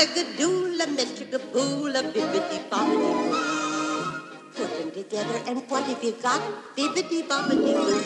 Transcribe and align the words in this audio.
Bibbidi 0.00 0.46
bobbidi 0.46 1.36
boo. 1.52 1.92
Put 4.54 4.70
them 4.78 4.90
together 4.92 5.38
and 5.46 5.60
what 5.68 5.84
have 5.84 6.02
you 6.02 6.12
got? 6.22 6.40
Bibbidi 6.74 7.22
bobbidi 7.28 7.74
boo. 7.74 8.00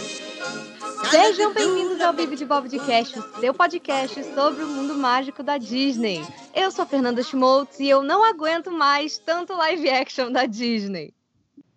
Sejam 1.09 1.55
bem-vindos 1.55 2.01
ao 2.01 2.13
Bibi 2.13 2.35
de 2.35 2.45
Bob 2.45 2.69
de 2.69 2.81
Cash, 2.81 3.17
o 3.17 3.41
seu 3.41 3.55
podcast 3.55 4.25
sobre 4.35 4.65
o 4.65 4.67
mundo 4.67 4.95
mágico 4.95 5.45
da 5.45 5.57
Disney. 5.57 6.21
Eu 6.53 6.73
sou 6.73 6.83
a 6.83 6.87
Fernanda 6.87 7.23
Schmoltz 7.23 7.79
e 7.79 7.89
eu 7.89 8.03
não 8.03 8.25
aguento 8.25 8.73
mais 8.73 9.17
tanto 9.19 9.55
live 9.55 9.89
action 9.89 10.33
da 10.33 10.47
Disney. 10.47 11.15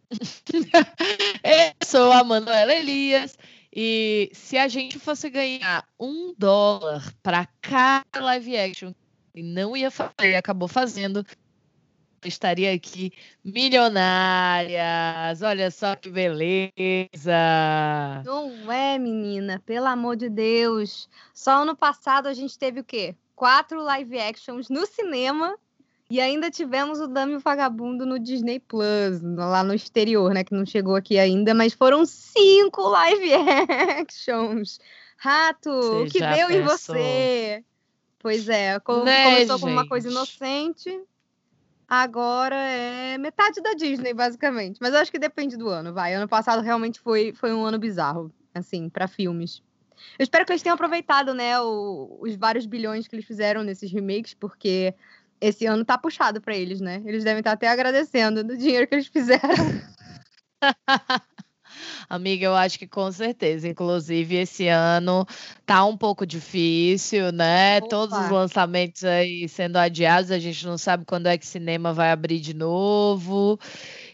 eu 1.43 1.85
sou 1.85 2.11
a 2.11 2.23
Manuela 2.23 2.73
Elias 2.73 3.37
e 3.71 4.31
se 4.33 4.57
a 4.57 4.67
gente 4.67 4.97
fosse 4.97 5.29
ganhar 5.29 5.87
um 5.99 6.33
dólar 6.35 7.13
para 7.21 7.47
cada 7.61 8.19
live 8.19 8.57
action 8.57 8.93
e 9.37 9.43
não 9.43 9.77
ia 9.77 9.91
fazer, 9.91 10.35
acabou 10.35 10.67
fazendo, 10.67 11.23
estaria 12.25 12.73
aqui 12.73 13.13
milionárias. 13.45 15.43
Olha 15.43 15.69
só 15.69 15.95
que 15.95 16.09
beleza. 16.09 16.71
Não 18.25 18.71
é, 18.71 18.97
menina, 18.97 19.61
pelo 19.63 19.85
amor 19.85 20.15
de 20.15 20.27
Deus. 20.27 21.07
Só 21.35 21.61
ano 21.61 21.75
passado 21.75 22.25
a 22.25 22.33
gente 22.33 22.57
teve 22.57 22.79
o 22.79 22.83
quê? 22.83 23.15
Quatro 23.35 23.79
live 23.83 24.17
actions 24.17 24.69
no 24.69 24.87
cinema 24.87 25.55
e 26.09 26.19
ainda 26.19 26.49
tivemos 26.49 26.99
o 26.99 27.07
Dame 27.07 27.37
Vagabundo 27.37 28.07
no 28.07 28.17
Disney 28.17 28.59
Plus, 28.59 29.21
lá 29.21 29.63
no 29.63 29.75
exterior, 29.75 30.33
né? 30.33 30.43
Que 30.43 30.55
não 30.55 30.65
chegou 30.65 30.95
aqui 30.95 31.19
ainda, 31.19 31.53
mas 31.53 31.73
foram 31.73 32.07
cinco 32.07 32.81
live 32.89 33.33
actions. 34.01 34.79
Rato, 35.19 35.69
o 35.69 36.09
que 36.09 36.19
deu 36.19 36.49
em 36.49 36.63
você? 36.63 37.63
Pois 38.19 38.49
é, 38.49 38.79
com, 38.79 39.03
né, 39.03 39.23
começou 39.23 39.57
gente? 39.57 39.61
como 39.61 39.73
uma 39.73 39.87
coisa 39.87 40.09
inocente, 40.09 41.01
agora 41.87 42.55
é 42.55 43.17
metade 43.17 43.61
da 43.61 43.73
Disney, 43.73 44.13
basicamente. 44.13 44.79
Mas 44.81 44.93
eu 44.93 44.99
acho 44.99 45.11
que 45.11 45.19
depende 45.19 45.55
do 45.55 45.69
ano, 45.69 45.93
vai. 45.93 46.13
Ano 46.13 46.27
passado 46.27 46.61
realmente 46.61 46.99
foi, 46.99 47.33
foi 47.33 47.53
um 47.53 47.65
ano 47.65 47.77
bizarro, 47.77 48.31
assim, 48.53 48.89
para 48.89 49.07
filmes. 49.07 49.61
Eu 50.17 50.23
espero 50.23 50.45
que 50.45 50.51
eles 50.51 50.61
tenham 50.61 50.75
aproveitado, 50.75 51.33
né, 51.33 51.59
o, 51.59 52.17
os 52.21 52.35
vários 52.35 52.65
bilhões 52.65 53.07
que 53.07 53.15
eles 53.15 53.25
fizeram 53.25 53.63
nesses 53.63 53.91
remakes, 53.91 54.33
porque 54.33 54.93
esse 55.39 55.65
ano 55.65 55.85
tá 55.85 55.97
puxado 55.97 56.41
para 56.41 56.55
eles, 56.55 56.81
né? 56.81 57.01
Eles 57.05 57.23
devem 57.23 57.39
estar 57.39 57.51
até 57.51 57.67
agradecendo 57.67 58.43
do 58.43 58.57
dinheiro 58.57 58.87
que 58.87 58.95
eles 58.95 59.07
fizeram. 59.07 59.41
Amiga, 62.09 62.45
eu 62.45 62.55
acho 62.55 62.79
que 62.79 62.87
com 62.87 63.11
certeza. 63.11 63.67
Inclusive, 63.67 64.35
esse 64.35 64.67
ano 64.67 65.25
tá 65.65 65.85
um 65.85 65.97
pouco 65.97 66.25
difícil, 66.25 67.31
né? 67.31 67.77
Opa. 67.77 67.87
Todos 67.87 68.17
os 68.17 68.29
lançamentos 68.29 69.03
aí 69.03 69.47
sendo 69.49 69.77
adiados, 69.77 70.31
a 70.31 70.39
gente 70.39 70.65
não 70.65 70.77
sabe 70.77 71.05
quando 71.05 71.27
é 71.27 71.37
que 71.37 71.45
o 71.45 71.49
cinema 71.49 71.93
vai 71.93 72.11
abrir 72.11 72.39
de 72.39 72.53
novo. 72.53 73.59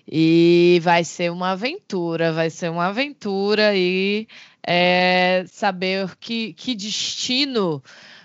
E 0.08 0.80
vai 0.84 1.04
ser 1.04 1.32
uma 1.32 1.52
aventura, 1.52 2.34
vai 2.34 2.50
ser 2.50 2.70
uma 2.70 2.88
aventura 2.88 3.74
e 3.76 4.28
é, 4.66 5.46
saber 5.48 6.16
que, 6.20 6.54
que 6.54 6.76
destino 6.76 7.82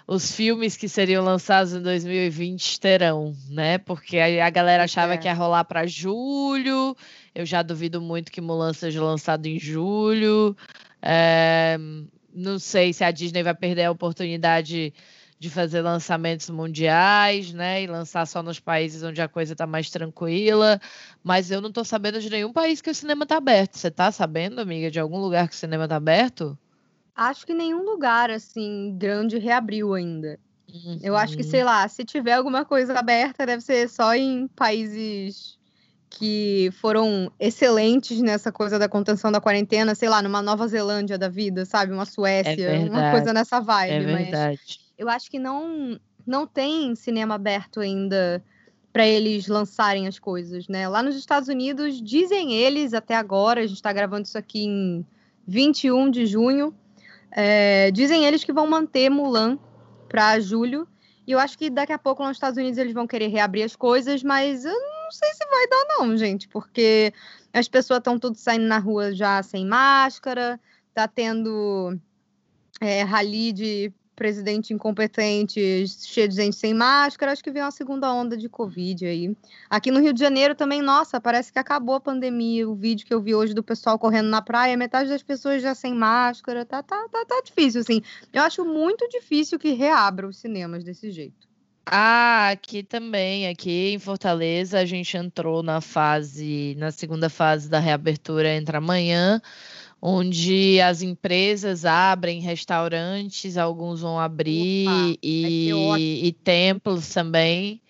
os 0.06 0.33
filmes 0.33 0.75
que 0.75 0.89
seriam 0.89 1.22
lançados 1.22 1.75
em 1.75 1.83
2020 1.83 2.81
terão, 2.81 3.34
né? 3.50 3.77
Porque 3.77 4.19
a, 4.19 4.47
a 4.47 4.50
galera 4.50 4.84
achava 4.84 5.14
é. 5.14 5.16
que 5.19 5.28
ia 5.28 5.34
rolar 5.34 5.64
para 5.64 5.86
julho 5.86 6.97
eu 7.39 7.47
já 7.47 7.62
duvido 7.62 8.00
muito 8.00 8.33
que 8.33 8.41
Mulan 8.41 8.72
seja 8.72 9.00
lançado 9.00 9.47
em 9.47 9.61
julho. 9.61 10.56
É, 11.00 11.78
não 12.34 12.58
sei 12.58 12.92
se 12.92 13.05
a 13.05 13.12
Disney 13.12 13.44
vai 13.44 13.55
perder 13.55 13.84
a 13.84 13.92
oportunidade 13.92 14.92
de 15.39 15.48
fazer 15.48 15.81
lançamentos 15.81 16.50
mundiais, 16.50 17.53
né? 17.53 17.84
E 17.84 17.86
lançar 17.86 18.27
só 18.27 18.42
nos 18.42 18.59
países 18.59 19.05
onde 19.05 19.22
a 19.22 19.28
coisa 19.28 19.53
está 19.53 19.69
mais 19.69 19.89
tranquila. 19.89 20.81
Mas 21.22 21.53
eu 21.53 21.60
não 21.60 21.69
estou 21.69 21.84
sabendo 21.84 22.21
de 22.21 22.28
nenhum 22.28 22.53
país 22.53 22.81
que 22.81 22.91
o 22.91 22.94
cinema 22.94 23.22
está 23.22 23.37
aberto. 23.37 23.78
Você 23.78 23.87
está 23.87 24.10
sabendo, 24.10 24.60
amiga, 24.60 24.91
de 24.91 24.99
algum 24.99 25.20
lugar 25.20 25.47
que 25.47 25.55
o 25.55 25.59
cinema 25.59 25.84
está 25.84 25.94
aberto? 25.94 26.59
Acho 27.15 27.47
que 27.47 27.55
nenhum 27.55 27.84
lugar, 27.84 28.32
assim, 28.32 28.97
grande 28.99 29.38
reabriu 29.38 29.94
ainda. 29.94 30.41
Uhum. 30.75 30.99
Eu 31.00 31.16
acho 31.16 31.37
que, 31.37 31.44
sei 31.44 31.62
lá, 31.62 31.87
se 31.87 32.05
tiver 32.05 32.32
alguma 32.32 32.65
coisa 32.65 32.99
aberta, 32.99 33.47
deve 33.47 33.62
ser 33.62 33.88
só 33.88 34.12
em 34.12 34.49
países 34.49 35.57
que 36.10 36.70
foram 36.80 37.30
excelentes 37.38 38.20
nessa 38.20 38.50
coisa 38.50 38.78
da 38.78 38.88
contenção 38.88 39.30
da 39.30 39.41
quarentena, 39.41 39.94
sei 39.94 40.08
lá, 40.08 40.22
numa 40.22 40.41
Nova 40.42 40.66
Zelândia 40.66 41.19
da 41.19 41.28
vida, 41.28 41.64
sabe? 41.64 41.92
Uma 41.92 42.06
Suécia, 42.06 42.70
é 42.70 42.88
uma 42.88 43.10
coisa 43.10 43.32
nessa 43.32 43.60
vibe. 43.60 43.92
É 43.92 44.00
verdade. 44.00 44.60
Mas 44.66 44.80
eu 44.96 45.08
acho 45.08 45.30
que 45.30 45.38
não, 45.38 45.98
não 46.26 46.46
tem 46.46 46.94
cinema 46.94 47.34
aberto 47.34 47.80
ainda 47.80 48.42
para 48.92 49.06
eles 49.06 49.46
lançarem 49.46 50.08
as 50.08 50.19
coisas, 50.19 50.66
né? 50.66 50.88
Lá 50.88 51.02
nos 51.02 51.14
Estados 51.14 51.48
Unidos, 51.48 52.02
dizem 52.02 52.54
eles 52.54 52.94
até 52.94 53.14
agora, 53.14 53.60
a 53.60 53.66
gente 53.66 53.76
está 53.76 53.92
gravando 53.92 54.26
isso 54.26 54.38
aqui 54.38 54.64
em 54.64 55.06
21 55.46 56.10
de 56.10 56.26
junho, 56.26 56.75
é, 57.30 57.90
dizem 57.90 58.25
eles 58.25 58.42
que 58.42 58.52
vão 58.52 58.66
manter 58.66 59.10
Mulan 59.10 59.58
para 60.08 60.40
julho. 60.40 60.88
E 61.26 61.32
eu 61.32 61.38
acho 61.38 61.58
que 61.58 61.69
daqui 61.69 61.92
a 61.92 61.98
pouco 61.98 62.22
lá 62.22 62.28
nos 62.28 62.38
Estados 62.38 62.56
Unidos 62.56 62.78
eles 62.78 62.94
vão 62.94 63.06
querer 63.06 63.28
reabrir 63.28 63.62
as 63.62 63.76
coisas, 63.76 64.22
mas 64.22 64.64
eu 64.64 64.72
não 64.72 64.97
sei 65.10 65.32
se 65.32 65.46
vai 65.46 65.66
dar, 65.69 65.84
não, 65.88 66.16
gente, 66.16 66.48
porque 66.48 67.12
as 67.52 67.69
pessoas 67.69 67.98
estão 67.98 68.19
tudo 68.19 68.36
saindo 68.36 68.66
na 68.66 68.78
rua 68.78 69.14
já 69.14 69.42
sem 69.42 69.66
máscara, 69.66 70.60
tá 70.94 71.08
tendo 71.08 71.98
é, 72.80 73.02
rally 73.02 73.52
de 73.52 73.92
presidente 74.19 74.74
incompetente, 74.74 75.86
cheio 75.86 76.28
de 76.28 76.34
gente 76.34 76.56
sem 76.56 76.74
máscara, 76.74 77.30
acho 77.30 77.42
que 77.42 77.52
vem 77.52 77.62
uma 77.62 77.70
segunda 77.70 78.12
onda 78.12 78.36
de 78.36 78.48
Covid 78.48 79.06
aí. 79.06 79.36
Aqui 79.70 79.92
no 79.92 80.00
Rio 80.00 80.12
de 80.12 80.19
Janeiro 80.19 80.56
também, 80.56 80.82
nossa, 80.82 81.20
parece 81.20 81.52
que 81.52 81.58
acabou 81.58 81.94
a 81.94 82.00
pandemia. 82.00 82.69
O 82.69 82.75
vídeo 82.75 83.06
que 83.06 83.14
eu 83.14 83.22
vi 83.22 83.32
hoje 83.32 83.54
do 83.54 83.62
pessoal 83.62 83.96
correndo 83.96 84.28
na 84.28 84.42
praia, 84.42 84.76
metade 84.76 85.08
das 85.08 85.22
pessoas 85.22 85.62
já 85.62 85.72
sem 85.72 85.94
máscara, 85.94 86.66
tá, 86.66 86.82
tá, 86.82 87.08
tá, 87.08 87.25
tá 87.25 87.40
difícil, 87.44 87.80
assim. 87.80 88.02
Eu 88.32 88.42
acho 88.42 88.64
muito 88.64 89.08
difícil 89.08 89.56
que 89.56 89.70
reabra 89.70 90.26
os 90.26 90.38
cinemas 90.38 90.82
desse 90.82 91.12
jeito. 91.12 91.47
Ah, 91.91 92.50
aqui 92.50 92.82
também, 92.82 93.49
aqui 93.49 93.93
em 93.93 93.99
Fortaleza, 93.99 94.78
a 94.78 94.84
gente 94.84 95.16
entrou 95.16 95.62
na 95.62 95.81
fase, 95.81 96.75
na 96.78 96.91
segunda 96.91 97.31
fase 97.31 97.69
da 97.69 97.78
reabertura 97.78 98.54
entra 98.54 98.78
amanhã, 98.78 99.41
onde 100.00 100.81
as 100.81 101.00
empresas 101.03 101.84
abrem 101.84 102.41
restaurantes, 102.41 103.56
alguns 103.56 104.00
vão 104.00 104.19
abrir 104.19 104.87
Opa, 104.87 105.19
e, 105.22 106.21
e 106.25 106.32
templos 106.32 107.09
também. 107.09 107.81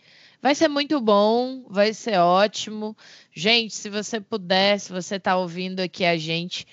Vai 0.40 0.54
ser 0.54 0.68
muito 0.68 1.00
bom, 1.00 1.64
vai 1.68 1.92
ser 1.92 2.18
ótimo. 2.18 2.96
Gente, 3.32 3.74
se 3.74 3.90
você 3.90 4.20
puder, 4.20 4.78
se 4.78 4.92
você 4.92 5.16
está 5.16 5.36
ouvindo 5.36 5.80
aqui 5.80 6.04
a 6.04 6.16
gente, 6.16 6.64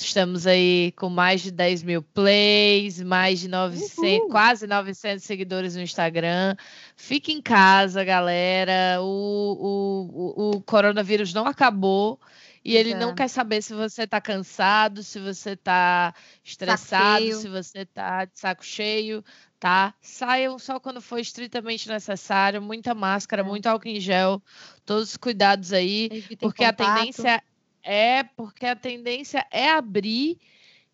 Estamos 0.00 0.46
aí 0.46 0.92
com 0.96 1.08
mais 1.08 1.40
de 1.40 1.50
10 1.50 1.82
mil 1.82 2.02
plays, 2.02 3.02
mais 3.02 3.40
de 3.40 3.48
900, 3.48 4.30
quase 4.30 4.66
900 4.66 5.24
seguidores 5.24 5.74
no 5.74 5.82
Instagram. 5.82 6.56
Fique 6.96 7.32
em 7.32 7.42
casa, 7.42 8.04
galera. 8.04 9.00
O, 9.00 10.06
o, 10.14 10.50
o 10.56 10.62
coronavírus 10.62 11.34
não 11.34 11.46
acabou. 11.46 12.20
E 12.64 12.76
ele 12.76 12.94
não 12.94 13.14
quer 13.14 13.28
saber 13.28 13.62
se 13.62 13.72
você 13.72 14.02
está 14.02 14.20
cansado, 14.20 15.02
se 15.02 15.18
você 15.18 15.52
está 15.52 16.12
estressado, 16.44 17.32
se 17.34 17.48
você 17.48 17.78
está 17.80 18.26
de 18.26 18.38
saco 18.38 18.64
cheio, 18.64 19.24
tá? 19.58 19.94
Saiam 20.02 20.58
só 20.58 20.78
quando 20.78 21.00
for 21.00 21.18
estritamente 21.18 21.88
necessário, 21.88 22.60
muita 22.60 22.94
máscara, 22.94 23.40
é. 23.42 23.44
muito 23.44 23.66
álcool 23.66 23.88
em 23.88 23.98
gel, 23.98 24.42
todos 24.84 25.10
os 25.10 25.16
cuidados 25.16 25.72
aí, 25.72 26.24
porque 26.38 26.64
contato. 26.64 26.82
a 26.82 26.94
tendência 26.96 27.42
é 27.88 28.22
porque 28.22 28.66
a 28.66 28.76
tendência 28.76 29.46
é 29.50 29.70
abrir 29.70 30.38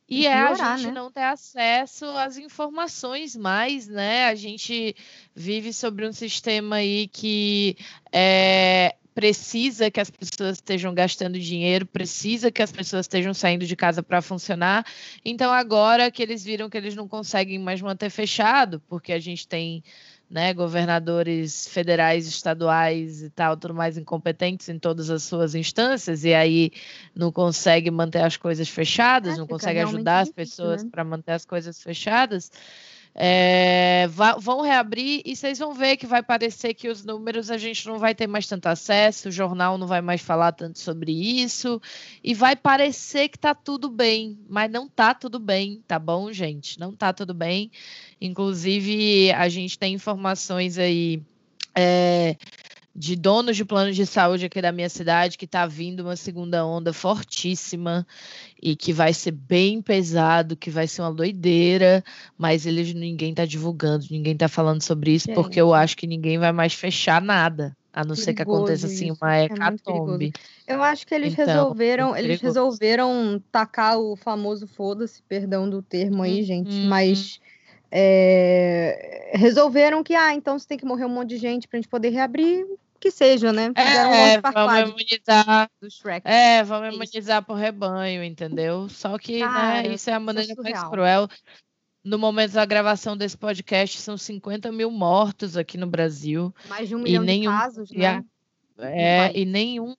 e, 0.09 0.21
e 0.21 0.28
piorar, 0.28 0.60
é 0.60 0.62
a 0.62 0.77
gente 0.77 0.87
né? 0.87 0.93
não 0.93 1.10
ter 1.10 1.22
acesso 1.22 2.05
às 2.05 2.38
informações 2.38 3.34
mais, 3.34 3.89
né? 3.89 4.27
A 4.27 4.34
gente 4.36 4.95
vive 5.34 5.72
sobre 5.72 6.07
um 6.07 6.13
sistema 6.13 6.77
aí 6.77 7.09
que 7.09 7.77
é, 8.13 8.95
precisa 9.15 9.91
que 9.91 10.01
as 10.01 10.10
pessoas 10.10 10.59
estejam 10.59 10.92
gastando 10.95 11.39
dinheiro, 11.39 11.86
precisa 11.86 12.53
que 12.53 12.63
as 12.63 12.71
pessoas 12.71 13.07
estejam 13.07 13.34
saindo 13.34 13.66
de 13.66 13.74
casa 13.74 14.03
para 14.03 14.21
funcionar. 14.21 14.86
Então, 15.24 15.53
agora 15.53 16.10
que 16.10 16.22
eles 16.22 16.45
viram 16.45 16.71
que 16.71 16.77
eles 16.77 16.95
não 16.95 17.09
conseguem 17.09 17.59
mais 17.59 17.80
manter 17.80 18.10
fechado, 18.10 18.80
porque 18.89 19.13
a 19.13 19.19
gente 19.19 19.48
tem 19.48 19.83
né, 20.30 20.53
governadores 20.53 21.68
federais, 21.68 22.26
estaduais 22.26 23.22
e 23.22 23.30
tal, 23.30 23.56
tudo 23.56 23.74
mais 23.74 23.97
incompetentes 23.97 24.68
em 24.68 24.78
todas 24.78 25.10
as 25.10 25.22
suas 25.22 25.54
instâncias, 25.54 26.24
e 26.24 26.34
aí 26.34 26.72
não 27.15 27.30
consegue 27.30 27.91
manter 27.91 28.22
as 28.22 28.36
coisas 28.36 28.68
fechadas, 28.68 29.34
é, 29.34 29.36
não 29.38 29.47
consegue 29.47 29.80
ajudar 29.80 30.21
as 30.21 30.30
pessoas 30.30 30.82
né? 30.82 30.91
para 30.91 31.04
manter 31.04 31.32
as 31.32 31.44
coisas 31.44 31.82
fechadas. 31.82 32.50
É, 33.16 34.09
vão 34.41 34.61
reabrir 34.61 35.22
e 35.25 35.37
vocês 35.37 35.59
vão 35.59 35.72
ver 35.72 35.97
que 35.97 36.07
vai 36.07 36.21
parecer 36.21 36.75
que 36.75 36.89
os 36.89 37.05
números 37.05 37.49
a 37.49 37.57
gente 37.57 37.87
não 37.87 37.97
vai 37.97 38.13
ter 38.13 38.27
mais 38.27 38.47
tanto 38.47 38.66
acesso, 38.66 39.28
o 39.28 39.33
jornal 39.33 39.78
não 39.78 39.87
vai 39.87 40.01
mais 40.01 40.21
falar 40.21 40.51
tanto 40.51 40.81
sobre 40.81 41.13
isso, 41.13 41.81
e 42.25 42.34
vai 42.34 42.57
parecer 42.57 43.28
que 43.28 43.39
tá 43.39 43.55
tudo 43.55 43.89
bem, 43.89 44.39
mas 44.49 44.71
não 44.71 44.89
tá 44.89 45.15
tudo 45.15 45.39
bem, 45.39 45.81
tá 45.87 45.99
bom, 45.99 46.33
gente? 46.33 46.78
Não 46.81 46.93
tá 46.93 47.13
tudo 47.13 47.33
bem. 47.33 47.71
Inclusive, 48.21 49.31
a 49.33 49.49
gente 49.49 49.78
tem 49.78 49.95
informações 49.95 50.77
aí 50.77 51.22
é, 51.75 52.37
de 52.95 53.17
donos 53.17 53.57
de 53.57 53.65
planos 53.65 53.97
de 53.97 54.07
saúde 54.07 54.47
aqui 54.47 54.63
da 54.63 54.71
minha 54.71 54.89
cidade 54.89 55.37
que 55.37 55.47
está 55.47 55.67
vindo 55.67 56.01
uma 56.01 56.15
segunda 56.15 56.65
onda 56.65 56.93
fortíssima 56.93 58.07
e 58.63 58.77
que 58.77 58.93
vai 58.93 59.13
ser 59.13 59.33
bem 59.33 59.83
pesado, 59.83 60.57
que 60.57 60.71
vai 60.71 60.87
ser 60.87 61.03
uma 61.03 61.13
doideira, 61.13 62.05
mas 62.39 62.67
eles 62.67 62.95
ninguém 62.95 63.31
está 63.31 63.45
divulgando, 63.45 64.07
ninguém 64.11 64.35
está 64.35 64.49
falando 64.49 64.83
sobre 64.83 65.13
isso, 65.13 65.27
Gente. 65.27 65.35
porque 65.35 65.61
eu 65.61 65.75
acho 65.75 65.97
que 65.97 66.07
ninguém 66.07 66.39
vai 66.39 66.53
mais 66.53 66.73
fechar 66.73 67.21
nada. 67.21 67.77
A 67.93 68.01
não 68.01 68.15
perigoso 68.15 68.25
ser 68.25 68.35
que 68.35 68.43
aconteça 68.43 68.87
assim 68.87 69.11
uma 69.13 69.37
é 69.37 69.45
hecatombe. 69.45 70.33
É 70.67 70.75
eu 70.75 70.83
acho 70.83 71.07
que 71.07 71.15
eles 71.15 71.33
então, 71.33 71.47
resolveram, 71.47 72.17
eles 72.17 72.41
resolveram 72.41 73.41
tacar 73.53 73.99
o 73.99 74.17
famoso 74.17 74.67
foda-se, 74.67 75.23
perdão 75.23 75.71
do 75.71 75.81
termo 75.81 76.23
aí, 76.23 76.43
gente, 76.43 76.75
uhum. 76.75 76.89
mas 76.89 77.41
é, 77.91 79.31
resolveram 79.35 80.03
que, 80.03 80.15
ah, 80.15 80.35
então 80.35 80.59
você 80.59 80.67
tem 80.67 80.77
que 80.77 80.85
morrer 80.85 81.05
um 81.05 81.11
monte 81.11 81.29
de 81.31 81.37
gente 81.37 81.69
pra 81.69 81.79
gente 81.79 81.89
poder 81.89 82.09
reabrir, 82.09 82.67
que 83.04 83.10
seja, 83.10 83.53
né? 83.53 83.71
Fizeram 83.77 84.15
é, 84.15 84.39
um 84.39 84.41
vamos 84.41 84.91
imunizar 84.91 85.71
do 85.78 85.91
Shrek. 85.91 86.27
É, 86.27 86.65
vamos 86.65 86.89
é 86.89 86.92
imunizar 86.95 87.45
por 87.45 87.54
rebanho, 87.54 88.24
entendeu? 88.24 88.89
Só 88.89 89.18
que, 89.18 89.41
né, 89.41 89.47
Cara, 89.47 89.83
né, 89.83 89.95
isso 89.95 90.09
é 90.09 90.15
a 90.15 90.21
maneira 90.21 90.54
é 90.54 90.62
mais 90.62 90.84
cruel. 90.89 91.28
No 92.03 92.18
momento 92.18 92.53
da 92.53 92.65
gravação 92.65 93.15
desse 93.15 93.36
podcast, 93.36 94.01
são 94.01 94.16
50 94.16 94.72
mil 94.72 94.91
mortos 94.91 95.54
aqui 95.54 95.77
no 95.77 95.86
Brasil. 95.86 96.54
Mais 96.66 96.89
de 96.89 96.97
um 96.97 97.01
milhão 97.01 97.22
nenhum, 97.22 97.53
de 97.53 97.59
casos, 97.59 97.91
né? 97.91 98.24
É, 98.78 99.39
e 99.39 99.45
nenhum 99.45 99.95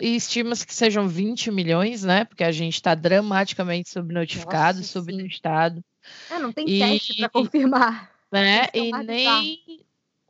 e 0.00 0.14
estima-se 0.16 0.66
que 0.66 0.74
sejam 0.74 1.08
20 1.08 1.50
milhões, 1.50 2.02
né? 2.02 2.24
Porque 2.24 2.44
a 2.44 2.52
gente 2.52 2.74
está 2.74 2.94
dramaticamente 2.94 3.90
subnotificado, 3.90 4.78
Nossa, 4.78 4.90
subnotado. 4.90 5.84
É, 6.30 6.38
não 6.38 6.52
tem 6.52 6.68
e, 6.68 6.78
teste 6.78 7.16
para 7.16 7.28
confirmar. 7.28 8.10
Né? 8.30 8.66
E 8.74 8.92
nem 9.04 9.84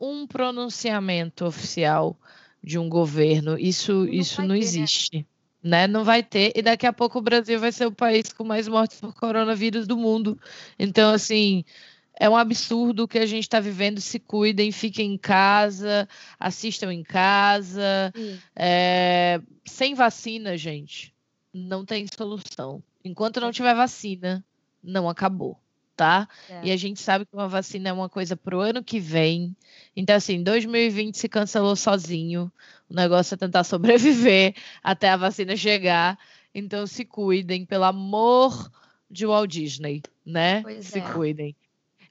um 0.04 0.26
pronunciamento 0.26 1.44
oficial 1.44 2.16
de 2.62 2.78
um 2.78 2.88
governo. 2.88 3.58
Isso 3.58 3.92
não, 3.92 4.06
isso 4.06 4.42
não 4.42 4.48
ter, 4.48 4.54
né? 4.54 4.58
existe. 4.58 5.26
Né? 5.62 5.86
Não 5.86 6.04
vai 6.04 6.22
ter. 6.22 6.52
E 6.54 6.62
daqui 6.62 6.86
a 6.86 6.92
pouco 6.92 7.18
o 7.18 7.22
Brasil 7.22 7.58
vai 7.58 7.72
ser 7.72 7.86
o 7.86 7.92
país 7.92 8.32
com 8.32 8.44
mais 8.44 8.68
mortes 8.68 9.00
por 9.00 9.14
coronavírus 9.14 9.86
do 9.86 9.96
mundo. 9.96 10.38
Então, 10.78 11.12
assim, 11.12 11.64
é 12.18 12.28
um 12.28 12.36
absurdo 12.36 13.08
que 13.08 13.18
a 13.18 13.26
gente 13.26 13.44
está 13.44 13.60
vivendo. 13.60 14.00
Se 14.00 14.18
cuidem, 14.18 14.70
fiquem 14.70 15.14
em 15.14 15.18
casa, 15.18 16.08
assistam 16.38 16.92
em 16.92 17.02
casa. 17.02 18.12
É, 18.54 19.40
sem 19.64 19.94
vacina, 19.94 20.56
gente, 20.56 21.14
não 21.52 21.84
tem 21.84 22.06
solução. 22.06 22.82
Enquanto 23.04 23.40
não 23.40 23.52
tiver 23.52 23.74
vacina, 23.74 24.44
não 24.82 25.08
acabou 25.08 25.58
tá? 25.96 26.28
É. 26.48 26.60
E 26.64 26.72
a 26.72 26.76
gente 26.76 27.00
sabe 27.00 27.24
que 27.24 27.34
uma 27.34 27.48
vacina 27.48 27.88
é 27.88 27.92
uma 27.92 28.08
coisa 28.08 28.36
pro 28.36 28.60
ano 28.60 28.82
que 28.82 28.98
vem. 28.98 29.56
Então, 29.96 30.16
assim, 30.16 30.42
2020 30.42 31.16
se 31.16 31.28
cancelou 31.28 31.76
sozinho. 31.76 32.50
O 32.88 32.94
negócio 32.94 33.34
é 33.34 33.38
tentar 33.38 33.64
sobreviver 33.64 34.54
até 34.82 35.10
a 35.10 35.16
vacina 35.16 35.56
chegar. 35.56 36.18
Então, 36.54 36.86
se 36.86 37.04
cuidem, 37.04 37.64
pelo 37.64 37.84
amor 37.84 38.70
de 39.10 39.26
Walt 39.26 39.50
Disney, 39.50 40.02
né? 40.24 40.62
Pois 40.62 40.86
se 40.86 40.98
é. 40.98 41.12
cuidem. 41.12 41.56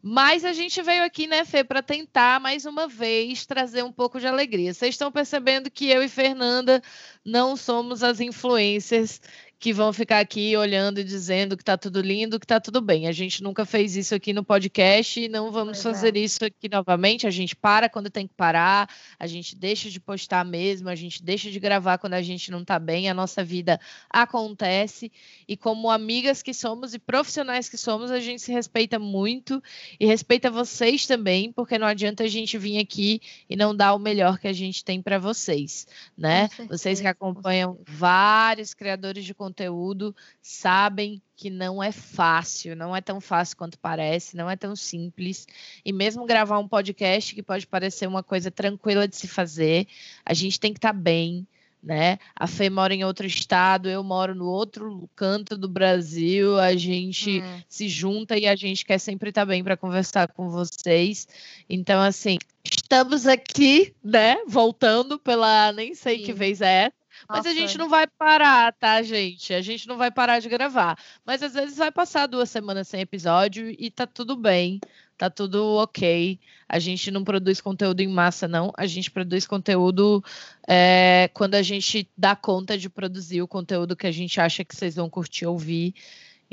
Mas 0.05 0.43
a 0.43 0.51
gente 0.51 0.81
veio 0.81 1.01
aqui, 1.05 1.27
né, 1.27 1.45
Fê, 1.45 1.63
para 1.63 1.81
tentar 1.81 2.37
mais 2.37 2.65
uma 2.65 2.89
vez 2.89 3.45
trazer 3.45 3.83
um 3.83 3.91
pouco 3.91 4.19
de 4.19 4.27
alegria. 4.27 4.73
Vocês 4.73 4.95
estão 4.95 5.09
percebendo 5.09 5.71
que 5.71 5.89
eu 5.89 6.03
e 6.03 6.09
Fernanda 6.09 6.83
não 7.23 7.55
somos 7.55 8.03
as 8.03 8.19
influências 8.19 9.21
que 9.63 9.71
vão 9.71 9.93
ficar 9.93 10.19
aqui 10.19 10.57
olhando 10.57 10.99
e 10.99 11.05
dizendo 11.05 11.55
que 11.55 11.63
tá 11.63 11.77
tudo 11.77 12.01
lindo, 12.01 12.37
que 12.37 12.45
tá 12.45 12.59
tudo 12.59 12.81
bem. 12.81 13.07
A 13.07 13.13
gente 13.13 13.41
nunca 13.41 13.63
fez 13.63 13.95
isso 13.95 14.13
aqui 14.13 14.33
no 14.33 14.43
podcast 14.43 15.21
e 15.21 15.29
não 15.29 15.53
vamos 15.53 15.81
pois 15.81 15.95
fazer 15.95 16.17
é. 16.17 16.19
isso 16.19 16.43
aqui 16.43 16.67
novamente. 16.67 17.25
A 17.25 17.31
gente 17.31 17.55
para 17.55 17.87
quando 17.87 18.09
tem 18.09 18.27
que 18.27 18.33
parar, 18.33 18.89
a 19.17 19.25
gente 19.25 19.55
deixa 19.55 19.89
de 19.89 20.01
postar 20.01 20.43
mesmo, 20.43 20.89
a 20.89 20.95
gente 20.95 21.23
deixa 21.23 21.49
de 21.49 21.61
gravar 21.61 21.97
quando 21.97 22.15
a 22.15 22.21
gente 22.21 22.51
não 22.51 22.65
tá 22.65 22.77
bem, 22.77 23.09
a 23.09 23.13
nossa 23.13 23.41
vida 23.41 23.79
acontece. 24.09 25.09
E 25.47 25.55
como 25.55 25.89
amigas 25.89 26.41
que 26.41 26.53
somos 26.53 26.93
e 26.93 26.99
profissionais 26.99 27.69
que 27.69 27.77
somos, 27.77 28.11
a 28.11 28.19
gente 28.19 28.41
se 28.41 28.51
respeita 28.51 28.99
muito 28.99 29.63
e 29.97 30.05
respeita 30.05 30.51
vocês 30.51 31.07
também, 31.07 31.53
porque 31.53 31.79
não 31.79 31.87
adianta 31.87 32.25
a 32.25 32.27
gente 32.27 32.57
vir 32.57 32.79
aqui 32.79 33.21
e 33.49 33.55
não 33.55 33.73
dar 33.73 33.93
o 33.93 33.99
melhor 33.99 34.39
que 34.39 34.47
a 34.49 34.53
gente 34.53 34.83
tem 34.83 35.01
para 35.01 35.17
vocês, 35.17 35.87
né? 36.17 36.49
Vocês 36.67 36.99
que 36.99 37.07
acompanham 37.07 37.79
vários 37.87 38.73
criadores 38.73 39.23
de 39.23 39.33
conteúdo 39.33 39.52
conteúdo 39.53 40.15
sabem 40.41 41.21
que 41.35 41.49
não 41.49 41.81
é 41.81 41.91
fácil, 41.91 42.75
não 42.75 42.95
é 42.95 43.01
tão 43.01 43.21
fácil 43.21 43.55
quanto 43.55 43.77
parece, 43.77 44.35
não 44.35 44.49
é 44.49 44.55
tão 44.55 44.75
simples. 44.75 45.47
E 45.85 45.93
mesmo 45.93 46.25
gravar 46.25 46.57
um 46.57 46.67
podcast 46.67 47.35
que 47.35 47.43
pode 47.43 47.67
parecer 47.67 48.07
uma 48.07 48.23
coisa 48.23 48.49
tranquila 48.49 49.07
de 49.07 49.15
se 49.15 49.27
fazer, 49.27 49.87
a 50.25 50.33
gente 50.33 50.59
tem 50.59 50.73
que 50.73 50.79
estar 50.79 50.93
tá 50.93 50.99
bem, 50.99 51.45
né? 51.83 52.17
A 52.35 52.47
Fê 52.47 52.69
mora 52.69 52.95
em 52.95 53.03
outro 53.03 53.27
estado, 53.27 53.89
eu 53.89 54.03
moro 54.03 54.33
no 54.33 54.45
outro 54.45 55.07
canto 55.15 55.55
do 55.55 55.67
Brasil, 55.67 56.57
a 56.57 56.75
gente 56.75 57.41
é. 57.41 57.63
se 57.67 57.87
junta 57.87 58.37
e 58.37 58.47
a 58.47 58.55
gente 58.55 58.85
quer 58.85 58.97
sempre 58.97 59.29
estar 59.29 59.41
tá 59.41 59.45
bem 59.45 59.63
para 59.63 59.77
conversar 59.77 60.29
com 60.29 60.49
vocês. 60.49 61.27
Então, 61.69 62.01
assim, 62.01 62.37
estamos 62.63 63.27
aqui, 63.27 63.93
né? 64.03 64.37
Voltando 64.47 65.19
pela 65.19 65.71
nem 65.73 65.93
sei 65.93 66.19
Sim. 66.19 66.23
que 66.23 66.33
vez 66.33 66.61
é 66.61 66.85
essa 66.85 67.02
mas 67.29 67.45
a 67.45 67.53
gente 67.53 67.77
não 67.77 67.89
vai 67.89 68.07
parar, 68.07 68.73
tá, 68.73 69.01
gente? 69.01 69.53
A 69.53 69.61
gente 69.61 69.87
não 69.87 69.97
vai 69.97 70.11
parar 70.11 70.39
de 70.39 70.49
gravar. 70.49 70.97
Mas 71.25 71.41
às 71.43 71.53
vezes 71.53 71.77
vai 71.77 71.91
passar 71.91 72.27
duas 72.27 72.49
semanas 72.49 72.87
sem 72.87 73.01
episódio 73.01 73.73
e 73.77 73.89
tá 73.89 74.05
tudo 74.05 74.35
bem, 74.35 74.79
tá 75.17 75.29
tudo 75.29 75.77
ok. 75.77 76.39
A 76.67 76.79
gente 76.79 77.11
não 77.11 77.23
produz 77.23 77.61
conteúdo 77.61 78.01
em 78.01 78.07
massa, 78.07 78.47
não. 78.47 78.71
A 78.77 78.85
gente 78.85 79.11
produz 79.11 79.45
conteúdo 79.45 80.23
é, 80.67 81.29
quando 81.33 81.55
a 81.55 81.61
gente 81.61 82.09
dá 82.17 82.35
conta 82.35 82.77
de 82.77 82.89
produzir 82.89 83.41
o 83.41 83.47
conteúdo 83.47 83.95
que 83.95 84.07
a 84.07 84.11
gente 84.11 84.39
acha 84.39 84.63
que 84.63 84.75
vocês 84.75 84.95
vão 84.95 85.09
curtir 85.09 85.45
ouvir. 85.45 85.93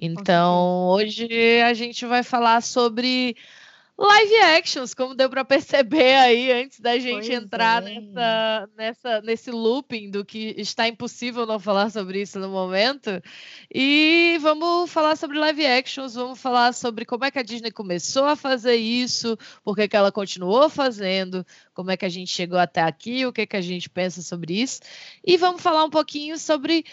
Então, 0.02 0.88
hoje 0.88 1.28
a 1.60 1.74
gente 1.74 2.06
vai 2.06 2.22
falar 2.22 2.62
sobre 2.62 3.36
live 4.02 4.36
actions, 4.56 4.94
como 4.94 5.14
deu 5.14 5.28
para 5.28 5.44
perceber 5.44 6.14
aí 6.14 6.50
antes 6.50 6.80
da 6.80 6.98
gente 6.98 7.28
pois 7.28 7.42
entrar 7.42 7.86
é. 7.86 8.00
nessa, 8.00 8.68
nessa, 8.74 9.20
nesse 9.20 9.50
looping 9.50 10.10
do 10.10 10.24
que 10.24 10.54
está 10.56 10.88
impossível 10.88 11.44
não 11.44 11.60
falar 11.60 11.90
sobre 11.90 12.22
isso 12.22 12.38
no 12.38 12.48
momento. 12.48 13.10
E 13.72 14.38
vamos 14.40 14.90
falar 14.90 15.16
sobre 15.16 15.38
live 15.38 15.66
actions, 15.66 16.14
vamos 16.14 16.40
falar 16.40 16.72
sobre 16.72 17.04
como 17.04 17.26
é 17.26 17.30
que 17.30 17.38
a 17.38 17.42
Disney 17.42 17.70
começou 17.70 18.24
a 18.24 18.34
fazer 18.34 18.76
isso, 18.76 19.36
por 19.62 19.76
que, 19.76 19.94
ela 19.94 20.10
continuou 20.10 20.70
fazendo, 20.70 21.44
como 21.74 21.90
é 21.90 21.96
que 21.96 22.06
a 22.06 22.08
gente 22.08 22.32
chegou 22.32 22.58
até 22.58 22.80
aqui, 22.80 23.26
o 23.26 23.32
que, 23.32 23.46
que 23.46 23.56
a 23.56 23.60
gente 23.60 23.90
pensa 23.90 24.22
sobre 24.22 24.62
isso. 24.62 24.80
E 25.22 25.36
vamos 25.36 25.60
falar 25.60 25.84
um 25.84 25.90
pouquinho 25.90 26.38
sobre 26.38 26.86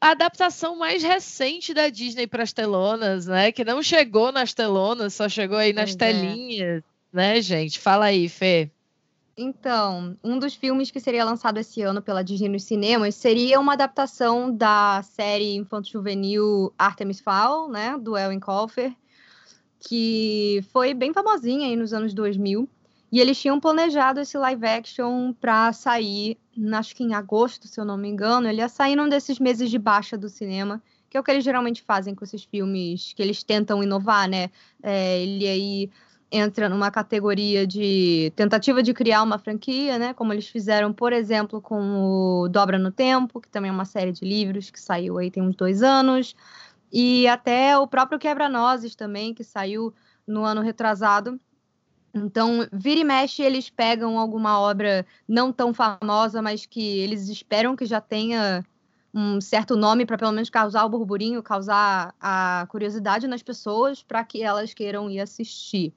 a 0.00 0.10
adaptação 0.10 0.76
mais 0.76 1.02
recente 1.02 1.72
da 1.72 1.88
Disney 1.88 2.26
para 2.26 2.42
as 2.42 2.52
telonas, 2.52 3.26
né? 3.26 3.52
Que 3.52 3.64
não 3.64 3.82
chegou 3.82 4.32
nas 4.32 4.52
telonas, 4.52 5.14
só 5.14 5.28
chegou 5.28 5.56
aí 5.56 5.72
nas 5.72 5.94
pois 5.94 6.10
é. 6.10 6.12
telinhas, 6.12 6.78
é. 6.78 6.82
né, 7.12 7.40
gente? 7.40 7.78
Fala 7.78 8.06
aí, 8.06 8.28
Fê. 8.28 8.70
Então, 9.40 10.16
um 10.24 10.36
dos 10.36 10.54
filmes 10.54 10.90
que 10.90 10.98
seria 10.98 11.24
lançado 11.24 11.58
esse 11.58 11.80
ano 11.80 12.02
pela 12.02 12.24
Disney 12.24 12.48
nos 12.48 12.64
cinemas 12.64 13.14
seria 13.14 13.60
uma 13.60 13.74
adaptação 13.74 14.52
da 14.52 15.00
série 15.04 15.54
infanto-juvenil 15.54 16.74
Artemis 16.76 17.20
Fowl, 17.20 17.68
né, 17.68 17.96
do 17.96 18.18
Ellen 18.18 18.40
Colfer, 18.40 18.92
que 19.78 20.64
foi 20.72 20.92
bem 20.92 21.12
famosinha 21.12 21.68
aí 21.68 21.76
nos 21.76 21.92
anos 21.92 22.12
2000. 22.12 22.68
E 23.12 23.20
eles 23.20 23.40
tinham 23.40 23.60
planejado 23.60 24.20
esse 24.20 24.36
live 24.36 24.66
action 24.66 25.32
para 25.32 25.72
sair, 25.72 26.36
acho 26.74 26.94
que 26.94 27.02
em 27.04 27.14
agosto, 27.14 27.68
se 27.68 27.80
eu 27.80 27.84
não 27.84 27.96
me 27.96 28.08
engano. 28.08 28.48
Ele 28.48 28.60
ia 28.60 28.68
sair 28.68 28.96
num 28.96 29.08
desses 29.08 29.38
meses 29.38 29.70
de 29.70 29.78
baixa 29.78 30.16
do 30.16 30.28
cinema, 30.28 30.82
que 31.08 31.16
é 31.16 31.20
o 31.20 31.22
que 31.22 31.30
eles 31.30 31.44
geralmente 31.44 31.82
fazem 31.82 32.14
com 32.14 32.24
esses 32.24 32.44
filmes 32.44 33.12
que 33.14 33.22
eles 33.22 33.42
tentam 33.42 33.82
inovar, 33.82 34.28
né? 34.28 34.50
É, 34.82 35.20
ele 35.22 35.46
aí 35.46 35.90
entra 36.30 36.68
numa 36.68 36.90
categoria 36.90 37.66
de 37.66 38.32
tentativa 38.36 38.82
de 38.82 38.92
criar 38.92 39.22
uma 39.22 39.38
franquia, 39.38 39.98
né? 39.98 40.12
Como 40.14 40.32
eles 40.32 40.48
fizeram, 40.48 40.92
por 40.92 41.12
exemplo, 41.12 41.60
com 41.60 42.42
o 42.42 42.48
Dobra 42.48 42.78
no 42.78 42.90
Tempo, 42.90 43.40
que 43.40 43.48
também 43.48 43.70
é 43.70 43.72
uma 43.72 43.86
série 43.86 44.12
de 44.12 44.24
livros 44.24 44.70
que 44.70 44.80
saiu 44.80 45.18
aí 45.18 45.30
tem 45.30 45.42
uns 45.42 45.56
dois 45.56 45.82
anos. 45.82 46.34
E 46.92 47.26
até 47.28 47.76
o 47.78 47.86
próprio 47.86 48.18
Quebra-Nozes 48.18 48.94
também, 48.94 49.34
que 49.34 49.44
saiu 49.44 49.92
no 50.26 50.44
ano 50.44 50.60
retrasado 50.60 51.40
então, 52.14 52.66
vira 52.72 53.00
e 53.00 53.04
mexe, 53.04 53.42
eles 53.42 53.68
pegam 53.70 54.18
alguma 54.18 54.58
obra 54.58 55.06
não 55.26 55.52
tão 55.52 55.74
famosa, 55.74 56.40
mas 56.40 56.66
que 56.66 56.98
eles 56.98 57.28
esperam 57.28 57.76
que 57.76 57.84
já 57.84 58.00
tenha 58.00 58.64
um 59.12 59.40
certo 59.40 59.76
nome 59.76 60.06
para 60.06 60.18
pelo 60.18 60.32
menos 60.32 60.50
causar 60.50 60.84
o 60.84 60.88
burburinho, 60.88 61.42
causar 61.42 62.14
a 62.20 62.66
curiosidade 62.70 63.26
nas 63.26 63.42
pessoas 63.42 64.02
para 64.02 64.24
que 64.24 64.42
elas 64.42 64.74
queiram 64.74 65.10
ir 65.10 65.20
assistir. 65.20 65.92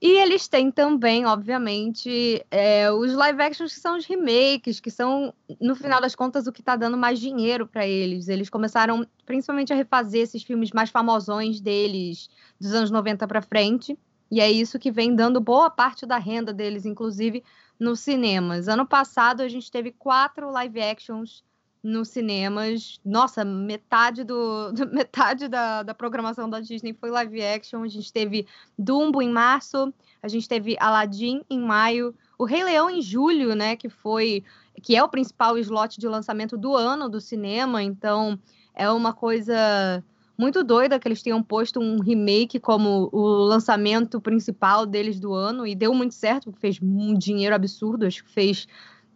E 0.00 0.10
eles 0.18 0.46
têm 0.46 0.70
também, 0.70 1.24
obviamente, 1.24 2.44
é, 2.50 2.90
os 2.92 3.14
live 3.14 3.40
actions 3.40 3.72
que 3.72 3.80
são 3.80 3.96
os 3.96 4.04
remakes, 4.04 4.78
que 4.78 4.90
são, 4.90 5.32
no 5.58 5.74
final 5.74 6.02
das 6.02 6.14
contas, 6.14 6.46
o 6.46 6.52
que 6.52 6.60
está 6.60 6.76
dando 6.76 6.98
mais 6.98 7.18
dinheiro 7.18 7.66
para 7.66 7.86
eles. 7.86 8.28
Eles 8.28 8.50
começaram 8.50 9.06
principalmente 9.24 9.72
a 9.72 9.76
refazer 9.76 10.20
esses 10.20 10.42
filmes 10.42 10.70
mais 10.70 10.90
famosões 10.90 11.62
deles, 11.62 12.28
dos 12.60 12.74
anos 12.74 12.90
90 12.90 13.26
para 13.26 13.40
frente 13.40 13.98
E 14.30 14.40
é 14.40 14.50
isso 14.50 14.78
que 14.78 14.90
vem 14.90 15.14
dando 15.14 15.40
boa 15.40 15.70
parte 15.70 16.04
da 16.04 16.18
renda 16.18 16.52
deles, 16.52 16.84
inclusive 16.84 17.44
nos 17.78 18.00
cinemas. 18.00 18.68
Ano 18.68 18.86
passado 18.86 19.40
a 19.40 19.48
gente 19.48 19.70
teve 19.70 19.92
quatro 19.92 20.50
live 20.50 20.80
actions 20.80 21.44
nos 21.82 22.08
cinemas. 22.08 23.00
Nossa, 23.04 23.44
metade 23.44 24.24
do 24.24 24.72
metade 24.92 25.48
da, 25.48 25.82
da 25.82 25.94
programação 25.94 26.50
da 26.50 26.60
Disney 26.60 26.92
foi 26.92 27.10
live 27.10 27.42
action. 27.42 27.82
A 27.82 27.88
gente 27.88 28.12
teve 28.12 28.46
Dumbo 28.76 29.22
em 29.22 29.30
março, 29.30 29.92
a 30.22 30.28
gente 30.28 30.48
teve 30.48 30.76
Aladdin 30.80 31.42
em 31.48 31.60
maio, 31.60 32.14
o 32.36 32.44
Rei 32.44 32.64
Leão 32.64 32.90
em 32.90 33.00
julho, 33.00 33.54
né, 33.54 33.76
que 33.76 33.88
foi 33.88 34.42
que 34.82 34.94
é 34.94 35.02
o 35.02 35.08
principal 35.08 35.56
slot 35.56 35.98
de 35.98 36.06
lançamento 36.06 36.56
do 36.56 36.74
ano 36.74 37.08
do 37.08 37.20
cinema. 37.20 37.82
Então 37.82 38.38
é 38.74 38.90
uma 38.90 39.12
coisa 39.12 40.04
muito 40.38 40.62
doida 40.62 40.98
que 40.98 41.08
eles 41.08 41.22
tenham 41.22 41.42
posto 41.42 41.80
um 41.80 42.00
remake 42.00 42.60
como 42.60 43.08
o 43.12 43.22
lançamento 43.44 44.20
principal 44.20 44.84
deles 44.84 45.18
do 45.18 45.32
ano 45.32 45.66
e 45.66 45.74
deu 45.74 45.94
muito 45.94 46.14
certo, 46.14 46.44
porque 46.44 46.60
fez 46.60 46.78
um 46.82 47.14
dinheiro 47.14 47.54
absurdo, 47.54 48.06
acho 48.06 48.22
que 48.24 48.30
fez 48.30 48.66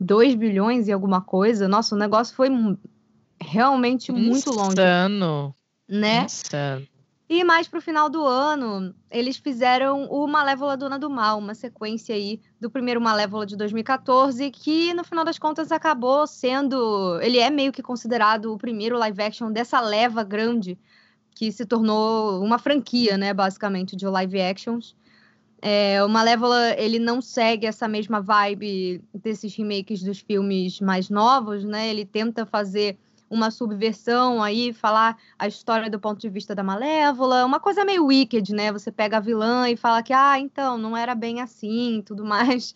2 0.00 0.34
bilhões 0.34 0.88
e 0.88 0.92
alguma 0.92 1.20
coisa. 1.20 1.68
Nossa, 1.68 1.94
o 1.94 1.98
negócio 1.98 2.34
foi 2.34 2.48
realmente 3.40 4.10
muito 4.10 4.50
longe. 4.50 4.72
Insano. 4.72 5.54
Né? 5.88 6.24
Insano. 6.24 6.86
E 7.32 7.44
mais 7.44 7.68
pro 7.68 7.80
final 7.80 8.10
do 8.10 8.24
ano, 8.24 8.92
eles 9.08 9.36
fizeram 9.36 10.06
o 10.10 10.26
Malévola 10.26 10.76
Dona 10.76 10.98
do 10.98 11.08
Mal, 11.08 11.38
uma 11.38 11.54
sequência 11.54 12.12
aí 12.12 12.40
do 12.60 12.68
primeiro 12.68 13.00
Malévola 13.00 13.46
de 13.46 13.56
2014, 13.56 14.50
que 14.50 14.92
no 14.94 15.04
final 15.04 15.24
das 15.24 15.38
contas 15.38 15.70
acabou 15.70 16.26
sendo. 16.26 17.20
Ele 17.20 17.38
é 17.38 17.48
meio 17.48 17.70
que 17.70 17.82
considerado 17.82 18.52
o 18.52 18.58
primeiro 18.58 18.98
live 18.98 19.22
action 19.22 19.52
dessa 19.52 19.80
leva 19.80 20.24
grande 20.24 20.76
que 21.40 21.50
se 21.50 21.64
tornou 21.64 22.44
uma 22.44 22.58
franquia, 22.58 23.16
né, 23.16 23.32
basicamente, 23.32 23.96
de 23.96 24.06
live 24.06 24.38
actions. 24.42 24.94
É, 25.62 26.04
o 26.04 26.08
Malévola, 26.08 26.74
ele 26.76 26.98
não 26.98 27.22
segue 27.22 27.64
essa 27.64 27.88
mesma 27.88 28.20
vibe 28.20 29.02
desses 29.14 29.56
remakes 29.56 30.02
dos 30.02 30.20
filmes 30.20 30.82
mais 30.82 31.08
novos, 31.08 31.64
né? 31.64 31.88
Ele 31.88 32.04
tenta 32.04 32.44
fazer 32.44 32.98
uma 33.30 33.50
subversão 33.50 34.42
aí, 34.42 34.74
falar 34.74 35.16
a 35.38 35.48
história 35.48 35.88
do 35.88 35.98
ponto 35.98 36.20
de 36.20 36.28
vista 36.28 36.54
da 36.54 36.62
Malévola, 36.62 37.46
uma 37.46 37.58
coisa 37.58 37.86
meio 37.86 38.04
wicked, 38.04 38.54
né? 38.54 38.70
Você 38.70 38.92
pega 38.92 39.16
a 39.16 39.20
vilã 39.20 39.66
e 39.70 39.78
fala 39.78 40.02
que, 40.02 40.12
ah, 40.12 40.38
então, 40.38 40.76
não 40.76 40.94
era 40.94 41.14
bem 41.14 41.40
assim, 41.40 42.02
tudo 42.04 42.22
mais. 42.22 42.74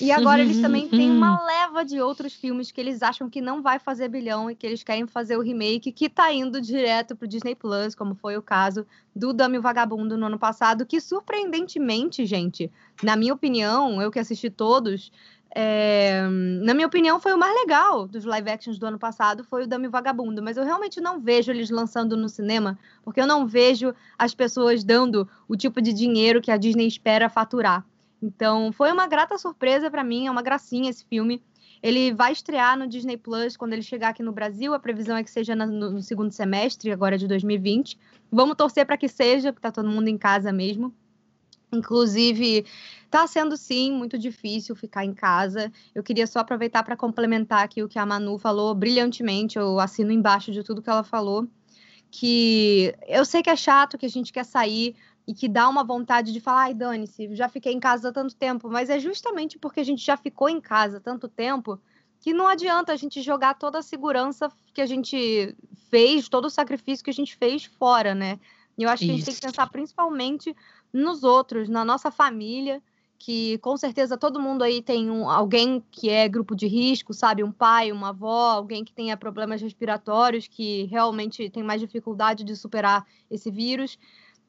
E 0.00 0.12
agora 0.12 0.40
eles 0.40 0.60
também 0.60 0.88
têm 0.88 1.10
uma 1.10 1.44
leva 1.44 1.84
de 1.84 2.00
outros 2.00 2.32
filmes 2.32 2.70
que 2.70 2.80
eles 2.80 3.02
acham 3.02 3.28
que 3.28 3.40
não 3.40 3.62
vai 3.62 3.78
fazer 3.78 4.08
bilhão 4.08 4.50
e 4.50 4.54
que 4.54 4.66
eles 4.66 4.82
querem 4.82 5.06
fazer 5.06 5.36
o 5.36 5.40
remake 5.40 5.90
que 5.90 6.08
tá 6.08 6.32
indo 6.32 6.60
direto 6.60 7.16
pro 7.16 7.26
Disney 7.26 7.54
Plus, 7.54 7.94
como 7.94 8.14
foi 8.14 8.36
o 8.36 8.42
caso 8.42 8.86
do 9.14 9.32
Dame 9.32 9.58
Vagabundo 9.58 10.16
no 10.16 10.26
ano 10.26 10.38
passado, 10.38 10.86
que 10.86 11.00
surpreendentemente, 11.00 12.24
gente, 12.26 12.70
na 13.02 13.16
minha 13.16 13.34
opinião, 13.34 14.00
eu 14.00 14.10
que 14.10 14.20
assisti 14.20 14.50
todos, 14.50 15.10
é... 15.52 16.22
na 16.62 16.74
minha 16.74 16.86
opinião, 16.86 17.18
foi 17.18 17.32
o 17.32 17.38
mais 17.38 17.54
legal 17.54 18.06
dos 18.06 18.24
live 18.24 18.50
actions 18.50 18.78
do 18.78 18.86
ano 18.86 18.98
passado, 18.98 19.42
foi 19.42 19.64
o 19.64 19.66
Dame 19.66 19.88
Vagabundo, 19.88 20.42
mas 20.42 20.56
eu 20.56 20.64
realmente 20.64 21.00
não 21.00 21.18
vejo 21.18 21.50
eles 21.50 21.70
lançando 21.70 22.16
no 22.16 22.28
cinema, 22.28 22.78
porque 23.02 23.20
eu 23.20 23.26
não 23.26 23.46
vejo 23.48 23.92
as 24.16 24.32
pessoas 24.32 24.84
dando 24.84 25.28
o 25.48 25.56
tipo 25.56 25.82
de 25.82 25.92
dinheiro 25.92 26.40
que 26.40 26.52
a 26.52 26.56
Disney 26.56 26.86
espera 26.86 27.28
faturar. 27.28 27.84
Então, 28.22 28.72
foi 28.72 28.90
uma 28.92 29.06
grata 29.06 29.38
surpresa 29.38 29.90
para 29.90 30.02
mim, 30.02 30.26
é 30.26 30.30
uma 30.30 30.42
gracinha 30.42 30.90
esse 30.90 31.04
filme. 31.04 31.42
Ele 31.82 32.12
vai 32.12 32.32
estrear 32.32 32.76
no 32.76 32.88
Disney 32.88 33.16
Plus 33.16 33.56
quando 33.56 33.72
ele 33.72 33.82
chegar 33.82 34.08
aqui 34.08 34.22
no 34.22 34.32
Brasil. 34.32 34.74
A 34.74 34.80
previsão 34.80 35.16
é 35.16 35.22
que 35.22 35.30
seja 35.30 35.54
no, 35.54 36.02
segundo 36.02 36.32
semestre, 36.32 36.90
agora 36.90 37.16
de 37.16 37.28
2020. 37.28 37.98
Vamos 38.30 38.56
torcer 38.56 38.84
para 38.84 38.96
que 38.96 39.08
seja, 39.08 39.52
porque 39.52 39.62
tá 39.62 39.70
todo 39.70 39.88
mundo 39.88 40.08
em 40.08 40.18
casa 40.18 40.52
mesmo. 40.52 40.92
Inclusive, 41.72 42.64
está 43.04 43.26
sendo 43.26 43.56
sim 43.56 43.92
muito 43.92 44.18
difícil 44.18 44.74
ficar 44.74 45.04
em 45.04 45.14
casa. 45.14 45.70
Eu 45.94 46.02
queria 46.02 46.26
só 46.26 46.40
aproveitar 46.40 46.82
para 46.82 46.96
complementar 46.96 47.62
aqui 47.62 47.82
o 47.82 47.88
que 47.88 47.98
a 47.98 48.06
Manu 48.06 48.38
falou 48.38 48.74
brilhantemente. 48.74 49.58
Eu 49.58 49.78
assino 49.78 50.10
embaixo 50.10 50.50
de 50.50 50.62
tudo 50.62 50.82
que 50.82 50.90
ela 50.90 51.04
falou. 51.04 51.46
Que 52.10 52.94
eu 53.06 53.24
sei 53.24 53.42
que 53.42 53.50
é 53.50 53.56
chato, 53.56 53.98
que 53.98 54.06
a 54.06 54.08
gente 54.10 54.32
quer 54.32 54.44
sair, 54.44 54.96
e 55.28 55.34
que 55.34 55.46
dá 55.46 55.68
uma 55.68 55.84
vontade 55.84 56.32
de 56.32 56.40
falar, 56.40 56.62
ai, 56.62 56.74
dane-se, 56.74 57.36
já 57.36 57.50
fiquei 57.50 57.74
em 57.74 57.78
casa 57.78 58.08
há 58.08 58.12
tanto 58.12 58.34
tempo, 58.34 58.70
mas 58.70 58.88
é 58.88 58.98
justamente 58.98 59.58
porque 59.58 59.80
a 59.80 59.84
gente 59.84 60.02
já 60.02 60.16
ficou 60.16 60.48
em 60.48 60.58
casa 60.58 60.98
tanto 61.00 61.28
tempo 61.28 61.78
que 62.18 62.32
não 62.32 62.48
adianta 62.48 62.94
a 62.94 62.96
gente 62.96 63.20
jogar 63.20 63.52
toda 63.52 63.78
a 63.78 63.82
segurança 63.82 64.50
que 64.72 64.80
a 64.80 64.86
gente 64.86 65.54
fez, 65.90 66.30
todo 66.30 66.46
o 66.46 66.50
sacrifício 66.50 67.04
que 67.04 67.10
a 67.10 67.14
gente 67.14 67.36
fez 67.36 67.66
fora, 67.66 68.14
né? 68.14 68.40
E 68.78 68.84
eu 68.84 68.88
acho 68.88 69.04
que 69.04 69.12
Isso. 69.12 69.12
a 69.12 69.16
gente 69.16 69.24
tem 69.26 69.34
que 69.34 69.40
pensar 69.42 69.66
principalmente 69.68 70.56
nos 70.90 71.22
outros, 71.22 71.68
na 71.68 71.84
nossa 71.84 72.10
família, 72.10 72.82
que 73.18 73.58
com 73.58 73.76
certeza 73.76 74.16
todo 74.16 74.40
mundo 74.40 74.62
aí 74.62 74.80
tem 74.80 75.10
um, 75.10 75.28
alguém 75.28 75.84
que 75.90 76.08
é 76.08 76.26
grupo 76.26 76.56
de 76.56 76.66
risco, 76.66 77.12
sabe? 77.12 77.44
Um 77.44 77.52
pai, 77.52 77.92
uma 77.92 78.08
avó, 78.08 78.52
alguém 78.52 78.82
que 78.82 78.94
tenha 78.94 79.16
problemas 79.16 79.60
respiratórios, 79.60 80.48
que 80.48 80.84
realmente 80.84 81.50
tem 81.50 81.62
mais 81.62 81.82
dificuldade 81.82 82.44
de 82.44 82.56
superar 82.56 83.04
esse 83.30 83.50
vírus. 83.50 83.98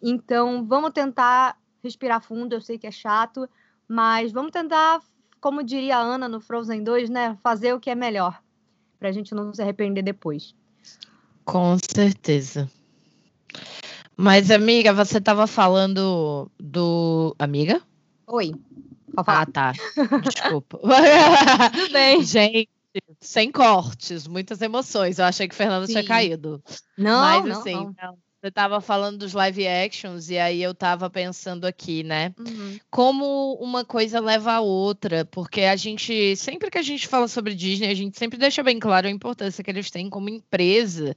Então, 0.02 0.66
vamos 0.66 0.92
tentar 0.92 1.58
respirar 1.84 2.22
fundo. 2.22 2.54
Eu 2.54 2.62
sei 2.62 2.78
que 2.78 2.88
é 2.88 2.92
chato, 2.92 3.50
mas 3.88 4.32
vamos 4.32 4.52
tentar, 4.52 5.02
como 5.40 5.64
diria 5.64 5.98
a 5.98 6.02
Ana 6.02 6.28
no 6.28 6.40
Frozen 6.40 6.84
2, 6.84 7.10
né? 7.10 7.38
Fazer 7.42 7.74
o 7.74 7.80
que 7.80 7.90
é 7.90 7.96
melhor, 7.96 8.42
para 8.98 9.10
a 9.10 9.12
gente 9.12 9.34
não 9.34 9.54
se 9.54 9.62
arrepender 9.62 10.04
depois. 10.04 10.56
Com 11.44 11.78
certeza. 11.78 12.70
Mas, 14.16 14.52
amiga, 14.52 14.94
você 14.94 15.18
estava 15.18 15.48
falando 15.48 16.52
do. 16.60 17.36
Amiga? 17.40 17.82
Oi. 18.28 18.54
Ah, 19.16 19.46
tá. 19.46 19.74
Desculpa. 20.22 20.78
Tudo 21.74 21.94
bem. 21.94 22.22
Gente, 22.24 22.70
sem 23.20 23.52
cortes, 23.52 24.28
muitas 24.28 24.62
emoções. 24.62 25.20
Eu 25.20 25.26
achei 25.26 25.48
que 25.48 25.54
o 25.54 25.58
Fernando 25.58 25.86
Sim. 25.88 25.94
tinha 25.94 26.06
caído. 26.06 26.62
Não, 26.98 27.22
Mas, 27.22 27.46
não, 27.46 27.60
assim, 27.60 27.96
não. 28.02 28.18
Você 28.42 28.48
estava 28.48 28.80
falando 28.80 29.18
dos 29.18 29.34
live 29.34 29.68
actions, 29.68 30.30
e 30.30 30.38
aí 30.38 30.64
eu 30.64 30.72
estava 30.72 31.10
pensando 31.10 31.66
aqui, 31.66 32.04
né? 32.04 32.34
Uhum. 32.40 32.80
Como 32.90 33.56
uma 33.56 33.84
coisa 33.84 34.22
leva 34.22 34.54
a 34.54 34.62
outra, 34.62 35.26
porque 35.26 35.62
a 35.62 35.76
gente, 35.76 36.38
sempre 36.38 36.72
que 36.72 36.78
a 36.78 36.82
gente 36.82 37.06
fala 37.06 37.28
sobre 37.28 37.54
Disney, 37.54 37.90
a 37.90 37.94
gente 37.94 38.18
sempre 38.18 38.40
deixa 38.40 38.64
bem 38.64 38.80
claro 38.80 39.08
a 39.08 39.12
importância 39.12 39.62
que 39.62 39.70
eles 39.70 39.92
têm 39.92 40.10
como 40.10 40.30
empresa 40.30 41.14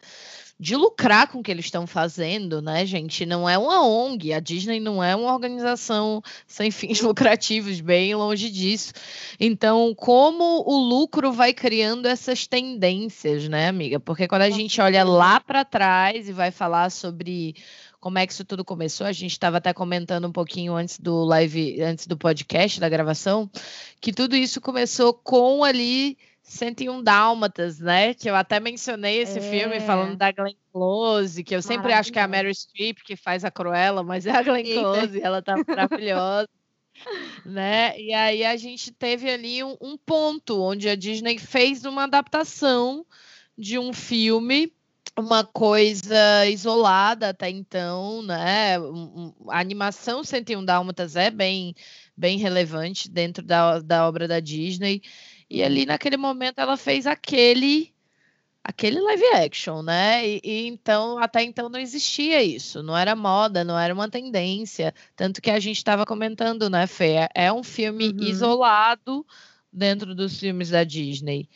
de 0.63 0.77
lucrar 0.77 1.27
com 1.27 1.41
o 1.41 1.43
que 1.43 1.51
eles 1.51 1.65
estão 1.65 1.89
fazendo, 1.89 2.63
né, 2.63 2.87
gente? 2.87 3.27
Não 3.27 3.51
é 3.51 3.59
uma 3.59 3.85
ONG, 3.85 4.33
a 4.33 4.39
Disney 4.39 4.79
não 4.79 5.03
é 5.03 5.17
uma 5.17 5.33
organização 5.33 6.23
sem 6.47 6.71
fins 6.71 7.01
lucrativos, 7.03 7.81
bem 7.81 8.15
longe 8.15 8.49
disso. 8.49 8.93
Então, 9.41 9.93
como 9.93 10.63
o 10.65 10.77
lucro 10.77 11.33
vai 11.33 11.53
criando 11.53 12.07
essas 12.07 12.47
tendências, 12.47 13.49
né, 13.49 13.67
amiga? 13.67 13.99
Porque 13.99 14.29
quando 14.29 14.43
a 14.43 14.51
gente 14.51 14.81
olha 14.81 15.03
lá 15.03 15.41
para 15.41 15.65
trás 15.65 16.29
e 16.29 16.33
vai 16.33 16.53
falar 16.53 16.91
sobre 16.91 17.57
como 17.99 18.21
é 18.21 18.25
que 18.25 18.33
isso 18.33 18.45
tudo 18.45 18.65
começou. 18.65 19.05
A 19.05 19.13
gente 19.13 19.33
estava 19.33 19.57
até 19.57 19.73
comentando 19.73 20.29
um 20.29 20.33
pouquinho 20.33 20.77
antes 20.77 20.97
do 20.97 21.25
live, 21.25 21.83
antes 21.83 22.07
do 22.07 22.17
podcast, 22.17 22.79
da 22.79 22.89
gravação, 22.89 23.51
que 24.01 24.13
tudo 24.13 24.37
isso 24.37 24.61
começou 24.61 25.13
com 25.13 25.65
ali 25.65 26.17
101 26.53 27.03
Dálmatas, 27.03 27.81
né? 27.81 28.13
Que 28.13 28.29
eu 28.29 28.37
até 28.37 28.61
mencionei 28.61 29.19
esse 29.19 29.39
é. 29.39 29.43
filme 29.43 29.81
falando 29.81 30.17
da 30.17 30.31
Glenn 30.31 30.55
Close, 30.71 31.43
que 31.43 31.55
eu 31.55 31.63
sempre 31.63 31.93
acho 31.93 32.13
que 32.13 32.19
é 32.19 32.23
a 32.23 32.29
Mary 32.29 32.55
Streep 32.55 32.99
que 33.05 33.17
faz 33.17 33.45
a 33.45 33.51
Cruella, 33.51 34.03
mas 34.03 34.27
é 34.27 34.33
a 34.33 34.43
Glenn 34.43 34.65
Eita. 34.65 34.81
Close, 34.81 35.21
ela 35.23 35.41
tá 35.41 35.57
maravilhosa. 35.67 36.49
né? 37.45 37.99
E 37.99 38.13
aí 38.13 38.45
a 38.45 38.57
gente 38.57 38.93
teve 38.93 39.31
ali 39.31 39.65
um, 39.65 39.77
um, 39.81 39.97
ponto 39.97 40.61
onde 40.61 40.89
a 40.89 40.95
Disney 40.95 41.39
fez 41.39 41.87
uma 41.87 42.05
adaptação 42.05 43.05
de 43.57 43.79
um 43.79 43.93
filme, 43.93 44.71
uma 45.19 45.45
coisa 45.45 46.47
isolada 46.47 47.31
até 47.31 47.49
então, 47.49 48.23
né? 48.23 48.77
A 49.49 49.59
animação 49.59 50.23
101 50.23 50.65
Dálmatas 50.67 51.17
é 51.17 51.31
bem, 51.31 51.75
bem 52.15 52.37
relevante 52.37 53.11
dentro 53.11 53.43
da, 53.43 53.79
da 53.79 54.07
obra 54.07 54.29
da 54.29 54.39
Disney. 54.39 55.03
E 55.53 55.63
ali 55.63 55.85
naquele 55.85 56.17
momento 56.17 56.61
ela 56.61 56.79
fez 56.79 57.07
aquele 57.07 57.93
aquele 58.65 58.99
live 58.99 59.27
action, 59.35 59.83
né? 59.83 60.27
E, 60.27 60.41
e, 60.43 60.67
então 60.67 61.19
até 61.19 61.43
então 61.43 61.69
não 61.69 61.79
existia 61.79 62.43
isso, 62.43 62.83
não 62.83 62.97
era 62.97 63.15
moda, 63.15 63.63
não 63.63 63.79
era 63.79 63.93
uma 63.93 64.09
tendência, 64.09 64.95
tanto 65.15 65.43
que 65.43 65.51
a 65.51 65.61
gente 65.61 65.77
estava 65.77 66.07
comentando, 66.07 66.71
né, 66.71 66.87
Fê? 66.87 67.29
É 67.35 67.53
um 67.53 67.63
filme 67.63 68.09
uhum. 68.09 68.23
isolado 68.23 69.27
dentro 69.71 70.15
dos 70.15 70.41
filmes 70.41 70.71
da 70.71 70.85
Disney. 70.85 71.47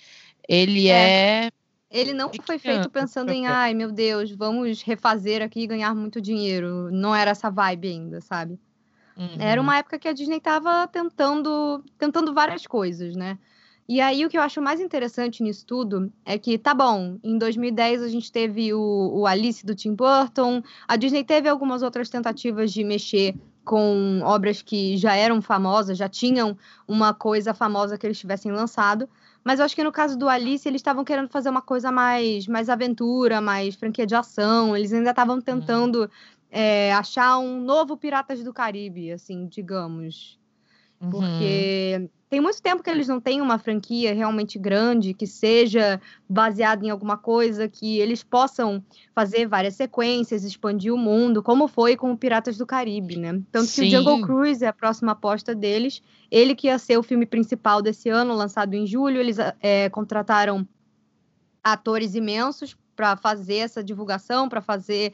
Ele 0.47 0.89
é, 0.89 1.47
é... 1.47 1.51
ele 1.91 2.13
não 2.13 2.31
foi 2.45 2.59
feito 2.59 2.91
pensando 2.91 3.31
em, 3.31 3.47
ai 3.47 3.73
meu 3.73 3.91
Deus, 3.91 4.31
vamos 4.31 4.83
refazer 4.83 5.41
aqui 5.41 5.61
e 5.61 5.67
ganhar 5.67 5.95
muito 5.95 6.21
dinheiro. 6.21 6.91
Não 6.93 7.15
era 7.17 7.31
essa 7.31 7.49
vibe 7.49 7.89
ainda, 7.89 8.21
sabe? 8.21 8.61
Uhum. 9.17 9.37
Era 9.39 9.59
uma 9.59 9.79
época 9.79 9.99
que 9.99 10.07
a 10.07 10.13
Disney 10.13 10.37
estava 10.37 10.87
tentando, 10.87 11.83
tentando 11.97 12.35
várias 12.35 12.67
coisas, 12.67 13.17
né? 13.17 13.39
E 13.89 14.01
aí 14.01 14.25
o 14.25 14.29
que 14.29 14.37
eu 14.37 14.43
acho 14.43 14.61
mais 14.61 14.81
interessante 14.81 15.43
nisso 15.43 15.65
tudo 15.65 16.13
é 16.25 16.37
que, 16.37 16.59
tá 16.59 16.75
bom, 16.75 17.19
em 17.23 17.39
2010 17.39 18.03
a 18.03 18.09
gente 18.09 18.33
teve 18.33 18.75
o, 18.75 19.11
o 19.15 19.27
Alice 19.27 19.65
do 19.65 19.77
Tim 19.77 19.95
Burton, 19.95 20.63
a 20.89 20.97
Disney 20.97 21.23
teve 21.23 21.49
algumas 21.49 21.83
outras 21.83 22.09
tentativas 22.11 22.73
de 22.73 22.83
mexer 22.83 23.37
com 23.65 24.21
obras 24.23 24.63
que 24.63 24.97
já 24.97 25.15
eram 25.15 25.43
famosas, 25.43 25.99
já 25.99 26.09
tinham 26.09 26.57
uma 26.87 27.13
coisa 27.13 27.53
famosa 27.53 27.97
que 27.99 28.07
eles 28.07 28.19
tivessem 28.19 28.51
lançado. 28.53 29.09
Mas 29.45 29.61
eu 29.61 29.65
acho 29.65 29.77
que 29.77 29.85
no 29.85 29.93
caso 29.93 30.19
do 30.19 30.29
Alice, 30.29 30.67
eles 30.67 30.81
estavam 30.81 31.05
querendo 31.05 31.29
fazer 31.29 31.49
uma 31.49 31.63
coisa 31.63 31.93
mais, 31.93 32.49
mais 32.49 32.69
aventura, 32.69 33.41
mais 33.41 33.77
franquia 33.77 34.07
de 34.07 34.15
ação. 34.15 34.77
Eles 34.77 34.93
ainda 34.93 35.11
estavam 35.11 35.37
uhum. 35.37 35.41
tentando 35.41 36.11
é, 36.51 36.93
achar 36.93 37.39
um 37.39 37.61
novo 37.61 37.97
Piratas 37.97 38.43
do 38.43 38.53
Caribe, 38.53 39.13
assim, 39.13 39.47
digamos. 39.47 40.39
Uhum. 41.01 41.11
Porque 41.11 42.09
tem 42.29 42.41
muito 42.41 42.61
tempo 42.61 42.83
que 42.83 42.91
eles 42.91 43.07
não 43.07 43.21
têm 43.21 43.41
uma 43.41 43.59
franquia 43.59 44.13
realmente 44.13 44.59
grande, 44.59 45.15
que 45.15 45.27
seja 45.27 46.01
baseada 46.29 46.85
em 46.85 46.91
alguma 46.91 47.17
coisa, 47.17 47.69
que 47.69 47.99
eles 47.99 48.25
possam 48.25 48.83
fazer 49.15 49.47
várias 49.47 49.75
sequências, 49.75 50.43
expandir 50.43 50.93
o 50.93 50.99
mundo, 50.99 51.43
como 51.43 51.69
foi 51.69 51.97
com 51.97 52.11
o 52.11 52.17
Piratas 52.17 52.59
do 52.59 52.67
Caribe, 52.67 53.17
né? 53.17 53.41
Tanto 53.53 53.67
Sim. 53.67 53.83
que 53.83 53.89
o 53.89 53.99
Jungle 53.99 54.23
Cruise 54.23 54.65
é 54.65 54.69
a 54.69 54.73
próxima 54.73 55.13
aposta 55.13 55.55
deles. 55.55 56.03
Ele 56.31 56.55
que 56.55 56.67
ia 56.67 56.79
ser 56.79 56.99
o 56.99 57.03
filme 57.03 57.27
principal 57.27 57.81
desse 57.81 58.09
ano, 58.09 58.35
lançado 58.35 58.75
em 58.75 58.87
julho, 58.87 59.21
eles 59.21 59.37
é, 59.61 59.89
contrataram 59.91 60.67
atores 61.63 62.15
imensos 62.15 62.77
para 62.97 63.17
fazer 63.17 63.57
essa 63.57 63.85
divulgação, 63.85 64.49
para 64.49 64.61
fazer 64.61 65.13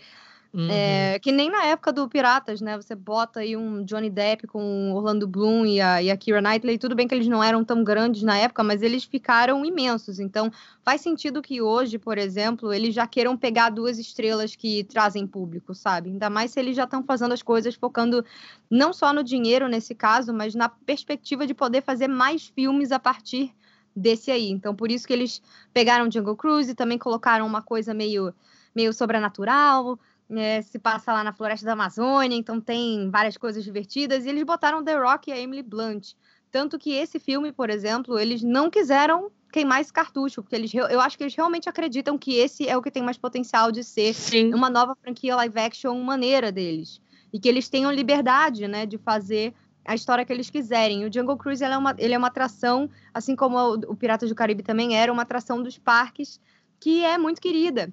Uhum. 0.55 0.69
É, 0.71 1.19
que 1.19 1.33
nem 1.33 1.51
na 1.51 1.65
época 1.65 1.91
do 1.91 2.07
Piratas, 2.07 2.61
né? 2.61 2.77
Você 2.77 2.95
bota 2.95 3.41
aí 3.41 3.57
um 3.57 3.83
Johnny 3.85 4.11
Depp 4.11 4.47
com 4.47 4.93
Orlando 4.93 5.27
Bloom 5.27 5.65
e 5.65 5.81
a, 5.81 6.03
e 6.03 6.11
a 6.11 6.17
Keira 6.17 6.43
Knightley. 6.43 6.77
Tudo 6.77 6.95
bem 6.95 7.09
que 7.09 7.15
eles 7.15 7.27
não 7.27 7.43
eram 7.43 7.65
tão 7.65 7.83
grandes 7.83 8.23
na 8.23 8.37
época, 8.37 8.63
mas 8.63 8.83
eles 8.83 9.05
ficaram 9.05 9.65
imensos. 9.65 10.21
Então, 10.21 10.53
faz 10.83 11.01
sentido 11.01 11.41
que 11.41 11.63
hoje, 11.63 11.99
por 11.99 12.19
exemplo, 12.19 12.71
eles 12.71 12.95
já 12.95 13.07
queiram 13.07 13.35
pegar 13.35 13.71
duas 13.71 13.99
estrelas 13.99 14.55
que 14.55 14.85
trazem 14.85 15.27
público, 15.27 15.75
sabe? 15.75 16.11
Ainda 16.11 16.29
mais 16.29 16.51
se 16.51 16.61
eles 16.61 16.77
já 16.77 16.85
estão 16.85 17.03
fazendo 17.03 17.33
as 17.33 17.43
coisas 17.43 17.75
focando 17.75 18.23
não 18.71 18.93
só 18.93 19.11
no 19.11 19.25
dinheiro 19.25 19.69
nesse 19.69 19.95
caso, 19.95 20.35
mas 20.35 20.55
na 20.55 20.69
perspectiva 20.69 21.47
de 21.47 21.55
poder 21.55 21.83
fazer 21.83 22.09
mais 22.09 22.47
filmes 22.47 22.93
a 22.93 22.99
partir 22.99 23.55
desse 23.97 24.31
aí. 24.31 24.51
Então, 24.51 24.75
por 24.77 24.91
isso 24.91 25.07
que 25.07 25.15
eles 25.15 25.41
pegaram 25.73 26.11
Jungle 26.11 26.37
Cruise 26.37 26.71
e 26.71 26.75
também 26.75 26.99
colocaram 26.99 27.47
uma 27.47 27.63
coisa 27.63 27.95
meio 27.95 28.35
meio 28.75 28.93
sobrenatural, 28.93 29.99
é, 30.39 30.63
se 30.63 30.79
passa 30.79 31.13
lá 31.13 31.23
na 31.23 31.33
floresta 31.33 31.67
da 31.67 31.73
Amazônia, 31.73 32.37
então 32.37 32.61
tem 32.61 33.11
várias 33.11 33.37
coisas 33.37 33.65
divertidas. 33.65 34.25
E 34.25 34.29
eles 34.29 34.45
botaram 34.45 34.85
The 34.85 34.95
Rock 34.95 35.31
e 35.31 35.33
a 35.33 35.39
Emily 35.39 35.63
Blunt. 35.63 36.15
Tanto 36.51 36.79
que 36.79 36.93
esse 36.93 37.19
filme, 37.19 37.53
por 37.53 37.71
exemplo, 37.71 38.19
eles 38.19 38.43
não 38.43 38.71
quiseram 38.71 39.31
queimar 39.51 39.81
esse 39.81 39.93
cartucho, 39.93 40.43
porque 40.43 40.57
eles, 40.57 40.73
eu 40.73 41.01
acho 41.01 41.17
que 41.17 41.25
eles 41.25 41.35
realmente 41.35 41.69
acreditam 41.69 42.17
que 42.17 42.37
esse 42.37 42.67
é 42.67 42.77
o 42.77 42.83
que 42.83 42.91
tem 42.91 43.03
mais 43.03 43.19
potencial 43.19 43.71
de 43.71 43.85
ser 43.85 44.15
Sim. 44.15 44.55
uma 44.55 44.71
nova 44.71 44.97
franquia 44.97 45.37
live 45.37 45.59
action 45.59 45.95
maneira 46.03 46.51
deles. 46.51 47.01
E 47.33 47.39
que 47.39 47.49
eles 47.49 47.69
tenham 47.69 47.91
liberdade, 47.91 48.67
né, 48.67 48.87
de 48.87 48.97
fazer 48.99 49.55
a 49.85 49.95
história 49.95 50.25
que 50.25 50.33
eles 50.33 50.49
quiserem. 50.49 51.05
O 51.05 51.13
Jungle 51.13 51.37
Cruise 51.37 51.63
é 51.63 51.77
uma, 51.77 51.95
ele 51.99 52.15
é 52.15 52.19
uma 52.19 52.29
atração, 52.29 52.89
assim 53.13 53.37
como 53.37 53.59
o, 53.59 53.75
o 53.93 53.97
Piratas 53.97 54.29
do 54.29 54.35
Caribe 54.35 54.63
também 54.63 54.97
era, 54.97 55.13
uma 55.13 55.23
atração 55.23 55.63
dos 55.63 55.79
parques 55.79 56.41
que 56.81 57.05
é 57.05 57.19
muito 57.19 57.41
querida 57.41 57.93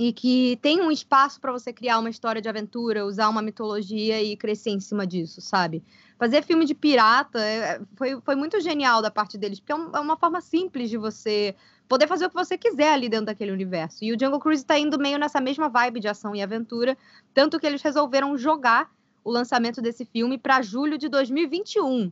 e 0.00 0.14
que 0.14 0.58
tem 0.62 0.80
um 0.80 0.90
espaço 0.90 1.38
para 1.38 1.52
você 1.52 1.74
criar 1.74 1.98
uma 1.98 2.08
história 2.08 2.40
de 2.40 2.48
aventura, 2.48 3.04
usar 3.04 3.28
uma 3.28 3.42
mitologia 3.42 4.22
e 4.22 4.34
crescer 4.34 4.70
em 4.70 4.80
cima 4.80 5.06
disso, 5.06 5.42
sabe? 5.42 5.84
Fazer 6.18 6.42
filme 6.42 6.64
de 6.64 6.74
pirata 6.74 7.38
é, 7.38 7.82
foi, 7.96 8.18
foi 8.22 8.34
muito 8.34 8.58
genial 8.62 9.02
da 9.02 9.10
parte 9.10 9.36
deles, 9.36 9.60
porque 9.60 9.74
é, 9.74 9.76
é 9.76 10.00
uma 10.00 10.16
forma 10.16 10.40
simples 10.40 10.88
de 10.88 10.96
você 10.96 11.54
poder 11.86 12.06
fazer 12.06 12.24
o 12.24 12.28
que 12.30 12.34
você 12.34 12.56
quiser 12.56 12.94
ali 12.94 13.10
dentro 13.10 13.26
daquele 13.26 13.52
universo. 13.52 14.02
E 14.02 14.10
o 14.10 14.18
Jungle 14.18 14.40
Cruise 14.40 14.62
está 14.62 14.78
indo 14.78 14.98
meio 14.98 15.18
nessa 15.18 15.38
mesma 15.38 15.68
vibe 15.68 16.00
de 16.00 16.08
ação 16.08 16.34
e 16.34 16.40
aventura, 16.40 16.96
tanto 17.34 17.60
que 17.60 17.66
eles 17.66 17.82
resolveram 17.82 18.38
jogar 18.38 18.90
o 19.22 19.30
lançamento 19.30 19.82
desse 19.82 20.06
filme 20.06 20.38
para 20.38 20.62
julho 20.62 20.96
de 20.96 21.10
2021. 21.10 22.10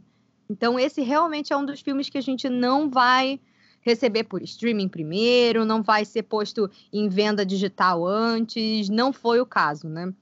Então, 0.51 0.79
esse 0.79 1.01
realmente 1.01 1.55
é 1.55 1.57
um 1.57 1.65
dos 1.65 1.81
filmes 1.81 2.11
que 2.11 2.19
a 2.19 2.23
gente 2.23 2.51
não 2.51 2.91
vai 2.91 3.41
receber 3.81 4.25
por 4.25 4.43
streaming 4.43 4.89
primeiro, 4.89 5.65
não 5.65 5.83
vai 5.83 6.05
ser 6.05 6.25
posto 6.25 6.71
em 6.93 7.09
venda 7.09 7.45
digital 7.45 8.07
antes, 8.07 8.89
não 8.89 9.13
foi 9.13 9.41
o 9.41 9.47
caso, 9.47 9.89
né? 9.89 10.13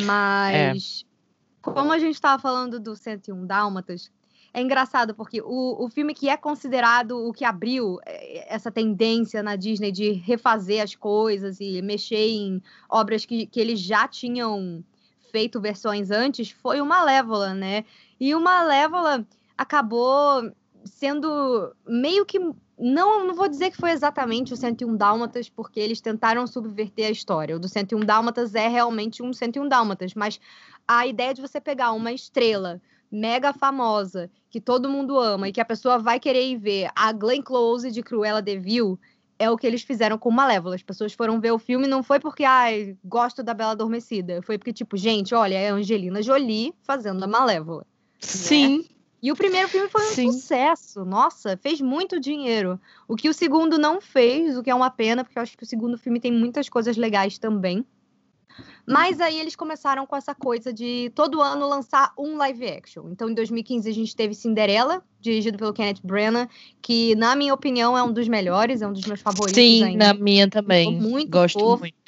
Mas, 0.00 1.04
é. 1.04 1.70
como 1.70 1.92
a 1.92 1.98
gente 1.98 2.14
estava 2.14 2.40
falando 2.40 2.80
do 2.80 2.96
101 2.96 3.46
Dálmatas, 3.46 4.10
é 4.52 4.62
engraçado 4.62 5.14
porque 5.14 5.42
o, 5.42 5.84
o 5.84 5.88
filme 5.88 6.14
que 6.14 6.28
é 6.28 6.36
considerado 6.36 7.18
o 7.18 7.32
que 7.32 7.44
abriu 7.44 7.98
é, 8.06 8.54
essa 8.54 8.70
tendência 8.70 9.42
na 9.42 9.56
Disney 9.56 9.90
de 9.90 10.12
refazer 10.12 10.80
as 10.80 10.94
coisas 10.94 11.58
e 11.60 11.82
mexer 11.82 12.28
em 12.28 12.62
obras 12.88 13.26
que, 13.26 13.46
que 13.46 13.60
eles 13.60 13.80
já 13.80 14.06
tinham 14.06 14.84
feito 15.32 15.60
versões 15.60 16.12
antes 16.12 16.50
foi 16.50 16.80
o 16.80 16.86
Malévola, 16.86 17.52
né? 17.52 17.84
E 18.20 18.32
o 18.32 18.40
Malévola 18.40 19.26
acabou 19.58 20.52
sendo 20.84 21.74
meio 21.84 22.24
que 22.24 22.38
não, 22.78 23.26
não 23.26 23.34
vou 23.34 23.48
dizer 23.48 23.70
que 23.70 23.76
foi 23.76 23.90
exatamente 23.90 24.52
o 24.52 24.56
101 24.56 24.96
Dálmatas, 24.96 25.48
porque 25.48 25.78
eles 25.78 26.00
tentaram 26.00 26.46
subverter 26.46 27.06
a 27.06 27.10
história. 27.10 27.56
O 27.56 27.58
do 27.58 27.68
101 27.68 28.00
Dálmatas 28.00 28.54
é 28.54 28.68
realmente 28.68 29.22
um 29.22 29.32
101 29.32 29.68
Dálmatas, 29.68 30.14
mas 30.14 30.40
a 30.86 31.06
ideia 31.06 31.32
de 31.32 31.40
você 31.40 31.60
pegar 31.60 31.92
uma 31.92 32.12
estrela 32.12 32.80
mega 33.10 33.52
famosa, 33.52 34.28
que 34.50 34.60
todo 34.60 34.88
mundo 34.88 35.18
ama 35.18 35.48
e 35.48 35.52
que 35.52 35.60
a 35.60 35.64
pessoa 35.64 35.98
vai 35.98 36.18
querer 36.18 36.48
ir 36.48 36.56
ver, 36.56 36.90
a 36.96 37.12
Glenn 37.12 37.42
Close 37.42 37.90
de 37.90 38.02
Cruella 38.02 38.42
de 38.42 38.58
Vil, 38.58 38.98
é 39.38 39.50
o 39.50 39.56
que 39.56 39.66
eles 39.66 39.82
fizeram 39.82 40.18
com 40.18 40.30
Malévola. 40.30 40.74
As 40.74 40.82
pessoas 40.82 41.12
foram 41.12 41.40
ver 41.40 41.52
o 41.52 41.58
filme 41.58 41.86
não 41.86 42.02
foi 42.02 42.18
porque, 42.18 42.44
ai, 42.44 42.96
gosto 43.04 43.42
da 43.42 43.54
Bela 43.54 43.72
Adormecida. 43.72 44.42
Foi 44.42 44.58
porque, 44.58 44.72
tipo, 44.72 44.96
gente, 44.96 45.34
olha, 45.34 45.56
é 45.56 45.70
Angelina 45.70 46.22
Jolie 46.22 46.74
fazendo 46.82 47.22
a 47.22 47.26
Malévola. 47.26 47.86
Sim. 48.20 48.78
Né? 48.78 48.84
E 49.24 49.32
o 49.32 49.34
primeiro 49.34 49.66
filme 49.70 49.88
foi 49.88 50.02
um 50.02 50.12
Sim. 50.12 50.32
sucesso. 50.32 51.02
Nossa, 51.02 51.56
fez 51.56 51.80
muito 51.80 52.20
dinheiro. 52.20 52.78
O 53.08 53.16
que 53.16 53.26
o 53.26 53.32
segundo 53.32 53.78
não 53.78 53.98
fez, 53.98 54.54
o 54.54 54.62
que 54.62 54.68
é 54.68 54.74
uma 54.74 54.90
pena, 54.90 55.24
porque 55.24 55.38
eu 55.38 55.42
acho 55.42 55.56
que 55.56 55.62
o 55.62 55.66
segundo 55.66 55.96
filme 55.96 56.20
tem 56.20 56.30
muitas 56.30 56.68
coisas 56.68 56.94
legais 56.98 57.38
também. 57.38 57.86
Mas 58.86 59.22
aí 59.22 59.40
eles 59.40 59.56
começaram 59.56 60.06
com 60.06 60.14
essa 60.14 60.34
coisa 60.34 60.74
de 60.74 61.10
todo 61.14 61.40
ano 61.40 61.66
lançar 61.66 62.12
um 62.18 62.36
live 62.36 62.66
action. 62.66 63.08
Então, 63.10 63.30
em 63.30 63.34
2015, 63.34 63.88
a 63.88 63.94
gente 63.94 64.14
teve 64.14 64.34
Cinderela, 64.34 65.02
dirigido 65.18 65.56
pelo 65.56 65.72
Kenneth 65.72 66.00
Branagh, 66.04 66.46
que, 66.82 67.14
na 67.14 67.34
minha 67.34 67.54
opinião, 67.54 67.96
é 67.96 68.02
um 68.02 68.12
dos 68.12 68.28
melhores, 68.28 68.82
é 68.82 68.86
um 68.86 68.92
dos 68.92 69.06
meus 69.06 69.22
favoritos. 69.22 69.54
Sim, 69.54 69.84
ainda. 69.84 70.12
na 70.12 70.12
minha 70.12 70.50
também. 70.50 71.00
Muito 71.00 71.30
Gosto 71.30 71.58
fofo. 71.58 71.80
muito. 71.80 72.03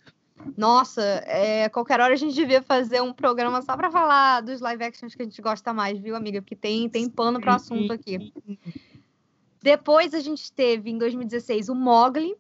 Nossa, 0.57 1.03
é, 1.27 1.69
qualquer 1.69 2.01
hora 2.01 2.15
a 2.15 2.17
gente 2.17 2.35
devia 2.35 2.63
fazer 2.63 3.01
um 3.01 3.13
programa 3.13 3.63
só 3.63 3.77
para 3.77 3.91
falar 3.91 4.43
dos 4.43 4.61
live 4.61 4.85
actions 4.85 5.15
que 5.15 5.23
a 5.23 5.25
gente 5.25 5.41
gosta 5.41 5.73
mais, 5.73 5.99
viu, 5.99 6.15
amiga? 6.15 6.43
Porque 6.43 6.57
tem, 6.57 6.89
tem 6.89 7.09
pano 7.09 7.41
para 7.41 7.53
o 7.53 7.57
assunto 7.57 7.93
aqui. 7.93 8.33
Depois 9.63 10.15
a 10.15 10.21
gente 10.21 10.53
teve, 10.53 10.91
em 10.91 10.99
2016, 10.99 11.69
o 11.69 11.75
Mogli, 11.75 12.37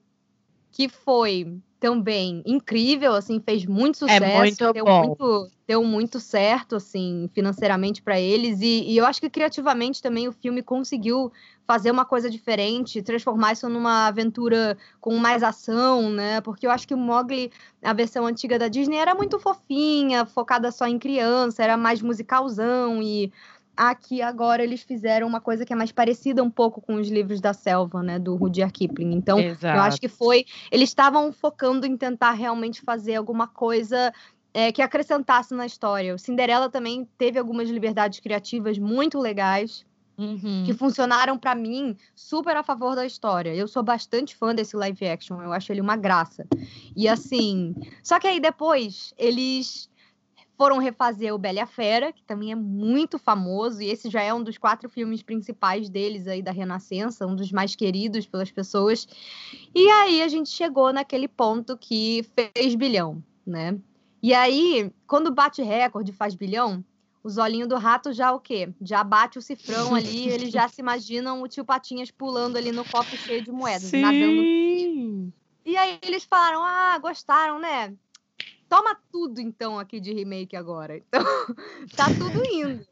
que 0.76 0.90
foi 0.90 1.58
também 1.80 2.42
incrível, 2.44 3.14
assim, 3.14 3.40
fez 3.40 3.64
muito 3.64 4.04
é 4.04 4.12
sucesso, 4.12 4.24
é 4.24 4.38
muito 4.38 4.72
deu, 4.74 4.84
bom. 4.84 5.06
Muito, 5.06 5.50
deu 5.66 5.82
muito 5.82 6.20
certo, 6.20 6.76
assim, 6.76 7.30
financeiramente 7.32 8.02
para 8.02 8.20
eles, 8.20 8.60
e, 8.60 8.84
e, 8.86 8.94
eu 8.94 9.06
acho 9.06 9.18
que 9.18 9.30
criativamente 9.30 10.02
também 10.02 10.28
o 10.28 10.32
filme 10.32 10.62
conseguiu 10.62 11.32
fazer 11.66 11.90
uma 11.90 12.04
coisa 12.04 12.28
diferente, 12.28 13.00
transformar 13.00 13.54
isso 13.54 13.66
numa 13.70 14.06
aventura 14.06 14.76
com 15.00 15.16
mais 15.16 15.42
ação, 15.42 16.10
né, 16.10 16.42
porque 16.42 16.66
eu 16.66 16.70
acho 16.70 16.86
que 16.86 16.94
o 16.94 16.98
Mogli, 16.98 17.50
a 17.82 17.94
versão 17.94 18.26
antiga 18.26 18.58
da 18.58 18.68
Disney, 18.68 18.98
era 18.98 19.14
muito 19.14 19.38
fofinha, 19.38 20.26
focada 20.26 20.70
só 20.70 20.86
em 20.86 20.98
criança, 20.98 21.62
era 21.62 21.76
mais 21.78 22.02
musicalzão, 22.02 23.02
e 23.02 23.32
aqui 23.76 24.22
agora 24.22 24.62
eles 24.62 24.82
fizeram 24.82 25.26
uma 25.26 25.40
coisa 25.40 25.64
que 25.64 25.72
é 25.72 25.76
mais 25.76 25.92
parecida 25.92 26.42
um 26.42 26.50
pouco 26.50 26.80
com 26.80 26.94
os 26.94 27.08
livros 27.08 27.40
da 27.40 27.52
selva, 27.52 28.02
né, 28.02 28.18
do 28.18 28.34
Rudyard 28.34 28.72
Kipling. 28.72 29.12
Então, 29.12 29.38
Exato. 29.38 29.76
eu 29.76 29.82
acho 29.82 30.00
que 30.00 30.08
foi, 30.08 30.46
eles 30.70 30.88
estavam 30.88 31.32
focando 31.32 31.86
em 31.86 31.96
tentar 31.96 32.32
realmente 32.32 32.80
fazer 32.80 33.16
alguma 33.16 33.46
coisa 33.46 34.12
é, 34.54 34.72
que 34.72 34.80
acrescentasse 34.80 35.54
na 35.54 35.66
história. 35.66 36.14
O 36.14 36.18
Cinderela 36.18 36.70
também 36.70 37.06
teve 37.18 37.38
algumas 37.38 37.68
liberdades 37.68 38.20
criativas 38.20 38.78
muito 38.78 39.18
legais. 39.18 39.84
Uhum. 40.18 40.62
Que 40.64 40.72
funcionaram 40.72 41.36
para 41.36 41.54
mim 41.54 41.94
super 42.14 42.56
a 42.56 42.62
favor 42.62 42.96
da 42.96 43.04
história. 43.04 43.54
Eu 43.54 43.68
sou 43.68 43.82
bastante 43.82 44.34
fã 44.34 44.54
desse 44.54 44.74
live 44.74 45.06
action, 45.06 45.42
eu 45.42 45.52
acho 45.52 45.70
ele 45.70 45.82
uma 45.82 45.94
graça. 45.94 46.46
E 46.96 47.06
assim. 47.06 47.74
Só 48.02 48.18
que 48.18 48.26
aí 48.26 48.40
depois 48.40 49.12
eles 49.18 49.90
foram 50.56 50.78
refazer 50.78 51.34
o 51.34 51.38
Bela 51.38 51.58
e 51.58 51.60
a 51.60 51.66
Fera, 51.66 52.12
que 52.12 52.22
também 52.22 52.50
é 52.50 52.54
muito 52.54 53.18
famoso, 53.18 53.82
e 53.82 53.90
esse 53.90 54.08
já 54.08 54.22
é 54.22 54.32
um 54.32 54.42
dos 54.42 54.56
quatro 54.56 54.88
filmes 54.88 55.22
principais 55.22 55.88
deles 55.88 56.26
aí 56.26 56.42
da 56.42 56.50
Renascença, 56.50 57.26
um 57.26 57.36
dos 57.36 57.52
mais 57.52 57.76
queridos 57.76 58.26
pelas 58.26 58.50
pessoas. 58.50 59.06
E 59.74 59.88
aí 59.88 60.22
a 60.22 60.28
gente 60.28 60.48
chegou 60.48 60.92
naquele 60.92 61.28
ponto 61.28 61.76
que 61.76 62.24
fez 62.34 62.74
bilhão, 62.74 63.22
né? 63.46 63.78
E 64.22 64.32
aí, 64.32 64.90
quando 65.06 65.32
bate 65.32 65.62
recorde, 65.62 66.12
faz 66.12 66.34
bilhão, 66.34 66.82
os 67.22 67.36
olhinhos 67.38 67.68
do 67.68 67.76
rato 67.76 68.12
já 68.12 68.32
o 68.32 68.40
quê? 68.40 68.72
Já 68.80 69.04
bate 69.04 69.38
o 69.38 69.42
cifrão 69.42 69.94
ali, 69.94 70.28
eles 70.30 70.50
já 70.50 70.68
se 70.68 70.80
imaginam 70.80 71.42
o 71.42 71.48
tio 71.48 71.64
Patinhas 71.64 72.10
pulando 72.10 72.56
ali 72.56 72.72
no 72.72 72.84
copo 72.84 73.16
cheio 73.16 73.42
de 73.42 73.52
moedas, 73.52 73.82
Sim. 73.82 74.00
nadando. 74.00 74.42
E 75.64 75.76
aí 75.76 75.98
eles 76.02 76.24
falaram: 76.24 76.62
"Ah, 76.62 76.98
gostaram, 76.98 77.58
né? 77.58 77.94
Toma 78.68 78.96
tudo 79.10 79.40
então 79.40 79.78
aqui 79.78 80.00
de 80.00 80.12
remake 80.12 80.56
agora. 80.56 80.96
Então, 80.96 81.22
tá 81.96 82.06
tudo 82.06 82.44
indo 82.46 82.86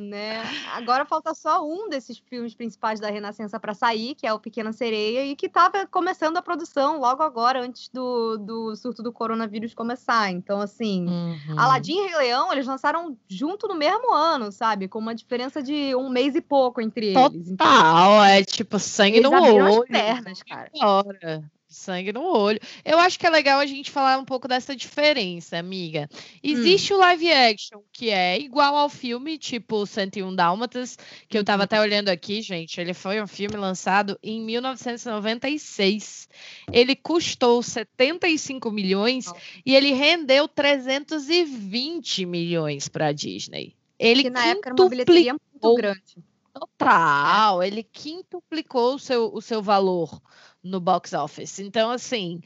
né? 0.00 0.42
Agora 0.72 1.04
falta 1.04 1.34
só 1.34 1.64
um 1.64 1.88
desses 1.88 2.18
filmes 2.18 2.54
principais 2.54 2.98
da 2.98 3.10
Renascença 3.10 3.60
para 3.60 3.74
sair, 3.74 4.14
que 4.14 4.26
é 4.26 4.32
o 4.32 4.40
Pequena 4.40 4.72
Sereia, 4.72 5.24
e 5.24 5.36
que 5.36 5.46
estava 5.46 5.86
começando 5.86 6.36
a 6.36 6.42
produção 6.42 6.98
logo 6.98 7.22
agora, 7.22 7.60
antes 7.60 7.88
do, 7.90 8.38
do 8.38 8.74
surto 8.76 9.02
do 9.02 9.12
coronavírus 9.12 9.74
começar. 9.74 10.30
Então, 10.30 10.60
assim, 10.60 11.06
uhum. 11.06 11.58
Aladdin 11.58 11.98
e 11.98 12.06
Rei 12.08 12.16
Leão, 12.16 12.52
eles 12.52 12.66
lançaram 12.66 13.16
junto 13.28 13.68
no 13.68 13.74
mesmo 13.74 14.12
ano, 14.14 14.50
sabe? 14.50 14.88
Com 14.88 14.98
uma 14.98 15.14
diferença 15.14 15.62
de 15.62 15.94
um 15.94 16.08
mês 16.08 16.34
e 16.34 16.40
pouco 16.40 16.80
entre 16.80 17.12
Total, 17.12 17.34
eles. 17.34 17.48
Total, 17.50 18.24
é 18.24 18.42
tipo 18.42 18.78
sangue 18.78 19.20
no 19.20 19.30
olho. 19.30 19.82
As 19.82 19.88
pernas, 19.88 20.42
cara. 20.42 20.70
Hora 20.82 21.50
sangue 21.70 22.12
no 22.12 22.22
olho. 22.22 22.58
Eu 22.84 22.98
acho 22.98 23.18
que 23.18 23.26
é 23.26 23.30
legal 23.30 23.60
a 23.60 23.66
gente 23.66 23.90
falar 23.90 24.18
um 24.18 24.24
pouco 24.24 24.48
dessa 24.48 24.74
diferença, 24.74 25.56
amiga. 25.56 26.10
Existe 26.42 26.92
hum. 26.92 26.96
o 26.96 27.00
live 27.00 27.32
action, 27.32 27.80
que 27.92 28.10
é 28.10 28.38
igual 28.38 28.76
ao 28.76 28.88
filme, 28.88 29.38
tipo 29.38 29.86
101 29.86 30.34
Dálmatas, 30.34 30.98
que 31.28 31.38
eu 31.38 31.44
tava 31.44 31.62
uhum. 31.62 31.64
até 31.64 31.80
olhando 31.80 32.08
aqui, 32.08 32.42
gente. 32.42 32.80
Ele 32.80 32.92
foi 32.92 33.22
um 33.22 33.26
filme 33.26 33.56
lançado 33.56 34.18
em 34.22 34.40
1996. 34.42 36.28
Ele 36.72 36.96
custou 36.96 37.62
75 37.62 38.70
milhões 38.70 39.32
e 39.64 39.74
ele 39.74 39.92
rendeu 39.92 40.48
320 40.48 42.26
milhões 42.26 42.88
para 42.88 43.12
Disney. 43.12 43.76
Ele 43.98 44.24
que 44.24 44.30
na 44.30 44.46
época 44.46 44.70
era 44.70 44.82
uma 44.82 44.88
bilheteria 44.88 45.34
muito 45.34 45.74
grande. 45.76 46.16
Total, 46.52 47.62
ele 47.62 47.82
quintuplicou 47.82 48.96
o 48.96 48.98
seu, 48.98 49.32
o 49.32 49.40
seu 49.40 49.62
valor 49.62 50.20
no 50.62 50.80
box 50.80 51.12
office. 51.12 51.58
Então, 51.58 51.90
assim, 51.90 52.40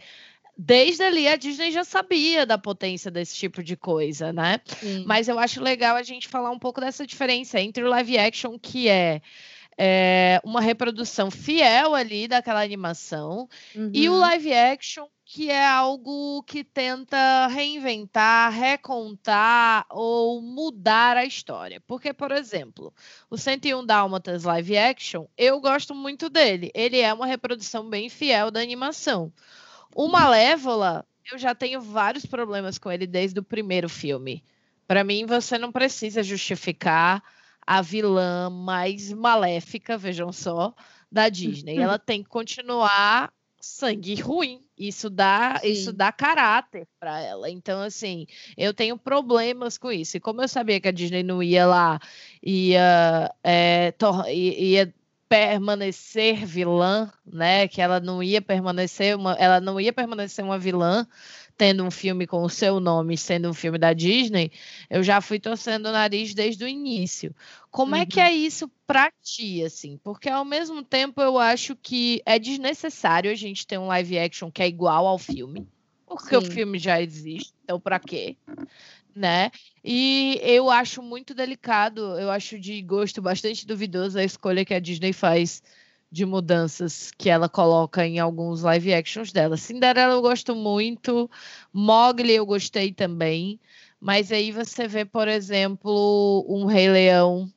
desde 0.57 1.03
ali 1.03 1.27
a 1.27 1.37
Disney 1.37 1.71
já 1.71 1.85
sabia 1.85 2.47
da 2.47 2.57
potência 2.59 3.11
desse 3.11 3.37
tipo 3.37 3.63
de 3.63 3.77
coisa, 3.77 4.33
né? 4.33 4.61
Sim. 4.65 5.05
Mas 5.07 5.29
eu 5.29 5.39
acho 5.39 5.63
legal 5.63 5.97
a 5.97 6.03
gente 6.03 6.29
falar 6.29 6.51
um 6.51 6.59
pouco 6.59 6.81
dessa 6.81 7.07
diferença 7.07 7.61
entre 7.61 7.83
o 7.83 7.89
live 7.89 8.19
action, 8.19 8.59
que 8.59 8.89
é 8.89 9.21
é, 9.77 10.41
uma 10.45 10.61
reprodução 10.61 11.31
fiel 11.31 11.95
ali 11.95 12.29
daquela 12.29 12.63
animação 12.63 13.49
uhum. 13.75 13.91
e 13.93 14.09
o 14.09 14.13
uhum. 14.13 14.19
live 14.19 14.53
action 14.53 15.07
que 15.35 15.51
é 15.51 15.67
algo 15.67 16.45
que 16.45 16.63
tenta 16.63 17.49
reinventar, 17.49 18.53
recontar 18.53 19.85
ou 19.91 20.41
mudar 20.41 21.17
a 21.17 21.25
história. 21.25 21.81
Porque, 21.89 22.13
por 22.13 22.31
exemplo, 22.31 22.95
o 23.29 23.37
101 23.37 23.85
Dálmatas 23.85 24.45
live 24.45 24.79
action, 24.79 25.27
eu 25.37 25.61
gosto 25.61 25.93
muito 25.93 26.31
dele. 26.31 26.71
Ele 26.73 27.01
é 27.01 27.13
uma 27.13 27.27
reprodução 27.27 27.91
bem 27.91 28.09
fiel 28.09 28.49
da 28.53 28.61
animação. 28.61 29.33
O 29.93 30.07
Malévola, 30.07 31.05
eu 31.29 31.37
já 31.37 31.53
tenho 31.53 31.81
vários 31.81 32.25
problemas 32.25 32.79
com 32.79 32.93
ele 32.93 33.05
desde 33.05 33.41
o 33.41 33.43
primeiro 33.43 33.89
filme. 33.89 34.41
Para 34.87 35.03
mim, 35.03 35.27
você 35.27 35.59
não 35.59 35.73
precisa 35.73 36.23
justificar 36.23 37.21
a 37.67 37.83
vilã 37.83 38.51
mais 38.51 39.13
maléfica, 39.13 39.99
vejam 39.99 40.31
só, 40.31 40.73
da 41.11 41.29
Disney. 41.29 41.77
Ela 41.77 41.99
tem 41.99 42.23
que 42.23 42.29
continuar 42.29 43.33
sangue 43.61 44.15
ruim. 44.15 44.64
Isso 44.77 45.09
dá, 45.09 45.61
isso 45.63 45.93
dá 45.93 46.11
caráter 46.11 46.87
para 46.99 47.21
ela. 47.21 47.49
Então, 47.49 47.81
assim, 47.81 48.27
eu 48.57 48.75
tenho 48.75 48.99
problemas 48.99 49.79
com 49.79 49.93
isso. 49.93 50.17
E 50.17 50.21
como 50.21 50.43
eu 50.43 50.49
sabia 50.49 50.81
que 50.81 50.89
a 50.89 50.93
Disney 50.93 51.23
não 51.23 51.43
ia 51.43 51.67
lá, 51.67 52.01
ia, 52.43 53.33
é, 53.43 53.95
ia 54.29 54.93
permanecer 55.29 56.45
vilã, 56.45 57.11
né? 57.25 57.67
Que 57.69 57.81
ela 57.81 58.01
não 58.01 58.23
ia 58.23 58.43
permanecer 58.43 59.17
uma, 59.17 59.35
ela 59.35 59.61
não 59.61 59.81
ia 59.81 59.93
permanecer 59.93 60.45
uma 60.45 60.59
vilã 60.59 61.07
tendo 61.57 61.85
um 61.85 61.91
filme 61.91 62.27
com 62.27 62.43
o 62.43 62.49
seu 62.49 62.81
nome, 62.81 63.17
sendo 63.17 63.49
um 63.49 63.55
filme 63.55 63.79
da 63.79 63.93
Disney, 63.93 64.51
eu 64.91 65.03
já 65.03 65.21
fui 65.21 65.39
torcendo 65.39 65.87
o 65.87 65.93
nariz 65.93 66.35
desde 66.35 66.65
o 66.65 66.69
início. 66.69 67.35
Como 67.71 67.95
uhum. 67.95 68.03
é 68.03 68.07
que 68.07 68.21
é 68.21 68.33
isso 68.33 68.71
para 68.87 69.13
ti, 69.23 69.63
assim? 69.63 69.99
Porque 70.03 70.29
ao 70.29 70.45
mesmo 70.45 70.83
tempo 70.83 71.21
eu 71.21 71.39
acho 71.39 71.77
que 71.77 72.23
é 72.27 72.39
desnecessário 72.39 73.31
a 73.31 73.35
gente 73.35 73.67
ter 73.67 73.79
um 73.79 73.87
live 73.87 74.19
action 74.19 74.51
que 74.51 74.63
é 74.63 74.69
igual 74.69 75.07
ao 75.07 75.19
filme, 75.19 75.67
porque 76.07 76.39
Sim. 76.41 76.47
o 76.47 76.51
filme 76.51 76.79
já 76.79 77.01
existe, 77.01 77.53
então 77.63 77.81
para 77.81 77.99
quê? 77.99 78.37
Né? 79.15 79.51
E 79.85 80.41
eu 80.43 80.71
acho 80.71 81.01
muito 81.01 81.35
delicado, 81.35 82.19
eu 82.19 82.31
acho 82.31 82.59
de 82.59 82.83
gosto 82.83 83.23
bastante 83.23 83.65
duvidoso 83.65 84.19
a 84.19 84.25
escolha 84.25 84.65
que 84.65 84.75
a 84.75 84.81
Disney 84.81 85.13
faz 85.13 85.63
de 86.15 86.25
mudanças 86.25 87.11
que 87.19 87.29
ela 87.29 87.49
coloca 87.49 88.07
em 88.07 88.21
alguns 88.21 88.63
live 88.63 88.95
actions 88.95 89.33
dela. 89.33 89.57
Cinderela 89.57 90.13
eu 90.13 90.23
gosto 90.23 90.55
muito, 90.55 91.29
Mogli 91.73 92.33
eu 92.33 92.47
gostei 92.47 92.93
também, 92.93 93.59
mas 94.01 94.31
aí 94.31 94.53
você 94.53 94.87
vê, 94.87 95.05
por 95.05 95.27
exemplo, 95.27 96.47
um 96.49 96.67
Rei 96.67 96.89
Leão, 96.89 97.51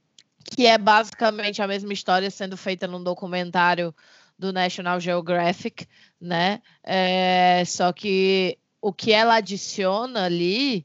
que 0.44 0.66
é 0.66 0.76
basicamente 0.76 1.62
a 1.62 1.68
mesma 1.68 1.94
história 1.94 2.32
sendo 2.32 2.58
feita 2.58 2.88
num 2.88 3.04
documentário 3.04 3.94
do 4.40 4.52
National 4.52 5.00
Geographic, 5.00 5.86
né? 6.20 6.60
É, 6.84 7.62
só 7.64 7.94
que 7.94 8.58
o 8.82 8.92
que 8.92 9.12
ela 9.12 9.36
adiciona 9.36 10.24
ali 10.24 10.84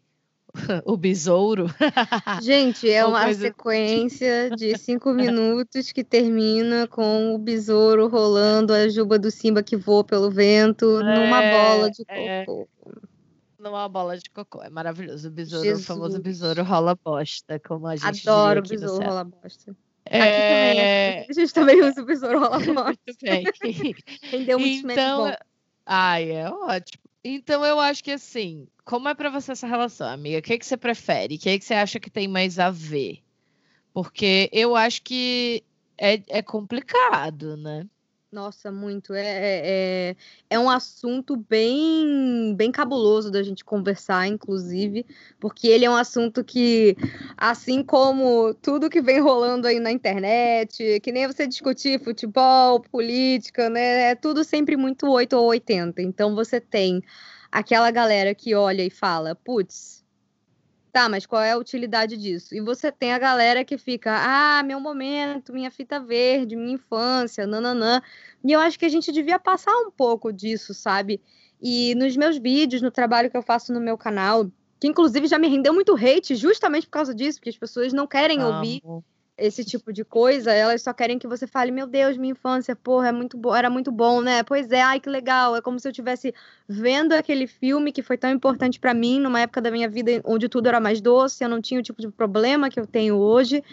o 0.84 0.96
besouro. 0.96 1.66
Gente, 2.42 2.90
é 2.90 3.04
uma 3.04 3.24
coisa... 3.24 3.46
sequência 3.46 4.50
de 4.50 4.76
cinco 4.76 5.12
minutos 5.12 5.90
que 5.92 6.04
termina 6.04 6.86
com 6.86 7.34
o 7.34 7.38
besouro 7.38 8.08
rolando 8.08 8.72
a 8.72 8.88
juba 8.88 9.18
do 9.18 9.30
Simba 9.30 9.62
que 9.62 9.76
voa 9.76 10.04
pelo 10.04 10.30
vento 10.30 11.00
é, 11.00 11.02
numa 11.02 11.40
bola 11.40 11.90
de 11.90 12.04
é. 12.08 12.44
cocô. 12.44 12.68
É, 12.86 12.92
numa 13.58 13.88
bola 13.88 14.18
de 14.18 14.28
cocô. 14.30 14.62
É 14.62 14.68
maravilhoso. 14.68 15.28
O 15.28 15.30
besouro, 15.30 15.64
Jesus. 15.64 15.84
o 15.84 15.86
famoso 15.86 16.20
besouro 16.20 16.62
rola 16.62 16.94
bosta, 17.02 17.58
como 17.60 17.86
a 17.86 17.96
gente 17.96 18.28
Adoro 18.28 18.60
o 18.60 18.68
besouro 18.68 19.04
rola 19.04 19.24
bosta. 19.24 19.76
É... 20.04 20.20
Aqui 20.20 20.32
também, 20.32 20.80
é, 20.80 21.26
a 21.28 21.32
gente 21.32 21.54
também 21.54 21.80
usa 21.88 22.02
o 22.02 22.04
besouro 22.04 22.40
rola 22.40 22.58
bosta. 22.58 22.98
Muito 23.06 23.18
bem. 23.22 23.94
Rendeu 24.24 24.58
muito 24.58 24.90
então, 24.90 25.34
Ai, 25.86 26.30
é 26.30 26.50
ótimo. 26.50 27.11
Então 27.24 27.64
eu 27.64 27.78
acho 27.78 28.02
que 28.02 28.10
assim, 28.10 28.66
como 28.84 29.08
é 29.08 29.14
para 29.14 29.30
você 29.30 29.52
essa 29.52 29.66
relação, 29.66 30.08
amiga? 30.08 30.38
O 30.38 30.42
que, 30.42 30.54
é 30.54 30.58
que 30.58 30.66
você 30.66 30.76
prefere? 30.76 31.36
O 31.36 31.38
que, 31.38 31.48
é 31.50 31.58
que 31.58 31.64
você 31.64 31.74
acha 31.74 32.00
que 32.00 32.10
tem 32.10 32.26
mais 32.26 32.58
a 32.58 32.70
ver? 32.70 33.22
Porque 33.92 34.48
eu 34.52 34.74
acho 34.74 35.02
que 35.02 35.62
é, 35.96 36.20
é 36.28 36.42
complicado, 36.42 37.56
né? 37.56 37.86
Nossa, 38.32 38.72
muito. 38.72 39.12
É, 39.12 39.20
é, 39.26 40.10
é, 40.12 40.16
é 40.48 40.58
um 40.58 40.70
assunto 40.70 41.36
bem, 41.36 42.54
bem 42.56 42.72
cabuloso 42.72 43.30
da 43.30 43.42
gente 43.42 43.62
conversar, 43.62 44.26
inclusive, 44.26 45.04
porque 45.38 45.68
ele 45.68 45.84
é 45.84 45.90
um 45.90 45.94
assunto 45.94 46.42
que, 46.42 46.96
assim 47.36 47.82
como 47.84 48.54
tudo 48.54 48.88
que 48.88 49.02
vem 49.02 49.20
rolando 49.20 49.66
aí 49.66 49.78
na 49.78 49.92
internet, 49.92 50.98
que 51.00 51.12
nem 51.12 51.26
você 51.26 51.46
discutir 51.46 52.02
futebol, 52.02 52.80
política, 52.80 53.68
né? 53.68 54.12
É 54.12 54.14
tudo 54.14 54.42
sempre 54.44 54.78
muito 54.78 55.06
8 55.10 55.34
ou 55.36 55.48
80. 55.48 56.00
Então 56.00 56.34
você 56.34 56.58
tem 56.58 57.02
aquela 57.50 57.90
galera 57.90 58.34
que 58.34 58.54
olha 58.54 58.82
e 58.82 58.88
fala, 58.90 59.34
putz, 59.34 60.01
tá, 60.92 61.08
mas 61.08 61.24
qual 61.26 61.42
é 61.42 61.52
a 61.52 61.58
utilidade 61.58 62.16
disso? 62.16 62.54
E 62.54 62.60
você 62.60 62.92
tem 62.92 63.12
a 63.12 63.18
galera 63.18 63.64
que 63.64 63.78
fica, 63.78 64.12
ah, 64.14 64.62
meu 64.62 64.78
momento, 64.78 65.52
minha 65.52 65.70
fita 65.70 65.98
verde, 65.98 66.54
minha 66.54 66.74
infância, 66.74 67.46
nananã. 67.46 68.02
E 68.44 68.52
eu 68.52 68.60
acho 68.60 68.78
que 68.78 68.84
a 68.84 68.88
gente 68.88 69.10
devia 69.10 69.38
passar 69.38 69.72
um 69.72 69.90
pouco 69.90 70.32
disso, 70.32 70.74
sabe? 70.74 71.20
E 71.60 71.94
nos 71.94 72.16
meus 72.16 72.36
vídeos, 72.36 72.82
no 72.82 72.90
trabalho 72.90 73.30
que 73.30 73.36
eu 73.36 73.42
faço 73.42 73.72
no 73.72 73.80
meu 73.80 73.96
canal, 73.96 74.50
que 74.78 74.88
inclusive 74.88 75.26
já 75.26 75.38
me 75.38 75.48
rendeu 75.48 75.72
muito 75.72 75.94
hate 75.96 76.34
justamente 76.34 76.86
por 76.86 76.92
causa 76.92 77.14
disso, 77.14 77.38
porque 77.38 77.50
as 77.50 77.58
pessoas 77.58 77.92
não 77.92 78.06
querem 78.06 78.42
ouvir 78.44 78.82
esse 79.36 79.64
tipo 79.64 79.92
de 79.92 80.04
coisa, 80.04 80.52
elas 80.52 80.82
só 80.82 80.92
querem 80.92 81.18
que 81.18 81.26
você 81.26 81.46
fale, 81.46 81.70
meu 81.70 81.86
Deus, 81.86 82.16
minha 82.16 82.32
infância, 82.32 82.76
porra, 82.76 83.08
é 83.08 83.12
muito 83.12 83.38
era 83.54 83.70
muito 83.70 83.90
bom, 83.90 84.20
né? 84.20 84.42
Pois 84.42 84.70
é, 84.70 84.82
ai 84.82 85.00
que 85.00 85.08
legal. 85.08 85.56
É 85.56 85.62
como 85.62 85.80
se 85.80 85.88
eu 85.88 85.90
estivesse 85.90 86.34
vendo 86.68 87.12
aquele 87.12 87.46
filme 87.46 87.92
que 87.92 88.02
foi 88.02 88.18
tão 88.18 88.30
importante 88.30 88.78
para 88.78 88.92
mim 88.92 89.18
numa 89.18 89.40
época 89.40 89.60
da 89.60 89.70
minha 89.70 89.88
vida 89.88 90.20
onde 90.24 90.48
tudo 90.48 90.68
era 90.68 90.80
mais 90.80 91.00
doce, 91.00 91.42
eu 91.42 91.48
não 91.48 91.60
tinha 91.60 91.80
o 91.80 91.82
tipo 91.82 92.00
de 92.00 92.08
problema 92.08 92.68
que 92.68 92.78
eu 92.78 92.86
tenho 92.86 93.16
hoje, 93.16 93.64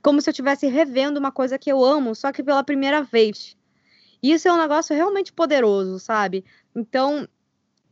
como 0.00 0.20
se 0.20 0.30
eu 0.30 0.32
estivesse 0.32 0.66
revendo 0.68 1.18
uma 1.18 1.32
coisa 1.32 1.58
que 1.58 1.70
eu 1.70 1.84
amo, 1.84 2.14
só 2.14 2.32
que 2.32 2.42
pela 2.42 2.62
primeira 2.62 3.02
vez. 3.02 3.56
Isso 4.22 4.48
é 4.48 4.52
um 4.52 4.58
negócio 4.58 4.94
realmente 4.94 5.32
poderoso, 5.32 5.98
sabe? 5.98 6.44
Então, 6.74 7.26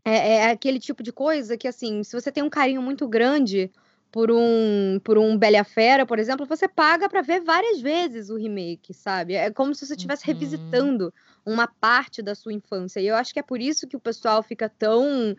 é, 0.05 0.37
é 0.37 0.51
aquele 0.51 0.79
tipo 0.79 1.03
de 1.03 1.13
coisa 1.13 1.57
que, 1.57 1.67
assim, 1.67 2.03
se 2.03 2.19
você 2.19 2.31
tem 2.31 2.43
um 2.43 2.51
carinho 2.51 2.83
muito 2.83 3.09
grande 3.09 3.71
por 4.11 4.31
um 4.31 5.01
por 5.05 5.19
um 5.19 5.37
Bela 5.37 5.65
Fera, 5.65 6.07
por 6.07 6.19
exemplo, 6.19 6.47
você 6.47 6.67
paga 6.67 7.09
para 7.09 7.23
ver 7.23 7.41
várias 7.41 7.81
vezes 7.81 8.31
o 8.31 8.37
remake, 8.37 8.95
sabe? 8.95 9.35
É 9.35 9.51
como 9.51 9.75
se 9.75 9.87
você 9.87 9.95
estivesse 9.95 10.27
uhum. 10.27 10.35
revisitando 10.35 11.13
uma 11.45 11.67
parte 11.67 12.23
da 12.23 12.35
sua 12.35 12.53
infância. 12.53 13.01
E 13.01 13.07
eu 13.07 13.15
acho 13.15 13.33
que 13.33 13.41
é 13.41 13.43
por 13.43 13.61
isso 13.61 13.87
que 13.87 13.97
o 13.97 14.01
pessoal 14.01 14.43
fica 14.43 14.69
tão 14.69 15.37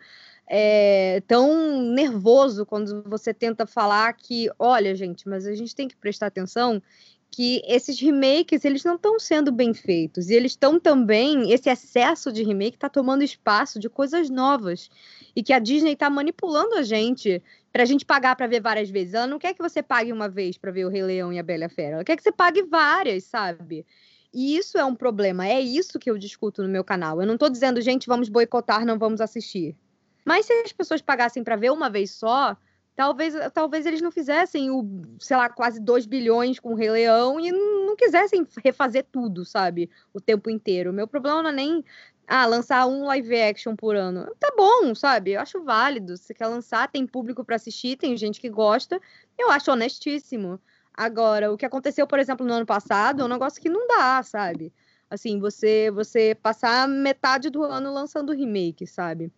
é, 0.48 1.22
tão 1.26 1.82
nervoso 1.92 2.66
quando 2.66 3.02
você 3.04 3.32
tenta 3.32 3.66
falar 3.66 4.12
que, 4.14 4.50
olha, 4.58 4.94
gente, 4.94 5.28
mas 5.28 5.46
a 5.46 5.54
gente 5.54 5.74
tem 5.74 5.86
que 5.86 5.96
prestar 5.96 6.26
atenção 6.26 6.82
que 7.30 7.62
esses 7.64 8.00
remakes 8.00 8.64
eles 8.64 8.82
não 8.82 8.96
estão 8.96 9.18
sendo 9.18 9.52
bem 9.52 9.72
feitos 9.72 10.28
e 10.28 10.34
eles 10.34 10.52
estão 10.52 10.80
também 10.80 11.52
esse 11.52 11.70
excesso 11.70 12.32
de 12.32 12.42
remake 12.42 12.76
está 12.76 12.88
tomando 12.88 13.22
espaço 13.22 13.78
de 13.78 13.88
coisas 13.88 14.28
novas 14.28 14.90
e 15.34 15.42
que 15.42 15.52
a 15.52 15.60
Disney 15.60 15.92
está 15.92 16.10
manipulando 16.10 16.74
a 16.74 16.82
gente 16.82 17.40
para 17.72 17.82
a 17.82 17.86
gente 17.86 18.04
pagar 18.04 18.36
para 18.36 18.46
ver 18.46 18.60
várias 18.60 18.90
vezes. 18.90 19.14
Ela 19.14 19.26
não 19.26 19.38
quer 19.38 19.54
que 19.54 19.62
você 19.62 19.82
pague 19.82 20.12
uma 20.12 20.28
vez 20.28 20.58
para 20.58 20.70
ver 20.70 20.84
o 20.84 20.88
Rei 20.88 21.02
Leão 21.02 21.32
e 21.32 21.38
a 21.38 21.42
Bela 21.42 21.68
Fera. 21.68 21.96
Ela 21.96 22.04
quer 22.04 22.16
que 22.16 22.22
você 22.22 22.32
pague 22.32 22.62
várias, 22.62 23.24
sabe? 23.24 23.86
E 24.32 24.56
isso 24.56 24.78
é 24.78 24.84
um 24.84 24.94
problema. 24.94 25.46
É 25.46 25.60
isso 25.60 25.98
que 25.98 26.10
eu 26.10 26.18
discuto 26.18 26.62
no 26.62 26.68
meu 26.68 26.84
canal. 26.84 27.20
Eu 27.20 27.26
não 27.26 27.34
estou 27.34 27.50
dizendo, 27.50 27.80
gente, 27.80 28.06
vamos 28.06 28.28
boicotar, 28.28 28.84
não 28.84 28.98
vamos 28.98 29.20
assistir. 29.20 29.76
Mas 30.24 30.46
se 30.46 30.52
as 30.52 30.72
pessoas 30.72 31.00
pagassem 31.00 31.42
para 31.42 31.56
ver 31.56 31.70
uma 31.70 31.90
vez 31.90 32.12
só, 32.12 32.56
talvez, 32.94 33.34
talvez 33.52 33.86
eles 33.86 34.00
não 34.00 34.10
fizessem 34.10 34.70
o, 34.70 34.84
sei 35.18 35.36
lá, 35.36 35.48
quase 35.48 35.80
2 35.80 36.06
bilhões 36.06 36.60
com 36.60 36.72
o 36.72 36.76
Rei 36.76 36.90
Leão 36.90 37.40
e 37.40 37.50
não 37.50 37.96
quisessem 37.96 38.46
refazer 38.62 39.06
tudo, 39.10 39.44
sabe? 39.44 39.90
O 40.12 40.20
tempo 40.20 40.50
inteiro. 40.50 40.90
O 40.90 40.94
meu 40.94 41.08
problema 41.08 41.42
não 41.42 41.50
é 41.50 41.54
nem 41.54 41.84
ah, 42.32 42.46
lançar 42.46 42.86
um 42.86 43.06
live 43.06 43.34
action 43.34 43.74
por 43.74 43.96
ano. 43.96 44.32
Tá 44.38 44.52
bom, 44.56 44.94
sabe? 44.94 45.32
Eu 45.32 45.40
acho 45.40 45.64
válido. 45.64 46.16
Se 46.16 46.32
quer 46.32 46.46
lançar, 46.46 46.88
tem 46.88 47.04
público 47.04 47.44
para 47.44 47.56
assistir, 47.56 47.96
tem 47.96 48.16
gente 48.16 48.40
que 48.40 48.48
gosta. 48.48 49.00
Eu 49.36 49.50
acho 49.50 49.72
honestíssimo. 49.72 50.60
Agora, 50.94 51.52
o 51.52 51.56
que 51.56 51.66
aconteceu, 51.66 52.06
por 52.06 52.20
exemplo, 52.20 52.46
no 52.46 52.52
ano 52.52 52.64
passado, 52.64 53.20
é 53.20 53.24
um 53.24 53.28
negócio 53.28 53.60
que 53.60 53.68
não 53.68 53.84
dá, 53.88 54.22
sabe? 54.22 54.72
Assim, 55.10 55.40
você 55.40 55.90
você 55.90 56.36
passar 56.40 56.86
metade 56.86 57.50
do 57.50 57.64
ano 57.64 57.92
lançando 57.92 58.32
remake, 58.32 58.86
sabe? 58.86 59.32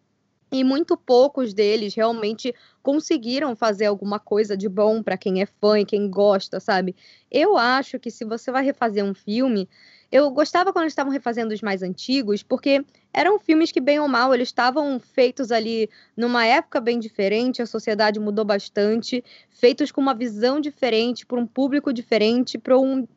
E 0.53 0.63
muito 0.63 0.95
poucos 0.95 1.55
deles 1.55 1.95
realmente 1.95 2.55
conseguiram 2.83 3.57
fazer 3.57 3.87
alguma 3.87 4.21
coisa 4.21 4.55
de 4.55 4.69
bom 4.69 5.03
para 5.03 5.17
quem 5.17 5.41
é 5.41 5.47
fã 5.47 5.81
e 5.81 5.87
quem 5.87 6.11
gosta, 6.11 6.61
sabe? 6.61 6.95
Eu 7.31 7.57
acho 7.57 7.99
que 7.99 8.11
se 8.11 8.23
você 8.23 8.53
vai 8.53 8.63
refazer 8.63 9.03
um 9.03 9.15
filme, 9.15 9.67
eu 10.13 10.31
gostava 10.31 10.73
quando 10.73 10.83
eles 10.85 10.93
estavam 10.93 11.11
refazendo 11.11 11.55
os 11.55 11.63
mais 11.63 11.83
antigos, 11.83 12.43
porque 12.43 12.85
eram 13.15 13.41
filmes 13.41 13.73
que, 13.73 13.81
bem 13.81 13.99
ou 13.99 14.07
mal, 14.07 14.35
eles 14.35 14.49
estavam 14.49 15.01
feitos 15.01 15.51
ali 15.51 15.89
numa 16.15 16.45
época 16.45 16.81
bem 16.83 16.99
diferente, 16.99 17.63
a 17.63 17.67
sociedade 17.67 18.21
mudou 18.21 18.45
bastante, 18.45 19.25
feitos 19.49 19.91
com 19.91 20.03
uma 20.03 20.15
visão 20.15 20.61
diferente, 20.61 21.25
para 21.25 21.41
um 21.41 21.47
público 21.47 21.95
diferente, 21.95 22.59
para 22.59 22.79
um, 22.79 23.09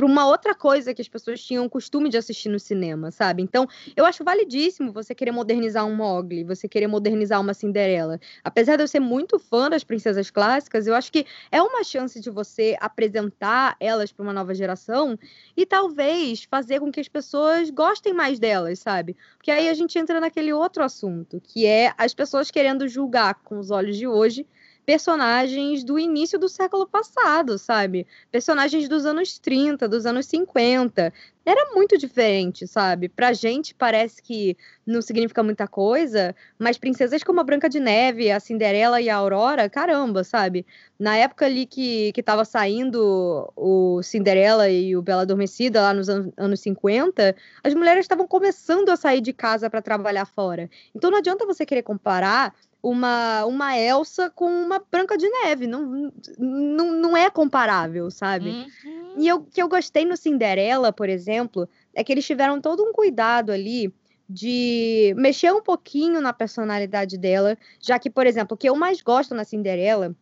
para 0.00 0.06
uma 0.06 0.26
outra 0.26 0.54
coisa 0.54 0.94
que 0.94 1.02
as 1.02 1.08
pessoas 1.08 1.44
tinham 1.44 1.68
costume 1.68 2.08
de 2.08 2.16
assistir 2.16 2.48
no 2.48 2.58
cinema, 2.58 3.10
sabe? 3.10 3.42
Então, 3.42 3.68
eu 3.94 4.06
acho 4.06 4.24
validíssimo 4.24 4.94
você 4.94 5.14
querer 5.14 5.30
modernizar 5.30 5.84
um 5.84 5.94
Mowgli, 5.94 6.42
você 6.42 6.66
querer 6.66 6.86
modernizar 6.86 7.38
uma 7.38 7.52
Cinderela. 7.52 8.18
Apesar 8.42 8.76
de 8.76 8.82
eu 8.82 8.88
ser 8.88 8.98
muito 8.98 9.38
fã 9.38 9.68
das 9.68 9.84
princesas 9.84 10.30
clássicas, 10.30 10.86
eu 10.86 10.94
acho 10.94 11.12
que 11.12 11.26
é 11.52 11.60
uma 11.60 11.84
chance 11.84 12.18
de 12.18 12.30
você 12.30 12.78
apresentar 12.80 13.76
elas 13.78 14.10
para 14.10 14.22
uma 14.22 14.32
nova 14.32 14.54
geração 14.54 15.18
e 15.54 15.66
talvez 15.66 16.44
fazer 16.44 16.80
com 16.80 16.90
que 16.90 17.00
as 17.00 17.08
pessoas 17.08 17.68
gostem 17.68 18.14
mais 18.14 18.38
delas, 18.38 18.78
sabe? 18.78 19.14
Porque 19.36 19.50
aí 19.50 19.68
a 19.68 19.74
gente 19.74 19.98
entra 19.98 20.18
naquele 20.18 20.50
outro 20.50 20.82
assunto, 20.82 21.42
que 21.44 21.66
é 21.66 21.92
as 21.98 22.14
pessoas 22.14 22.50
querendo 22.50 22.88
julgar 22.88 23.34
com 23.44 23.58
os 23.58 23.70
olhos 23.70 23.98
de 23.98 24.06
hoje 24.06 24.46
personagens 24.90 25.84
do 25.84 26.00
início 26.00 26.36
do 26.36 26.48
século 26.48 26.84
passado, 26.84 27.56
sabe? 27.56 28.08
Personagens 28.28 28.88
dos 28.88 29.06
anos 29.06 29.38
30, 29.38 29.88
dos 29.88 30.04
anos 30.04 30.26
50. 30.26 31.12
Era 31.46 31.72
muito 31.72 31.96
diferente, 31.96 32.66
sabe? 32.66 33.08
Pra 33.08 33.32
gente 33.32 33.72
parece 33.72 34.20
que 34.20 34.56
não 34.84 35.00
significa 35.00 35.44
muita 35.44 35.68
coisa, 35.68 36.34
mas 36.58 36.76
princesas 36.76 37.22
como 37.22 37.38
a 37.40 37.44
Branca 37.44 37.68
de 37.68 37.78
Neve, 37.78 38.32
a 38.32 38.40
Cinderela 38.40 39.00
e 39.00 39.08
a 39.08 39.14
Aurora, 39.14 39.70
caramba, 39.70 40.24
sabe? 40.24 40.66
Na 40.98 41.16
época 41.16 41.46
ali 41.46 41.66
que, 41.66 42.10
que 42.12 42.20
tava 42.20 42.44
saindo 42.44 43.48
o 43.54 44.02
Cinderela 44.02 44.68
e 44.68 44.96
o 44.96 45.02
Bela 45.02 45.22
Adormecida, 45.22 45.82
lá 45.82 45.94
nos 45.94 46.08
an 46.08 46.32
anos 46.36 46.58
50, 46.60 47.36
as 47.62 47.74
mulheres 47.74 48.04
estavam 48.04 48.26
começando 48.26 48.88
a 48.88 48.96
sair 48.96 49.20
de 49.20 49.32
casa 49.32 49.70
para 49.70 49.80
trabalhar 49.80 50.24
fora. 50.24 50.68
Então 50.92 51.12
não 51.12 51.18
adianta 51.18 51.46
você 51.46 51.64
querer 51.64 51.82
comparar 51.82 52.52
uma, 52.82 53.44
uma 53.44 53.78
Elsa 53.78 54.30
com 54.30 54.46
uma 54.46 54.82
Branca 54.90 55.16
de 55.16 55.28
Neve. 55.28 55.66
Não, 55.66 56.12
não, 56.38 56.92
não 56.92 57.16
é 57.16 57.30
comparável, 57.30 58.10
sabe? 58.10 58.50
Uhum. 58.50 59.14
E 59.18 59.32
o 59.32 59.42
que 59.42 59.62
eu 59.62 59.68
gostei 59.68 60.04
no 60.04 60.16
Cinderela, 60.16 60.92
por 60.92 61.08
exemplo, 61.08 61.68
é 61.94 62.02
que 62.02 62.12
eles 62.12 62.26
tiveram 62.26 62.60
todo 62.60 62.82
um 62.82 62.92
cuidado 62.92 63.50
ali 63.50 63.92
de 64.28 65.12
mexer 65.16 65.52
um 65.52 65.60
pouquinho 65.60 66.20
na 66.20 66.32
personalidade 66.32 67.18
dela, 67.18 67.58
já 67.80 67.98
que, 67.98 68.08
por 68.08 68.26
exemplo, 68.26 68.54
o 68.54 68.56
que 68.56 68.68
eu 68.68 68.76
mais 68.76 69.02
gosto 69.02 69.34
na 69.34 69.44
Cinderela 69.44 70.14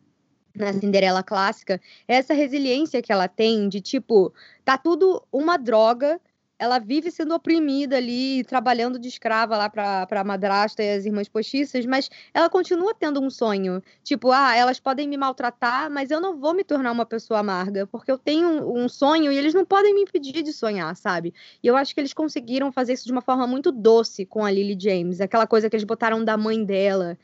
na 0.55 0.73
Cinderela 0.73 1.23
clássica, 1.23 1.79
é 2.07 2.15
essa 2.15 2.33
resiliência 2.33 3.01
que 3.01 3.11
ela 3.11 3.27
tem 3.27 3.69
de 3.69 3.79
tipo, 3.79 4.33
tá 4.65 4.77
tudo 4.77 5.23
uma 5.31 5.57
droga, 5.57 6.19
ela 6.59 6.77
vive 6.77 7.09
sendo 7.09 7.33
oprimida 7.33 7.95
ali, 7.95 8.43
trabalhando 8.43 8.99
de 8.99 9.07
escrava 9.07 9.57
lá 9.57 9.69
para 9.69 10.05
a 10.11 10.23
madrasta 10.23 10.83
e 10.83 10.91
as 10.93 11.05
irmãs 11.05 11.29
postiças, 11.29 11.85
mas 11.85 12.09
ela 12.33 12.49
continua 12.49 12.93
tendo 12.93 13.21
um 13.21 13.29
sonho. 13.29 13.81
Tipo, 14.03 14.31
ah, 14.31 14.55
elas 14.55 14.79
podem 14.79 15.07
me 15.07 15.15
maltratar, 15.17 15.89
mas 15.89 16.11
eu 16.11 16.19
não 16.19 16.37
vou 16.37 16.53
me 16.53 16.63
tornar 16.65 16.91
uma 16.91 17.05
pessoa 17.05 17.39
amarga, 17.39 17.87
porque 17.87 18.11
eu 18.11 18.17
tenho 18.17 18.47
um, 18.49 18.83
um 18.83 18.89
sonho 18.89 19.31
e 19.31 19.37
eles 19.37 19.53
não 19.53 19.65
podem 19.65 19.95
me 19.95 20.01
impedir 20.01 20.43
de 20.43 20.51
sonhar, 20.51 20.93
sabe? 20.97 21.33
E 21.63 21.67
eu 21.67 21.77
acho 21.77 21.93
que 21.93 22.01
eles 22.01 22.13
conseguiram 22.13 22.71
fazer 22.71 22.93
isso 22.93 23.05
de 23.05 23.11
uma 23.11 23.21
forma 23.21 23.47
muito 23.47 23.71
doce 23.71 24.25
com 24.25 24.43
a 24.43 24.51
Lily 24.51 24.77
James, 24.79 25.21
aquela 25.21 25.47
coisa 25.47 25.69
que 25.69 25.75
eles 25.77 25.85
botaram 25.85 26.23
da 26.23 26.35
mãe 26.35 26.63
dela. 26.65 27.17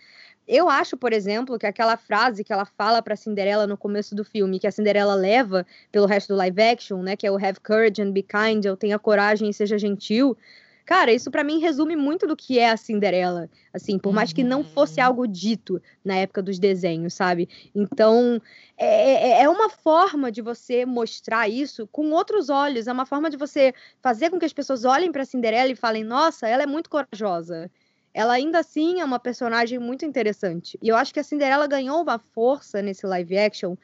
Eu 0.47 0.69
acho, 0.69 0.95
por 0.95 1.11
exemplo, 1.11 1.57
que 1.57 1.65
aquela 1.65 1.97
frase 1.97 2.43
que 2.43 2.53
ela 2.53 2.65
fala 2.65 3.01
para 3.01 3.15
Cinderela 3.15 3.65
no 3.65 3.75
começo 3.75 4.13
do 4.13 4.23
filme, 4.23 4.59
que 4.59 4.67
a 4.67 4.71
Cinderela 4.71 5.15
leva 5.15 5.65
pelo 5.91 6.05
resto 6.05 6.33
do 6.33 6.37
live 6.37 6.61
action, 6.61 7.01
né, 7.01 7.15
que 7.15 7.25
é 7.25 7.31
o 7.31 7.35
have 7.35 7.59
courage 7.59 8.01
and 8.01 8.11
be 8.11 8.21
kind, 8.21 8.63
eu 8.63 8.77
tenha 8.77 8.99
coragem 8.99 9.49
e 9.49 9.53
seja 9.53 9.77
gentil. 9.77 10.37
Cara, 10.85 11.11
isso 11.11 11.31
para 11.31 11.43
mim 11.43 11.57
resume 11.57 11.95
muito 11.95 12.27
do 12.27 12.35
que 12.35 12.59
é 12.59 12.69
a 12.69 12.77
Cinderela, 12.77 13.49
assim, 13.73 13.97
por 13.97 14.13
mais 14.13 14.31
que 14.31 14.43
não 14.43 14.63
fosse 14.63 14.99
uhum. 14.99 15.07
algo 15.07 15.27
dito 15.27 15.81
na 16.03 16.15
época 16.17 16.43
dos 16.43 16.59
desenhos, 16.59 17.15
sabe? 17.15 17.49
Então, 17.73 18.39
é, 18.77 19.39
é, 19.39 19.41
é 19.41 19.49
uma 19.49 19.67
forma 19.67 20.31
de 20.31 20.43
você 20.43 20.85
mostrar 20.85 21.49
isso 21.49 21.87
com 21.91 22.11
outros 22.11 22.49
olhos, 22.49 22.85
é 22.85 22.93
uma 22.93 23.05
forma 23.07 23.31
de 23.31 23.37
você 23.37 23.73
fazer 23.99 24.29
com 24.29 24.37
que 24.37 24.45
as 24.45 24.53
pessoas 24.53 24.85
olhem 24.85 25.11
para 25.11 25.25
Cinderela 25.25 25.71
e 25.71 25.75
falem: 25.75 26.03
"Nossa, 26.03 26.47
ela 26.47 26.61
é 26.61 26.67
muito 26.67 26.87
corajosa" 26.87 27.71
ela 28.15 28.33
ainda 28.33 28.59
assim 28.59 29.01
é 29.01 29.05
uma 29.05 29.19
personagem 29.19 29.77
muito 29.77 30.05
interessante. 30.05 30.79
E 30.81 30.87
eu 30.87 30.95
acho 30.95 31.13
que 31.13 31.19
a 31.19 31.23
Cinderela 31.23 31.67
ganhou 31.67 32.01
uma 32.01 32.17
força 32.17 32.81
nesse 32.81 33.05
live 33.05 33.37
action 33.37 33.75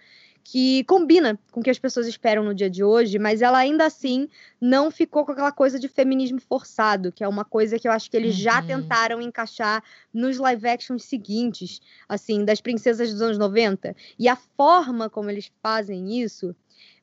que 0.42 0.86
combina 0.86 1.38
com 1.52 1.60
o 1.60 1.64
que 1.64 1.70
as 1.70 1.78
pessoas 1.78 2.08
esperam 2.08 2.42
no 2.42 2.56
dia 2.56 2.70
de 2.70 2.82
hoje, 2.82 3.20
mas 3.20 3.42
ela 3.42 3.58
ainda 3.58 3.86
assim 3.86 4.30
não 4.60 4.90
ficou 4.90 5.26
com 5.26 5.34
aquela 5.34 5.52
coisa 5.52 5.78
de 5.78 5.90
feminismo 5.90 6.40
forçado, 6.40 7.12
que 7.12 7.26
é 7.26 7.28
uma 7.28 7.44
coisa 7.44 7.78
que 7.78 7.88
eu 7.88 7.92
acho 7.92 8.10
que 8.10 8.16
eles 8.16 8.36
uhum. 8.36 8.42
já 8.42 8.62
tentaram 8.62 9.22
encaixar 9.22 9.84
nos 10.14 10.38
live 10.38 10.66
actions 10.66 11.04
seguintes, 11.04 11.82
assim, 12.08 12.46
das 12.46 12.62
princesas 12.62 13.12
dos 13.12 13.22
anos 13.22 13.38
90. 13.38 13.94
E 14.18 14.30
a 14.30 14.38
forma 14.38 15.10
como 15.10 15.30
eles 15.30 15.52
fazem 15.62 16.22
isso 16.22 16.56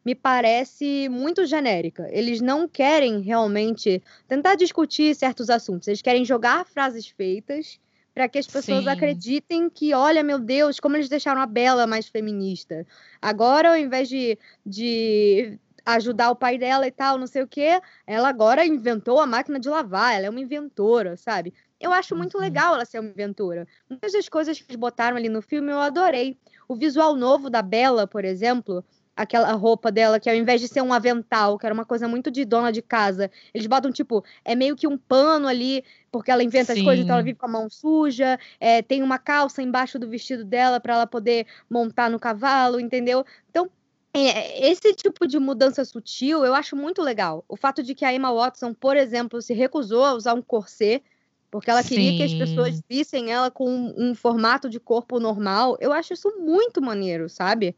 me 0.05 0.15
parece 0.15 1.09
muito 1.09 1.45
genérica. 1.47 2.09
Eles 2.11 2.41
não 2.41 2.69
querem 2.69 3.21
realmente 3.21 4.03
tentar 4.27 4.55
discutir 4.55 5.15
certos 5.15 5.51
assuntos, 5.51 5.89
eles 5.89 6.03
querem 6.03 6.25
jogar 6.25 6.65
frases 6.65 7.09
feitas 7.09 7.79
para 8.15 8.29
que 8.29 8.39
as 8.39 8.49
pessoas 8.49 8.83
Sim. 8.83 8.91
acreditem 8.91 9.71
que, 9.71 9.95
olha, 9.95 10.25
meu 10.25 10.41
Deus, 10.41 10.81
como 10.81 10.97
eles 10.97 11.09
deixaram 11.09 11.41
a 11.41 11.47
Bela 11.47 11.87
mais 11.87 12.09
feminista. 12.09 12.85
Agora, 13.23 13.71
ao 13.71 13.77
invés 13.77 14.09
de, 14.09 14.37
de 14.67 15.57
ajudar 15.87 16.31
o 16.31 16.37
pai 16.37 16.59
dela 16.59 16.87
e 16.87 16.91
tal, 16.91 17.17
não 17.17 17.29
sei 17.29 17.43
o 17.43 17.47
quê, 17.47 17.81
ela 18.07 18.29
agora 18.29 18.67
inventou 18.67 19.21
a 19.21 19.27
máquina 19.27 19.61
de 19.61 19.69
lavar, 19.69 20.17
ela 20.17 20.27
é 20.27 20.31
uma 20.31 20.41
inventora, 20.41 21.17
sabe? 21.17 21.55
Eu 21.81 21.93
acho 21.93 22.17
muito 22.17 22.35
uhum. 22.35 22.41
legal 22.41 22.75
ela 22.75 22.85
ser 22.85 22.99
uma 22.99 23.11
inventora. 23.11 23.67
Muitas 23.89 24.13
das 24.13 24.29
coisas 24.29 24.59
que 24.59 24.65
eles 24.69 24.81
botaram 24.81 25.17
ali 25.17 25.29
no 25.29 25.41
filme 25.41 25.71
eu 25.71 25.79
adorei. 25.79 26.37
O 26.67 26.75
visual 26.75 27.15
novo 27.15 27.49
da 27.49 27.63
Bela, 27.63 28.07
por 28.07 28.25
exemplo, 28.25 28.85
aquela 29.19 29.53
roupa 29.53 29.91
dela, 29.91 30.21
que 30.21 30.31
ao 30.31 30.37
invés 30.37 30.61
de 30.61 30.69
ser 30.69 30.81
um 30.81 30.93
avental, 30.93 31.59
que 31.59 31.67
era 31.67 31.75
uma 31.75 31.85
coisa 31.85 32.07
muito 32.07 32.31
de 32.31 32.45
dona 32.45 32.71
de 32.71 32.81
casa, 32.81 33.29
eles 33.53 33.67
botam, 33.67 33.91
tipo, 33.91 34.25
é 34.45 34.55
meio 34.55 34.77
que 34.77 34.87
um 34.87 34.97
pano 34.97 35.49
ali, 35.49 35.85
porque 36.13 36.31
ela 36.31 36.43
inventa 36.45 36.73
Sim. 36.73 36.79
as 36.79 36.85
coisas, 36.85 37.05
então 37.05 37.17
ela 37.17 37.25
vive 37.25 37.37
com 37.37 37.47
a 37.47 37.51
mão 37.51 37.69
suja, 37.69 38.39
é, 38.61 38.81
tem 38.81 39.03
uma 39.03 39.19
calça 39.19 39.61
embaixo 39.61 39.99
do 39.99 40.09
vestido 40.09 40.45
dela 40.45 40.79
para 40.79 40.95
ela 40.95 41.07
poder 41.07 41.47
montar 41.69 42.09
no 42.09 42.21
cavalo, 42.21 42.79
entendeu? 42.79 43.25
Então, 43.51 43.69
é, 44.15 44.71
esse 44.71 44.95
tipo 44.95 45.27
de 45.27 45.39
mudança 45.41 45.85
sutil 45.85 46.45
eu 46.45 46.55
acho 46.55 46.77
muito 46.77 47.03
legal. 47.03 47.45
O 47.49 47.57
fato 47.57 47.83
de 47.83 47.97
que 47.97 48.05
a 48.05 48.15
Emma 48.15 48.33
Watson, 48.33 48.73
por 48.73 48.97
exemplo, 48.97 49.43
se 49.43 49.53
recusou 49.53 50.05
a 50.05 50.15
usar 50.15 50.35
um 50.35 50.43
corset 50.43 51.03
porque 51.51 51.71
ela 51.71 51.83
queria 51.83 52.11
Sim. 52.11 52.17
que 52.19 52.23
as 52.23 52.35
pessoas 52.35 52.81
vissem 52.89 53.33
ela 53.33 53.51
com 53.51 53.69
um, 53.69 54.11
um, 54.11 54.15
formato 54.15 54.69
de 54.69 54.79
corpo 54.79 55.19
normal. 55.19 55.79
Eu 55.81 55.93
acho 55.93 56.13
isso 56.13 56.31
muito 56.39 56.83
maneiro, 56.83 57.29
sabe? 57.29 57.75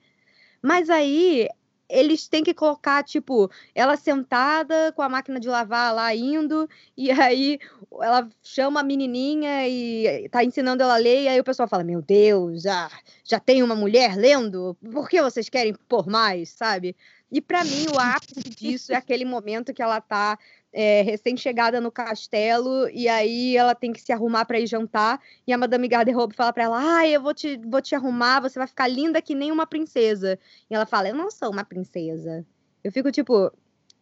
Mas 0.63 0.91
aí 0.91 1.49
eles 1.91 2.29
têm 2.29 2.45
que 2.45 2.55
colocar, 2.55 3.03
tipo, 3.03 3.51
ela 3.75 3.97
sentada 3.97 4.93
com 4.93 5.03
a 5.03 5.09
máquina 5.09 5.41
de 5.41 5.49
lavar 5.49 5.95
lá 5.95 6.15
indo, 6.15 6.69
e 6.97 7.11
aí 7.11 7.59
ela 8.01 8.29
chama 8.43 8.81
a 8.81 8.85
menininha 8.85 9.69
e 9.69 10.29
tá 10.29 10.45
ensinando 10.45 10.83
ela 10.83 10.95
a 10.95 10.99
ler, 10.99 11.25
e 11.25 11.29
aí 11.29 11.41
o 11.41 11.45
pessoal 11.45 11.69
fala: 11.69 11.85
Meu 11.85 12.01
Deus, 12.01 12.63
já, 12.63 12.91
já 13.25 13.41
tem 13.41 13.63
uma 13.63 13.75
mulher 13.75 14.17
lendo? 14.17 14.77
Por 14.93 15.09
que 15.09 15.21
vocês 15.21 15.49
querem 15.49 15.75
pôr 15.89 16.07
mais, 16.07 16.51
sabe? 16.51 16.97
E 17.31 17.41
para 17.41 17.63
mim, 17.65 17.87
o 17.95 17.99
ápice 17.99 18.41
disso 18.51 18.93
é 18.93 18.97
aquele 18.97 19.25
momento 19.25 19.73
que 19.73 19.83
ela 19.83 20.01
tá 20.01 20.39
é, 20.73 21.03
recém-chegada 21.03 21.81
no 21.81 21.91
castelo 21.91 22.89
e 22.91 23.09
aí 23.09 23.57
ela 23.57 23.75
tem 23.75 23.93
que 23.93 24.01
se 24.01 24.13
arrumar 24.13 24.45
para 24.45 24.59
ir 24.59 24.67
jantar 24.67 25.21
e 25.47 25.53
a 25.53 25.59
Madame 25.59 25.89
Garderobe 25.89 26.35
fala 26.35 26.53
para 26.53 26.65
ela: 26.65 26.99
"Ah, 26.99 27.09
eu 27.09 27.21
vou 27.21 27.35
te 27.35 27.57
vou 27.59 27.81
te 27.81 27.95
arrumar, 27.95 28.41
você 28.41 28.59
vai 28.59 28.69
ficar 28.69 28.89
linda 28.89 29.23
que 29.23 29.35
nem 29.35 29.53
uma 29.53 29.67
princesa". 29.67 30.39
E 30.69 30.75
ela 30.75 30.87
fala: 30.87 31.09
"Eu 31.09 31.15
não 31.15 31.31
sou 31.31 31.51
uma 31.51 31.65
princesa". 31.65 32.45
Eu 32.83 32.91
fico 32.91 33.13
tipo, 33.13 33.53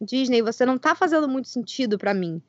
Disney, 0.01 0.41
você 0.41 0.65
não 0.65 0.77
tá 0.77 0.95
fazendo 0.95 1.27
muito 1.27 1.49
sentido 1.49 1.97
para 1.97 2.13
mim. 2.13 2.41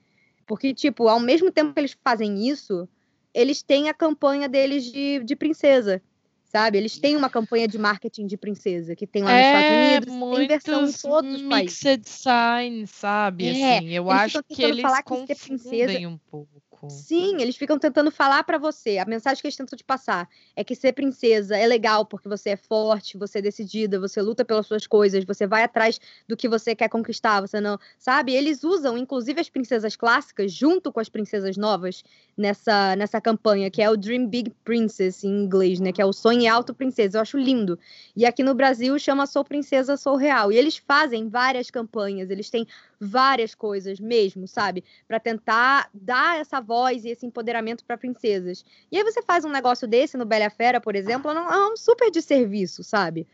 Porque 0.46 0.72
tipo, 0.74 1.08
ao 1.08 1.20
mesmo 1.20 1.50
tempo 1.50 1.72
que 1.74 1.80
eles 1.80 1.96
fazem 2.04 2.48
isso, 2.48 2.88
eles 3.34 3.62
têm 3.62 3.88
a 3.88 3.94
campanha 3.94 4.48
deles 4.48 4.84
de, 4.84 5.22
de 5.24 5.36
princesa 5.36 6.02
sabe? 6.50 6.78
Eles 6.78 6.98
têm 6.98 7.16
uma 7.16 7.30
campanha 7.30 7.66
de 7.68 7.78
marketing 7.78 8.26
de 8.26 8.36
princesa 8.36 8.96
que 8.96 9.06
tem 9.06 9.22
lá 9.22 9.30
nos 9.30 9.40
é, 9.40 9.46
Estados 9.46 10.12
Unidos, 10.12 10.38
tem 10.38 10.48
versão 10.48 10.88
em 10.88 10.92
todos 10.92 11.34
os 11.34 11.42
países. 11.42 11.82
Mixed 11.82 12.08
sign, 12.08 12.86
sabe? 12.86 13.46
É, 13.46 13.78
assim, 13.78 13.88
eu 13.90 14.10
acho 14.10 14.42
que 14.42 14.62
eles 14.62 14.84
confundem 15.04 15.26
que 15.26 15.34
princesa, 15.36 16.08
um 16.08 16.18
pouco. 16.18 16.50
Sim, 16.88 17.40
eles 17.40 17.56
ficam 17.56 17.78
tentando 17.78 18.10
falar 18.10 18.42
para 18.42 18.58
você. 18.58 18.98
A 18.98 19.04
mensagem 19.04 19.40
que 19.40 19.46
eles 19.46 19.56
tentam 19.56 19.76
te 19.76 19.84
passar 19.84 20.28
é 20.56 20.64
que 20.64 20.74
ser 20.74 20.92
princesa 20.92 21.56
é 21.56 21.66
legal 21.66 22.04
porque 22.04 22.28
você 22.28 22.50
é 22.50 22.56
forte, 22.56 23.16
você 23.16 23.38
é 23.38 23.42
decidida, 23.42 24.00
você 24.00 24.20
luta 24.20 24.44
pelas 24.44 24.66
suas 24.66 24.86
coisas, 24.86 25.24
você 25.24 25.46
vai 25.46 25.62
atrás 25.62 26.00
do 26.26 26.36
que 26.36 26.48
você 26.48 26.74
quer 26.74 26.88
conquistar, 26.88 27.40
você 27.42 27.60
não, 27.60 27.78
sabe? 27.98 28.32
Eles 28.34 28.64
usam 28.64 28.98
inclusive 28.98 29.40
as 29.40 29.48
princesas 29.48 29.94
clássicas 29.94 30.52
junto 30.52 30.92
com 30.92 30.98
as 30.98 31.08
princesas 31.08 31.56
novas 31.56 32.02
nessa 32.36 32.96
nessa 32.96 33.20
campanha, 33.20 33.70
que 33.70 33.82
é 33.82 33.88
o 33.90 33.96
Dream 33.96 34.26
Big 34.26 34.50
Princess 34.64 35.22
em 35.22 35.28
inglês, 35.28 35.78
né, 35.80 35.92
que 35.92 36.02
é 36.02 36.06
o 36.06 36.12
sonho 36.12 36.52
alto 36.52 36.74
princesa. 36.74 37.18
Eu 37.18 37.22
acho 37.22 37.38
lindo. 37.38 37.78
E 38.16 38.26
aqui 38.26 38.42
no 38.42 38.54
Brasil 38.54 38.98
chama 38.98 39.26
Sou 39.26 39.44
Princesa, 39.44 39.96
Sou 39.96 40.16
Real. 40.16 40.50
E 40.50 40.56
eles 40.56 40.76
fazem 40.76 41.28
várias 41.28 41.70
campanhas, 41.70 42.30
eles 42.30 42.50
têm 42.50 42.66
várias 43.00 43.54
coisas 43.54 43.98
mesmo, 43.98 44.46
sabe? 44.46 44.84
Para 45.08 45.18
tentar 45.18 45.88
dar 45.94 46.38
essa 46.38 46.60
voz 46.60 47.04
e 47.04 47.08
esse 47.08 47.24
empoderamento 47.24 47.84
para 47.84 47.96
princesas. 47.96 48.62
E 48.92 48.98
aí 48.98 49.02
você 49.02 49.22
faz 49.22 49.44
um 49.44 49.50
negócio 49.50 49.88
desse 49.88 50.18
no 50.18 50.26
Bela 50.26 50.50
Fera, 50.50 50.80
por 50.80 50.94
exemplo, 50.94 51.30
é 51.30 51.72
um 51.72 51.76
super 51.76 52.10
de 52.10 52.20
serviço, 52.20 52.84
sabe? 52.84 53.26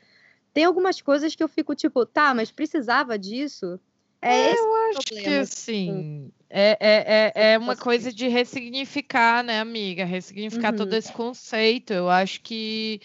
Tem 0.55 0.65
algumas 0.65 1.03
coisas 1.03 1.35
que 1.35 1.43
eu 1.43 1.49
fico 1.49 1.75
tipo, 1.75 2.07
tá, 2.07 2.33
mas 2.33 2.51
precisava 2.51 3.19
disso? 3.19 3.79
É, 4.23 4.51
é 4.51 4.55
eu 4.55 4.75
acho 4.91 5.01
que 5.09 5.29
assim, 5.37 6.31
é, 6.49 6.79
é, 6.81 7.33
é, 7.35 7.53
é 7.53 7.59
uma 7.59 7.77
coisa 7.77 8.13
de 8.13 8.29
ressignificar, 8.29 9.43
né, 9.43 9.61
amiga? 9.61 10.05
Ressignificar 10.05 10.71
uhum. 10.71 10.79
todo 10.79 10.95
esse 10.95 11.13
conceito. 11.13 11.93
Eu 11.93 12.09
acho 12.09 12.41
que 12.41 13.01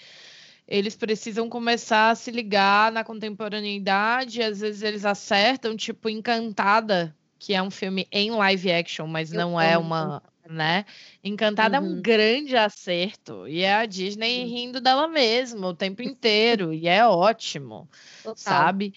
eles 0.72 0.96
precisam 0.96 1.50
começar 1.50 2.12
a 2.12 2.16
se 2.16 2.32
ligar 2.32 2.94
na 2.94 3.04
contemporaneidade. 3.04 4.42
Às 4.42 4.62
vezes 4.62 4.82
eles 4.82 5.04
acertam, 5.04 5.76
tipo 5.76 6.08
Encantada, 6.08 7.14
que 7.38 7.54
é 7.54 7.62
um 7.62 7.70
filme 7.70 8.08
em 8.10 8.32
live 8.32 8.72
action, 8.72 9.06
mas 9.06 9.34
Eu 9.34 9.40
não 9.42 9.60
é 9.60 9.78
uma, 9.78 10.24
né? 10.50 10.86
Encantada 11.22 11.78
uhum. 11.78 11.86
é 11.86 11.90
um 11.90 11.94
uhum. 11.96 12.02
grande 12.02 12.56
acerto 12.56 13.46
e 13.50 13.64
é 13.64 13.76
a 13.76 13.86
Disney 13.86 14.46
rindo 14.46 14.80
dela 14.80 15.10
mesma 15.10 15.68
o 15.68 15.76
tempo 15.76 16.02
inteiro 16.02 16.74
e 16.74 16.88
é 16.88 17.06
ótimo, 17.06 17.90
Total. 18.24 18.38
sabe? 18.38 18.94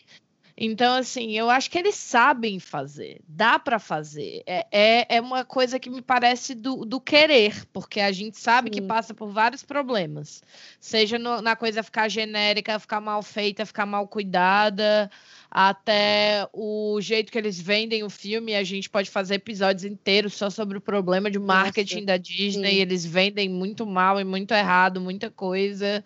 Então, 0.57 0.95
assim, 0.95 1.33
eu 1.33 1.51
acho 1.51 1.69
que 1.69 1.77
eles 1.77 1.97
sabem 1.97 2.61
fazer, 2.61 3.21
dá 3.27 3.59
para 3.59 3.81
fazer. 3.81 4.43
É, 4.47 4.67
é, 4.71 5.17
é, 5.17 5.21
uma 5.21 5.45
coisa 5.45 5.81
que 5.81 5.91
me 5.91 6.01
parece 6.01 6.55
do, 6.55 6.85
do 6.85 7.01
querer, 7.01 7.67
porque 7.73 7.99
a 7.99 8.13
gente 8.13 8.39
sabe 8.39 8.69
Sim. 8.69 8.75
que 8.75 8.83
passa 8.83 9.13
por 9.13 9.33
vários 9.33 9.65
problemas. 9.65 10.43
Seja 10.79 11.19
no, 11.19 11.43
na 11.43 11.57
coisa 11.57 11.83
ficar 11.83 12.09
genérica, 12.09 12.79
ficar 12.79 13.01
mal 13.01 13.21
feita, 13.21 13.67
ficar 13.67 13.85
mal 13.85 14.07
cuidada, 14.07 15.11
até 15.51 16.49
o 16.53 17.01
jeito 17.01 17.33
que 17.33 17.39
eles 17.39 17.61
vendem 17.61 18.05
o 18.05 18.11
filme. 18.11 18.55
A 18.55 18.63
gente 18.63 18.89
pode 18.89 19.11
fazer 19.11 19.35
episódios 19.35 19.85
inteiros 19.85 20.35
só 20.35 20.51
sobre 20.51 20.79
o 20.79 20.81
problema 20.81 21.29
de 21.29 21.39
marketing 21.39 22.03
Nossa. 22.03 22.07
da 22.07 22.17
Disney. 22.17 22.75
Sim. 22.75 22.81
Eles 22.81 23.05
vendem 23.05 23.49
muito 23.49 23.85
mal 23.85 24.21
e 24.21 24.25
muito 24.25 24.55
errado, 24.55 25.01
muita 25.01 25.31
coisa. 25.31 26.05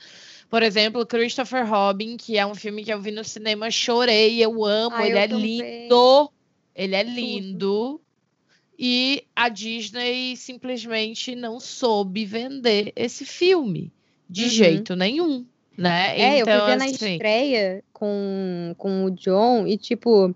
Por 0.51 0.63
exemplo, 0.63 1.05
Christopher 1.05 1.69
Robin, 1.69 2.17
que 2.17 2.39
é 2.39 2.47
um 2.47 2.55
filme 2.55 2.83
que 2.83 2.93
eu 2.93 3.01
vi 3.01 3.11
no 3.11 3.23
cinema, 3.23 3.71
chorei, 3.71 4.43
eu 4.43 4.65
amo, 4.65 4.97
ele 4.99 5.13
eu 5.13 5.19
é 5.19 5.29
também. 5.29 5.61
lindo. 5.61 6.33
Ele 6.75 6.95
é 6.95 7.03
lindo. 7.03 8.01
E 8.79 9.25
a 9.35 9.49
Disney 9.49 10.37
simplesmente 10.37 11.35
não 11.35 11.59
soube 11.59 12.25
vender 12.25 12.93
esse 12.95 13.27
filme 13.27 13.93
de 14.31 14.45
uhum. 14.45 14.51
jeito 14.51 14.97
nenhum, 14.97 15.45
né? 15.77 16.19
É, 16.19 16.39
então, 16.39 16.53
eu 16.55 16.61
fui 16.61 16.67
ver 16.67 16.83
assim... 16.85 17.05
na 17.05 17.13
estreia 17.13 17.85
com, 17.93 18.75
com 18.79 19.05
o 19.05 19.11
John 19.11 19.67
e, 19.67 19.77
tipo, 19.77 20.35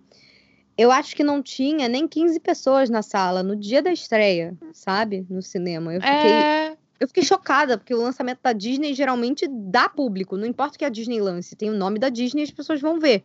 eu 0.77 0.91
acho 0.91 1.15
que 1.15 1.23
não 1.23 1.41
tinha 1.41 1.89
nem 1.89 2.09
15 2.09 2.41
pessoas 2.41 2.91
na 2.91 3.03
sala 3.03 3.43
no 3.43 3.55
dia 3.55 3.81
da 3.81 3.93
estreia, 3.93 4.57
sabe? 4.73 5.25
No 5.31 5.41
cinema. 5.41 5.95
Eu 5.95 6.01
fiquei. 6.01 6.33
É... 6.33 6.77
Eu 7.03 7.09
fiquei 7.09 7.25
chocada, 7.25 7.77
porque 7.77 7.93
o 7.93 8.01
lançamento 8.01 8.39
da 8.41 8.53
Disney 8.53 8.95
geralmente 8.95 9.49
dá 9.49 9.89
público. 9.89 10.37
Não 10.37 10.47
importa 10.47 10.79
que 10.79 10.85
a 10.85 10.89
Disney 10.89 11.21
lance, 11.21 11.57
tem 11.57 11.69
o 11.69 11.75
nome 11.75 11.99
da 11.99 12.09
Disney 12.09 12.43
e 12.43 12.45
as 12.45 12.53
pessoas 12.53 12.81
vão 12.81 13.01
ver. 13.01 13.25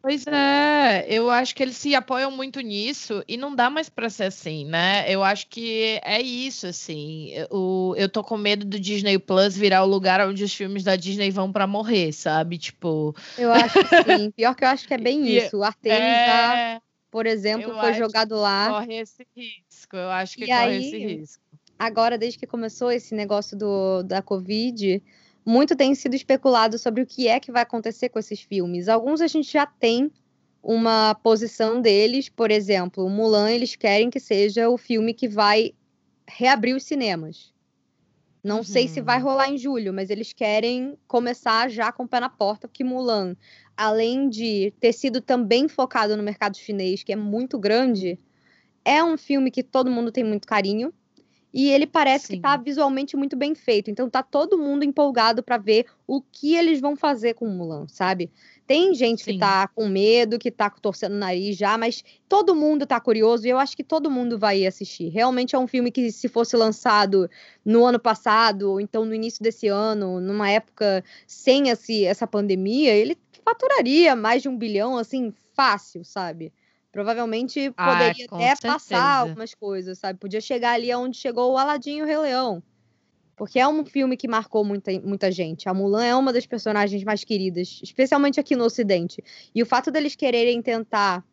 Pois 0.00 0.26
é, 0.26 1.04
eu 1.10 1.28
acho 1.28 1.54
que 1.54 1.62
eles 1.62 1.76
se 1.76 1.94
apoiam 1.94 2.30
muito 2.30 2.58
nisso 2.62 3.22
e 3.28 3.36
não 3.36 3.54
dá 3.54 3.68
mais 3.68 3.90
para 3.90 4.08
ser 4.08 4.24
assim, 4.24 4.64
né? 4.64 5.04
Eu 5.06 5.22
acho 5.22 5.46
que 5.48 6.00
é 6.02 6.22
isso, 6.22 6.66
assim. 6.66 7.28
Eu, 7.32 7.94
eu 7.98 8.08
tô 8.08 8.24
com 8.24 8.38
medo 8.38 8.64
do 8.64 8.80
Disney 8.80 9.18
Plus 9.18 9.54
virar 9.54 9.84
o 9.84 9.86
lugar 9.86 10.26
onde 10.26 10.42
os 10.42 10.54
filmes 10.54 10.82
da 10.82 10.96
Disney 10.96 11.30
vão 11.30 11.52
para 11.52 11.66
morrer, 11.66 12.14
sabe? 12.14 12.56
Tipo. 12.56 13.14
Eu 13.36 13.52
acho 13.52 13.78
que 13.78 14.04
sim. 14.04 14.30
Pior 14.34 14.54
que 14.54 14.64
eu 14.64 14.68
acho 14.68 14.88
que 14.88 14.94
é 14.94 14.98
bem 14.98 15.28
isso. 15.28 15.58
O 15.58 15.62
Artemis 15.62 15.98
é... 15.98 16.26
já, 16.26 16.82
por 17.10 17.26
exemplo, 17.26 17.78
foi 17.78 17.92
jogado 17.92 18.36
lá. 18.36 18.70
Corre 18.70 18.94
esse 18.94 19.26
risco. 19.36 19.96
Eu 19.96 20.08
acho 20.08 20.34
que 20.38 20.44
e 20.44 20.46
corre 20.46 20.62
aí, 20.62 20.86
esse 20.86 20.96
risco 20.96 21.41
agora, 21.82 22.16
desde 22.16 22.38
que 22.38 22.46
começou 22.46 22.92
esse 22.92 23.12
negócio 23.12 23.58
do, 23.58 24.04
da 24.04 24.22
Covid, 24.22 25.02
muito 25.44 25.74
tem 25.74 25.96
sido 25.96 26.14
especulado 26.14 26.78
sobre 26.78 27.02
o 27.02 27.06
que 27.06 27.26
é 27.26 27.40
que 27.40 27.50
vai 27.50 27.62
acontecer 27.62 28.08
com 28.08 28.20
esses 28.20 28.40
filmes. 28.40 28.88
Alguns 28.88 29.20
a 29.20 29.26
gente 29.26 29.52
já 29.52 29.66
tem 29.66 30.12
uma 30.62 31.12
posição 31.16 31.80
deles, 31.80 32.28
por 32.28 32.52
exemplo, 32.52 33.04
o 33.04 33.10
Mulan, 33.10 33.50
eles 33.50 33.74
querem 33.74 34.10
que 34.10 34.20
seja 34.20 34.68
o 34.68 34.78
filme 34.78 35.12
que 35.12 35.26
vai 35.26 35.74
reabrir 36.24 36.76
os 36.76 36.84
cinemas. 36.84 37.52
Não 38.44 38.58
uhum. 38.58 38.62
sei 38.62 38.86
se 38.86 39.00
vai 39.00 39.18
uhum. 39.18 39.24
rolar 39.24 39.50
em 39.50 39.58
julho, 39.58 39.92
mas 39.92 40.08
eles 40.08 40.32
querem 40.32 40.96
começar 41.08 41.68
já 41.68 41.90
com 41.90 42.04
o 42.04 42.08
pé 42.08 42.20
na 42.20 42.30
porta, 42.30 42.68
porque 42.68 42.84
Mulan, 42.84 43.36
além 43.76 44.28
de 44.28 44.72
ter 44.78 44.92
sido 44.92 45.20
também 45.20 45.66
focado 45.66 46.16
no 46.16 46.22
mercado 46.22 46.56
chinês, 46.56 47.02
que 47.02 47.12
é 47.12 47.16
muito 47.16 47.58
grande, 47.58 48.20
é 48.84 49.02
um 49.02 49.18
filme 49.18 49.50
que 49.50 49.64
todo 49.64 49.90
mundo 49.90 50.12
tem 50.12 50.22
muito 50.22 50.46
carinho. 50.46 50.94
E 51.52 51.70
ele 51.70 51.86
parece 51.86 52.28
Sim. 52.28 52.36
que 52.36 52.40
tá 52.40 52.56
visualmente 52.56 53.16
muito 53.16 53.36
bem 53.36 53.54
feito. 53.54 53.90
Então 53.90 54.08
tá 54.08 54.22
todo 54.22 54.56
mundo 54.56 54.84
empolgado 54.84 55.42
para 55.42 55.58
ver 55.58 55.86
o 56.06 56.20
que 56.20 56.54
eles 56.54 56.80
vão 56.80 56.96
fazer 56.96 57.34
com 57.34 57.46
o 57.46 57.50
Mulan, 57.50 57.86
sabe? 57.88 58.30
Tem 58.66 58.94
gente 58.94 59.22
Sim. 59.22 59.32
que 59.32 59.38
tá 59.38 59.68
com 59.68 59.86
medo, 59.86 60.38
que 60.38 60.50
tá 60.50 60.70
torcendo 60.70 61.12
o 61.12 61.18
nariz 61.18 61.56
já, 61.56 61.76
mas 61.76 62.02
todo 62.28 62.54
mundo 62.54 62.86
tá 62.86 62.98
curioso 62.98 63.46
e 63.46 63.50
eu 63.50 63.58
acho 63.58 63.76
que 63.76 63.84
todo 63.84 64.10
mundo 64.10 64.38
vai 64.38 64.64
assistir. 64.64 65.08
Realmente 65.08 65.54
é 65.54 65.58
um 65.58 65.66
filme 65.66 65.90
que, 65.90 66.10
se 66.10 66.28
fosse 66.28 66.56
lançado 66.56 67.28
no 67.64 67.84
ano 67.84 67.98
passado, 67.98 68.70
ou 68.70 68.80
então 68.80 69.04
no 69.04 69.14
início 69.14 69.42
desse 69.42 69.68
ano, 69.68 70.20
numa 70.20 70.48
época 70.48 71.04
sem 71.26 71.68
esse, 71.68 72.04
essa 72.04 72.26
pandemia, 72.26 72.94
ele 72.94 73.18
faturaria 73.44 74.16
mais 74.16 74.40
de 74.40 74.48
um 74.48 74.56
bilhão, 74.56 74.96
assim, 74.96 75.34
fácil, 75.54 76.04
sabe? 76.04 76.52
Provavelmente 76.92 77.72
ah, 77.74 77.92
poderia 77.92 78.26
ah, 78.30 78.36
até 78.36 78.46
certeza. 78.48 78.72
passar 78.74 79.20
algumas 79.20 79.54
coisas, 79.54 79.98
sabe? 79.98 80.18
Podia 80.18 80.42
chegar 80.42 80.74
ali 80.74 80.94
onde 80.94 81.16
chegou 81.16 81.52
o 81.52 81.56
Aladim 81.56 81.96
e 81.96 82.02
o 82.02 82.06
Rei 82.06 82.18
Leão. 82.18 82.62
Porque 83.34 83.58
é 83.58 83.66
um 83.66 83.82
filme 83.82 84.14
que 84.14 84.28
marcou 84.28 84.62
muita, 84.62 84.92
muita 85.00 85.32
gente. 85.32 85.68
A 85.68 85.74
Mulan 85.74 86.04
é 86.04 86.14
uma 86.14 86.34
das 86.34 86.44
personagens 86.44 87.02
mais 87.02 87.24
queridas, 87.24 87.80
especialmente 87.82 88.38
aqui 88.38 88.54
no 88.54 88.64
Ocidente. 88.64 89.24
E 89.54 89.62
o 89.62 89.66
fato 89.66 89.90
deles 89.90 90.14
quererem 90.14 90.60
tentar 90.60 91.24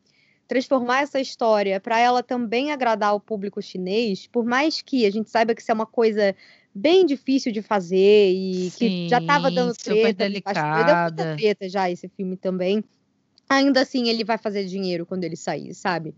transformar 0.47 1.01
essa 1.01 1.19
história 1.19 1.79
para 1.79 1.99
ela 1.99 2.23
também 2.23 2.71
agradar 2.71 3.13
o 3.13 3.19
público 3.19 3.61
chinês, 3.61 4.27
por 4.27 4.45
mais 4.45 4.81
que 4.81 5.05
a 5.05 5.11
gente 5.11 5.29
saiba 5.29 5.53
que 5.53 5.61
isso 5.61 5.69
é 5.69 5.73
uma 5.73 5.85
coisa 5.85 6.33
bem 6.73 7.05
difícil 7.05 7.51
de 7.51 7.61
fazer 7.61 8.31
e 8.31 8.69
Sim, 8.71 8.77
que 8.77 9.09
já 9.09 9.19
estava 9.19 9.51
dando 9.51 9.73
treta, 9.75 9.99
super 9.99 10.13
delicada. 10.13 11.11
deu 11.11 11.25
muita 11.25 11.37
treta 11.37 11.69
já 11.69 11.91
esse 11.91 12.07
filme 12.07 12.37
também 12.37 12.83
ainda 13.49 13.81
assim 13.81 14.07
ele 14.07 14.23
vai 14.23 14.37
fazer 14.37 14.65
dinheiro 14.65 15.05
quando 15.05 15.23
ele 15.23 15.35
sair, 15.35 15.73
sabe? 15.73 16.15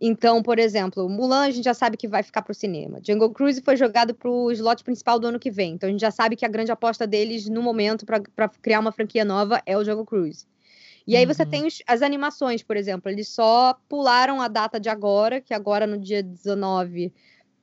Então, 0.00 0.42
por 0.42 0.60
exemplo, 0.60 1.08
Mulan 1.08 1.46
a 1.46 1.50
gente 1.50 1.64
já 1.64 1.74
sabe 1.74 1.96
que 1.96 2.06
vai 2.06 2.22
ficar 2.22 2.42
pro 2.42 2.54
cinema. 2.54 3.00
Jungle 3.04 3.30
Cruise 3.30 3.60
foi 3.60 3.76
jogado 3.76 4.14
pro 4.14 4.52
slot 4.52 4.84
principal 4.84 5.18
do 5.18 5.26
ano 5.26 5.40
que 5.40 5.50
vem. 5.50 5.74
Então 5.74 5.88
a 5.88 5.90
gente 5.90 6.00
já 6.00 6.12
sabe 6.12 6.36
que 6.36 6.44
a 6.44 6.48
grande 6.48 6.70
aposta 6.70 7.04
deles 7.04 7.48
no 7.48 7.62
momento 7.62 8.06
para 8.06 8.48
criar 8.62 8.78
uma 8.78 8.92
franquia 8.92 9.24
nova 9.24 9.60
é 9.66 9.76
o 9.76 9.84
Jungle 9.84 10.06
Cruise. 10.06 10.46
E 11.04 11.16
aí 11.16 11.24
você 11.24 11.42
uhum. 11.42 11.50
tem 11.50 11.66
os, 11.66 11.82
as 11.86 12.02
animações, 12.02 12.62
por 12.62 12.76
exemplo, 12.76 13.10
eles 13.10 13.28
só 13.28 13.74
pularam 13.88 14.40
a 14.42 14.46
data 14.46 14.78
de 14.78 14.90
agora, 14.90 15.40
que 15.40 15.54
agora 15.54 15.86
no 15.86 15.98
dia 15.98 16.22
19, 16.22 17.12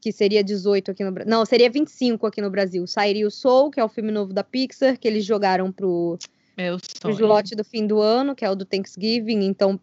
que 0.02 0.12
seria 0.12 0.44
18 0.44 0.92
aqui 0.92 1.04
no 1.04 1.12
Brasil. 1.12 1.30
Não, 1.30 1.46
seria 1.46 1.70
25 1.70 2.26
aqui 2.26 2.42
no 2.42 2.50
Brasil. 2.50 2.86
Sairia 2.88 3.26
o 3.26 3.32
Soul, 3.32 3.70
que 3.70 3.80
é 3.80 3.84
o 3.84 3.88
filme 3.88 4.12
novo 4.12 4.34
da 4.34 4.44
Pixar, 4.44 5.00
que 5.00 5.08
eles 5.08 5.24
jogaram 5.24 5.72
pro 5.72 6.18
Meu 6.58 6.78
sonho. 6.80 7.14
O 7.14 7.18
slot 7.18 7.56
do 7.56 7.64
fim 7.64 7.86
do 7.86 8.00
ano, 8.00 8.36
que 8.36 8.46
é 8.46 8.50
o 8.50 8.56
do 8.56 8.66
Thanksgiving, 8.66 9.44
então 9.46 9.80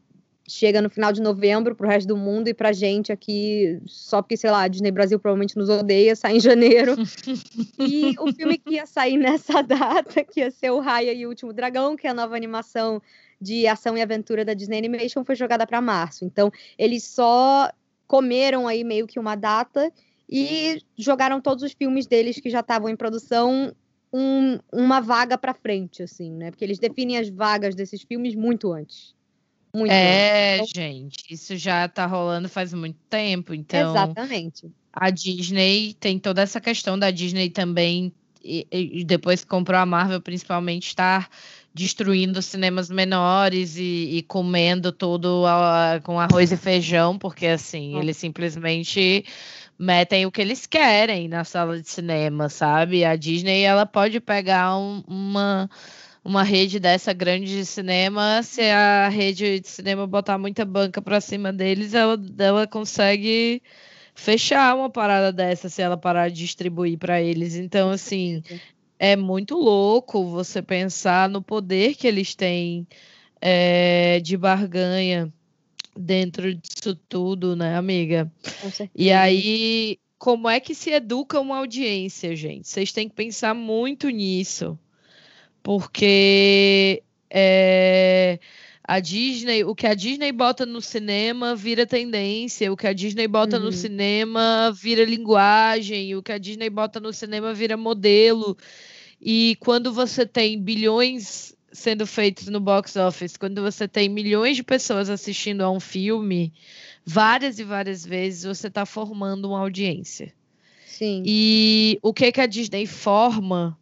chega 0.49 0.83
no 0.83 0.91
final 0.91 1.13
de 1.13 1.21
novembro 1.21 1.75
pro 1.75 1.89
resto 1.89 2.09
do 2.09 2.17
mundo 2.17 2.49
e 2.49 2.55
pra 2.55 2.73
gente 2.73 3.13
aqui, 3.13 3.81
só 3.87 4.21
porque, 4.21 4.37
sei 4.37 4.51
lá, 4.51 4.63
a 4.63 4.69
Disney 4.69 4.91
Brasil 4.91 5.19
provavelmente 5.19 5.57
nos 5.57 5.69
odeia, 5.69 6.17
sai 6.17 6.37
em 6.37 6.41
janeiro. 6.41 6.95
e 7.79 8.15
o 8.19 8.33
filme 8.33 8.59
que 8.59 8.75
ia 8.75 8.87
sair 8.87 9.17
nessa 9.17 9.63
data, 9.63 10.25
que 10.25 10.41
ia 10.41 10.51
ser 10.51 10.71
o 10.71 10.81
Raya 10.81 11.13
e 11.13 11.25
o 11.25 11.29
Último 11.29 11.53
Dragão, 11.53 11.97
que 11.97 12.07
é 12.07 12.11
a 12.11 12.15
nova 12.15 12.37
animação 12.37 13.01
de 13.41 13.67
ação 13.67 13.97
e 13.97 14.03
aventura 14.03 14.45
da 14.45 14.55
Disney 14.55 14.79
Animation, 14.79 15.25
foi 15.25 15.35
jogada 15.35 15.67
para 15.67 15.81
março. 15.81 16.25
Então, 16.25 16.51
eles 16.79 17.05
só 17.05 17.71
comeram 18.07 18.69
aí 18.69 18.85
meio 18.85 19.07
que 19.07 19.19
uma 19.19 19.35
data 19.35 19.93
e 20.29 20.81
jogaram 20.97 21.41
todos 21.41 21.63
os 21.63 21.73
filmes 21.73 22.07
deles 22.07 22.39
que 22.41 22.51
já 22.51 22.61
estavam 22.61 22.89
em 22.89 22.97
produção 22.97 23.75
um, 24.13 24.59
uma 24.71 25.01
vaga 25.01 25.39
para 25.39 25.55
frente, 25.55 26.03
assim, 26.03 26.31
né? 26.31 26.51
Porque 26.51 26.65
eles 26.65 26.79
definem 26.79 27.17
as 27.19 27.29
vagas 27.29 27.75
desses 27.75 28.03
filmes 28.03 28.35
muito 28.35 28.73
antes. 28.73 29.15
Muito 29.75 29.91
é, 29.91 30.61
antes. 30.61 30.71
gente, 30.71 31.25
isso 31.31 31.57
já 31.57 31.89
tá 31.89 32.05
rolando 32.05 32.49
faz 32.49 32.75
muito 32.75 32.99
tempo, 33.09 33.55
então. 33.55 33.91
Exatamente. 33.91 34.71
A 34.93 35.09
Disney 35.09 35.95
tem 35.95 36.19
toda 36.19 36.43
essa 36.43 36.61
questão 36.61 36.99
da 36.99 37.11
Disney 37.11 37.49
também, 37.49 38.13
e, 38.45 38.67
e 38.71 39.05
depois 39.05 39.43
que 39.43 39.49
comprou 39.49 39.79
a 39.79 39.87
Marvel, 39.87 40.21
principalmente, 40.21 40.89
estar 40.89 41.31
destruindo 41.75 42.43
cinemas 42.43 42.91
menores 42.91 43.77
e, 43.79 44.19
e 44.19 44.23
comendo 44.23 44.93
tudo 44.93 45.45
a, 45.47 46.01
com 46.03 46.21
arroz 46.21 46.53
e 46.53 46.57
feijão, 46.57 47.17
porque 47.17 47.47
assim, 47.47 47.99
eles 47.99 48.19
simplesmente 48.19 49.25
metem 49.83 50.25
o 50.27 50.31
que 50.31 50.41
eles 50.41 50.65
querem 50.65 51.27
na 51.27 51.43
sala 51.43 51.81
de 51.81 51.89
cinema, 51.91 52.49
sabe? 52.49 53.05
A 53.05 53.17
Disney 53.17 53.63
ela 53.63 53.85
pode 53.85 54.21
pegar 54.21 54.79
um, 54.79 55.03
uma 55.09 55.69
uma 56.25 56.45
rede 56.45 56.79
dessa 56.79 57.13
grande 57.13 57.47
de 57.47 57.67
cinema, 57.67 58.45
se 58.45 58.63
a 58.63 59.09
rede 59.09 59.59
de 59.59 59.69
cinema 59.69 60.07
botar 60.07 60.39
muita 60.39 60.65
banca 60.65 61.03
para 61.03 61.21
cima 61.21 61.53
deles, 61.53 61.95
ela, 61.95 62.17
ela 62.39 62.65
consegue 62.65 63.61
fechar 64.15 64.77
uma 64.77 64.89
parada 64.89 65.33
dessa 65.33 65.69
se 65.69 65.83
ela 65.83 65.97
parar 65.97 66.29
de 66.29 66.37
distribuir 66.37 66.97
para 66.97 67.21
eles. 67.21 67.57
Então, 67.57 67.91
assim, 67.91 68.41
é 69.01 69.17
muito 69.17 69.57
louco 69.57 70.25
você 70.29 70.63
pensar 70.63 71.29
no 71.29 71.43
poder 71.43 71.97
que 71.97 72.07
eles 72.07 72.37
têm 72.37 72.87
é, 73.41 74.21
de 74.21 74.37
barganha 74.37 75.33
dentro 75.97 76.55
disso 76.55 76.95
tudo, 77.09 77.55
né, 77.55 77.77
amiga? 77.77 78.31
E 78.95 79.11
aí, 79.13 79.99
como 80.19 80.49
é 80.49 80.61
que 80.61 80.75
se 80.75 80.91
educa 80.91 81.41
uma 81.41 81.59
audiência, 81.59 82.35
gente? 82.37 82.69
Vocês 82.69 82.93
têm 82.93 83.09
que 83.09 83.15
pensar 83.15 83.55
muito 83.55 84.09
nisso, 84.09 84.79
porque 85.63 87.03
é, 87.31 88.39
a 88.85 89.01
Disney, 89.01 89.65
o 89.65 89.75
que 89.75 89.87
a 89.87 89.95
Disney 89.95 90.33
bota 90.33 90.67
no 90.67 90.81
cinema 90.81 91.55
vira 91.55 91.87
tendência, 91.87 92.73
o 92.73 92.77
que 92.77 92.87
a 92.87 92.93
Disney 92.93 93.29
bota 93.29 93.57
uhum. 93.57 93.65
no 93.65 93.73
cinema 93.73 94.73
vira 94.75 95.05
linguagem, 95.05 96.15
o 96.17 96.23
que 96.23 96.33
a 96.33 96.39
Disney 96.39 96.69
bota 96.69 96.99
no 97.01 97.13
cinema 97.13 97.55
vira 97.55 97.77
modelo. 97.77 98.57
E 99.21 99.57
quando 99.61 99.93
você 99.93 100.27
tem 100.27 100.61
bilhões 100.61 101.55
sendo 101.73 102.07
feitos 102.07 102.49
no 102.49 102.61
box 102.61 102.97
office, 102.97 103.37
quando 103.37 103.63
você 103.63 103.89
tem 103.89 104.09
milhões 104.09 104.57
de 104.57 104.63
pessoas 104.63 105.09
assistindo 105.09 105.63
a 105.63 105.71
um 105.71 105.81
filme, 105.81 106.53
várias 107.05 107.59
e 107.59 107.65
várias 107.65 108.05
vezes 108.05 108.45
você 108.45 108.69
está 108.69 108.85
formando 108.85 109.49
uma 109.49 109.61
audiência. 109.61 110.33
Sim. 110.87 111.23
E 111.25 111.99
o 112.03 112.13
que 112.13 112.31
que 112.31 112.41
a 112.41 112.47
Disney 112.47 112.87
forma, 112.87 113.77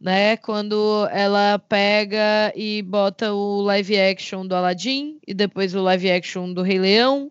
né? 0.00 0.36
Quando 0.36 1.08
ela 1.10 1.58
pega 1.58 2.52
e 2.56 2.82
bota 2.82 3.32
o 3.32 3.62
live 3.62 3.98
action 3.98 4.46
do 4.46 4.54
Aladdin 4.54 5.18
e 5.26 5.32
depois 5.32 5.74
o 5.74 5.82
live 5.82 6.10
action 6.10 6.52
do 6.52 6.62
Rei 6.62 6.78
Leão 6.78 7.30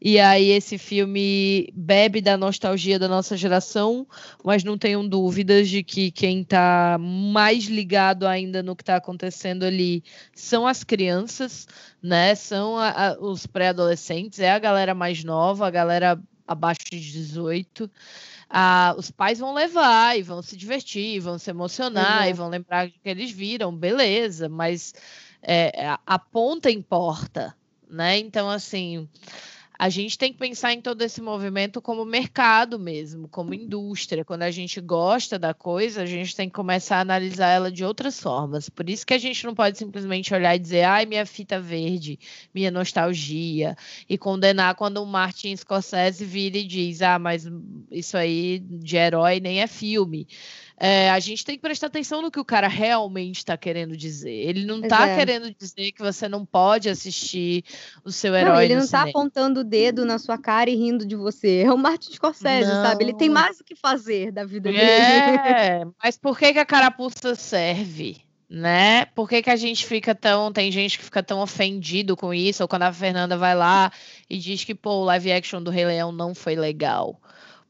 e 0.00 0.20
aí 0.20 0.50
esse 0.50 0.78
filme 0.78 1.68
bebe 1.74 2.20
da 2.20 2.36
nostalgia 2.36 2.98
da 2.98 3.08
nossa 3.08 3.36
geração, 3.36 4.06
mas 4.44 4.62
não 4.62 4.78
tenham 4.78 5.06
dúvidas 5.06 5.68
de 5.68 5.82
que 5.82 6.10
quem 6.12 6.42
está 6.42 6.96
mais 7.00 7.64
ligado 7.64 8.26
ainda 8.26 8.62
no 8.62 8.76
que 8.76 8.82
está 8.82 8.96
acontecendo 8.96 9.64
ali 9.64 10.04
são 10.34 10.66
as 10.66 10.84
crianças, 10.84 11.66
né? 12.00 12.34
São 12.36 12.78
a, 12.78 13.08
a, 13.08 13.20
os 13.20 13.46
pré-adolescentes, 13.46 14.38
é 14.38 14.52
a 14.52 14.58
galera 14.58 14.94
mais 14.94 15.24
nova, 15.24 15.66
a 15.66 15.70
galera 15.70 16.20
abaixo 16.46 16.84
de 16.90 17.00
18. 17.00 17.90
Ah, 18.48 18.94
os 18.96 19.10
pais 19.10 19.40
vão 19.40 19.52
levar 19.52 20.16
e 20.16 20.22
vão 20.22 20.40
se 20.42 20.56
divertir, 20.56 21.20
vão 21.20 21.38
se 21.38 21.50
emocionar 21.50 22.22
uhum. 22.22 22.30
e 22.30 22.32
vão 22.32 22.48
lembrar 22.48 22.86
do 22.86 22.92
que 22.92 23.08
eles 23.08 23.30
viram, 23.30 23.74
beleza, 23.76 24.48
mas 24.48 24.94
é, 25.42 25.86
a, 25.86 26.00
a 26.06 26.18
ponta 26.18 26.70
importa, 26.70 27.54
né? 27.90 28.16
Então, 28.16 28.48
assim, 28.48 29.08
a 29.78 29.88
gente 29.88 30.18
tem 30.18 30.32
que 30.32 30.38
pensar 30.40 30.72
em 30.72 30.80
todo 30.80 31.02
esse 31.02 31.20
movimento 31.22 31.80
como 31.80 32.04
mercado 32.04 32.80
mesmo, 32.80 33.28
como 33.28 33.54
indústria. 33.54 34.24
Quando 34.24 34.42
a 34.42 34.50
gente 34.50 34.80
gosta 34.80 35.38
da 35.38 35.54
coisa, 35.54 36.02
a 36.02 36.06
gente 36.06 36.34
tem 36.34 36.48
que 36.48 36.54
começar 36.54 36.96
a 36.96 37.00
analisar 37.00 37.48
ela 37.50 37.70
de 37.70 37.84
outras 37.84 38.18
formas. 38.18 38.68
Por 38.68 38.90
isso 38.90 39.06
que 39.06 39.14
a 39.14 39.18
gente 39.18 39.46
não 39.46 39.54
pode 39.54 39.78
simplesmente 39.78 40.34
olhar 40.34 40.56
e 40.56 40.58
dizer, 40.58 40.82
ai, 40.82 41.06
minha 41.06 41.24
fita 41.24 41.60
verde, 41.60 42.18
minha 42.52 42.72
nostalgia, 42.72 43.76
e 44.08 44.18
condenar 44.18 44.74
quando 44.74 45.00
o 45.00 45.06
Martin 45.06 45.56
Scorsese 45.56 46.24
vira 46.24 46.58
e 46.58 46.64
diz, 46.64 47.00
ah, 47.00 47.18
mas 47.20 47.48
isso 47.92 48.16
aí 48.16 48.58
de 48.58 48.96
herói 48.96 49.38
nem 49.38 49.60
é 49.60 49.68
filme. 49.68 50.26
É, 50.80 51.10
a 51.10 51.18
gente 51.18 51.44
tem 51.44 51.56
que 51.56 51.62
prestar 51.62 51.88
atenção 51.88 52.22
no 52.22 52.30
que 52.30 52.38
o 52.38 52.44
cara 52.44 52.68
realmente 52.68 53.38
está 53.38 53.56
querendo 53.56 53.96
dizer. 53.96 54.30
Ele 54.30 54.64
não 54.64 54.80
está 54.80 55.16
querendo 55.16 55.52
dizer 55.52 55.90
que 55.90 56.00
você 56.00 56.28
não 56.28 56.46
pode 56.46 56.88
assistir 56.88 57.64
o 58.04 58.12
seu 58.12 58.32
herói. 58.34 58.54
Não, 58.54 58.62
ele 58.62 58.76
não 58.76 58.84
está 58.84 59.02
apontando 59.02 59.60
o 59.60 59.64
dedo 59.64 60.04
na 60.04 60.18
sua 60.18 60.38
cara 60.38 60.70
e 60.70 60.76
rindo 60.76 61.04
de 61.04 61.16
você. 61.16 61.64
É 61.64 61.72
o 61.72 61.76
Martin 61.76 62.12
Scorsese, 62.12 62.70
não. 62.70 62.84
sabe? 62.84 63.04
Ele 63.04 63.14
tem 63.14 63.28
mais 63.28 63.58
o 63.58 63.64
que 63.64 63.74
fazer 63.74 64.30
da 64.30 64.44
vida 64.44 64.70
dele. 64.70 64.80
É, 64.80 65.84
mas 66.00 66.16
por 66.16 66.38
que, 66.38 66.52
que 66.52 66.58
a 66.60 66.66
carapuça 66.66 67.34
serve? 67.34 68.28
né? 68.48 69.04
Por 69.04 69.28
que, 69.28 69.42
que 69.42 69.50
a 69.50 69.56
gente 69.56 69.84
fica 69.84 70.14
tão. 70.14 70.50
Tem 70.50 70.72
gente 70.72 70.96
que 70.96 71.04
fica 71.04 71.22
tão 71.22 71.40
ofendido 71.40 72.16
com 72.16 72.32
isso, 72.32 72.62
ou 72.62 72.68
quando 72.68 72.84
a 72.84 72.92
Fernanda 72.92 73.36
vai 73.36 73.54
lá 73.54 73.92
e 74.28 74.38
diz 74.38 74.64
que, 74.64 74.74
pô, 74.74 75.02
o 75.02 75.04
live 75.04 75.32
action 75.32 75.62
do 75.62 75.70
Rei 75.70 75.84
Leão 75.84 76.10
não 76.10 76.34
foi 76.34 76.56
legal. 76.56 77.20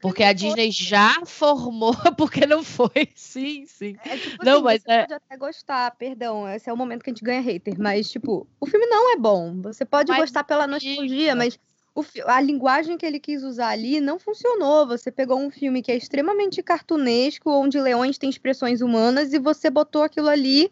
Porque 0.01 0.23
a 0.23 0.33
Disney 0.33 0.71
já 0.71 1.21
formou, 1.27 1.93
porque 2.17 2.47
não 2.47 2.63
foi, 2.63 3.09
sim, 3.17 3.67
sim. 3.67 3.97
É, 4.05 4.17
tipo 4.17 4.45
não, 4.45 4.55
assim, 4.55 4.63
mas 4.63 4.83
você 4.83 4.91
é... 4.93 5.01
pode 5.01 5.15
até 5.15 5.37
gostar, 5.37 5.91
perdão, 5.97 6.49
esse 6.49 6.71
é 6.71 6.73
o 6.73 6.77
momento 6.77 7.03
que 7.03 7.11
a 7.11 7.13
gente 7.13 7.25
ganha 7.25 7.41
hater, 7.41 7.75
mas, 7.79 8.11
tipo, 8.11 8.47
o 8.61 8.67
filme 8.67 8.87
não 8.87 9.13
é 9.13 9.17
bom. 9.17 9.61
Você 9.63 9.85
pode 9.85 10.11
mas 10.11 10.21
gostar 10.21 10.45
pela 10.45 10.67
nostalgia, 10.67 11.35
mas 11.35 11.59
o, 11.95 12.05
a 12.27 12.41
linguagem 12.41 12.97
que 12.97 13.05
ele 13.05 13.19
quis 13.19 13.43
usar 13.43 13.71
ali 13.71 14.01
não 14.01 14.21
funcionou. 14.21 14.87
Você 14.87 15.11
pegou 15.11 15.39
um 15.39 15.51
filme 15.51 15.83
que 15.83 15.91
é 15.91 15.97
extremamente 15.97 16.63
cartunesco, 16.63 17.51
onde 17.51 17.81
leões 17.81 18.19
têm 18.19 18.31
expressões 18.31 18.81
humanas, 18.81 19.33
e 19.33 19.39
você 19.39 19.69
botou 19.69 20.05
aquilo 20.05 20.29
ali 20.29 20.71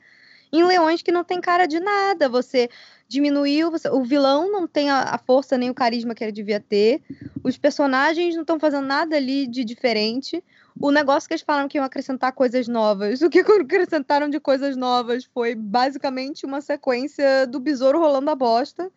em 0.52 0.62
leões 0.62 1.02
que 1.02 1.10
não 1.10 1.24
tem 1.24 1.40
cara 1.40 1.66
de 1.66 1.80
nada. 1.80 2.28
Você 2.28 2.70
diminuiu. 3.08 3.70
O 3.92 4.04
vilão 4.04 4.50
não 4.50 4.66
tem 4.66 4.90
a, 4.90 5.18
força 5.18 5.56
nem 5.56 5.70
o 5.70 5.74
carisma 5.74 6.14
que 6.14 6.24
ele 6.24 6.32
devia 6.32 6.60
ter. 6.60 7.02
Os 7.42 7.56
personagens 7.56 8.34
não 8.34 8.42
estão 8.42 8.58
fazendo 8.58 8.86
nada 8.86 9.16
ali 9.16 9.46
de 9.46 9.64
diferente. 9.64 10.42
O 10.80 10.90
negócio 10.90 11.28
que 11.28 11.34
eles 11.34 11.42
falaram 11.42 11.68
que 11.68 11.78
iam 11.78 11.84
acrescentar 11.84 12.32
coisas 12.32 12.68
novas. 12.68 13.20
O 13.26 13.30
que 13.30 13.40
acrescentaram 13.40 14.28
de 14.28 14.40
coisas 14.40 14.76
novas 14.76 15.24
foi 15.24 15.54
basicamente 15.54 16.44
uma 16.44 16.60
sequência 16.60 17.46
do 17.46 17.60
besouro 17.60 17.98
rolando 17.98 18.30
a 18.30 18.34
bosta. 18.34 18.90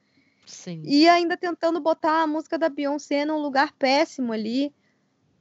Sim. 0.45 0.82
E 0.84 1.07
ainda 1.07 1.38
tentando 1.38 1.80
botar 1.80 2.24
a 2.24 2.28
música 2.28 2.57
da 2.57 2.70
Beyoncé 2.70 3.24
num 3.26 3.38
lugar 3.38 3.72
péssimo 3.74 4.34
ali. 4.34 4.74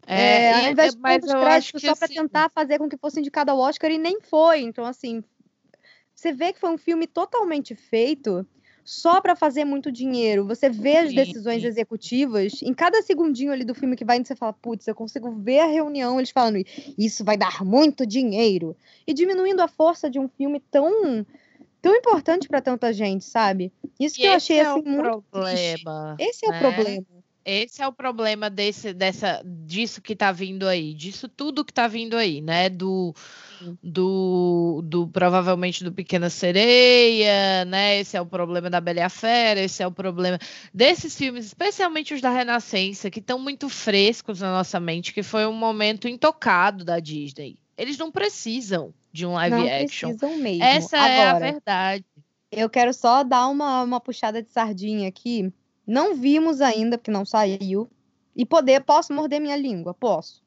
É, 0.06 0.44
é, 0.44 0.64
ao 0.64 0.72
invés 0.72 0.94
de 0.94 1.00
mas 1.00 1.22
eu 1.26 1.40
créditos 1.40 1.82
só 1.82 1.94
para 1.94 2.06
assim... 2.06 2.14
tentar 2.14 2.48
fazer 2.50 2.78
com 2.78 2.88
que 2.88 2.96
fosse 2.96 3.20
indicado 3.20 3.50
ao 3.50 3.58
Oscar 3.58 3.90
e 3.90 3.98
nem 3.98 4.20
foi. 4.20 4.60
Então, 4.60 4.86
assim, 4.86 5.22
você 6.14 6.32
vê 6.32 6.52
que 6.52 6.60
foi 6.60 6.70
um 6.70 6.78
filme 6.78 7.06
totalmente 7.06 7.74
feito 7.74 8.46
só 8.88 9.20
para 9.20 9.36
fazer 9.36 9.66
muito 9.66 9.92
dinheiro. 9.92 10.46
Você 10.46 10.70
vê 10.70 10.96
as 10.96 11.12
decisões 11.12 11.62
executivas, 11.62 12.62
em 12.62 12.72
cada 12.72 13.02
segundinho 13.02 13.52
ali 13.52 13.62
do 13.62 13.74
filme 13.74 13.94
que 13.94 14.04
vai, 14.04 14.18
você 14.24 14.34
fala, 14.34 14.54
putz, 14.54 14.88
eu 14.88 14.94
consigo 14.94 15.30
ver 15.30 15.58
a 15.58 15.66
reunião, 15.66 16.18
eles 16.18 16.30
falando, 16.30 16.64
isso 16.96 17.22
vai 17.22 17.36
dar 17.36 17.62
muito 17.62 18.06
dinheiro. 18.06 18.74
E 19.06 19.12
diminuindo 19.12 19.60
a 19.60 19.68
força 19.68 20.08
de 20.08 20.18
um 20.18 20.26
filme 20.26 20.58
tão 20.70 21.26
tão 21.82 21.94
importante 21.94 22.48
para 22.48 22.62
tanta 22.62 22.90
gente, 22.90 23.26
sabe? 23.26 23.70
Isso 24.00 24.16
e 24.16 24.22
que 24.22 24.26
eu 24.26 24.32
achei 24.32 24.56
é 24.56 24.62
assim 24.62 24.82
muito 24.82 25.02
problema. 25.02 26.16
Triste. 26.16 26.30
Esse 26.30 26.46
é 26.46 26.50
né? 26.50 26.56
o 26.56 26.60
problema. 26.60 27.06
Esse 27.44 27.82
é 27.82 27.88
o 27.88 27.92
problema 27.92 28.50
desse, 28.50 28.94
dessa, 28.94 29.42
disso 29.44 30.00
que 30.00 30.14
está 30.14 30.32
vindo 30.32 30.66
aí, 30.66 30.94
disso 30.94 31.28
tudo 31.28 31.64
que 31.64 31.72
está 31.72 31.86
vindo 31.86 32.16
aí, 32.16 32.40
né? 32.40 32.70
Do, 32.70 33.14
do, 33.82 34.82
do 34.84 35.08
provavelmente 35.08 35.84
do 35.84 35.92
Pequena 35.92 36.30
Sereia, 36.30 37.64
né? 37.64 37.98
Esse 37.98 38.16
é 38.16 38.20
o 38.20 38.26
problema 38.26 38.68
da 38.68 38.80
Bela 38.80 39.00
e 39.00 39.02
a 39.02 39.08
Fera, 39.08 39.60
esse 39.60 39.82
é 39.82 39.86
o 39.86 39.92
problema 39.92 40.38
desses 40.72 41.16
filmes, 41.16 41.46
especialmente 41.46 42.14
os 42.14 42.20
da 42.20 42.30
Renascença, 42.30 43.10
que 43.10 43.20
estão 43.20 43.38
muito 43.38 43.68
frescos 43.68 44.40
na 44.40 44.52
nossa 44.52 44.78
mente, 44.78 45.12
que 45.12 45.22
foi 45.22 45.46
um 45.46 45.52
momento 45.52 46.08
intocado 46.08 46.84
da 46.84 46.98
Disney. 46.98 47.58
Eles 47.76 47.96
não 47.96 48.10
precisam. 48.10 48.92
de 49.12 49.24
um 49.24 49.34
live 49.34 49.56
não 49.56 49.66
action. 49.66 50.10
precisam 50.10 50.36
mesmo. 50.38 50.64
Essa 50.64 50.96
é 50.96 51.00
a 51.00 51.30
Agora, 51.30 51.52
verdade. 51.52 52.04
Eu 52.50 52.68
quero 52.68 52.92
só 52.92 53.22
dar 53.22 53.46
uma, 53.48 53.82
uma 53.82 54.00
puxada 54.00 54.42
de 54.42 54.50
sardinha 54.50 55.08
aqui. 55.08 55.52
Não 55.86 56.14
vimos 56.14 56.60
ainda, 56.60 56.98
porque 56.98 57.10
não 57.10 57.24
saiu. 57.24 57.88
E 58.34 58.44
poder, 58.44 58.82
posso 58.84 59.12
morder 59.12 59.40
minha 59.40 59.56
língua? 59.56 59.94
Posso. 59.94 60.42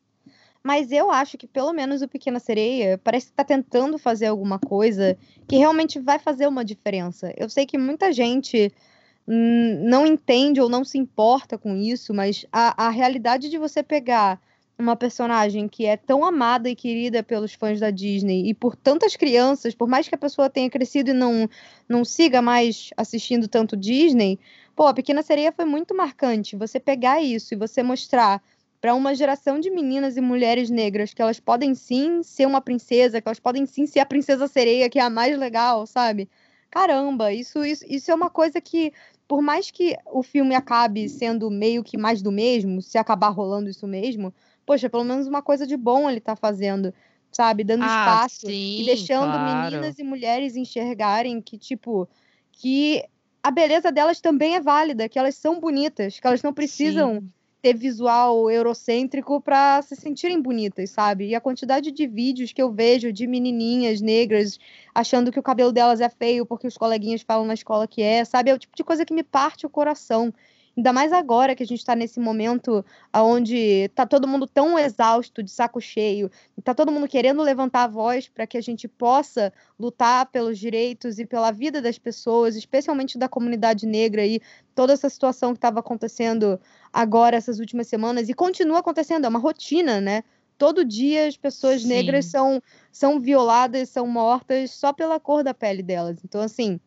Mas 0.63 0.91
eu 0.91 1.09
acho 1.09 1.37
que 1.37 1.47
pelo 1.47 1.73
menos 1.73 2.01
o 2.01 2.07
Pequena 2.07 2.39
Sereia 2.39 2.99
parece 3.03 3.27
que 3.27 3.33
tá 3.33 3.43
tentando 3.43 3.97
fazer 3.97 4.27
alguma 4.27 4.59
coisa 4.59 5.17
que 5.47 5.57
realmente 5.57 5.99
vai 5.99 6.19
fazer 6.19 6.47
uma 6.47 6.63
diferença. 6.63 7.33
Eu 7.35 7.49
sei 7.49 7.65
que 7.65 7.77
muita 7.77 8.13
gente 8.13 8.71
hum, 9.27 9.81
não 9.83 10.05
entende 10.05 10.61
ou 10.61 10.69
não 10.69 10.83
se 10.83 10.99
importa 10.99 11.57
com 11.57 11.75
isso, 11.75 12.13
mas 12.13 12.45
a, 12.51 12.87
a 12.87 12.89
realidade 12.89 13.49
de 13.49 13.57
você 13.57 13.81
pegar 13.81 14.39
uma 14.77 14.95
personagem 14.95 15.67
que 15.67 15.85
é 15.85 15.95
tão 15.95 16.25
amada 16.25 16.69
e 16.69 16.75
querida 16.75 17.23
pelos 17.23 17.53
fãs 17.53 17.79
da 17.79 17.91
Disney 17.91 18.49
e 18.49 18.53
por 18.53 18.75
tantas 18.75 19.15
crianças, 19.15 19.75
por 19.75 19.87
mais 19.87 20.07
que 20.07 20.15
a 20.15 20.17
pessoa 20.17 20.49
tenha 20.49 20.69
crescido 20.69 21.11
e 21.11 21.13
não, 21.13 21.49
não 21.87 22.03
siga 22.03 22.41
mais 22.41 22.89
assistindo 22.97 23.47
tanto 23.47 23.77
Disney, 23.77 24.39
pô, 24.75 24.87
a 24.87 24.93
Pequena 24.93 25.21
Sereia 25.21 25.51
foi 25.51 25.65
muito 25.65 25.95
marcante. 25.95 26.55
Você 26.55 26.79
pegar 26.79 27.21
isso 27.21 27.53
e 27.53 27.57
você 27.57 27.83
mostrar 27.83 28.41
para 28.81 28.95
uma 28.95 29.13
geração 29.15 29.59
de 29.59 29.69
meninas 29.69 30.17
e 30.17 30.21
mulheres 30.21 30.69
negras 30.69 31.13
que 31.13 31.21
elas 31.21 31.39
podem 31.39 31.75
sim 31.75 32.23
ser 32.23 32.47
uma 32.47 32.59
princesa, 32.61 33.21
que 33.21 33.27
elas 33.27 33.39
podem 33.39 33.65
sim 33.65 33.85
ser 33.85 33.99
a 33.99 34.05
princesa 34.05 34.47
sereia, 34.47 34.89
que 34.89 34.99
é 34.99 35.03
a 35.03 35.09
mais 35.09 35.37
legal, 35.37 35.85
sabe? 35.85 36.27
Caramba, 36.69 37.31
isso, 37.33 37.63
isso, 37.65 37.85
isso 37.87 38.09
é 38.11 38.15
uma 38.15 38.29
coisa 38.29 38.59
que, 38.61 38.91
por 39.27 39.41
mais 39.41 39.69
que 39.69 39.95
o 40.11 40.23
filme 40.23 40.55
acabe 40.55 41.07
sendo 41.09 41.49
meio 41.51 41.83
que 41.83 41.97
mais 41.97 42.21
do 42.21 42.31
mesmo, 42.31 42.81
se 42.81 42.97
acabar 42.97 43.29
rolando 43.29 43.69
isso 43.69 43.85
mesmo, 43.87 44.33
poxa, 44.65 44.89
pelo 44.89 45.03
menos 45.03 45.27
uma 45.27 45.41
coisa 45.43 45.67
de 45.67 45.77
bom 45.77 46.09
ele 46.09 46.19
tá 46.21 46.35
fazendo, 46.35 46.93
sabe? 47.31 47.63
Dando 47.63 47.83
Ah, 47.83 47.85
espaço 47.85 48.47
sim, 48.47 48.77
e 48.77 48.83
deixando 48.83 49.39
claro. 49.39 49.39
meninas 49.39 49.99
e 49.99 50.03
mulheres 50.03 50.55
enxergarem 50.55 51.41
que, 51.41 51.57
tipo, 51.57 52.07
que 52.51 53.03
a 53.43 53.51
beleza 53.51 53.91
delas 53.91 54.21
também 54.21 54.55
é 54.55 54.61
válida, 54.61 55.09
que 55.09 55.19
elas 55.19 55.35
são 55.35 55.59
bonitas, 55.59 56.19
que 56.19 56.27
elas 56.27 56.41
não 56.41 56.53
precisam 56.53 57.19
Sim. 57.19 57.33
Ter 57.61 57.77
visual 57.77 58.49
eurocêntrico 58.49 59.39
para 59.39 59.81
se 59.83 59.95
sentirem 59.95 60.41
bonitas, 60.41 60.89
sabe? 60.89 61.27
E 61.27 61.35
a 61.35 61.41
quantidade 61.41 61.91
de 61.91 62.07
vídeos 62.07 62.51
que 62.51 62.61
eu 62.61 62.71
vejo 62.71 63.13
de 63.13 63.27
menininhas 63.27 64.01
negras 64.01 64.57
achando 64.95 65.31
que 65.31 65.39
o 65.39 65.43
cabelo 65.43 65.71
delas 65.71 66.01
é 66.01 66.09
feio 66.09 66.45
porque 66.45 66.67
os 66.67 66.77
coleguinhas 66.77 67.21
falam 67.21 67.45
na 67.45 67.53
escola 67.53 67.87
que 67.87 68.01
é, 68.01 68.25
sabe? 68.25 68.49
É 68.49 68.53
o 68.53 68.59
tipo 68.59 68.75
de 68.75 68.83
coisa 68.83 69.05
que 69.05 69.13
me 69.13 69.23
parte 69.23 69.65
o 69.65 69.69
coração. 69.69 70.33
Ainda 70.81 70.93
mais 70.93 71.13
agora 71.13 71.55
que 71.55 71.61
a 71.61 71.65
gente 71.65 71.77
está 71.77 71.95
nesse 71.95 72.19
momento 72.19 72.83
onde 73.13 73.87
tá 73.93 74.03
todo 74.03 74.27
mundo 74.27 74.47
tão 74.47 74.79
exausto, 74.79 75.43
de 75.43 75.51
saco 75.51 75.79
cheio, 75.79 76.31
tá 76.63 76.73
todo 76.73 76.91
mundo 76.91 77.07
querendo 77.07 77.43
levantar 77.43 77.83
a 77.83 77.87
voz 77.87 78.27
para 78.27 78.47
que 78.47 78.57
a 78.57 78.61
gente 78.61 78.87
possa 78.87 79.53
lutar 79.79 80.25
pelos 80.31 80.57
direitos 80.57 81.19
e 81.19 81.25
pela 81.27 81.51
vida 81.51 81.83
das 81.83 81.99
pessoas, 81.99 82.55
especialmente 82.55 83.15
da 83.15 83.29
comunidade 83.29 83.85
negra 83.85 84.25
e 84.25 84.41
toda 84.73 84.93
essa 84.93 85.07
situação 85.07 85.51
que 85.51 85.59
estava 85.59 85.81
acontecendo 85.81 86.59
agora 86.91 87.37
essas 87.37 87.59
últimas 87.59 87.85
semanas 87.85 88.27
e 88.27 88.33
continua 88.33 88.79
acontecendo, 88.79 89.25
é 89.25 89.29
uma 89.29 89.37
rotina, 89.37 90.01
né? 90.01 90.23
Todo 90.57 90.83
dia 90.83 91.27
as 91.27 91.37
pessoas 91.37 91.83
Sim. 91.83 91.89
negras 91.89 92.25
são, 92.25 92.59
são 92.91 93.19
violadas, 93.19 93.89
são 93.89 94.07
mortas 94.07 94.71
só 94.71 94.91
pela 94.91 95.19
cor 95.19 95.43
da 95.43 95.53
pele 95.53 95.83
delas. 95.83 96.17
Então, 96.25 96.41
assim, 96.41 96.79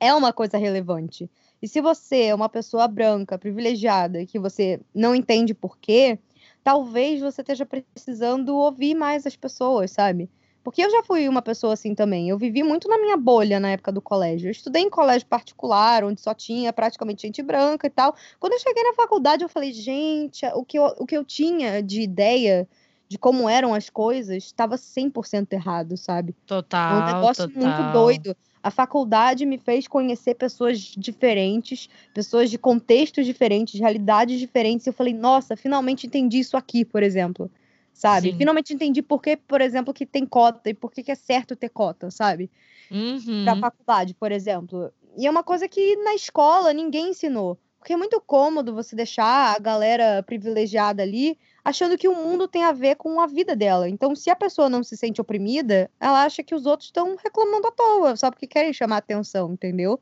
é 0.00 0.12
uma 0.12 0.32
coisa 0.32 0.58
relevante. 0.58 1.30
E 1.62 1.68
se 1.68 1.80
você 1.80 2.24
é 2.24 2.34
uma 2.34 2.48
pessoa 2.48 2.86
branca, 2.86 3.38
privilegiada, 3.38 4.24
que 4.26 4.38
você 4.38 4.80
não 4.94 5.14
entende 5.14 5.54
por 5.54 5.78
quê, 5.78 6.18
talvez 6.62 7.20
você 7.20 7.40
esteja 7.40 7.66
precisando 7.66 8.56
ouvir 8.56 8.94
mais 8.94 9.26
as 9.26 9.36
pessoas, 9.36 9.90
sabe? 9.90 10.28
Porque 10.62 10.82
eu 10.82 10.90
já 10.90 11.00
fui 11.04 11.28
uma 11.28 11.40
pessoa 11.40 11.74
assim 11.74 11.94
também. 11.94 12.28
Eu 12.28 12.36
vivi 12.36 12.64
muito 12.64 12.88
na 12.88 12.98
minha 12.98 13.16
bolha 13.16 13.60
na 13.60 13.70
época 13.70 13.92
do 13.92 14.02
colégio. 14.02 14.48
Eu 14.48 14.50
estudei 14.50 14.82
em 14.82 14.90
colégio 14.90 15.24
particular, 15.28 16.02
onde 16.02 16.20
só 16.20 16.34
tinha 16.34 16.72
praticamente 16.72 17.22
gente 17.22 17.40
branca 17.40 17.86
e 17.86 17.90
tal. 17.90 18.16
Quando 18.40 18.54
eu 18.54 18.58
cheguei 18.58 18.82
na 18.82 18.92
faculdade, 18.92 19.44
eu 19.44 19.48
falei, 19.48 19.72
gente, 19.72 20.44
o 20.54 20.64
que 20.64 20.76
eu, 20.76 20.86
o 20.98 21.06
que 21.06 21.16
eu 21.16 21.24
tinha 21.24 21.80
de 21.80 22.00
ideia 22.00 22.68
de 23.08 23.16
como 23.16 23.48
eram 23.48 23.72
as 23.74 23.88
coisas 23.88 24.42
estava 24.42 24.76
100% 24.76 25.52
errado, 25.52 25.96
sabe? 25.96 26.32
É 26.32 26.46
Total. 26.48 27.00
um 27.00 27.06
negócio 27.06 27.48
total. 27.48 27.62
muito 27.62 27.92
doido. 27.92 28.36
A 28.66 28.70
faculdade 28.72 29.46
me 29.46 29.58
fez 29.58 29.86
conhecer 29.86 30.34
pessoas 30.34 30.80
diferentes, 30.80 31.88
pessoas 32.12 32.50
de 32.50 32.58
contextos 32.58 33.24
diferentes, 33.24 33.74
de 33.74 33.80
realidades 33.80 34.40
diferentes. 34.40 34.84
E 34.84 34.90
eu 34.90 34.92
falei, 34.92 35.14
nossa, 35.14 35.56
finalmente 35.56 36.08
entendi 36.08 36.40
isso 36.40 36.56
aqui, 36.56 36.84
por 36.84 37.00
exemplo. 37.00 37.48
Sabe? 37.94 38.32
Sim. 38.32 38.38
Finalmente 38.38 38.74
entendi 38.74 39.02
por 39.02 39.22
que, 39.22 39.36
por 39.36 39.60
exemplo, 39.60 39.94
que 39.94 40.04
tem 40.04 40.26
cota 40.26 40.68
e 40.68 40.74
por 40.74 40.90
que, 40.90 41.04
que 41.04 41.12
é 41.12 41.14
certo 41.14 41.54
ter 41.54 41.68
cota, 41.68 42.10
sabe? 42.10 42.50
Uhum. 42.90 43.44
Pra 43.44 43.54
faculdade, 43.54 44.14
por 44.14 44.32
exemplo. 44.32 44.92
E 45.16 45.28
é 45.28 45.30
uma 45.30 45.44
coisa 45.44 45.68
que 45.68 45.94
na 45.98 46.16
escola 46.16 46.72
ninguém 46.72 47.10
ensinou. 47.10 47.56
Porque 47.78 47.92
é 47.92 47.96
muito 47.96 48.20
cômodo 48.20 48.74
você 48.74 48.96
deixar 48.96 49.54
a 49.54 49.60
galera 49.60 50.24
privilegiada 50.24 51.04
ali 51.04 51.38
achando 51.66 51.98
que 51.98 52.06
o 52.06 52.14
mundo 52.14 52.46
tem 52.46 52.62
a 52.62 52.70
ver 52.70 52.94
com 52.94 53.20
a 53.20 53.26
vida 53.26 53.56
dela. 53.56 53.88
Então, 53.88 54.14
se 54.14 54.30
a 54.30 54.36
pessoa 54.36 54.70
não 54.70 54.84
se 54.84 54.96
sente 54.96 55.20
oprimida, 55.20 55.90
ela 55.98 56.22
acha 56.22 56.40
que 56.40 56.54
os 56.54 56.64
outros 56.64 56.86
estão 56.86 57.16
reclamando 57.16 57.66
à 57.66 57.72
toa, 57.72 58.14
só 58.14 58.30
porque 58.30 58.46
querem 58.46 58.72
chamar 58.72 58.98
atenção, 58.98 59.52
entendeu? 59.52 59.98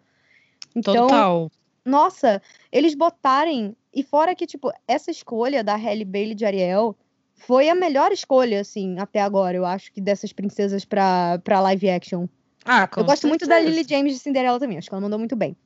Então, 0.76 1.06
Total. 1.06 1.50
nossa, 1.82 2.42
eles 2.70 2.94
botarem. 2.94 3.74
E 3.94 4.02
fora 4.02 4.34
que, 4.34 4.46
tipo, 4.46 4.70
essa 4.86 5.10
escolha 5.10 5.64
da 5.64 5.74
Halle 5.74 6.04
Bailey 6.04 6.34
de 6.34 6.44
Ariel 6.44 6.94
foi 7.34 7.70
a 7.70 7.74
melhor 7.74 8.12
escolha, 8.12 8.60
assim, 8.60 8.98
até 8.98 9.22
agora, 9.22 9.56
eu 9.56 9.64
acho, 9.64 9.90
que 9.90 10.02
dessas 10.02 10.34
princesas 10.34 10.84
pra, 10.84 11.40
pra 11.42 11.60
live 11.60 11.88
action. 11.88 12.26
Ah, 12.62 12.86
com 12.86 13.00
eu 13.00 13.06
gosto 13.06 13.26
muito 13.26 13.46
da. 13.46 13.58
Lily 13.58 13.86
James 13.88 14.12
de 14.12 14.18
Cinderela 14.18 14.60
também, 14.60 14.76
acho 14.76 14.90
que 14.90 14.94
ela 14.94 15.00
mandou 15.00 15.18
muito 15.18 15.34
bem. 15.34 15.56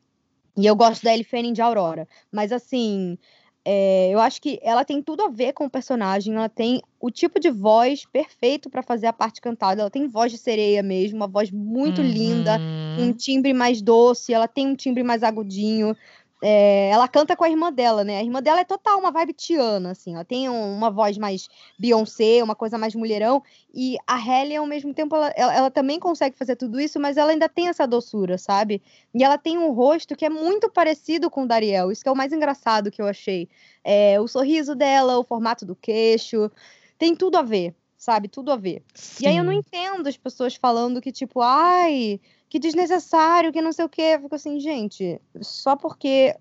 E 0.56 0.64
eu 0.64 0.74
gosto 0.76 1.02
da 1.04 1.12
Ellie 1.12 1.24
Fanning 1.24 1.52
de 1.52 1.62
Aurora. 1.62 2.06
Mas 2.32 2.50
assim, 2.50 3.16
é, 3.70 4.10
eu 4.10 4.18
acho 4.20 4.40
que 4.40 4.58
ela 4.62 4.84
tem 4.84 5.02
tudo 5.02 5.22
a 5.22 5.28
ver 5.28 5.52
com 5.52 5.66
o 5.66 5.70
personagem. 5.70 6.34
Ela 6.34 6.48
tem 6.48 6.80
o 7.00 7.10
tipo 7.10 7.38
de 7.38 7.50
voz 7.50 8.04
perfeito 8.06 8.70
pra 8.70 8.82
fazer 8.82 9.06
a 9.06 9.12
parte 9.12 9.40
cantada. 9.40 9.82
Ela 9.82 9.90
tem 9.90 10.08
voz 10.08 10.32
de 10.32 10.38
sereia 10.38 10.82
mesmo, 10.82 11.18
uma 11.18 11.28
voz 11.28 11.50
muito 11.50 12.00
linda, 12.02 12.60
um 12.96 13.08
Uhum. 13.08 13.12
timbre 13.12 13.52
mais 13.52 13.82
doce. 13.82 14.32
Ela 14.32 14.48
tem 14.48 14.66
um 14.68 14.74
timbre 14.76 15.02
mais 15.02 15.22
agudinho. 15.22 15.96
É, 16.40 16.90
ela 16.90 17.08
canta 17.08 17.34
com 17.34 17.42
a 17.42 17.50
irmã 17.50 17.72
dela, 17.72 18.04
né? 18.04 18.18
A 18.18 18.22
irmã 18.22 18.40
dela 18.40 18.60
é 18.60 18.64
total 18.64 18.98
uma 18.98 19.10
vibe 19.10 19.32
Tiana, 19.32 19.90
assim. 19.90 20.14
Ela 20.14 20.24
tem 20.24 20.48
um- 20.48 20.76
uma 20.76 20.90
voz 20.90 21.18
mais 21.18 21.48
Beyoncé, 21.78 22.42
uma 22.42 22.54
coisa 22.54 22.78
mais 22.78 22.94
mulherão. 22.94 23.42
E 23.74 23.96
a 24.06 24.14
Halle, 24.14 24.54
ao 24.56 24.66
mesmo 24.66 24.94
tempo, 24.94 25.16
ela, 25.16 25.32
ela, 25.36 25.54
ela 25.54 25.70
também 25.70 25.98
consegue 25.98 26.36
fazer 26.36 26.54
tudo 26.56 26.80
isso, 26.80 27.00
mas 27.00 27.16
ela 27.16 27.32
ainda 27.32 27.48
tem 27.48 27.68
essa 27.68 27.86
doçura, 27.86 28.38
sabe? 28.38 28.80
E 29.12 29.24
ela 29.24 29.36
tem 29.36 29.58
um 29.58 29.72
rosto 29.72 30.14
que 30.14 30.24
é 30.24 30.30
muito 30.30 30.70
parecido 30.70 31.28
com 31.28 31.42
o 31.42 31.46
Dariel. 31.46 31.90
Isso 31.90 32.02
que 32.02 32.08
é 32.08 32.12
o 32.12 32.16
mais 32.16 32.32
engraçado 32.32 32.90
que 32.90 33.02
eu 33.02 33.06
achei. 33.06 33.48
É, 33.82 34.20
o 34.20 34.28
sorriso 34.28 34.74
dela, 34.76 35.18
o 35.18 35.24
formato 35.24 35.66
do 35.66 35.74
queixo. 35.74 36.50
Tem 36.96 37.16
tudo 37.16 37.36
a 37.36 37.42
ver, 37.42 37.74
sabe? 37.96 38.28
Tudo 38.28 38.52
a 38.52 38.56
ver. 38.56 38.82
E 39.20 39.26
aí 39.26 39.36
eu 39.36 39.44
não 39.44 39.52
Sim. 39.52 39.58
entendo 39.58 40.08
as 40.08 40.16
pessoas 40.16 40.54
falando 40.54 41.00
que, 41.00 41.10
tipo, 41.10 41.40
ai, 41.40 42.20
que 42.48 42.58
desnecessário, 42.58 43.52
que 43.52 43.60
não 43.60 43.72
sei 43.72 43.84
o 43.84 43.88
quê. 43.88 44.02
Eu 44.14 44.20
fico 44.22 44.34
assim, 44.34 44.58
gente, 44.60 45.20
só 45.40 45.76
porque 45.76 46.34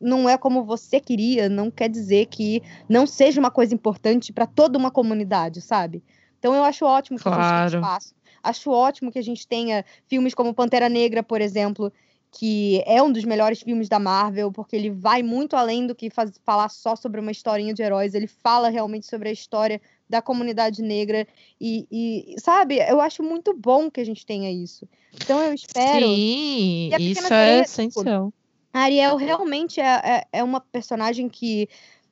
não 0.00 0.28
é 0.28 0.36
como 0.36 0.64
você 0.64 1.00
queria, 1.00 1.48
não 1.48 1.70
quer 1.70 1.88
dizer 1.88 2.26
que 2.26 2.62
não 2.88 3.06
seja 3.06 3.40
uma 3.40 3.50
coisa 3.50 3.74
importante 3.74 4.32
para 4.32 4.46
toda 4.46 4.78
uma 4.78 4.90
comunidade, 4.90 5.60
sabe? 5.60 6.02
Então 6.38 6.54
eu 6.54 6.62
acho 6.64 6.84
ótimo 6.84 7.18
que 7.18 7.26
a 7.28 7.32
gente 7.32 7.40
Claro. 7.40 7.70
tenha 7.70 7.80
espaço. 7.80 8.14
Acho 8.42 8.70
ótimo 8.70 9.10
que 9.10 9.18
a 9.18 9.22
gente 9.22 9.46
tenha 9.48 9.84
filmes 10.06 10.34
como 10.34 10.52
Pantera 10.52 10.90
Negra, 10.90 11.22
por 11.22 11.40
exemplo, 11.40 11.90
que 12.30 12.82
é 12.84 13.02
um 13.02 13.10
dos 13.10 13.24
melhores 13.24 13.62
filmes 13.62 13.88
da 13.88 13.98
Marvel, 13.98 14.52
porque 14.52 14.76
ele 14.76 14.90
vai 14.90 15.22
muito 15.22 15.56
além 15.56 15.86
do 15.86 15.94
que 15.94 16.10
faz- 16.10 16.38
falar 16.44 16.68
só 16.68 16.94
sobre 16.96 17.20
uma 17.20 17.30
historinha 17.30 17.72
de 17.72 17.82
heróis, 17.82 18.12
ele 18.12 18.26
fala 18.26 18.68
realmente 18.68 19.06
sobre 19.06 19.30
a 19.30 19.32
história 19.32 19.80
da 20.08 20.20
comunidade 20.20 20.82
negra 20.82 21.26
e, 21.60 21.86
e, 21.90 22.40
sabe, 22.40 22.78
eu 22.78 23.00
acho 23.00 23.22
muito 23.22 23.54
bom 23.54 23.90
que 23.90 24.00
a 24.00 24.04
gente 24.04 24.24
tenha 24.24 24.50
isso. 24.50 24.88
Então 25.14 25.40
eu 25.40 25.54
espero. 25.54 26.06
Sim, 26.06 26.90
isso 26.98 27.32
é 27.32 27.60
essencial. 27.60 28.32
A 28.72 28.80
Ariel 28.80 29.16
realmente 29.16 29.80
é, 29.80 29.84
é, 29.84 30.24
é 30.32 30.44
uma 30.44 30.60
personagem 30.60 31.28
que 31.28 31.68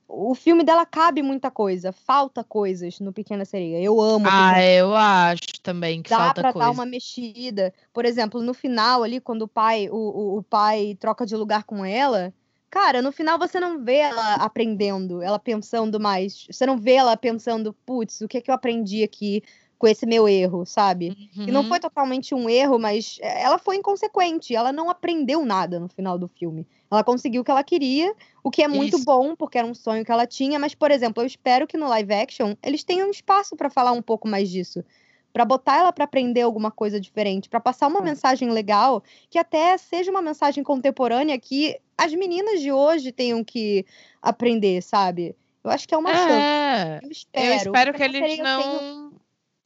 o 0.09 0.35
filme 0.35 0.63
dela 0.63 0.85
cabe 0.85 1.23
muita 1.23 1.51
coisa, 1.51 1.91
falta 1.91 2.45
coisas 2.45 3.01
no 3.01 3.13
Pequena 3.13 3.45
Sereia. 3.45 3.83
Eu 3.83 4.01
amo. 4.01 4.27
Ah, 4.29 4.55
Pequena 4.55 4.67
eu 4.67 4.95
acho 4.95 5.61
também 5.63 6.03
que 6.03 6.11
dá 6.11 6.19
falta 6.19 6.41
pra 6.41 6.53
coisa. 6.53 6.69
dar 6.69 6.73
uma 6.73 6.85
mexida. 6.85 7.73
Por 7.93 8.05
exemplo, 8.05 8.43
no 8.43 8.53
final 8.53 9.03
ali, 9.03 9.21
quando 9.21 9.43
o 9.43 9.49
pai, 9.49 9.89
o, 9.91 9.97
o, 9.97 10.39
o 10.39 10.43
pai 10.43 10.97
troca 11.01 11.25
de 11.25 11.35
lugar 11.35 11.65
com 11.65 11.85
ela, 11.85 12.33
cara, 12.73 13.03
no 13.03 13.13
final 13.13 13.39
você 13.39 13.61
não 13.61 13.85
vê 13.85 13.97
ela 13.99 14.35
aprendendo, 14.37 15.23
ela 15.23 15.39
pensando 15.39 16.01
mais. 16.01 16.47
Você 16.51 16.67
não 16.67 16.79
vê 16.79 16.95
ela 16.95 17.17
pensando, 17.17 17.73
putz, 17.87 18.21
o 18.23 18.29
que 18.29 18.39
é 18.39 18.41
que 18.41 18.51
eu 18.51 18.55
aprendi 18.55 19.03
aqui 19.05 19.43
com 19.79 19.87
esse 19.89 20.07
meu 20.07 20.29
erro, 20.29 20.65
sabe? 20.65 21.13
E 21.47 21.51
não 21.53 21.63
Uhum. 21.63 21.69
foi 21.69 21.81
totalmente 21.81 22.35
um 22.35 22.49
erro, 22.49 22.79
mas 22.79 23.19
é, 23.21 23.43
ela 23.43 23.59
foi 23.59 23.77
inconsequente. 23.77 24.55
Ela 24.55 24.73
não 24.73 24.89
aprendeu 24.89 25.45
nada 25.45 25.81
no 25.81 25.89
final 25.89 26.17
do 26.19 26.29
filme. 26.29 26.67
Ela 26.91 27.03
conseguiu 27.05 27.43
o 27.43 27.45
que 27.45 27.51
ela 27.51 27.65
queria, 27.65 28.15
o 28.45 28.51
que 28.51 28.63
é 28.63 28.69
muito 28.69 28.97
Isso. 28.97 29.05
bom, 29.05 29.35
porque 29.37 29.59
era 29.59 29.67
um 29.67 29.75
sonho 29.75 30.05
que 30.05 30.13
ela 30.13 30.27
tinha. 30.27 30.59
Mas, 30.59 30.75
por 30.75 30.91
exemplo, 30.93 31.23
eu 31.23 31.27
espero 31.27 31.67
que 31.67 31.77
no 31.77 31.89
live 31.89 32.15
action 32.15 32.55
eles 32.63 32.85
tenham 32.85 33.11
espaço 33.11 33.57
pra 33.57 33.69
falar 33.71 33.93
um 33.93 34.03
pouco 34.03 34.29
mais 34.29 34.49
disso. 34.51 34.85
Para 35.33 35.45
botar 35.45 35.79
ela 35.79 35.93
para 35.93 36.05
aprender 36.05 36.43
alguma 36.43 36.71
coisa 36.71 37.01
diferente, 37.01 37.49
para 37.49 37.59
passar 37.61 37.87
uma 37.89 38.01
mensagem 38.03 38.51
legal, 38.51 39.03
que 39.31 39.39
até 39.39 39.77
seja 39.79 40.11
uma 40.11 40.21
mensagem 40.23 40.63
contemporânea 40.63 41.39
que 41.39 41.79
as 41.97 42.13
meninas 42.13 42.61
de 42.61 42.71
hoje 42.71 43.13
tenham 43.13 43.43
que 43.43 43.87
aprender, 44.21 44.83
sabe? 44.83 45.35
Eu 45.65 45.71
acho 45.71 45.87
que 45.89 45.95
é 45.95 45.99
uma 45.99 46.11
É, 46.11 46.17
chance. 46.17 47.05
Eu 47.07 47.11
espero. 47.11 47.47
eu 47.47 47.55
espero 47.55 47.95
que 47.95 48.03
eles 48.03 48.21
eu 48.21 48.27
tenho- 48.27 48.45
não 48.45 49.13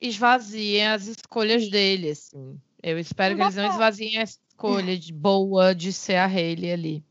esvaziem 0.01 0.87
as 0.87 1.07
escolhas 1.07 1.69
dele, 1.69 2.11
assim. 2.11 2.59
Eu 2.83 2.99
espero 2.99 3.37
Não 3.37 3.37
que 3.37 3.41
dá 3.41 3.47
eles 3.47 3.57
não 3.57 3.71
esvaziem 3.73 4.19
a 4.19 4.23
escolha 4.23 4.97
de 4.99 5.13
boa 5.13 5.75
de 5.75 5.93
ser 5.93 6.17
a 6.17 6.27
Hailey 6.27 6.73
ali. 6.73 7.05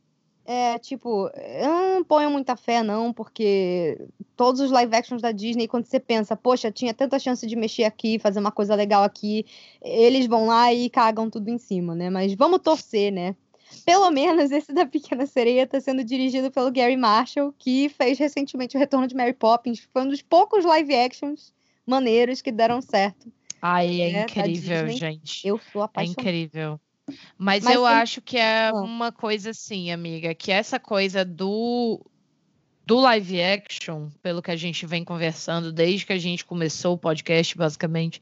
É, 0.47 0.77
tipo, 0.77 1.27
eu 1.35 1.95
não 1.95 2.03
ponho 2.03 2.29
muita 2.29 2.55
fé, 2.55 2.83
não, 2.83 3.11
porque 3.11 3.97
todos 4.35 4.61
os 4.61 4.69
live 4.69 4.95
actions 4.95 5.21
da 5.21 5.31
Disney, 5.31 5.67
quando 5.67 5.85
você 5.85 5.99
pensa, 5.99 6.35
poxa, 6.35 6.71
tinha 6.71 6.93
tanta 6.93 7.17
chance 7.17 7.45
de 7.47 7.55
mexer 7.55 7.83
aqui, 7.83 8.19
fazer 8.19 8.39
uma 8.39 8.51
coisa 8.51 8.75
legal 8.75 9.03
aqui, 9.03 9.43
eles 9.81 10.27
vão 10.27 10.45
lá 10.45 10.71
e 10.71 10.87
cagam 10.89 11.31
tudo 11.31 11.49
em 11.49 11.57
cima, 11.57 11.95
né? 11.95 12.11
Mas 12.11 12.35
vamos 12.35 12.59
torcer, 12.59 13.11
né? 13.11 13.35
Pelo 13.83 14.11
menos 14.11 14.51
esse 14.51 14.71
da 14.71 14.85
Pequena 14.85 15.25
Sereia 15.25 15.65
tá 15.65 15.81
sendo 15.81 16.03
dirigido 16.03 16.51
pelo 16.51 16.71
Gary 16.71 16.95
Marshall, 16.95 17.51
que 17.57 17.89
fez 17.89 18.19
recentemente 18.19 18.77
o 18.77 18.79
retorno 18.79 19.07
de 19.07 19.15
Mary 19.15 19.33
Poppins. 19.33 19.87
Foi 19.91 20.03
um 20.03 20.07
dos 20.07 20.21
poucos 20.21 20.63
live 20.63 20.93
actions 20.95 21.51
maneiros 21.85 22.41
que 22.41 22.51
deram 22.51 22.81
certo. 22.81 23.31
Ai, 23.61 24.01
é 24.01 24.09
É, 24.11 24.23
incrível, 24.23 24.89
gente. 24.89 25.47
Eu 25.47 25.59
sou 25.71 25.81
É 25.81 25.85
apaixonada. 25.85 26.21
incrível. 26.21 26.79
Mas, 27.37 27.63
Mas 27.63 27.75
eu 27.75 27.83
tem- 27.83 27.91
acho 27.93 28.21
que 28.21 28.37
é 28.37 28.69
Ah. 28.69 28.73
uma 28.73 29.11
coisa 29.11 29.51
assim, 29.51 29.91
amiga, 29.91 30.33
que 30.33 30.51
essa 30.51 30.79
coisa 30.79 31.23
do 31.23 32.03
do 32.87 32.99
live 32.99 33.41
action, 33.41 34.09
pelo 34.21 34.43
que 34.43 34.51
a 34.51 34.55
gente 34.55 34.85
vem 34.85 35.03
conversando 35.03 35.71
desde 35.73 36.05
que 36.05 36.13
a 36.13 36.19
gente 36.19 36.45
começou 36.45 36.93
o 36.93 36.97
podcast, 36.99 37.57
basicamente, 37.57 38.21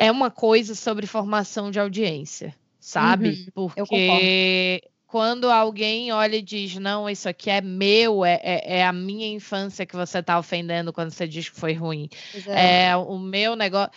é 0.00 0.10
uma 0.10 0.30
coisa 0.30 0.74
sobre 0.74 1.06
formação 1.06 1.70
de 1.70 1.78
audiência, 1.78 2.54
sabe? 2.80 3.28
Uhum, 3.54 3.68
Porque 3.68 4.82
quando 5.06 5.50
alguém 5.50 6.10
olha 6.10 6.36
e 6.36 6.42
diz, 6.42 6.74
não, 6.76 7.08
isso 7.08 7.28
aqui 7.28 7.50
é 7.50 7.60
meu, 7.60 8.24
é, 8.24 8.40
é, 8.42 8.78
é 8.78 8.84
a 8.86 8.92
minha 8.94 9.28
infância 9.28 9.84
que 9.84 9.94
você 9.94 10.20
está 10.20 10.38
ofendendo 10.38 10.90
quando 10.90 11.10
você 11.10 11.28
diz 11.28 11.48
que 11.50 11.60
foi 11.60 11.74
ruim 11.74 12.08
é. 12.48 12.86
é 12.86 12.96
o 12.96 13.18
meu 13.18 13.54
negócio. 13.54 13.92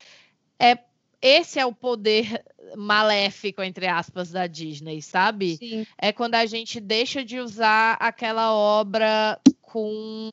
É, 0.60 0.78
esse 1.22 1.60
é 1.60 1.66
o 1.66 1.74
poder 1.74 2.44
maléfico, 2.76 3.62
entre 3.64 3.88
aspas, 3.88 4.32
da 4.32 4.48
Disney, 4.48 5.02
sabe? 5.02 5.58
Sim. 5.58 5.86
É 5.98 6.12
quando 6.12 6.36
a 6.36 6.46
gente 6.46 6.80
deixa 6.80 7.24
de 7.24 7.40
usar 7.40 7.98
aquela 8.00 8.54
obra 8.54 9.40
com 9.62 10.30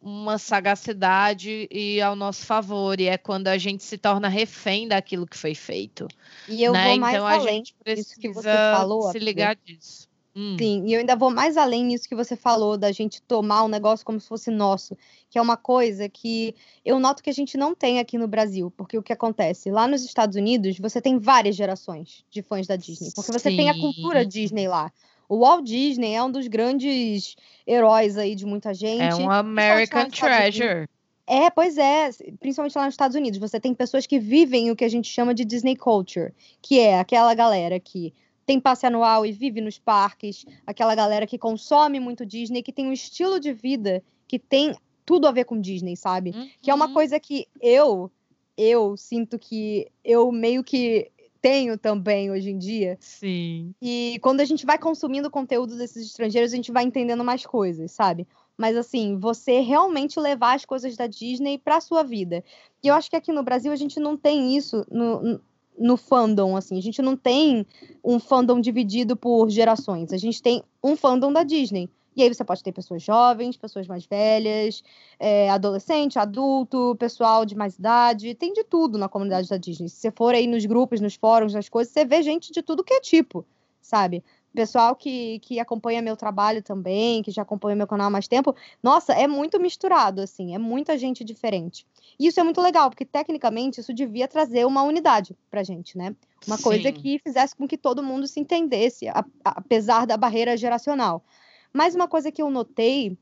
uma 0.00 0.38
sagacidade 0.38 1.68
e 1.70 2.00
ao 2.00 2.16
nosso 2.16 2.44
favor. 2.44 3.00
E 3.00 3.06
é 3.06 3.16
quando 3.16 3.48
a 3.48 3.56
gente 3.56 3.84
se 3.84 3.96
torna 3.96 4.28
refém 4.28 4.88
daquilo 4.88 5.26
que 5.26 5.36
foi 5.36 5.54
feito. 5.54 6.08
E 6.48 6.64
eu 6.64 6.72
né? 6.72 6.88
vou 6.88 6.98
mais 6.98 7.14
Então 7.14 7.26
a 7.26 7.34
além 7.34 7.64
gente 7.64 7.74
disso 7.84 8.20
que 8.20 8.28
você 8.28 8.48
precisa 8.48 8.76
falou, 8.76 9.10
se 9.12 9.18
ligar 9.18 9.56
disso. 9.56 10.08
Hum. 10.34 10.56
Sim, 10.58 10.84
e 10.86 10.94
eu 10.94 11.00
ainda 11.00 11.14
vou 11.14 11.30
mais 11.30 11.56
além 11.58 11.84
nisso 11.84 12.08
que 12.08 12.14
você 12.14 12.34
falou, 12.34 12.78
da 12.78 12.90
gente 12.90 13.20
tomar 13.22 13.64
o 13.64 13.68
negócio 13.68 14.04
como 14.04 14.18
se 14.18 14.26
fosse 14.26 14.50
nosso, 14.50 14.96
que 15.28 15.38
é 15.38 15.42
uma 15.42 15.58
coisa 15.58 16.08
que 16.08 16.54
eu 16.84 16.98
noto 16.98 17.22
que 17.22 17.28
a 17.28 17.34
gente 17.34 17.58
não 17.58 17.74
tem 17.74 17.98
aqui 17.98 18.16
no 18.16 18.26
Brasil, 18.26 18.72
porque 18.74 18.96
o 18.96 19.02
que 19.02 19.12
acontece? 19.12 19.70
Lá 19.70 19.86
nos 19.86 20.04
Estados 20.04 20.36
Unidos, 20.36 20.78
você 20.78 21.02
tem 21.02 21.18
várias 21.18 21.54
gerações 21.54 22.24
de 22.30 22.40
fãs 22.40 22.66
da 22.66 22.76
Disney, 22.76 23.10
porque 23.14 23.30
você 23.30 23.50
tem 23.50 23.68
a 23.68 23.78
cultura 23.78 24.22
Sim. 24.22 24.28
Disney 24.28 24.68
lá. 24.68 24.90
O 25.28 25.40
Walt 25.40 25.64
Disney 25.64 26.14
é 26.14 26.22
um 26.22 26.30
dos 26.30 26.46
grandes 26.46 27.36
heróis 27.66 28.16
aí 28.18 28.34
de 28.34 28.44
muita 28.44 28.74
gente. 28.74 29.00
É 29.00 29.14
um 29.14 29.30
American. 29.30 30.08
Treasure. 30.10 30.88
É, 31.26 31.48
pois 31.50 31.78
é, 31.78 32.10
principalmente 32.40 32.76
lá 32.76 32.84
nos 32.84 32.94
Estados 32.94 33.16
Unidos, 33.16 33.38
você 33.38 33.60
tem 33.60 33.72
pessoas 33.72 34.06
que 34.06 34.18
vivem 34.18 34.70
o 34.70 34.76
que 34.76 34.84
a 34.84 34.88
gente 34.88 35.08
chama 35.08 35.32
de 35.32 35.44
Disney 35.44 35.76
Culture, 35.76 36.32
que 36.60 36.80
é 36.80 36.98
aquela 36.98 37.32
galera 37.32 37.78
que 37.78 38.12
tem 38.46 38.60
passe 38.60 38.86
anual 38.86 39.24
e 39.24 39.32
vive 39.32 39.60
nos 39.60 39.78
parques, 39.78 40.44
aquela 40.66 40.94
galera 40.94 41.26
que 41.26 41.38
consome 41.38 42.00
muito 42.00 42.26
Disney, 42.26 42.62
que 42.62 42.72
tem 42.72 42.86
um 42.86 42.92
estilo 42.92 43.38
de 43.38 43.52
vida 43.52 44.02
que 44.26 44.38
tem 44.38 44.74
tudo 45.04 45.26
a 45.26 45.32
ver 45.32 45.44
com 45.44 45.60
Disney, 45.60 45.96
sabe? 45.96 46.32
Que 46.60 46.70
é 46.70 46.74
uma 46.74 46.86
Uhum. 46.86 46.94
coisa 46.94 47.18
que 47.20 47.46
eu, 47.60 48.10
eu 48.56 48.96
sinto 48.96 49.38
que 49.38 49.88
eu 50.04 50.30
meio 50.32 50.62
que 50.64 51.10
tenho 51.40 51.76
também 51.76 52.30
hoje 52.30 52.50
em 52.50 52.58
dia. 52.58 52.96
Sim. 53.00 53.74
E 53.82 54.18
quando 54.22 54.40
a 54.40 54.44
gente 54.44 54.64
vai 54.64 54.78
consumindo 54.78 55.28
conteúdo 55.30 55.76
desses 55.76 56.06
estrangeiros, 56.06 56.52
a 56.52 56.56
gente 56.56 56.70
vai 56.70 56.84
entendendo 56.84 57.24
mais 57.24 57.44
coisas, 57.44 57.90
sabe? 57.90 58.28
Mas 58.56 58.76
assim, 58.76 59.18
você 59.18 59.58
realmente 59.60 60.20
levar 60.20 60.54
as 60.54 60.64
coisas 60.64 60.96
da 60.96 61.08
Disney 61.08 61.58
pra 61.58 61.80
sua 61.80 62.04
vida. 62.04 62.44
E 62.82 62.86
eu 62.88 62.94
acho 62.94 63.10
que 63.10 63.16
aqui 63.16 63.32
no 63.32 63.42
Brasil 63.42 63.72
a 63.72 63.76
gente 63.76 63.98
não 63.98 64.16
tem 64.16 64.56
isso 64.56 64.86
no, 64.88 65.40
no 65.78 65.96
fandom, 65.96 66.56
assim. 66.56 66.78
A 66.78 66.82
gente 66.82 67.00
não 67.02 67.16
tem 67.16 67.66
um 68.04 68.18
fandom 68.18 68.60
dividido 68.60 69.16
por 69.16 69.50
gerações. 69.50 70.12
A 70.12 70.16
gente 70.16 70.42
tem 70.42 70.62
um 70.82 70.96
fandom 70.96 71.32
da 71.32 71.42
Disney. 71.42 71.90
E 72.14 72.22
aí 72.22 72.32
você 72.32 72.44
pode 72.44 72.62
ter 72.62 72.72
pessoas 72.72 73.02
jovens, 73.02 73.56
pessoas 73.56 73.86
mais 73.86 74.04
velhas, 74.04 74.82
é, 75.18 75.48
adolescente, 75.48 76.18
adulto, 76.18 76.94
pessoal 76.98 77.46
de 77.46 77.54
mais 77.56 77.78
idade, 77.78 78.34
tem 78.34 78.52
de 78.52 78.64
tudo 78.64 78.98
na 78.98 79.08
comunidade 79.08 79.48
da 79.48 79.56
Disney. 79.56 79.88
Se 79.88 79.96
você 79.96 80.10
for 80.10 80.34
aí 80.34 80.46
nos 80.46 80.64
grupos, 80.66 81.00
nos 81.00 81.14
fóruns, 81.14 81.54
nas 81.54 81.70
coisas, 81.70 81.92
você 81.92 82.04
vê 82.04 82.22
gente 82.22 82.52
de 82.52 82.62
tudo 82.62 82.84
que 82.84 82.92
é 82.92 83.00
tipo, 83.00 83.46
sabe? 83.80 84.22
Pessoal 84.54 84.94
que, 84.94 85.38
que 85.40 85.58
acompanha 85.58 86.02
meu 86.02 86.16
trabalho 86.16 86.62
também, 86.62 87.22
que 87.22 87.30
já 87.30 87.40
acompanha 87.42 87.74
meu 87.74 87.86
canal 87.86 88.08
há 88.08 88.10
mais 88.10 88.28
tempo, 88.28 88.54
nossa, 88.82 89.14
é 89.14 89.26
muito 89.26 89.58
misturado, 89.58 90.20
assim, 90.20 90.54
é 90.54 90.58
muita 90.58 90.98
gente 90.98 91.24
diferente. 91.24 91.86
E 92.20 92.26
isso 92.26 92.38
é 92.38 92.42
muito 92.42 92.60
legal, 92.60 92.90
porque 92.90 93.04
tecnicamente 93.04 93.80
isso 93.80 93.94
devia 93.94 94.28
trazer 94.28 94.66
uma 94.66 94.82
unidade 94.82 95.34
pra 95.50 95.62
gente, 95.62 95.96
né? 95.96 96.14
Uma 96.46 96.58
coisa 96.58 96.88
Sim. 96.88 96.92
que 96.92 97.18
fizesse 97.20 97.56
com 97.56 97.66
que 97.66 97.78
todo 97.78 98.02
mundo 98.02 98.26
se 98.26 98.40
entendesse, 98.40 99.08
a- 99.08 99.24
a- 99.44 99.54
apesar 99.56 100.06
da 100.06 100.16
barreira 100.16 100.56
geracional. 100.56 101.24
Mas 101.72 101.94
uma 101.94 102.06
coisa 102.06 102.30
que 102.30 102.42
eu 102.42 102.50
notei, 102.50 103.16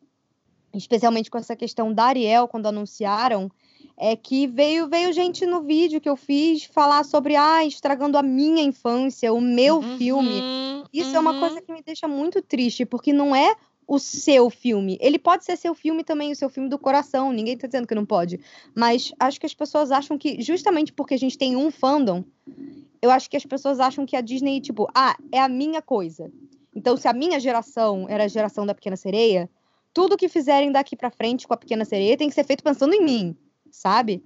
especialmente 0.74 1.30
com 1.30 1.38
essa 1.38 1.54
questão 1.54 1.92
da 1.92 2.04
Ariel, 2.06 2.48
quando 2.48 2.66
anunciaram, 2.66 3.50
é 4.02 4.16
que 4.16 4.46
veio, 4.46 4.88
veio 4.88 5.12
gente 5.12 5.44
no 5.44 5.60
vídeo 5.62 6.00
que 6.00 6.08
eu 6.08 6.16
fiz 6.16 6.64
falar 6.64 7.04
sobre, 7.04 7.36
ah, 7.36 7.66
estragando 7.66 8.16
a 8.16 8.22
minha 8.22 8.62
infância, 8.62 9.30
o 9.30 9.42
meu 9.42 9.82
filme. 9.98 10.40
Uhum, 10.40 10.84
Isso 10.90 11.14
é 11.14 11.20
uma 11.20 11.32
uhum. 11.32 11.40
coisa 11.40 11.60
que 11.60 11.70
me 11.70 11.82
deixa 11.82 12.08
muito 12.08 12.40
triste, 12.40 12.86
porque 12.86 13.12
não 13.12 13.36
é 13.36 13.54
o 13.86 13.98
seu 13.98 14.48
filme. 14.48 14.96
Ele 15.02 15.18
pode 15.18 15.44
ser 15.44 15.54
seu 15.58 15.74
filme 15.74 16.02
também, 16.02 16.32
o 16.32 16.34
seu 16.36 16.48
filme 16.48 16.70
do 16.70 16.78
coração. 16.78 17.30
Ninguém 17.30 17.58
tá 17.58 17.66
dizendo 17.66 17.86
que 17.86 17.94
não 17.94 18.06
pode. 18.06 18.40
Mas 18.74 19.12
acho 19.20 19.38
que 19.38 19.44
as 19.44 19.52
pessoas 19.52 19.90
acham 19.90 20.16
que, 20.16 20.40
justamente 20.40 20.94
porque 20.94 21.12
a 21.12 21.18
gente 21.18 21.36
tem 21.36 21.54
um 21.54 21.70
fandom, 21.70 22.24
eu 23.02 23.10
acho 23.10 23.28
que 23.28 23.36
as 23.36 23.44
pessoas 23.44 23.80
acham 23.80 24.06
que 24.06 24.16
a 24.16 24.22
Disney, 24.22 24.62
tipo, 24.62 24.88
ah, 24.94 25.14
é 25.30 25.38
a 25.38 25.48
minha 25.48 25.82
coisa. 25.82 26.32
Então, 26.74 26.96
se 26.96 27.06
a 27.06 27.12
minha 27.12 27.38
geração 27.38 28.06
era 28.08 28.24
a 28.24 28.28
geração 28.28 28.64
da 28.64 28.74
Pequena 28.74 28.96
Sereia, 28.96 29.50
tudo 29.92 30.16
que 30.16 30.28
fizerem 30.28 30.72
daqui 30.72 30.96
pra 30.96 31.10
frente 31.10 31.46
com 31.46 31.52
a 31.52 31.56
Pequena 31.58 31.84
Sereia 31.84 32.16
tem 32.16 32.30
que 32.30 32.34
ser 32.34 32.44
feito 32.44 32.64
pensando 32.64 32.94
em 32.94 33.04
mim, 33.04 33.36
sabe? 33.70 34.22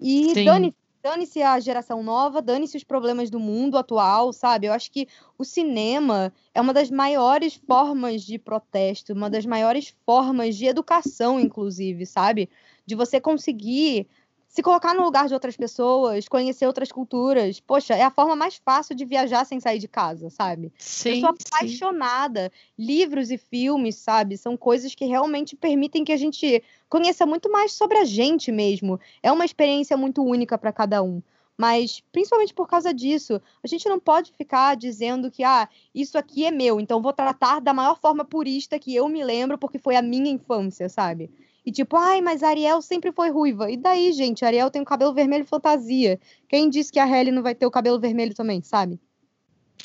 E 0.00 0.34
Sim. 0.34 0.44
dane- 0.44 0.74
dane-se 1.02 1.40
a 1.40 1.60
geração 1.60 2.02
nova, 2.02 2.42
dane-se 2.42 2.76
os 2.76 2.82
problemas 2.84 3.30
do 3.30 3.38
mundo 3.38 3.78
atual, 3.78 4.32
sabe? 4.32 4.66
Eu 4.66 4.72
acho 4.72 4.90
que 4.90 5.06
o 5.38 5.44
cinema 5.44 6.32
é 6.52 6.60
uma 6.60 6.72
das 6.74 6.90
maiores 6.90 7.54
formas 7.54 8.22
de 8.22 8.38
protesto, 8.38 9.12
uma 9.12 9.30
das 9.30 9.46
maiores 9.46 9.94
formas 10.04 10.56
de 10.56 10.66
educação, 10.66 11.38
inclusive, 11.38 12.04
sabe? 12.06 12.48
De 12.84 12.94
você 12.94 13.20
conseguir 13.20 14.08
se 14.56 14.62
colocar 14.62 14.94
no 14.94 15.02
lugar 15.02 15.28
de 15.28 15.34
outras 15.34 15.54
pessoas, 15.54 16.26
conhecer 16.26 16.66
outras 16.66 16.90
culturas. 16.90 17.60
Poxa, 17.60 17.94
é 17.94 18.02
a 18.02 18.10
forma 18.10 18.34
mais 18.34 18.56
fácil 18.56 18.96
de 18.96 19.04
viajar 19.04 19.44
sem 19.44 19.60
sair 19.60 19.78
de 19.78 19.86
casa, 19.86 20.30
sabe? 20.30 20.72
Sim, 20.78 21.10
eu 21.10 21.20
sou 21.20 21.28
sim. 21.28 21.44
apaixonada. 21.50 22.50
Livros 22.78 23.30
e 23.30 23.36
filmes, 23.36 23.96
sabe? 23.96 24.38
São 24.38 24.56
coisas 24.56 24.94
que 24.94 25.04
realmente 25.04 25.54
permitem 25.54 26.04
que 26.04 26.12
a 26.12 26.16
gente 26.16 26.64
conheça 26.88 27.26
muito 27.26 27.52
mais 27.52 27.72
sobre 27.72 27.98
a 27.98 28.04
gente 28.06 28.50
mesmo. 28.50 28.98
É 29.22 29.30
uma 29.30 29.44
experiência 29.44 29.94
muito 29.94 30.24
única 30.24 30.56
para 30.56 30.72
cada 30.72 31.02
um. 31.02 31.20
Mas, 31.54 32.02
principalmente 32.10 32.54
por 32.54 32.66
causa 32.66 32.94
disso, 32.94 33.38
a 33.62 33.66
gente 33.66 33.86
não 33.90 34.00
pode 34.00 34.32
ficar 34.32 34.74
dizendo 34.74 35.30
que, 35.30 35.44
ah, 35.44 35.68
isso 35.94 36.16
aqui 36.16 36.46
é 36.46 36.50
meu, 36.50 36.80
então 36.80 37.02
vou 37.02 37.12
tratar 37.12 37.60
da 37.60 37.74
maior 37.74 37.98
forma 38.00 38.24
purista 38.24 38.78
que 38.78 38.94
eu 38.94 39.06
me 39.06 39.22
lembro, 39.22 39.58
porque 39.58 39.78
foi 39.78 39.96
a 39.96 40.02
minha 40.02 40.30
infância, 40.30 40.88
sabe? 40.88 41.30
E 41.66 41.72
tipo, 41.72 41.96
ai, 41.96 42.20
mas 42.20 42.44
a 42.44 42.48
Ariel 42.48 42.80
sempre 42.80 43.10
foi 43.10 43.28
ruiva. 43.28 43.68
E 43.68 43.76
daí, 43.76 44.12
gente? 44.12 44.44
Ariel 44.44 44.70
tem 44.70 44.80
o 44.80 44.84
cabelo 44.84 45.12
vermelho 45.12 45.44
fantasia. 45.44 46.20
Quem 46.48 46.70
disse 46.70 46.92
que 46.92 47.00
a 47.00 47.04
Halle 47.04 47.32
não 47.32 47.42
vai 47.42 47.56
ter 47.56 47.66
o 47.66 47.70
cabelo 47.72 47.98
vermelho 47.98 48.32
também, 48.32 48.62
sabe? 48.62 49.00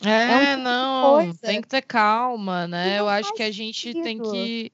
É, 0.03 0.35
um 0.35 0.45
tipo 0.45 0.61
não, 0.61 1.35
tem 1.41 1.59
que 1.59 1.67
ter 1.67 1.81
calma, 1.81 2.67
né? 2.67 2.99
Eu 2.99 3.09
acho 3.09 3.33
que 3.33 3.41
a 3.43 3.51
gente 3.51 3.93
tem 3.93 4.03
sentido. 4.03 4.31
que. 4.31 4.71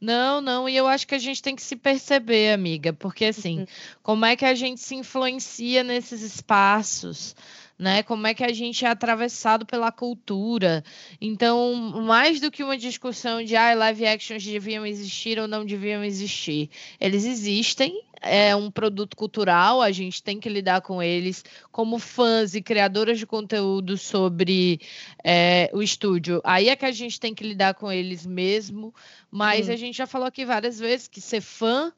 Não, 0.00 0.42
não, 0.42 0.68
e 0.68 0.76
eu 0.76 0.86
acho 0.86 1.06
que 1.06 1.14
a 1.14 1.18
gente 1.18 1.42
tem 1.42 1.56
que 1.56 1.62
se 1.62 1.76
perceber, 1.76 2.52
amiga, 2.52 2.92
porque 2.92 3.24
assim, 3.24 3.60
Uhum. 3.60 3.66
como 4.02 4.26
é 4.26 4.36
que 4.36 4.44
a 4.44 4.54
gente 4.54 4.80
se 4.82 4.94
influencia 4.94 5.82
nesses 5.82 6.20
espaços, 6.20 7.34
né? 7.78 8.02
Como 8.02 8.26
é 8.26 8.34
que 8.34 8.44
a 8.44 8.52
gente 8.52 8.84
é 8.84 8.88
atravessado 8.88 9.66
pela 9.66 9.90
cultura. 9.90 10.84
Então, 11.20 11.74
mais 11.74 12.40
do 12.40 12.50
que 12.50 12.62
uma 12.62 12.76
discussão 12.76 13.42
de 13.42 13.56
ah, 13.56 13.74
live 13.74 14.06
actions 14.06 14.44
deviam 14.44 14.86
existir 14.86 15.38
ou 15.38 15.48
não 15.48 15.64
deviam 15.64 16.04
existir, 16.04 16.70
eles 17.00 17.24
existem. 17.24 18.02
É 18.26 18.56
um 18.56 18.70
produto 18.70 19.14
cultural, 19.14 19.82
a 19.82 19.92
gente 19.92 20.22
tem 20.22 20.40
que 20.40 20.48
lidar 20.48 20.80
com 20.80 21.02
eles 21.02 21.44
como 21.70 21.98
fãs 21.98 22.54
e 22.54 22.62
criadoras 22.62 23.18
de 23.18 23.26
conteúdo 23.26 23.98
sobre 23.98 24.80
é, 25.22 25.68
o 25.74 25.82
estúdio. 25.82 26.40
Aí 26.42 26.70
é 26.70 26.76
que 26.76 26.86
a 26.86 26.92
gente 26.92 27.20
tem 27.20 27.34
que 27.34 27.44
lidar 27.44 27.74
com 27.74 27.92
eles 27.92 28.24
mesmo, 28.24 28.94
mas 29.30 29.68
a 29.68 29.76
gente 29.76 29.98
já 29.98 30.06
falou 30.06 30.26
aqui 30.26 30.42
várias 30.46 30.78
vezes 30.78 31.06
que 31.06 31.20
ser 31.20 31.42
fã 31.42 31.92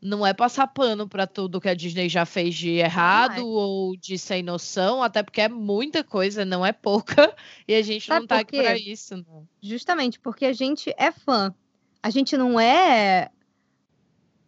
não 0.00 0.26
é 0.26 0.32
passar 0.32 0.66
pano 0.66 1.08
para 1.08 1.26
tudo 1.26 1.60
que 1.60 1.68
a 1.68 1.74
Disney 1.74 2.08
já 2.08 2.24
fez 2.24 2.54
de 2.54 2.70
errado 2.70 3.46
ou 3.46 3.96
de 3.96 4.16
sem 4.18 4.42
noção, 4.42 5.02
até 5.02 5.22
porque 5.22 5.42
é 5.42 5.48
muita 5.48 6.02
coisa, 6.02 6.44
não 6.44 6.64
é 6.64 6.72
pouca, 6.72 7.34
e 7.68 7.74
a 7.74 7.82
gente 7.82 8.06
Sabe 8.06 8.20
não 8.20 8.26
tá 8.26 8.38
aqui 8.38 8.62
para 8.62 8.78
isso. 8.78 9.16
Não. 9.16 9.46
Justamente 9.62 10.18
porque 10.18 10.46
a 10.46 10.52
gente 10.52 10.92
é 10.96 11.12
fã. 11.12 11.54
A 12.02 12.08
gente 12.08 12.36
não 12.36 12.58
é 12.58 13.30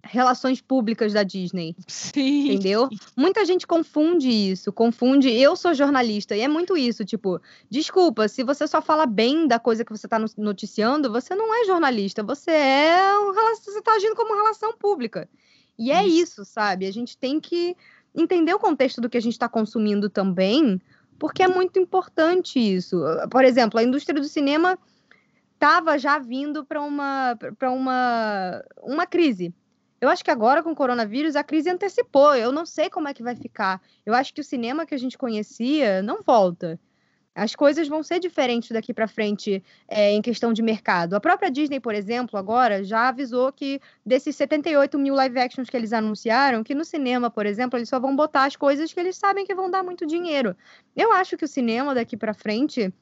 relações 0.04 0.60
públicas 0.60 1.12
da 1.12 1.22
Disney. 1.22 1.76
Sim. 1.86 2.52
Entendeu? 2.52 2.88
Muita 3.16 3.44
gente 3.44 3.66
confunde 3.66 4.28
isso, 4.28 4.72
confunde. 4.72 5.30
Eu 5.30 5.54
sou 5.54 5.72
jornalista 5.74 6.36
e 6.36 6.40
é 6.40 6.48
muito 6.48 6.76
isso, 6.76 7.04
tipo, 7.04 7.40
desculpa, 7.70 8.28
se 8.28 8.42
você 8.42 8.66
só 8.66 8.82
fala 8.82 9.06
bem 9.06 9.46
da 9.46 9.58
coisa 9.58 9.84
que 9.84 9.92
você 9.92 10.06
está 10.06 10.18
noticiando, 10.36 11.10
você 11.10 11.34
não 11.34 11.54
é 11.54 11.64
jornalista, 11.64 12.22
você 12.22 12.50
é 12.50 13.12
você 13.54 13.78
está 13.78 13.92
agindo 13.94 14.16
como 14.16 14.34
relação 14.34 14.72
pública. 14.72 15.28
E 15.78 15.90
é 15.90 16.06
isso. 16.06 16.44
sabe? 16.44 16.86
A 16.86 16.92
gente 16.92 17.16
tem 17.16 17.40
que 17.40 17.76
entender 18.14 18.52
o 18.52 18.58
contexto 18.58 19.00
do 19.00 19.08
que 19.08 19.16
a 19.16 19.22
gente 19.22 19.32
está 19.32 19.48
consumindo 19.48 20.10
também, 20.10 20.80
porque 21.18 21.42
é 21.42 21.48
muito 21.48 21.78
importante 21.78 22.58
isso. 22.58 23.00
Por 23.30 23.44
exemplo, 23.44 23.78
a 23.78 23.82
indústria 23.82 24.20
do 24.20 24.26
cinema 24.26 24.78
estava 25.54 25.96
já 25.96 26.18
vindo 26.18 26.64
para 26.64 26.82
uma, 26.82 27.38
uma, 27.62 28.64
uma 28.82 29.06
crise. 29.06 29.54
Eu 30.02 30.08
acho 30.08 30.24
que 30.24 30.32
agora 30.32 30.64
com 30.64 30.72
o 30.72 30.74
coronavírus 30.74 31.36
a 31.36 31.44
crise 31.44 31.70
antecipou. 31.70 32.34
Eu 32.34 32.50
não 32.50 32.66
sei 32.66 32.90
como 32.90 33.06
é 33.06 33.14
que 33.14 33.22
vai 33.22 33.36
ficar. 33.36 33.80
Eu 34.04 34.12
acho 34.14 34.34
que 34.34 34.40
o 34.40 34.44
cinema 34.44 34.84
que 34.84 34.96
a 34.96 34.98
gente 34.98 35.16
conhecia 35.16 36.02
não 36.02 36.22
volta. 36.22 36.76
As 37.32 37.54
coisas 37.54 37.86
vão 37.86 38.02
ser 38.02 38.18
diferentes 38.18 38.72
daqui 38.72 38.92
para 38.92 39.06
frente 39.06 39.62
é, 39.86 40.10
em 40.10 40.20
questão 40.20 40.52
de 40.52 40.60
mercado. 40.60 41.14
A 41.14 41.20
própria 41.20 41.48
Disney, 41.48 41.78
por 41.78 41.94
exemplo, 41.94 42.36
agora 42.36 42.82
já 42.82 43.10
avisou 43.10 43.52
que 43.52 43.80
desses 44.04 44.34
78 44.34 44.98
mil 44.98 45.14
live 45.14 45.38
actions 45.38 45.70
que 45.70 45.76
eles 45.76 45.92
anunciaram, 45.92 46.64
que 46.64 46.74
no 46.74 46.84
cinema, 46.84 47.30
por 47.30 47.46
exemplo, 47.46 47.78
eles 47.78 47.88
só 47.88 48.00
vão 48.00 48.16
botar 48.16 48.46
as 48.46 48.56
coisas 48.56 48.92
que 48.92 48.98
eles 48.98 49.16
sabem 49.16 49.46
que 49.46 49.54
vão 49.54 49.70
dar 49.70 49.84
muito 49.84 50.04
dinheiro. 50.04 50.56
Eu 50.96 51.12
acho 51.12 51.36
que 51.36 51.44
o 51.44 51.48
cinema 51.48 51.94
daqui 51.94 52.16
para 52.16 52.34
frente, 52.34 52.92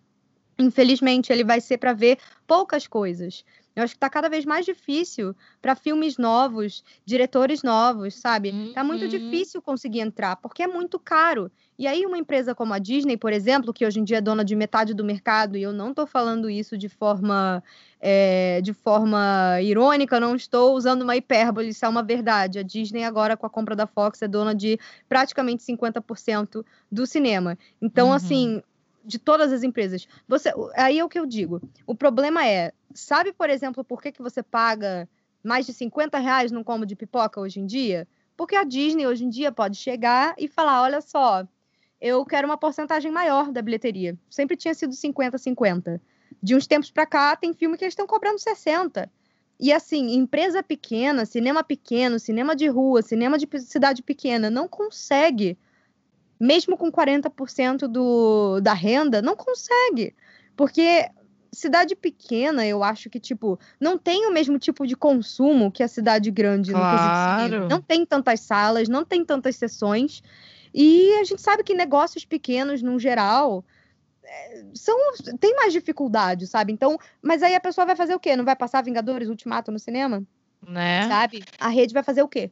infelizmente, 0.58 1.32
ele 1.32 1.44
vai 1.44 1.62
ser 1.62 1.78
para 1.78 1.94
ver 1.94 2.18
poucas 2.46 2.86
coisas. 2.86 3.42
Eu 3.74 3.84
acho 3.84 3.94
que 3.94 3.98
está 3.98 4.10
cada 4.10 4.28
vez 4.28 4.44
mais 4.44 4.66
difícil 4.66 5.34
para 5.62 5.76
filmes 5.76 6.18
novos, 6.18 6.84
diretores 7.04 7.62
novos, 7.62 8.14
sabe? 8.14 8.50
Uhum. 8.50 8.72
Tá 8.72 8.82
muito 8.82 9.02
uhum. 9.02 9.08
difícil 9.08 9.62
conseguir 9.62 10.00
entrar, 10.00 10.36
porque 10.36 10.62
é 10.62 10.66
muito 10.66 10.98
caro. 10.98 11.50
E 11.78 11.86
aí, 11.86 12.04
uma 12.04 12.18
empresa 12.18 12.54
como 12.54 12.74
a 12.74 12.78
Disney, 12.78 13.16
por 13.16 13.32
exemplo, 13.32 13.72
que 13.72 13.86
hoje 13.86 14.00
em 14.00 14.04
dia 14.04 14.18
é 14.18 14.20
dona 14.20 14.44
de 14.44 14.54
metade 14.54 14.92
do 14.92 15.04
mercado, 15.04 15.56
e 15.56 15.62
eu 15.62 15.72
não 15.72 15.90
estou 15.90 16.06
falando 16.06 16.50
isso 16.50 16.76
de 16.76 16.88
forma, 16.88 17.62
é, 18.00 18.60
de 18.60 18.74
forma 18.74 19.58
irônica, 19.62 20.20
não 20.20 20.34
estou 20.34 20.74
usando 20.74 21.02
uma 21.02 21.16
hipérbole, 21.16 21.68
isso 21.68 21.84
é 21.84 21.88
uma 21.88 22.02
verdade. 22.02 22.58
A 22.58 22.62
Disney, 22.62 23.04
agora, 23.04 23.36
com 23.36 23.46
a 23.46 23.50
compra 23.50 23.74
da 23.74 23.86
Fox, 23.86 24.20
é 24.20 24.28
dona 24.28 24.54
de 24.54 24.78
praticamente 25.08 25.62
50% 25.62 26.64
do 26.92 27.06
cinema. 27.06 27.56
Então, 27.80 28.08
uhum. 28.08 28.14
assim, 28.14 28.62
de 29.04 29.18
todas 29.18 29.52
as 29.52 29.62
empresas. 29.62 30.06
Você, 30.28 30.52
aí 30.74 30.98
é 30.98 31.04
o 31.04 31.08
que 31.08 31.18
eu 31.18 31.26
digo. 31.26 31.60
O 31.86 31.94
problema 31.94 32.46
é, 32.46 32.72
sabe, 32.94 33.32
por 33.32 33.50
exemplo, 33.50 33.84
por 33.84 34.00
que, 34.02 34.12
que 34.12 34.22
você 34.22 34.42
paga 34.42 35.08
mais 35.42 35.66
de 35.66 35.72
50 35.72 36.18
reais 36.18 36.52
num 36.52 36.64
combo 36.64 36.84
de 36.84 36.96
pipoca 36.96 37.40
hoje 37.40 37.60
em 37.60 37.66
dia? 37.66 38.06
Porque 38.36 38.56
a 38.56 38.64
Disney 38.64 39.06
hoje 39.06 39.24
em 39.24 39.28
dia 39.28 39.52
pode 39.52 39.76
chegar 39.76 40.34
e 40.38 40.48
falar: 40.48 40.82
olha 40.82 41.00
só, 41.00 41.46
eu 42.00 42.24
quero 42.24 42.46
uma 42.46 42.56
porcentagem 42.56 43.10
maior 43.10 43.52
da 43.52 43.60
bilheteria. 43.60 44.18
Sempre 44.30 44.56
tinha 44.56 44.74
sido 44.74 44.92
50-50. 44.92 46.00
De 46.42 46.54
uns 46.54 46.66
tempos 46.66 46.90
para 46.90 47.04
cá, 47.04 47.36
tem 47.36 47.52
filme 47.52 47.76
que 47.76 47.84
eles 47.84 47.92
estão 47.92 48.06
cobrando 48.06 48.38
60. 48.38 49.10
E 49.58 49.70
assim, 49.70 50.14
empresa 50.14 50.62
pequena, 50.62 51.26
cinema 51.26 51.62
pequeno, 51.62 52.18
cinema 52.18 52.56
de 52.56 52.66
rua, 52.66 53.02
cinema 53.02 53.36
de 53.36 53.46
cidade 53.60 54.02
pequena, 54.02 54.48
não 54.48 54.66
consegue 54.66 55.58
mesmo 56.40 56.76
com 56.76 56.90
40% 56.90 57.86
do, 57.86 58.60
da 58.60 58.72
renda, 58.72 59.20
não 59.20 59.36
consegue. 59.36 60.16
Porque 60.56 61.10
cidade 61.52 61.94
pequena, 61.94 62.66
eu 62.66 62.82
acho 62.82 63.10
que, 63.10 63.20
tipo, 63.20 63.58
não 63.78 63.98
tem 63.98 64.26
o 64.26 64.32
mesmo 64.32 64.58
tipo 64.58 64.86
de 64.86 64.96
consumo 64.96 65.70
que 65.70 65.82
a 65.82 65.88
cidade 65.88 66.30
grande 66.30 66.72
claro. 66.72 67.68
Não 67.68 67.82
tem 67.82 68.06
tantas 68.06 68.40
salas, 68.40 68.88
não 68.88 69.04
tem 69.04 69.24
tantas 69.24 69.56
sessões. 69.56 70.22
E 70.72 71.12
a 71.20 71.24
gente 71.24 71.42
sabe 71.42 71.62
que 71.62 71.74
negócios 71.74 72.24
pequenos, 72.24 72.80
no 72.80 72.98
geral, 72.98 73.64
é, 74.24 74.64
são 74.74 74.96
tem 75.38 75.54
mais 75.56 75.72
dificuldade, 75.72 76.46
sabe? 76.46 76.72
Então, 76.72 76.96
mas 77.20 77.42
aí 77.42 77.54
a 77.54 77.60
pessoa 77.60 77.84
vai 77.84 77.96
fazer 77.96 78.14
o 78.14 78.20
quê? 78.20 78.36
Não 78.36 78.44
vai 78.44 78.56
passar 78.56 78.82
Vingadores 78.82 79.28
Ultimato 79.28 79.72
no 79.72 79.78
cinema? 79.78 80.22
Né? 80.66 81.08
Sabe? 81.08 81.42
A 81.58 81.68
rede 81.68 81.92
vai 81.92 82.02
fazer 82.02 82.22
o 82.22 82.28
quê? 82.28 82.50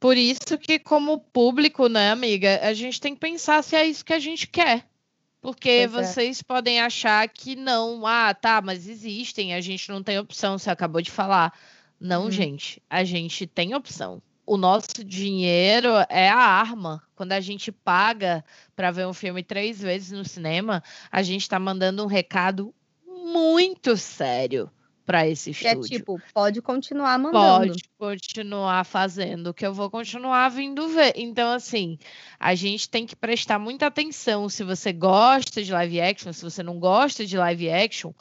Por 0.00 0.16
isso 0.16 0.56
que, 0.58 0.78
como 0.78 1.20
público, 1.20 1.86
né, 1.86 2.10
amiga, 2.10 2.58
a 2.62 2.72
gente 2.72 2.98
tem 2.98 3.14
que 3.14 3.20
pensar 3.20 3.62
se 3.62 3.76
é 3.76 3.86
isso 3.86 4.02
que 4.02 4.14
a 4.14 4.18
gente 4.18 4.46
quer. 4.46 4.88
Porque 5.42 5.86
pois 5.90 5.94
é. 5.94 6.06
vocês 6.06 6.40
é. 6.40 6.42
podem 6.42 6.80
achar 6.80 7.28
que 7.28 7.54
não, 7.54 8.06
ah, 8.06 8.32
tá, 8.32 8.62
mas 8.62 8.88
existem, 8.88 9.54
a 9.54 9.60
gente 9.60 9.90
não 9.90 10.02
tem 10.02 10.18
opção, 10.18 10.56
você 10.58 10.70
acabou 10.70 11.02
de 11.02 11.10
falar. 11.10 11.52
Não, 12.00 12.26
hum. 12.26 12.30
gente, 12.30 12.82
a 12.88 13.04
gente 13.04 13.46
tem 13.46 13.74
opção. 13.74 14.22
O 14.46 14.56
nosso 14.56 15.04
dinheiro 15.04 15.90
é 16.08 16.30
a 16.30 16.38
arma. 16.38 17.02
Quando 17.14 17.32
a 17.32 17.40
gente 17.40 17.70
paga 17.70 18.42
para 18.74 18.90
ver 18.90 19.06
um 19.06 19.12
filme 19.12 19.42
três 19.42 19.82
vezes 19.82 20.12
no 20.12 20.24
cinema, 20.24 20.82
a 21.12 21.22
gente 21.22 21.42
está 21.42 21.58
mandando 21.58 22.02
um 22.02 22.06
recado 22.06 22.74
muito 23.06 23.98
sério 23.98 24.70
para 25.10 25.26
esse 25.26 25.50
estúdio. 25.50 25.80
Que 25.80 25.94
é 25.94 25.98
tipo, 25.98 26.22
pode 26.32 26.62
continuar 26.62 27.18
mandando. 27.18 27.74
Pode 27.74 27.82
continuar 27.98 28.84
fazendo, 28.84 29.52
que 29.52 29.66
eu 29.66 29.74
vou 29.74 29.90
continuar 29.90 30.48
vindo 30.50 30.86
ver. 30.86 31.14
Então, 31.16 31.50
assim, 31.50 31.98
a 32.38 32.54
gente 32.54 32.88
tem 32.88 33.04
que 33.04 33.16
prestar 33.16 33.58
muita 33.58 33.86
atenção. 33.86 34.48
Se 34.48 34.62
você 34.62 34.92
gosta 34.92 35.64
de 35.64 35.72
live 35.72 36.00
action, 36.00 36.32
se 36.32 36.44
você 36.44 36.62
não 36.62 36.78
gosta 36.78 37.26
de 37.26 37.36
live 37.36 37.68
action, 37.68 38.12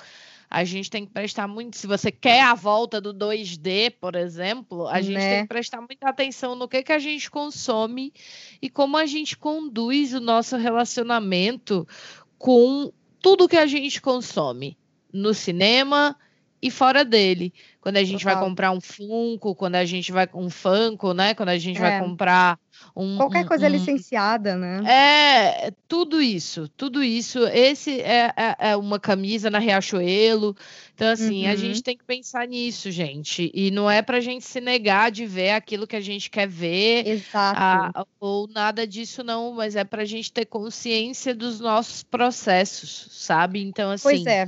a 0.50 0.64
gente 0.64 0.90
tem 0.90 1.06
que 1.06 1.12
prestar 1.12 1.48
muito. 1.48 1.78
Se 1.78 1.86
você 1.86 2.12
quer 2.12 2.42
a 2.42 2.56
volta 2.56 3.00
do 3.00 3.14
2D, 3.14 3.94
por 4.02 4.16
exemplo, 4.16 4.88
a 4.88 5.00
gente 5.00 5.14
né? 5.14 5.36
tem 5.36 5.42
que 5.44 5.50
prestar 5.50 5.82
muita 5.82 6.10
atenção 6.10 6.56
no 6.56 6.68
que, 6.68 6.82
que 6.82 6.92
a 6.92 6.98
gente 6.98 7.30
consome 7.30 8.12
e 8.60 8.68
como 8.68 8.98
a 8.98 9.06
gente 9.06 9.38
conduz 9.38 10.12
o 10.16 10.20
nosso 10.20 10.58
relacionamento 10.58 11.88
com 12.36 12.92
tudo 13.22 13.48
que 13.48 13.58
a 13.58 13.68
gente 13.68 14.02
consome 14.02 14.76
no 15.14 15.36
cinema 15.36 16.18
e 16.62 16.70
fora 16.70 17.06
dele. 17.06 17.54
Quando 17.82 17.96
a 17.96 18.04
gente 18.04 18.24
Total. 18.24 18.36
vai 18.36 18.44
comprar 18.44 18.72
um 18.72 18.82
Funko, 18.82 19.56
quando 19.56 19.76
a 19.76 19.86
gente 19.86 20.12
vai 20.12 20.28
com 20.28 20.44
um 20.44 20.50
Funko, 20.50 21.14
né? 21.14 21.34
Quando 21.34 21.50
a 21.50 21.58
gente 21.58 21.78
é. 21.78 21.82
vai 21.82 22.00
comprar 22.00 22.60
um. 22.94 23.16
Qualquer 23.16 23.46
um, 23.46 23.48
coisa 23.48 23.68
um... 23.68 23.70
licenciada, 23.70 24.58
né? 24.58 24.84
É, 24.86 25.72
tudo 25.88 26.22
isso, 26.22 26.68
tudo 26.76 27.02
isso. 27.02 27.40
Esse 27.48 28.02
é, 28.02 28.34
é, 28.36 28.72
é 28.72 28.76
uma 28.76 29.00
camisa 29.00 29.50
na 29.50 29.60
Riachuelo. 29.60 30.56
Então, 30.94 31.08
assim, 31.08 31.46
uhum. 31.46 31.52
a 31.54 31.56
gente 31.56 31.82
tem 31.82 31.98
que 31.98 32.04
pensar 32.04 32.46
nisso, 32.46 32.92
gente. 32.92 33.50
E 33.54 33.72
não 33.72 33.90
é 33.90 34.02
pra 34.02 34.20
gente 34.20 34.44
se 34.44 34.60
negar 34.60 35.10
de 35.10 35.26
ver 35.26 35.52
aquilo 35.52 35.88
que 35.88 35.96
a 35.96 36.02
gente 36.02 36.30
quer 36.30 36.50
ver. 36.50 37.08
Exato. 37.08 37.60
A, 37.62 38.06
ou 38.20 38.46
nada 38.50 38.86
disso, 38.86 39.24
não, 39.24 39.54
mas 39.54 39.78
é 39.78 39.86
pra 39.86 40.04
gente 40.04 40.34
ter 40.34 40.46
consciência 40.46 41.34
dos 41.34 41.62
nossos 41.62 42.04
processos, 42.04 43.08
sabe? 43.12 43.62
Então, 43.62 43.92
assim. 43.92 44.04
Pois 44.04 44.26
é 44.26 44.48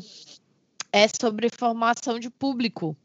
é 0.92 1.08
sobre 1.08 1.50
formação 1.50 2.20
de 2.20 2.30
público. 2.30 2.96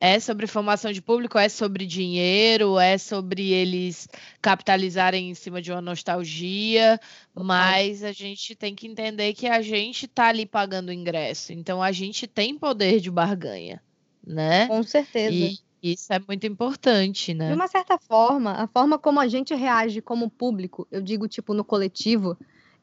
É 0.00 0.18
sobre 0.18 0.46
formação 0.48 0.92
de 0.92 1.00
público, 1.00 1.38
é 1.38 1.48
sobre 1.48 1.86
dinheiro, 1.86 2.78
é 2.78 2.98
sobre 2.98 3.52
eles 3.52 4.08
capitalizarem 4.42 5.30
em 5.30 5.34
cima 5.34 5.62
de 5.62 5.70
uma 5.70 5.80
nostalgia, 5.80 7.00
mas 7.32 8.02
a 8.02 8.10
gente 8.10 8.56
tem 8.56 8.74
que 8.74 8.88
entender 8.88 9.32
que 9.34 9.46
a 9.46 9.62
gente 9.62 10.06
está 10.06 10.26
ali 10.26 10.44
pagando 10.44 10.92
ingresso, 10.92 11.52
então 11.52 11.80
a 11.80 11.92
gente 11.92 12.26
tem 12.26 12.58
poder 12.58 12.98
de 13.00 13.10
barganha, 13.10 13.80
né? 14.26 14.66
Com 14.66 14.82
certeza. 14.82 15.32
E 15.32 15.92
isso 15.92 16.12
é 16.12 16.18
muito 16.18 16.44
importante, 16.44 17.32
né? 17.32 17.48
De 17.48 17.54
uma 17.54 17.68
certa 17.68 17.96
forma, 17.96 18.52
a 18.52 18.66
forma 18.66 18.98
como 18.98 19.20
a 19.20 19.28
gente 19.28 19.54
reage 19.54 20.02
como 20.02 20.28
público, 20.28 20.88
eu 20.90 21.00
digo 21.00 21.28
tipo 21.28 21.54
no 21.54 21.64
coletivo, 21.64 22.36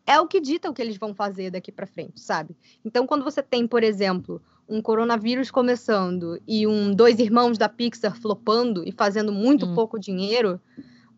é 0.06 0.20
o 0.20 0.28
que 0.28 0.40
dita 0.40 0.70
o 0.70 0.74
que 0.74 0.82
eles 0.82 0.98
vão 0.98 1.14
fazer 1.14 1.52
daqui 1.52 1.72
para 1.72 1.88
frente, 1.88 2.20
sabe? 2.20 2.56
Então, 2.84 3.06
quando 3.06 3.24
você 3.24 3.42
tem, 3.42 3.68
por 3.68 3.84
exemplo, 3.84 4.42
um 4.68 4.82
coronavírus 4.82 5.52
começando 5.52 6.42
e 6.48 6.66
um 6.66 6.94
dois 6.94 7.20
irmãos 7.20 7.58
da 7.58 7.70
Pixar 7.70 8.16
flopando 8.20 8.84
e 8.88 8.92
fazendo 8.92 9.32
muito 9.32 9.66
hum. 9.66 9.76
pouco 9.76 10.00
dinheiro, 10.00 10.60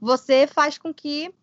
você 0.01 0.47
faz 0.47 0.77
com 0.77 0.93
que 0.93 1.34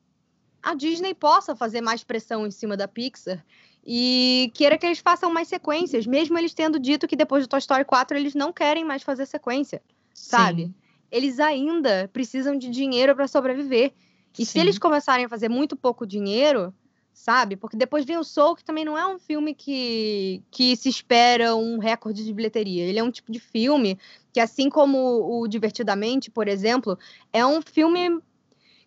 a 0.62 0.74
Disney 0.74 1.14
possa 1.14 1.56
fazer 1.56 1.80
mais 1.80 2.04
pressão 2.04 2.46
em 2.46 2.50
cima 2.50 2.76
da 2.76 2.86
Pixar 2.86 3.44
e 3.84 4.50
queira 4.54 4.76
que 4.76 4.84
eles 4.84 4.98
façam 4.98 5.32
mais 5.32 5.48
sequências, 5.48 6.06
mesmo 6.06 6.36
eles 6.38 6.52
tendo 6.52 6.78
dito 6.78 7.08
que 7.08 7.16
depois 7.16 7.44
do 7.46 7.48
Toy 7.48 7.58
Story 7.58 7.84
4 7.84 8.16
eles 8.16 8.34
não 8.34 8.52
querem 8.52 8.84
mais 8.84 9.02
fazer 9.02 9.26
sequência, 9.26 9.82
sabe? 10.12 10.64
Sim. 10.66 10.74
Eles 11.10 11.40
ainda 11.40 12.08
precisam 12.12 12.56
de 12.56 12.68
dinheiro 12.70 13.14
para 13.16 13.26
sobreviver. 13.26 13.92
E 14.38 14.44
Sim. 14.44 14.52
se 14.52 14.58
eles 14.60 14.78
começarem 14.78 15.24
a 15.24 15.28
fazer 15.28 15.48
muito 15.48 15.76
pouco 15.76 16.06
dinheiro, 16.06 16.72
sabe? 17.20 17.54
Porque 17.54 17.76
depois 17.76 18.06
vem 18.06 18.16
o 18.16 18.24
Soul, 18.24 18.56
que 18.56 18.64
também 18.64 18.84
não 18.84 18.96
é 18.96 19.06
um 19.06 19.18
filme 19.18 19.54
que, 19.54 20.42
que 20.50 20.74
se 20.74 20.88
espera 20.88 21.54
um 21.54 21.78
recorde 21.78 22.24
de 22.24 22.32
bilheteria. 22.32 22.84
Ele 22.84 22.98
é 22.98 23.04
um 23.04 23.10
tipo 23.10 23.30
de 23.30 23.38
filme 23.38 23.98
que, 24.32 24.40
assim 24.40 24.70
como 24.70 24.98
o 25.28 25.46
Divertidamente, 25.46 26.30
por 26.30 26.48
exemplo, 26.48 26.98
é 27.30 27.44
um 27.44 27.60
filme 27.60 28.20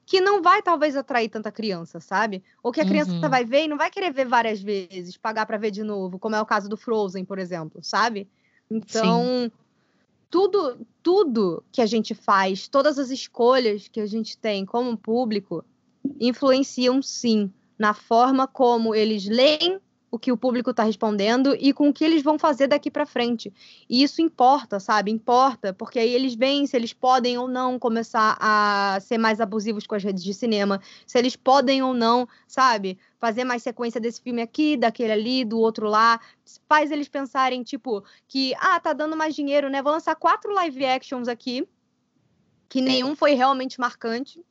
que 0.03 0.19
não 0.19 0.41
vai 0.41 0.63
talvez 0.63 0.95
atrair 0.95 1.29
tanta 1.29 1.51
criança, 1.51 1.99
sabe? 1.99 2.43
Ou 2.63 2.71
que 2.71 2.81
a 2.81 2.85
criança 2.85 3.11
uhum. 3.11 3.29
vai 3.29 3.45
ver 3.45 3.65
e 3.65 3.67
não 3.67 3.77
vai 3.77 3.91
querer 3.91 4.11
ver 4.11 4.25
várias 4.25 4.59
vezes, 4.59 5.15
pagar 5.15 5.45
para 5.45 5.57
ver 5.57 5.69
de 5.69 5.83
novo, 5.83 6.17
como 6.17 6.35
é 6.35 6.41
o 6.41 6.45
caso 6.45 6.67
do 6.67 6.75
Frozen, 6.75 7.23
por 7.23 7.37
exemplo, 7.37 7.83
sabe? 7.83 8.27
Então, 8.69 9.23
Sim. 9.23 9.51
tudo 10.29 10.79
tudo 11.03 11.63
que 11.71 11.81
a 11.81 11.85
gente 11.85 12.15
faz, 12.15 12.67
todas 12.67 12.97
as 12.97 13.11
escolhas 13.11 13.87
que 13.87 13.99
a 13.99 14.07
gente 14.07 14.37
tem 14.37 14.65
como 14.65 14.97
público 14.97 15.63
influenciam 16.19 17.01
sim 17.01 17.53
na 17.83 17.93
forma 17.93 18.47
como 18.47 18.95
eles 18.95 19.25
leem 19.25 19.77
o 20.09 20.17
que 20.17 20.31
o 20.31 20.37
público 20.37 20.69
está 20.69 20.83
respondendo 20.83 21.53
e 21.59 21.73
com 21.73 21.89
o 21.89 21.93
que 21.93 22.05
eles 22.05 22.23
vão 22.23 22.39
fazer 22.39 22.67
daqui 22.67 22.89
para 22.89 23.05
frente. 23.05 23.51
E 23.89 24.01
isso 24.01 24.21
importa, 24.21 24.79
sabe? 24.79 25.11
Importa, 25.11 25.73
porque 25.73 25.99
aí 25.99 26.13
eles 26.13 26.33
veem 26.33 26.65
se 26.65 26.77
eles 26.77 26.93
podem 26.93 27.37
ou 27.37 27.45
não 27.45 27.77
começar 27.77 28.37
a 28.39 28.99
ser 29.01 29.17
mais 29.17 29.41
abusivos 29.41 29.85
com 29.85 29.95
as 29.95 30.03
redes 30.03 30.23
de 30.23 30.33
cinema, 30.33 30.79
se 31.05 31.17
eles 31.17 31.35
podem 31.35 31.83
ou 31.83 31.93
não, 31.93 32.25
sabe? 32.47 32.97
Fazer 33.19 33.43
mais 33.43 33.61
sequência 33.63 33.99
desse 33.99 34.21
filme 34.21 34.41
aqui, 34.41 34.77
daquele 34.77 35.11
ali, 35.11 35.43
do 35.43 35.59
outro 35.59 35.89
lá. 35.89 36.21
Faz 36.69 36.89
eles 36.89 37.09
pensarem, 37.09 37.63
tipo, 37.63 38.01
que, 38.29 38.53
ah, 38.59 38.79
tá 38.79 38.93
dando 38.93 39.17
mais 39.17 39.35
dinheiro, 39.35 39.69
né? 39.69 39.81
Vou 39.81 39.91
lançar 39.91 40.15
quatro 40.15 40.53
live 40.53 40.85
actions 40.85 41.27
aqui, 41.27 41.67
que 42.69 42.79
nenhum 42.79 43.13
foi 43.13 43.33
realmente 43.33 43.77
marcante, 43.77 44.41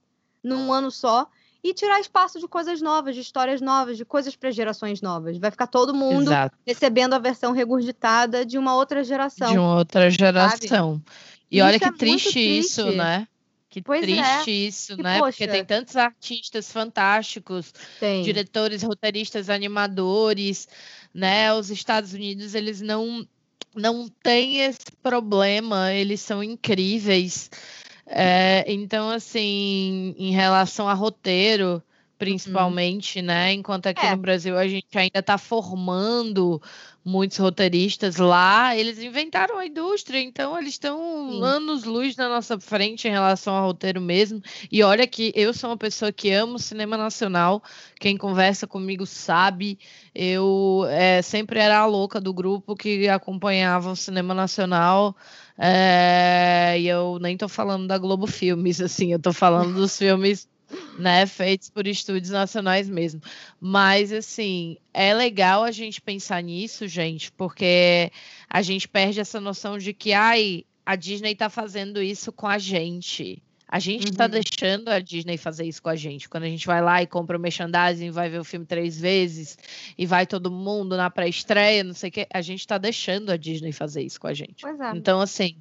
num 0.42 0.70
ano 0.70 0.90
só 0.90 1.26
e 1.62 1.72
tirar 1.72 2.00
espaço 2.00 2.40
de 2.40 2.48
coisas 2.48 2.80
novas, 2.80 3.14
de 3.14 3.20
histórias 3.20 3.60
novas, 3.60 3.96
de 3.96 4.04
coisas 4.04 4.34
para 4.34 4.50
gerações 4.50 5.00
novas. 5.00 5.38
Vai 5.38 5.50
ficar 5.50 5.68
todo 5.68 5.94
mundo 5.94 6.28
Exato. 6.28 6.56
recebendo 6.66 7.14
a 7.14 7.18
versão 7.18 7.52
regurgitada 7.52 8.44
de 8.44 8.58
uma 8.58 8.74
outra 8.74 9.04
geração. 9.04 9.52
De 9.52 9.58
uma 9.58 9.76
outra 9.76 10.10
geração. 10.10 10.94
Sabe? 10.94 11.02
E 11.50 11.58
isso 11.58 11.66
olha 11.66 11.78
que 11.78 11.84
é 11.84 11.92
triste, 11.92 12.32
triste, 12.32 12.58
isso, 12.58 12.90
né? 12.92 13.28
Que 13.68 13.80
pois 13.80 14.02
triste 14.02 14.50
é. 14.50 14.52
isso, 14.52 14.96
né? 14.96 15.18
Poxa. 15.18 15.38
Porque 15.38 15.48
tem 15.48 15.64
tantos 15.64 15.96
artistas 15.96 16.70
fantásticos, 16.70 17.72
tem. 17.98 18.22
diretores, 18.22 18.82
roteiristas, 18.82 19.48
animadores, 19.48 20.68
né? 21.14 21.54
Os 21.54 21.70
Estados 21.70 22.12
Unidos, 22.12 22.54
eles 22.54 22.80
não 22.80 23.26
não 23.74 24.06
têm 24.22 24.58
esse 24.60 24.92
problema, 25.02 25.92
eles 25.92 26.20
são 26.20 26.42
incríveis. 26.42 27.50
É, 28.06 28.64
então, 28.70 29.10
assim, 29.10 30.14
em 30.18 30.32
relação 30.32 30.88
a 30.88 30.94
roteiro, 30.94 31.82
principalmente, 32.22 33.18
uhum. 33.18 33.24
né? 33.24 33.52
Enquanto 33.52 33.88
aqui 33.88 34.06
é. 34.06 34.12
no 34.12 34.16
Brasil 34.16 34.56
a 34.56 34.68
gente 34.68 34.86
ainda 34.96 35.18
está 35.18 35.36
formando 35.36 36.62
muitos 37.04 37.36
roteiristas 37.36 38.16
lá, 38.16 38.76
eles 38.76 39.00
inventaram 39.00 39.58
a 39.58 39.66
indústria, 39.66 40.20
então 40.20 40.56
eles 40.56 40.74
estão 40.74 41.42
anos-luz 41.42 42.14
na 42.14 42.28
nossa 42.28 42.60
frente 42.60 43.08
em 43.08 43.10
relação 43.10 43.56
ao 43.56 43.66
roteiro 43.66 44.00
mesmo. 44.00 44.40
E 44.70 44.84
olha 44.84 45.04
que 45.04 45.32
eu 45.34 45.52
sou 45.52 45.70
uma 45.70 45.76
pessoa 45.76 46.12
que 46.12 46.30
amo 46.30 46.60
cinema 46.60 46.96
nacional, 46.96 47.60
quem 47.98 48.16
conversa 48.16 48.68
comigo 48.68 49.04
sabe, 49.04 49.76
eu 50.14 50.84
é, 50.90 51.20
sempre 51.22 51.58
era 51.58 51.78
a 51.80 51.86
louca 51.86 52.20
do 52.20 52.32
grupo 52.32 52.76
que 52.76 53.08
acompanhava 53.08 53.90
o 53.90 53.96
cinema 53.96 54.32
nacional. 54.32 55.16
É, 55.58 56.76
e 56.78 56.86
eu 56.86 57.18
nem 57.20 57.36
tô 57.36 57.48
falando 57.48 57.88
da 57.88 57.98
Globo 57.98 58.28
Filmes, 58.28 58.78
assim, 58.80 59.12
eu 59.12 59.18
tô 59.18 59.32
falando 59.32 59.74
dos 59.74 59.98
filmes 59.98 60.48
né, 60.98 61.26
feitos 61.26 61.70
por 61.70 61.86
estúdios 61.86 62.30
nacionais 62.30 62.88
mesmo. 62.88 63.20
Mas 63.60 64.12
assim, 64.12 64.76
é 64.92 65.14
legal 65.14 65.64
a 65.64 65.70
gente 65.70 66.00
pensar 66.00 66.42
nisso, 66.42 66.86
gente, 66.86 67.32
porque 67.32 68.10
a 68.48 68.62
gente 68.62 68.88
perde 68.88 69.20
essa 69.20 69.40
noção 69.40 69.78
de 69.78 69.92
que 69.92 70.12
ai, 70.12 70.64
a 70.84 70.96
Disney 70.96 71.34
tá 71.34 71.48
fazendo 71.48 72.02
isso 72.02 72.32
com 72.32 72.46
a 72.46 72.58
gente. 72.58 73.42
A 73.72 73.78
gente 73.78 74.10
está 74.10 74.24
uhum. 74.24 74.30
deixando 74.30 74.88
a 74.90 74.98
Disney 74.98 75.38
fazer 75.38 75.64
isso 75.64 75.82
com 75.82 75.88
a 75.88 75.96
gente. 75.96 76.28
Quando 76.28 76.42
a 76.42 76.48
gente 76.48 76.66
vai 76.66 76.82
lá 76.82 77.02
e 77.02 77.06
compra 77.06 77.38
o 77.38 77.40
merchandising, 77.40 78.10
vai 78.10 78.28
ver 78.28 78.38
o 78.38 78.44
filme 78.44 78.66
três 78.66 79.00
vezes 79.00 79.56
e 79.96 80.04
vai 80.04 80.26
todo 80.26 80.50
mundo 80.50 80.94
na 80.94 81.08
pré-estreia, 81.08 81.82
não 81.82 81.94
sei 81.94 82.10
o 82.10 82.12
que, 82.12 82.26
a 82.30 82.42
gente 82.42 82.60
está 82.60 82.76
deixando 82.76 83.30
a 83.30 83.36
Disney 83.38 83.72
fazer 83.72 84.02
isso 84.02 84.20
com 84.20 84.26
a 84.26 84.34
gente. 84.34 84.66
É. 84.66 84.94
Então, 84.94 85.22
assim, 85.22 85.56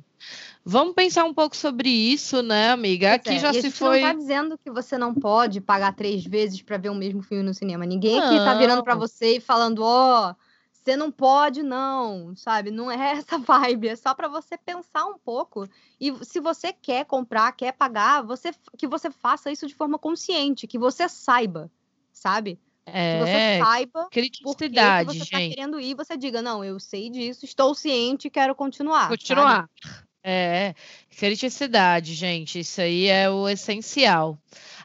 vamos 0.65 0.93
pensar 0.93 1.25
um 1.25 1.33
pouco 1.33 1.55
sobre 1.55 1.89
isso, 1.89 2.41
né, 2.41 2.71
amiga? 2.71 3.13
Aqui 3.13 3.31
é. 3.31 3.39
já 3.39 3.53
se 3.53 3.71
foi. 3.71 4.01
Não 4.01 4.07
tá 4.09 4.13
dizendo 4.13 4.57
que 4.57 4.71
você 4.71 4.97
não 4.97 5.13
pode 5.13 5.61
pagar 5.61 5.93
três 5.95 6.23
vezes 6.23 6.61
para 6.61 6.77
ver 6.77 6.89
o 6.89 6.95
mesmo 6.95 7.21
filme 7.21 7.43
no 7.43 7.53
cinema. 7.53 7.85
Ninguém 7.85 8.19
não. 8.19 8.27
aqui 8.27 8.37
tá 8.37 8.53
virando 8.55 8.83
para 8.83 8.95
você 8.95 9.37
e 9.37 9.39
falando, 9.41 9.83
ó. 9.83 10.31
Oh, 10.31 10.51
você 10.83 10.95
não 10.95 11.11
pode, 11.11 11.61
não, 11.61 12.35
sabe? 12.35 12.71
Não 12.71 12.89
é 12.89 13.11
essa 13.21 13.37
vibe. 13.37 13.89
É 13.89 13.95
só 13.95 14.13
para 14.15 14.27
você 14.27 14.57
pensar 14.57 15.05
um 15.05 15.17
pouco. 15.17 15.67
E 15.99 16.13
se 16.25 16.39
você 16.39 16.73
quer 16.73 17.05
comprar, 17.05 17.51
quer 17.51 17.73
pagar, 17.73 18.23
você 18.23 18.51
que 18.77 18.87
você 18.87 19.11
faça 19.11 19.51
isso 19.51 19.67
de 19.67 19.75
forma 19.75 19.99
consciente, 19.99 20.67
que 20.67 20.79
você 20.79 21.07
saiba, 21.07 21.71
sabe? 22.11 22.59
É, 22.83 23.19
que 23.19 23.25
você 23.25 23.63
saiba 23.63 24.07
criticidade, 24.11 25.05
porque 25.05 25.19
você 25.19 25.23
está 25.23 25.37
querendo 25.37 25.79
ir, 25.79 25.93
você 25.93 26.17
diga, 26.17 26.41
não, 26.41 26.65
eu 26.65 26.79
sei 26.79 27.11
disso, 27.11 27.45
estou 27.45 27.75
ciente 27.75 28.27
e 28.27 28.31
quero 28.31 28.55
continuar. 28.55 29.07
Continuar. 29.07 29.69
Sabe? 29.83 30.10
É, 30.23 30.75
criticidade, 31.17 32.13
gente. 32.13 32.59
Isso 32.59 32.81
aí 32.81 33.07
é 33.07 33.29
o 33.29 33.49
essencial. 33.49 34.37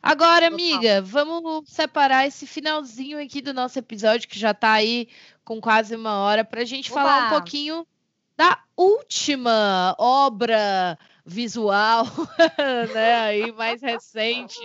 Agora, 0.02 0.46
amiga, 0.46 1.02
vamos 1.02 1.68
separar 1.68 2.26
esse 2.26 2.46
finalzinho 2.46 3.22
aqui 3.22 3.42
do 3.42 3.52
nosso 3.52 3.78
episódio, 3.78 4.28
que 4.28 4.38
já 4.38 4.52
está 4.52 4.72
aí 4.72 5.08
com 5.44 5.60
quase 5.60 5.94
uma 5.94 6.20
hora, 6.20 6.44
para 6.44 6.62
a 6.62 6.64
gente 6.64 6.90
falar 6.90 7.26
um 7.26 7.30
pouquinho 7.30 7.86
da 8.36 8.58
última 8.76 9.96
obra 9.98 10.98
visual, 11.24 12.04
né, 12.94 13.14
aí 13.16 13.52
mais 13.52 13.82
recente, 13.82 14.60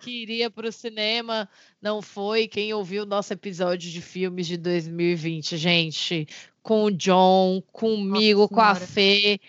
que 0.00 0.22
iria 0.22 0.50
para 0.50 0.68
o 0.68 0.72
cinema, 0.72 1.48
não 1.82 2.00
foi. 2.00 2.46
Quem 2.46 2.72
ouviu 2.72 3.02
o 3.02 3.06
nosso 3.06 3.32
episódio 3.32 3.90
de 3.90 4.00
filmes 4.00 4.46
de 4.46 4.56
2020, 4.56 5.56
gente, 5.56 6.28
com 6.62 6.84
o 6.84 6.90
John, 6.90 7.60
comigo, 7.72 8.42
Nossa, 8.42 8.54
com 8.54 8.60
a 8.60 8.74
Fê, 8.74 9.40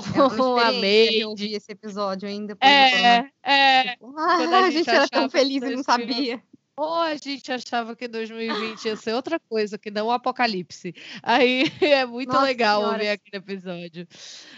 com 0.00 0.56
a. 0.58 0.72
Eu 0.72 1.30
ouvi 1.30 1.54
esse 1.54 1.72
episódio 1.72 2.28
ainda. 2.28 2.56
É, 2.60 3.26
é. 3.42 3.92
Tipo, 3.92 4.14
ah, 4.18 4.64
a, 4.64 4.70
gente, 4.70 4.88
era 4.88 5.08
tão 5.08 5.28
feliz 5.28 5.62
e 5.62 5.76
não 5.76 5.82
sabia. 5.82 6.42
Ou 6.74 6.94
a 6.94 7.14
gente 7.16 7.52
achava 7.52 7.94
que 7.94 8.08
2020 8.08 8.86
ia 8.86 8.96
ser 8.96 9.12
outra 9.12 9.38
coisa, 9.38 9.76
que 9.76 9.90
não 9.90 10.06
o 10.06 10.10
apocalipse. 10.10 10.94
Aí 11.22 11.64
é 11.82 12.06
muito 12.06 12.32
Nossa 12.32 12.44
legal 12.44 12.80
senhora. 12.80 12.96
ouvir 12.96 13.08
aquele 13.10 13.36
episódio. 13.36 14.08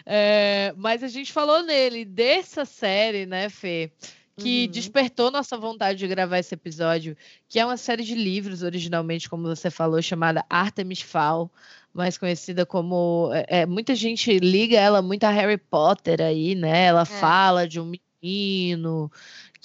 É, 0.06 0.72
mas 0.76 1.02
a 1.02 1.08
gente 1.08 1.32
falou 1.32 1.62
nele, 1.64 2.04
dessa 2.04 2.64
série, 2.64 3.26
né, 3.26 3.48
Fê? 3.48 3.90
Que 4.36 4.64
uhum. 4.64 4.70
despertou 4.72 5.30
nossa 5.30 5.56
vontade 5.56 5.98
de 5.98 6.08
gravar 6.08 6.38
esse 6.38 6.54
episódio, 6.54 7.16
que 7.48 7.58
é 7.58 7.64
uma 7.64 7.76
série 7.76 8.02
de 8.02 8.16
livros, 8.16 8.62
originalmente, 8.62 9.28
como 9.28 9.44
você 9.44 9.70
falou, 9.70 10.02
chamada 10.02 10.44
Artemis 10.50 11.00
Fowl 11.00 11.50
mais 11.94 12.18
conhecida 12.18 12.66
como. 12.66 13.30
É, 13.32 13.60
é, 13.60 13.66
muita 13.66 13.94
gente 13.94 14.36
liga 14.40 14.76
ela 14.76 15.00
muito 15.00 15.22
a 15.22 15.30
Harry 15.30 15.56
Potter 15.56 16.20
aí, 16.20 16.56
né? 16.56 16.86
Ela 16.86 17.02
é. 17.02 17.04
fala 17.04 17.68
de 17.68 17.80
um 17.80 17.92
menino 18.22 19.10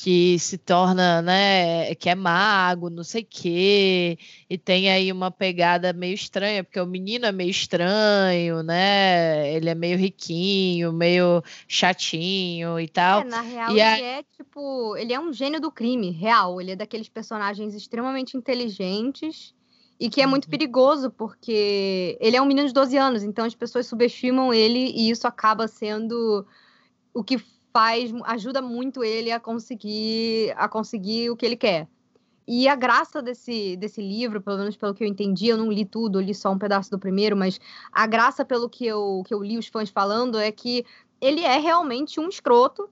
que 0.02 0.40
se 0.40 0.58
torna, 0.58 1.22
né, 1.22 1.94
que 1.96 2.10
é 2.10 2.16
mago, 2.16 2.90
não 2.90 3.04
sei 3.04 3.22
o 3.22 3.28
quê, 3.30 4.18
e 4.50 4.58
tem 4.58 4.90
aí 4.90 5.12
uma 5.12 5.30
pegada 5.30 5.92
meio 5.92 6.14
estranha, 6.14 6.64
porque 6.64 6.80
o 6.80 6.86
menino 6.86 7.26
é 7.26 7.34
meio 7.34 7.50
estranho, 7.50 8.64
né, 8.64 9.54
ele 9.54 9.70
é 9.70 9.76
meio 9.76 9.98
riquinho, 9.98 10.94
meio 10.94 11.44
chatinho 11.68 12.80
e 12.80 12.88
tal. 12.88 13.24
É, 13.24 13.24
na 13.26 13.42
real, 13.42 13.72
e 13.72 13.82
ele 13.82 14.04
é, 14.04 14.24
tipo, 14.38 14.96
ele 14.96 15.12
é 15.12 15.20
um 15.20 15.34
gênio 15.34 15.60
do 15.60 15.70
crime, 15.70 16.12
real, 16.12 16.62
ele 16.62 16.72
é 16.72 16.76
daqueles 16.78 17.10
personagens 17.10 17.76
extremamente 17.76 18.38
inteligentes, 18.38 19.54
e 20.00 20.10
que 20.10 20.22
é 20.22 20.26
muito 20.26 20.46
uhum. 20.46 20.52
perigoso, 20.52 21.12
porque 21.12 22.18
ele 22.22 22.38
é 22.38 22.42
um 22.42 22.46
menino 22.46 22.70
de 22.70 22.74
12 22.74 22.96
anos, 22.96 23.22
então 23.22 23.44
as 23.44 23.54
pessoas 23.54 23.86
subestimam 23.86 24.54
ele 24.54 24.94
e 24.96 25.10
isso 25.10 25.28
acaba 25.28 25.68
sendo 25.68 26.48
o 27.14 27.22
que 27.22 27.38
faz, 27.74 28.12
ajuda 28.26 28.62
muito 28.62 29.04
ele 29.04 29.32
a 29.32 29.40
conseguir, 29.40 30.54
a 30.58 30.68
conseguir 30.68 31.30
o 31.30 31.36
que 31.36 31.46
ele 31.46 31.56
quer. 31.56 31.88
E 32.48 32.68
a 32.68 32.76
graça 32.76 33.22
desse, 33.22 33.78
desse 33.78 34.02
livro, 34.02 34.42
pelo 34.42 34.58
menos 34.58 34.76
pelo 34.76 34.94
que 34.96 35.04
eu 35.04 35.08
entendi, 35.08 35.48
eu 35.48 35.58
não 35.58 35.72
li 35.72 35.86
tudo, 35.86 36.20
eu 36.20 36.24
li 36.24 36.34
só 36.34 36.52
um 36.52 36.58
pedaço 36.58 36.90
do 36.90 36.98
primeiro, 36.98 37.38
mas 37.38 37.60
a 37.92 38.08
graça 38.08 38.44
pelo 38.44 38.68
que 38.68 38.86
eu, 38.88 39.22
que 39.28 39.34
eu 39.34 39.44
li 39.44 39.58
os 39.58 39.68
fãs 39.68 39.90
falando 39.90 40.40
é 40.40 40.52
que 40.52 40.84
ele 41.22 41.42
é 41.42 41.58
realmente 41.60 42.20
um 42.20 42.30
escroto, 42.30 42.90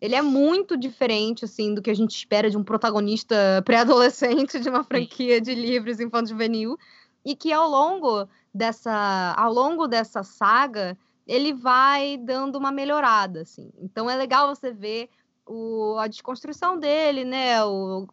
Ele 0.00 0.14
é 0.14 0.22
muito 0.22 0.76
diferente, 0.76 1.44
assim, 1.44 1.74
do 1.74 1.80
que 1.80 1.90
a 1.90 1.94
gente 1.94 2.14
espera 2.14 2.50
de 2.50 2.56
um 2.56 2.64
protagonista 2.64 3.34
pré-adolescente 3.64 4.60
de 4.60 4.68
uma 4.68 4.84
franquia 4.84 5.40
de 5.40 5.54
livros 5.54 6.00
infanto-juvenil. 6.00 6.76
E 7.24 7.34
que 7.34 7.52
ao 7.52 7.68
longo 7.68 8.28
dessa, 8.52 9.34
ao 9.36 9.52
longo 9.52 9.86
dessa 9.86 10.22
saga, 10.22 10.96
ele 11.26 11.52
vai 11.52 12.16
dando 12.18 12.56
uma 12.56 12.70
melhorada, 12.70 13.42
assim. 13.42 13.70
Então 13.78 14.08
é 14.08 14.16
legal 14.16 14.54
você 14.54 14.72
ver 14.72 15.08
o, 15.46 15.96
a 15.98 16.06
desconstrução 16.06 16.78
dele, 16.78 17.24
né? 17.24 17.64
O, 17.64 18.06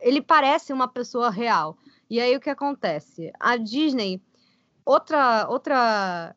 ele 0.00 0.20
parece 0.20 0.72
uma 0.72 0.88
pessoa 0.88 1.30
real. 1.30 1.76
E 2.10 2.20
aí 2.20 2.36
o 2.36 2.40
que 2.40 2.50
acontece? 2.50 3.30
A 3.38 3.56
Disney, 3.56 4.22
outra 4.84 5.46
outra 5.48 6.34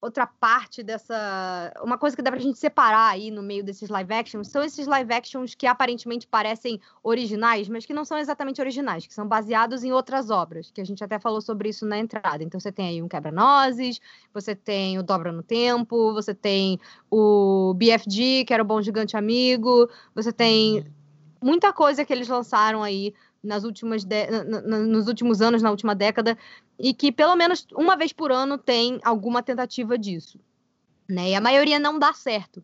outra 0.00 0.26
parte 0.26 0.82
dessa. 0.82 1.72
Uma 1.82 1.98
coisa 1.98 2.16
que 2.16 2.22
dá 2.22 2.30
pra 2.30 2.40
gente 2.40 2.58
separar 2.58 3.10
aí 3.10 3.30
no 3.30 3.42
meio 3.42 3.62
desses 3.62 3.88
live 3.88 4.12
actions 4.12 4.48
são 4.48 4.62
esses 4.62 4.86
live 4.86 5.12
actions 5.12 5.54
que 5.54 5.66
aparentemente 5.66 6.26
parecem 6.26 6.80
originais, 7.02 7.68
mas 7.68 7.84
que 7.84 7.92
não 7.92 8.04
são 8.04 8.16
exatamente 8.16 8.60
originais, 8.60 9.06
que 9.06 9.12
são 9.12 9.26
baseados 9.26 9.84
em 9.84 9.92
outras 9.92 10.30
obras, 10.30 10.70
que 10.70 10.80
a 10.80 10.84
gente 10.84 11.04
até 11.04 11.18
falou 11.18 11.40
sobre 11.40 11.68
isso 11.68 11.84
na 11.84 11.98
entrada. 11.98 12.42
Então 12.42 12.58
você 12.58 12.72
tem 12.72 12.88
aí 12.88 13.02
um 13.02 13.08
Quebra-Nozes, 13.08 14.00
você 14.32 14.54
tem 14.54 14.98
o 14.98 15.02
Dobra 15.02 15.32
no 15.32 15.42
Tempo, 15.42 16.14
você 16.14 16.34
tem 16.34 16.80
o 17.10 17.74
BFG, 17.74 18.44
que 18.46 18.54
era 18.54 18.62
o 18.62 18.66
Bom 18.66 18.80
Gigante 18.80 19.16
Amigo, 19.16 19.88
você 20.14 20.32
tem 20.32 20.78
uhum. 20.78 20.84
muita 21.42 21.72
coisa 21.72 22.04
que 22.04 22.12
eles 22.12 22.28
lançaram 22.28 22.82
aí 22.82 23.12
nas 23.42 23.64
últimas 23.64 24.04
de... 24.04 24.26
nos 24.86 25.08
últimos 25.08 25.40
anos, 25.40 25.62
na 25.62 25.70
última 25.70 25.94
década, 25.94 26.36
e 26.78 26.92
que 26.92 27.10
pelo 27.10 27.34
menos 27.36 27.66
uma 27.72 27.96
vez 27.96 28.12
por 28.12 28.30
ano 28.30 28.58
tem 28.58 29.00
alguma 29.02 29.42
tentativa 29.42 29.96
disso. 29.96 30.38
Né? 31.08 31.30
E 31.30 31.34
a 31.34 31.40
maioria 31.40 31.78
não 31.78 31.98
dá 31.98 32.12
certo. 32.12 32.62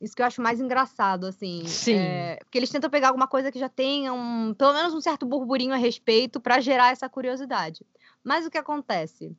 Isso 0.00 0.14
que 0.14 0.20
eu 0.20 0.26
acho 0.26 0.42
mais 0.42 0.60
engraçado, 0.60 1.26
assim. 1.26 1.66
Sim. 1.66 1.94
É... 1.94 2.36
porque 2.42 2.58
eles 2.58 2.70
tentam 2.70 2.90
pegar 2.90 3.08
alguma 3.08 3.26
coisa 3.26 3.50
que 3.50 3.58
já 3.58 3.68
tenha 3.68 4.12
um, 4.12 4.52
pelo 4.52 4.74
menos 4.74 4.92
um 4.92 5.00
certo 5.00 5.24
burburinho 5.24 5.72
a 5.72 5.78
respeito 5.78 6.38
para 6.38 6.60
gerar 6.60 6.92
essa 6.92 7.08
curiosidade. 7.08 7.84
Mas 8.22 8.46
o 8.46 8.50
que 8.50 8.58
acontece? 8.58 9.34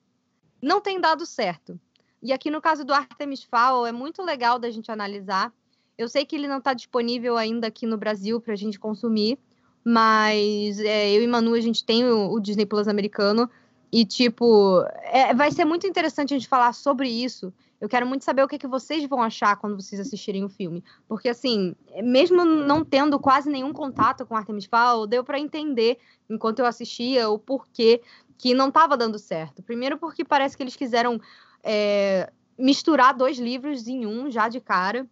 Não 0.61 0.81
tem 0.81 0.99
dado 0.99 1.25
certo. 1.25 1.79
E 2.21 2.33
aqui 2.33 2.49
no 2.49 2.59
caso 2.59 2.83
do 2.83 2.93
Artemis 2.93 3.43
Fowl 3.43 3.85
é 3.85 3.91
muito 3.91 4.23
legal 4.23 4.57
da 4.57 4.71
gente 4.71 4.91
analisar. 4.91 5.53
Eu 5.95 6.09
sei 6.09 6.25
que 6.25 6.35
ele 6.35 6.47
não 6.47 6.57
está 6.57 6.73
disponível 6.73 7.37
ainda 7.37 7.67
aqui 7.67 7.85
no 7.85 7.97
Brasil 7.97 8.41
para 8.41 8.53
a 8.53 8.57
gente 8.57 8.79
consumir, 8.79 9.37
mas 9.85 10.79
é, 10.79 11.11
eu 11.15 11.21
e 11.21 11.27
Manu, 11.27 11.53
a 11.53 11.61
gente 11.61 11.85
tem 11.85 12.03
o, 12.03 12.31
o 12.31 12.39
Disney 12.39 12.65
Plus 12.65 12.87
americano. 12.87 13.47
E, 13.91 14.03
tipo, 14.03 14.83
é, 15.03 15.33
vai 15.33 15.51
ser 15.51 15.63
muito 15.63 15.85
interessante 15.85 16.33
a 16.33 16.37
gente 16.37 16.49
falar 16.49 16.73
sobre 16.73 17.07
isso. 17.07 17.53
Eu 17.79 17.87
quero 17.87 18.07
muito 18.07 18.25
saber 18.25 18.43
o 18.43 18.47
que, 18.47 18.57
que 18.57 18.67
vocês 18.67 19.07
vão 19.07 19.21
achar 19.21 19.55
quando 19.57 19.79
vocês 19.79 20.01
assistirem 20.01 20.43
o 20.43 20.49
filme. 20.49 20.83
Porque, 21.07 21.29
assim, 21.29 21.75
mesmo 22.03 22.43
não 22.43 22.83
tendo 22.83 23.19
quase 23.19 23.49
nenhum 23.49 23.71
contato 23.71 24.25
com 24.25 24.35
Artemis 24.35 24.65
Fowl, 24.65 25.05
deu 25.05 25.23
para 25.23 25.39
entender, 25.39 25.99
enquanto 26.27 26.59
eu 26.59 26.65
assistia, 26.65 27.29
o 27.29 27.37
porquê 27.37 28.01
que 28.37 28.53
não 28.53 28.69
estava 28.69 28.97
dando 28.97 29.19
certo. 29.19 29.61
Primeiro 29.61 29.97
porque 29.97 30.25
parece 30.25 30.57
que 30.57 30.63
eles 30.63 30.75
quiseram 30.75 31.21
é, 31.63 32.31
misturar 32.57 33.13
dois 33.13 33.37
livros 33.37 33.87
em 33.87 34.05
um, 34.05 34.31
já 34.31 34.49
de 34.49 34.59
cara. 34.59 35.07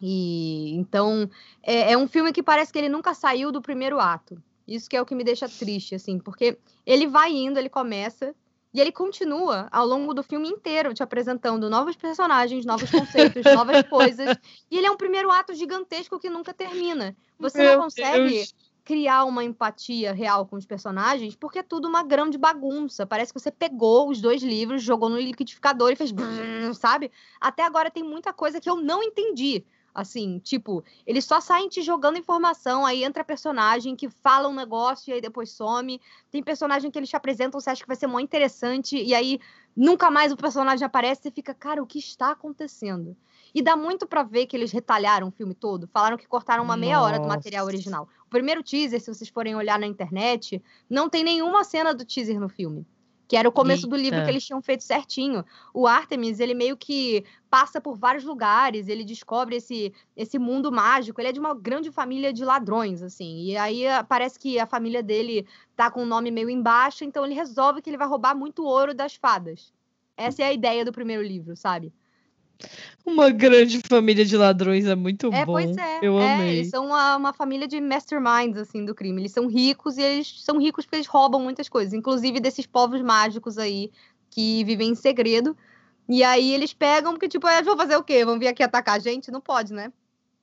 E 0.00 0.74
então 0.76 1.28
é, 1.62 1.92
é, 1.92 1.98
um 1.98 2.06
filme 2.06 2.32
que 2.32 2.42
parece 2.42 2.72
que 2.72 2.78
ele 2.78 2.88
nunca 2.88 3.14
saiu 3.14 3.50
do 3.50 3.60
primeiro 3.60 3.98
ato. 3.98 4.40
Isso 4.66 4.88
que 4.88 4.96
é 4.96 5.00
o 5.00 5.06
que 5.06 5.14
me 5.14 5.24
deixa 5.24 5.48
triste, 5.48 5.94
assim, 5.94 6.18
porque 6.18 6.58
ele 6.84 7.06
vai 7.06 7.32
indo, 7.32 7.58
ele 7.58 7.70
começa 7.70 8.34
e 8.72 8.80
ele 8.80 8.92
continua 8.92 9.66
ao 9.72 9.86
longo 9.86 10.12
do 10.12 10.22
filme 10.22 10.46
inteiro 10.48 10.92
te 10.92 11.02
apresentando 11.02 11.70
novos 11.70 11.96
personagens, 11.96 12.66
novos 12.66 12.90
conceitos, 12.90 13.42
novas 13.52 13.82
coisas. 13.88 14.36
E 14.70 14.76
ele 14.76 14.86
é 14.86 14.90
um 14.90 14.96
primeiro 14.96 15.30
ato 15.30 15.54
gigantesco 15.54 16.18
que 16.18 16.28
nunca 16.28 16.52
termina. 16.52 17.16
Você 17.38 17.58
Meu 17.58 17.72
não 17.72 17.84
consegue 17.84 18.28
Deus. 18.28 18.54
criar 18.84 19.24
uma 19.24 19.42
empatia 19.42 20.12
real 20.12 20.46
com 20.46 20.56
os 20.56 20.66
personagens 20.66 21.34
porque 21.34 21.60
é 21.60 21.62
tudo 21.62 21.88
uma 21.88 22.02
grande 22.02 22.36
bagunça. 22.36 23.06
Parece 23.06 23.32
que 23.32 23.40
você 23.40 23.50
pegou 23.50 24.10
os 24.10 24.20
dois 24.20 24.42
livros, 24.42 24.82
jogou 24.82 25.08
no 25.08 25.18
liquidificador 25.18 25.90
e 25.90 25.96
fez, 25.96 26.12
sabe? 26.78 27.10
Até 27.40 27.64
agora 27.64 27.90
tem 27.90 28.02
muita 28.02 28.34
coisa 28.34 28.60
que 28.60 28.68
eu 28.68 28.76
não 28.76 29.02
entendi. 29.02 29.64
Assim, 29.98 30.38
tipo, 30.38 30.84
eles 31.04 31.24
só 31.24 31.40
saem 31.40 31.68
te 31.68 31.82
jogando 31.82 32.18
informação, 32.18 32.86
aí 32.86 33.02
entra 33.02 33.24
personagem 33.24 33.96
que 33.96 34.08
fala 34.08 34.48
um 34.48 34.54
negócio 34.54 35.10
e 35.10 35.14
aí 35.14 35.20
depois 35.20 35.50
some. 35.50 36.00
Tem 36.30 36.40
personagem 36.40 36.88
que 36.88 36.96
eles 36.96 37.08
te 37.08 37.16
apresentam, 37.16 37.60
você 37.60 37.70
acha 37.70 37.82
que 37.82 37.88
vai 37.88 37.96
ser 37.96 38.06
muito 38.06 38.28
interessante, 38.28 38.96
e 38.96 39.12
aí 39.12 39.40
nunca 39.76 40.08
mais 40.08 40.30
o 40.30 40.36
personagem 40.36 40.86
aparece 40.86 41.26
e 41.26 41.32
fica, 41.32 41.52
cara, 41.52 41.82
o 41.82 41.86
que 41.86 41.98
está 41.98 42.30
acontecendo? 42.30 43.16
E 43.52 43.60
dá 43.60 43.76
muito 43.76 44.06
para 44.06 44.22
ver 44.22 44.46
que 44.46 44.56
eles 44.56 44.70
retalharam 44.70 45.26
o 45.26 45.32
filme 45.32 45.52
todo. 45.52 45.88
Falaram 45.88 46.16
que 46.16 46.28
cortaram 46.28 46.62
uma 46.62 46.76
meia 46.76 46.98
Nossa. 46.98 47.06
hora 47.08 47.18
do 47.18 47.26
material 47.26 47.66
original. 47.66 48.08
O 48.24 48.30
primeiro 48.30 48.62
teaser, 48.62 49.00
se 49.00 49.12
vocês 49.12 49.28
forem 49.28 49.56
olhar 49.56 49.80
na 49.80 49.86
internet, 49.88 50.62
não 50.88 51.08
tem 51.08 51.24
nenhuma 51.24 51.64
cena 51.64 51.92
do 51.92 52.04
teaser 52.04 52.38
no 52.38 52.48
filme 52.48 52.86
que 53.28 53.36
era 53.36 53.46
o 53.46 53.52
começo 53.52 53.84
Eita. 53.84 53.96
do 53.96 54.02
livro 54.02 54.24
que 54.24 54.30
eles 54.30 54.44
tinham 54.44 54.62
feito 54.62 54.82
certinho. 54.82 55.44
O 55.74 55.86
Artemis, 55.86 56.40
ele 56.40 56.54
meio 56.54 56.78
que 56.78 57.22
passa 57.50 57.78
por 57.78 57.94
vários 57.94 58.24
lugares, 58.24 58.88
ele 58.88 59.04
descobre 59.04 59.56
esse, 59.56 59.92
esse 60.16 60.38
mundo 60.38 60.72
mágico. 60.72 61.20
Ele 61.20 61.28
é 61.28 61.32
de 61.32 61.38
uma 61.38 61.54
grande 61.54 61.92
família 61.92 62.32
de 62.32 62.42
ladrões, 62.42 63.02
assim. 63.02 63.44
E 63.44 63.56
aí 63.58 63.86
ah, 63.86 64.02
parece 64.02 64.38
que 64.38 64.58
a 64.58 64.66
família 64.66 65.02
dele 65.02 65.46
tá 65.76 65.90
com 65.90 66.00
o 66.00 66.02
um 66.04 66.06
nome 66.06 66.30
meio 66.30 66.48
embaixo, 66.48 67.04
então 67.04 67.24
ele 67.24 67.34
resolve 67.34 67.82
que 67.82 67.90
ele 67.90 67.98
vai 67.98 68.08
roubar 68.08 68.34
muito 68.34 68.64
ouro 68.64 68.94
das 68.94 69.14
fadas. 69.14 69.74
Essa 70.16 70.42
é 70.42 70.46
a 70.46 70.52
ideia 70.52 70.82
do 70.82 70.90
primeiro 70.90 71.22
livro, 71.22 71.54
sabe? 71.54 71.92
Uma 73.06 73.30
grande 73.30 73.80
família 73.88 74.24
de 74.24 74.36
ladrões 74.36 74.84
é 74.84 74.94
muito 74.94 75.32
é, 75.32 75.44
bom. 75.44 75.52
Pois 75.52 75.76
é, 75.76 76.00
Eu 76.02 76.18
é, 76.18 76.34
amei. 76.34 76.56
Eles 76.56 76.70
são 76.70 76.86
uma, 76.86 77.16
uma, 77.16 77.32
família 77.32 77.66
de 77.66 77.80
masterminds, 77.80 78.58
assim, 78.58 78.84
do 78.84 78.94
crime. 78.94 79.22
Eles 79.22 79.32
são 79.32 79.46
ricos 79.46 79.96
e 79.96 80.02
eles 80.02 80.42
são 80.42 80.58
ricos 80.58 80.84
porque 80.84 80.96
eles 80.96 81.06
roubam 81.06 81.40
muitas 81.40 81.68
coisas, 81.68 81.94
inclusive 81.94 82.40
desses 82.40 82.66
povos 82.66 83.00
mágicos 83.00 83.56
aí 83.56 83.90
que 84.30 84.64
vivem 84.64 84.90
em 84.90 84.94
segredo. 84.94 85.56
E 86.08 86.22
aí 86.22 86.52
eles 86.52 86.72
pegam, 86.72 87.12
porque, 87.12 87.28
tipo, 87.28 87.46
eles 87.48 87.66
vão 87.66 87.76
fazer 87.76 87.96
o 87.96 88.02
quê? 88.02 88.24
Vão 88.24 88.38
vir 88.38 88.48
aqui 88.48 88.62
atacar 88.62 88.96
a 88.96 88.98
gente? 88.98 89.30
Não 89.30 89.40
pode, 89.40 89.72
né? 89.72 89.92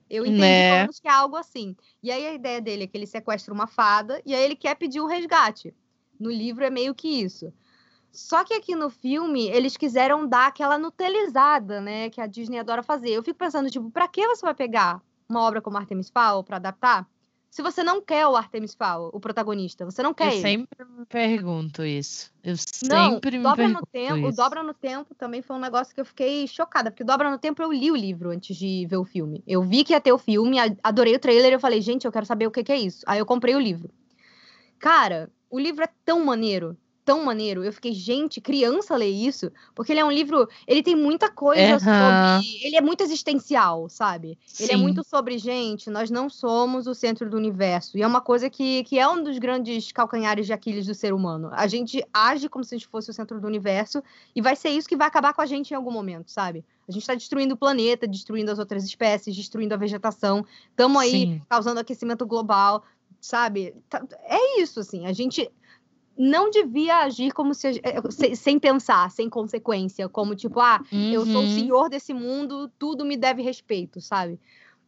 Eu 0.09 0.23
entendi 0.23 0.39
né? 0.39 0.87
que 1.01 1.07
é 1.07 1.11
algo 1.11 1.35
assim. 1.35 1.75
E 2.01 2.11
aí 2.11 2.27
a 2.27 2.33
ideia 2.33 2.61
dele 2.61 2.83
é 2.83 2.87
que 2.87 2.95
ele 2.95 3.07
sequestra 3.07 3.53
uma 3.53 3.65
fada 3.65 4.21
e 4.25 4.35
aí 4.35 4.43
ele 4.43 4.55
quer 4.55 4.75
pedir 4.75 5.01
um 5.01 5.07
resgate. 5.07 5.73
No 6.19 6.31
livro 6.31 6.63
é 6.63 6.69
meio 6.69 6.93
que 6.93 7.07
isso. 7.07 7.51
Só 8.15 8.43
que 8.43 8.53
aqui 8.53 8.75
no 8.75 8.89
filme, 8.89 9.47
eles 9.49 9.77
quiseram 9.77 10.27
dar 10.27 10.47
aquela 10.47 10.77
nutelizada, 10.77 11.81
né? 11.81 12.09
Que 12.09 12.21
a 12.21 12.27
Disney 12.27 12.59
adora 12.59 12.81
fazer. 12.81 13.11
Eu 13.11 13.23
fico 13.23 13.37
pensando, 13.37 13.69
tipo, 13.69 13.91
pra 13.91 14.07
que 14.07 14.25
você 14.27 14.45
vai 14.45 14.55
pegar 14.55 15.01
uma 15.27 15.41
obra 15.41 15.61
como 15.61 15.77
Artemis 15.77 16.09
Fowl 16.09 16.43
pra 16.43 16.57
adaptar? 16.57 17.07
Se 17.49 17.61
você 17.61 17.83
não 17.83 18.01
quer 18.01 18.27
o 18.27 18.35
Artemis 18.35 18.75
Fowl, 18.75 19.09
o 19.13 19.19
protagonista, 19.19 19.85
você 19.85 20.03
não 20.03 20.13
quer 20.13 20.27
Eu 20.27 20.31
ele. 20.33 20.41
sempre 20.41 20.85
me 20.85 21.05
pergunto 21.05 21.85
isso. 21.85 22.29
Eu 22.43 22.55
não, 22.83 23.13
sempre 23.13 23.37
me 23.37 23.43
dobra 23.43 23.55
pergunto 23.55 23.79
no 23.79 23.87
tempo, 23.87 24.17
isso. 24.17 24.27
O 24.27 24.35
Dobra 24.35 24.63
no 24.63 24.73
Tempo 24.73 25.15
também 25.15 25.41
foi 25.41 25.55
um 25.55 25.59
negócio 25.59 25.95
que 25.95 26.01
eu 26.01 26.05
fiquei 26.05 26.45
chocada, 26.47 26.91
porque 26.91 27.03
o 27.03 27.05
Dobra 27.05 27.31
no 27.31 27.37
Tempo 27.37 27.63
eu 27.63 27.71
li 27.71 27.89
o 27.89 27.95
livro 27.95 28.29
antes 28.29 28.57
de 28.57 28.85
ver 28.89 28.97
o 28.97 29.05
filme. 29.05 29.41
Eu 29.47 29.63
vi 29.63 29.85
que 29.85 29.93
ia 29.93 30.01
ter 30.01 30.11
o 30.11 30.17
filme, 30.17 30.57
adorei 30.83 31.15
o 31.15 31.19
trailer, 31.19 31.53
eu 31.53 31.59
falei, 31.59 31.79
gente, 31.79 32.03
eu 32.03 32.11
quero 32.11 32.25
saber 32.25 32.45
o 32.45 32.51
que, 32.51 32.61
que 32.61 32.73
é 32.73 32.77
isso. 32.77 33.05
Aí 33.07 33.19
eu 33.19 33.25
comprei 33.25 33.55
o 33.55 33.59
livro. 33.59 33.89
Cara, 34.77 35.31
o 35.49 35.57
livro 35.57 35.81
é 35.81 35.89
tão 36.03 36.25
maneiro, 36.25 36.77
tão 37.05 37.23
maneiro. 37.23 37.63
Eu 37.63 37.71
fiquei, 37.71 37.93
gente, 37.93 38.41
criança 38.41 38.95
lê 38.95 39.07
isso, 39.07 39.51
porque 39.75 39.93
ele 39.93 39.99
é 39.99 40.05
um 40.05 40.11
livro, 40.11 40.49
ele 40.67 40.81
tem 40.81 40.95
muita 40.95 41.29
coisa 41.29 41.73
uhum. 41.73 41.79
sobre, 41.79 42.65
ele 42.65 42.75
é 42.75 42.81
muito 42.81 43.03
existencial, 43.03 43.87
sabe? 43.87 44.37
Sim. 44.45 44.63
Ele 44.63 44.73
é 44.73 44.77
muito 44.77 45.03
sobre, 45.03 45.37
gente, 45.37 45.89
nós 45.91 46.09
não 46.09 46.29
somos 46.29 46.87
o 46.87 46.95
centro 46.95 47.29
do 47.29 47.37
universo. 47.37 47.97
E 47.97 48.01
é 48.01 48.07
uma 48.07 48.19
coisa 48.19 48.49
que, 48.49 48.83
que 48.85 48.97
é 48.97 49.07
um 49.07 49.23
dos 49.23 49.37
grandes 49.37 49.91
calcanhares 49.91 50.47
de 50.47 50.53
Aquiles 50.53 50.87
do 50.87 50.95
ser 50.95 51.13
humano. 51.13 51.49
A 51.53 51.67
gente 51.67 52.03
age 52.11 52.49
como 52.49 52.63
se 52.63 52.73
a 52.73 52.77
gente 52.77 52.87
fosse 52.87 53.11
o 53.11 53.13
centro 53.13 53.39
do 53.39 53.45
universo 53.45 54.01
e 54.35 54.41
vai 54.41 54.55
ser 54.55 54.69
isso 54.69 54.89
que 54.89 54.97
vai 54.97 55.07
acabar 55.07 55.33
com 55.33 55.41
a 55.41 55.45
gente 55.45 55.71
em 55.71 55.75
algum 55.75 55.91
momento, 55.91 56.31
sabe? 56.31 56.65
A 56.87 56.91
gente 56.91 57.01
está 57.01 57.13
destruindo 57.13 57.53
o 57.53 57.57
planeta, 57.57 58.07
destruindo 58.07 58.51
as 58.51 58.59
outras 58.59 58.83
espécies, 58.83 59.35
destruindo 59.35 59.73
a 59.73 59.77
vegetação. 59.77 60.45
Estamos 60.69 61.01
aí 61.01 61.11
Sim. 61.11 61.41
causando 61.47 61.79
aquecimento 61.79 62.25
global, 62.25 62.83
sabe? 63.19 63.75
Tá, 63.89 64.03
é 64.23 64.61
isso, 64.61 64.79
assim. 64.79 65.05
A 65.05 65.13
gente 65.13 65.51
não 66.17 66.49
devia 66.49 66.99
agir 66.99 67.31
como 67.33 67.53
se 67.53 67.81
eh, 67.83 68.35
sem 68.35 68.57
pensar, 68.57 69.11
sem 69.11 69.29
consequência, 69.29 70.07
como 70.07 70.35
tipo, 70.35 70.59
ah, 70.59 70.81
uhum. 70.91 71.11
eu 71.11 71.25
sou 71.25 71.41
o 71.41 71.45
uhum. 71.45 71.55
senhor 71.55 71.89
desse 71.89 72.13
mundo, 72.13 72.71
tudo 72.79 73.03
me 73.03 73.17
deve 73.17 73.41
respeito, 73.41 73.99
sabe? 73.99 74.39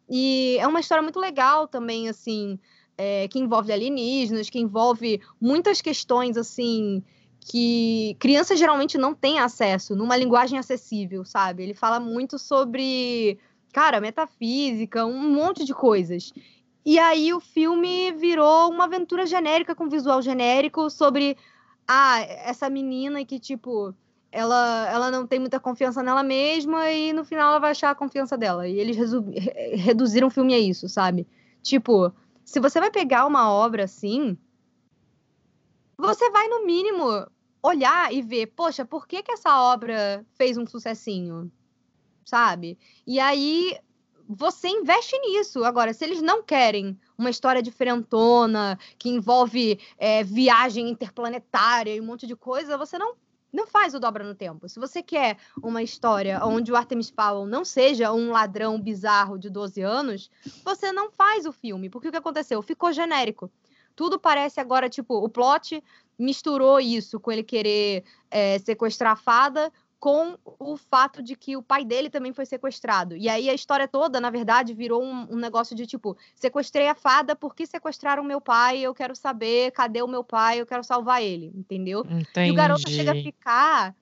E 0.10 0.58
é 0.60 0.68
uma 0.68 0.80
história 0.80 1.02
muito 1.02 1.20
legal 1.20 1.68
também, 1.68 2.08
assim, 2.08 2.58
é, 2.98 3.28
que 3.28 3.40
envolve 3.40 3.72
alienígenas, 3.72 4.50
que 4.50 4.60
envolve 4.60 5.22
muitas 5.40 5.82
questões, 5.82 6.38
assim, 6.38 7.04
que 7.42 8.16
crianças 8.20 8.58
geralmente 8.58 8.98
não 8.98 9.14
têm 9.14 9.40
acesso 9.40 9.96
numa 9.96 10.16
linguagem 10.16 10.58
acessível, 10.58 11.26
sabe? 11.26 11.64
Ele 11.64 11.74
fala 11.74 12.00
muito 12.00 12.40
sobre, 12.40 13.38
cara, 13.74 14.00
metafísica, 14.00 15.06
um 15.06 15.30
monte 15.30 15.66
de 15.66 15.74
coisas. 15.74 16.34
E 16.88 16.98
aí 16.98 17.34
o 17.34 17.42
filme 17.42 18.14
virou 18.14 18.72
uma 18.72 18.86
aventura 18.86 19.26
genérica 19.26 19.76
com 19.76 19.90
visual 19.90 20.22
genérico 20.22 20.90
sobre 20.90 21.36
ah, 21.86 22.22
essa 22.22 22.70
menina 22.70 23.26
que, 23.26 23.38
tipo, 23.38 23.94
ela, 24.32 24.88
ela 24.90 25.12
não 25.12 25.28
tem 25.28 25.38
muita 25.38 25.60
confiança 25.60 26.02
nela 26.02 26.24
mesma 26.24 26.90
e 26.90 27.12
no 27.12 27.26
final 27.26 27.50
ela 27.50 27.60
vai 27.60 27.72
achar 27.72 27.90
a 27.90 27.96
confiança 27.96 28.38
dela. 28.38 28.70
E 28.70 28.80
eles 28.80 28.96
reduziram 29.84 30.30
o 30.30 30.32
filme 30.32 30.54
a 30.54 30.60
isso, 30.60 30.88
sabe? 30.88 31.28
Tipo, 31.62 32.10
se 32.46 32.58
você 32.58 32.80
vai 32.80 32.90
pegar 32.90 33.26
uma 33.26 33.52
obra 33.52 33.84
assim, 33.84 34.38
você 35.98 36.30
vai, 36.32 36.48
no 36.48 36.66
mínimo, 36.66 37.28
olhar 37.62 38.14
e 38.14 38.22
ver, 38.22 38.48
poxa, 38.56 38.86
por 38.86 39.06
que, 39.06 39.22
que 39.22 39.34
essa 39.34 39.62
obra 39.62 40.26
fez 40.36 40.58
um 40.58 40.66
sucessinho? 40.66 41.52
Sabe? 42.24 42.80
E 43.06 43.20
aí 43.20 43.78
você 44.28 44.68
investe 44.68 45.18
nisso. 45.20 45.64
Agora, 45.64 45.94
se 45.94 46.04
eles 46.04 46.22
não 46.22 46.44
querem 46.44 47.00
uma 47.18 47.30
história 47.30 47.62
diferentona, 47.62 48.78
que 48.98 49.10
envolve 49.10 49.80
é, 49.98 50.24
viagem 50.24 50.90
interplanetária 50.90 51.96
e 51.96 52.02
um 52.02 52.06
monte 52.06 52.28
de 52.28 52.36
coisa, 52.36 52.78
você 52.78 52.98
não 52.98 53.16
não 53.52 53.66
faz 53.66 53.96
o 53.96 54.00
dobra 54.00 54.26
no 54.26 54.36
tempo. 54.36 54.68
Se 54.68 54.78
você 54.78 55.02
quer 55.02 55.38
uma 55.64 55.82
história 55.82 56.46
onde 56.46 56.72
o 56.72 56.76
Artemis 56.76 57.10
Fowl 57.10 57.48
não 57.48 57.64
seja 57.64 58.12
um 58.12 58.30
ladrão 58.30 58.80
bizarro 58.80 59.40
de 59.40 59.50
12 59.50 59.82
anos, 59.82 60.30
você 60.66 60.92
não 60.92 61.10
faz 61.10 61.46
o 61.46 61.52
filme. 61.54 61.90
Porque 61.90 62.10
o 62.10 62.12
que 62.12 62.18
aconteceu? 62.18 62.62
Ficou 62.62 62.92
genérico. 62.92 63.50
Tudo 63.96 64.20
parece 64.20 64.60
agora, 64.60 64.90
tipo, 64.90 65.16
o 65.16 65.30
plot 65.30 65.82
misturou 66.20 66.80
isso 66.80 67.20
com 67.20 67.32
ele 67.32 67.42
querer 67.42 68.04
é, 68.30 68.60
sequestrar 68.60 69.14
a 69.14 69.16
fada 69.16 69.72
com 70.00 70.38
o 70.44 70.78
fato 70.78 71.24
de 71.24 71.36
que 71.36 71.58
o 71.58 71.64
pai 71.64 71.84
dele 71.84 72.10
também 72.10 72.32
foi 72.32 72.46
sequestrado. 72.46 73.16
E 73.16 73.28
aí 73.28 73.50
a 73.50 73.54
história 73.54 73.88
toda, 73.88 74.22
na 74.22 74.30
verdade, 74.30 74.74
virou 74.74 75.04
um, 75.04 75.34
um, 75.34 75.36
negócio 75.36 75.76
de 75.76 75.88
tipo: 75.88 76.16
sequestrei 76.36 76.88
a 76.88 76.96
fada, 76.96 77.36
por 77.36 77.56
que 77.56 77.66
sequestraram 77.66 78.24
meu 78.24 78.40
pai? 78.40 78.80
Eu 78.80 78.94
quero 78.94 79.16
saber 79.16 79.72
cadê 79.72 80.02
o 80.02 80.08
meu 80.08 80.24
pai, 80.24 80.62
eu 80.62 80.66
quero 80.66 80.84
salvar 80.84 81.24
ele, 81.24 81.52
entendeu? 81.56 82.06
Entendi. 82.10 82.50
E 82.50 82.52
o 82.52 82.56
garoto 82.56 82.90
chega 82.90 83.12
a 83.12 83.16
ficar 83.16 83.96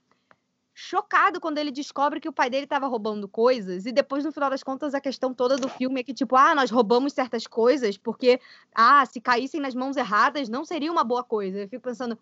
chocado 0.78 1.40
quando 1.40 1.58
ele 1.58 1.72
descobre 1.72 2.20
que 2.20 2.28
o 2.28 2.34
pai 2.34 2.50
dele 2.50 2.66
estava 2.66 2.86
roubando 2.88 3.30
coisas. 3.30 3.86
E 3.86 3.94
depois, 3.94 4.26
no 4.26 4.32
final 4.34 4.50
das 4.50 4.62
contas, 4.62 4.94
a 4.94 5.00
questão 5.00 5.34
toda 5.34 5.56
do 5.56 5.70
filme 5.70 6.02
é 6.02 6.04
que, 6.04 6.14
tipo, 6.14 6.36
ah, 6.36 6.54
nós 6.54 6.70
roubamos 6.70 7.14
certas 7.14 7.48
coisas 7.48 7.98
porque, 7.98 8.42
ah, 8.74 9.06
se 9.06 9.22
caíssem 9.22 9.62
nas 9.62 9.74
mãos 9.74 9.96
erradas, 9.96 10.50
não 10.50 10.66
seria 10.66 10.92
uma 10.92 11.06
boa 11.06 11.24
coisa. 11.24 11.60
Eu 11.60 11.70
fico 11.70 11.84
pensando. 11.84 12.20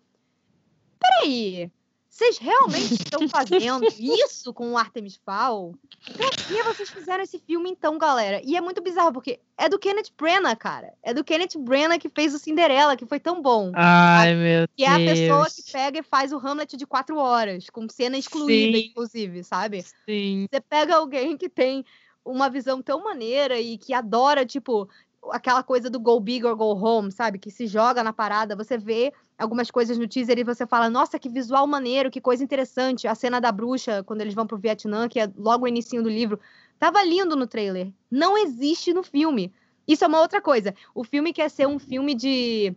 Peraí, 1.00 1.70
vocês 2.14 2.38
realmente 2.38 2.94
estão 2.94 3.26
fazendo 3.28 3.84
isso 3.98 4.54
com 4.54 4.70
o 4.72 4.78
Artemis 4.78 5.16
Fowl? 5.16 5.74
Por 6.16 6.30
que 6.30 6.62
vocês 6.62 6.88
fizeram 6.88 7.24
esse 7.24 7.40
filme 7.40 7.68
então, 7.68 7.98
galera? 7.98 8.40
E 8.44 8.56
é 8.56 8.60
muito 8.60 8.80
bizarro, 8.80 9.12
porque 9.12 9.40
é 9.58 9.68
do 9.68 9.80
Kenneth 9.80 10.12
Branagh, 10.16 10.54
cara. 10.56 10.94
É 11.02 11.12
do 11.12 11.24
Kenneth 11.24 11.58
Branagh 11.58 11.98
que 11.98 12.08
fez 12.08 12.32
o 12.32 12.38
Cinderela, 12.38 12.96
que 12.96 13.04
foi 13.04 13.18
tão 13.18 13.42
bom. 13.42 13.72
Ai, 13.74 14.32
meu 14.36 14.68
que 14.68 14.86
Deus. 14.86 14.88
é 14.88 14.94
a 14.94 15.12
pessoa 15.12 15.46
que 15.50 15.72
pega 15.72 15.98
e 15.98 16.02
faz 16.04 16.32
o 16.32 16.38
Hamlet 16.38 16.76
de 16.76 16.86
quatro 16.86 17.16
horas, 17.16 17.68
com 17.68 17.88
cena 17.88 18.16
excluída, 18.16 18.78
Sim. 18.78 18.84
inclusive, 18.86 19.42
sabe? 19.42 19.84
Sim. 20.08 20.46
Você 20.48 20.60
pega 20.60 20.94
alguém 20.94 21.36
que 21.36 21.48
tem 21.48 21.84
uma 22.24 22.48
visão 22.48 22.80
tão 22.80 23.02
maneira 23.02 23.58
e 23.58 23.76
que 23.76 23.92
adora, 23.92 24.46
tipo, 24.46 24.88
aquela 25.30 25.62
coisa 25.62 25.88
do 25.90 25.98
go 26.00 26.18
big 26.20 26.44
or 26.44 26.56
go 26.56 26.72
home, 26.72 27.10
sabe? 27.10 27.38
Que 27.38 27.50
se 27.50 27.66
joga 27.66 28.02
na 28.02 28.12
parada, 28.12 28.56
você 28.56 28.76
vê 28.78 29.12
algumas 29.38 29.70
coisas 29.70 29.98
no 29.98 30.06
teaser 30.06 30.38
e 30.38 30.44
você 30.44 30.66
fala, 30.66 30.88
nossa, 30.88 31.18
que 31.18 31.28
visual 31.28 31.66
maneiro, 31.66 32.10
que 32.10 32.20
coisa 32.20 32.42
interessante. 32.42 33.06
A 33.06 33.14
cena 33.14 33.40
da 33.40 33.50
bruxa, 33.50 34.02
quando 34.04 34.20
eles 34.20 34.34
vão 34.34 34.46
pro 34.46 34.58
Vietnã, 34.58 35.08
que 35.08 35.20
é 35.20 35.30
logo 35.36 35.64
o 35.64 35.68
início 35.68 36.02
do 36.02 36.08
livro, 36.08 36.38
tava 36.78 37.02
lindo 37.02 37.36
no 37.36 37.46
trailer. 37.46 37.92
Não 38.10 38.38
existe 38.38 38.92
no 38.92 39.02
filme. 39.02 39.52
Isso 39.86 40.04
é 40.04 40.08
uma 40.08 40.20
outra 40.20 40.40
coisa. 40.40 40.74
O 40.94 41.04
filme 41.04 41.32
quer 41.32 41.50
ser 41.50 41.66
um 41.66 41.78
filme 41.78 42.14
de, 42.14 42.74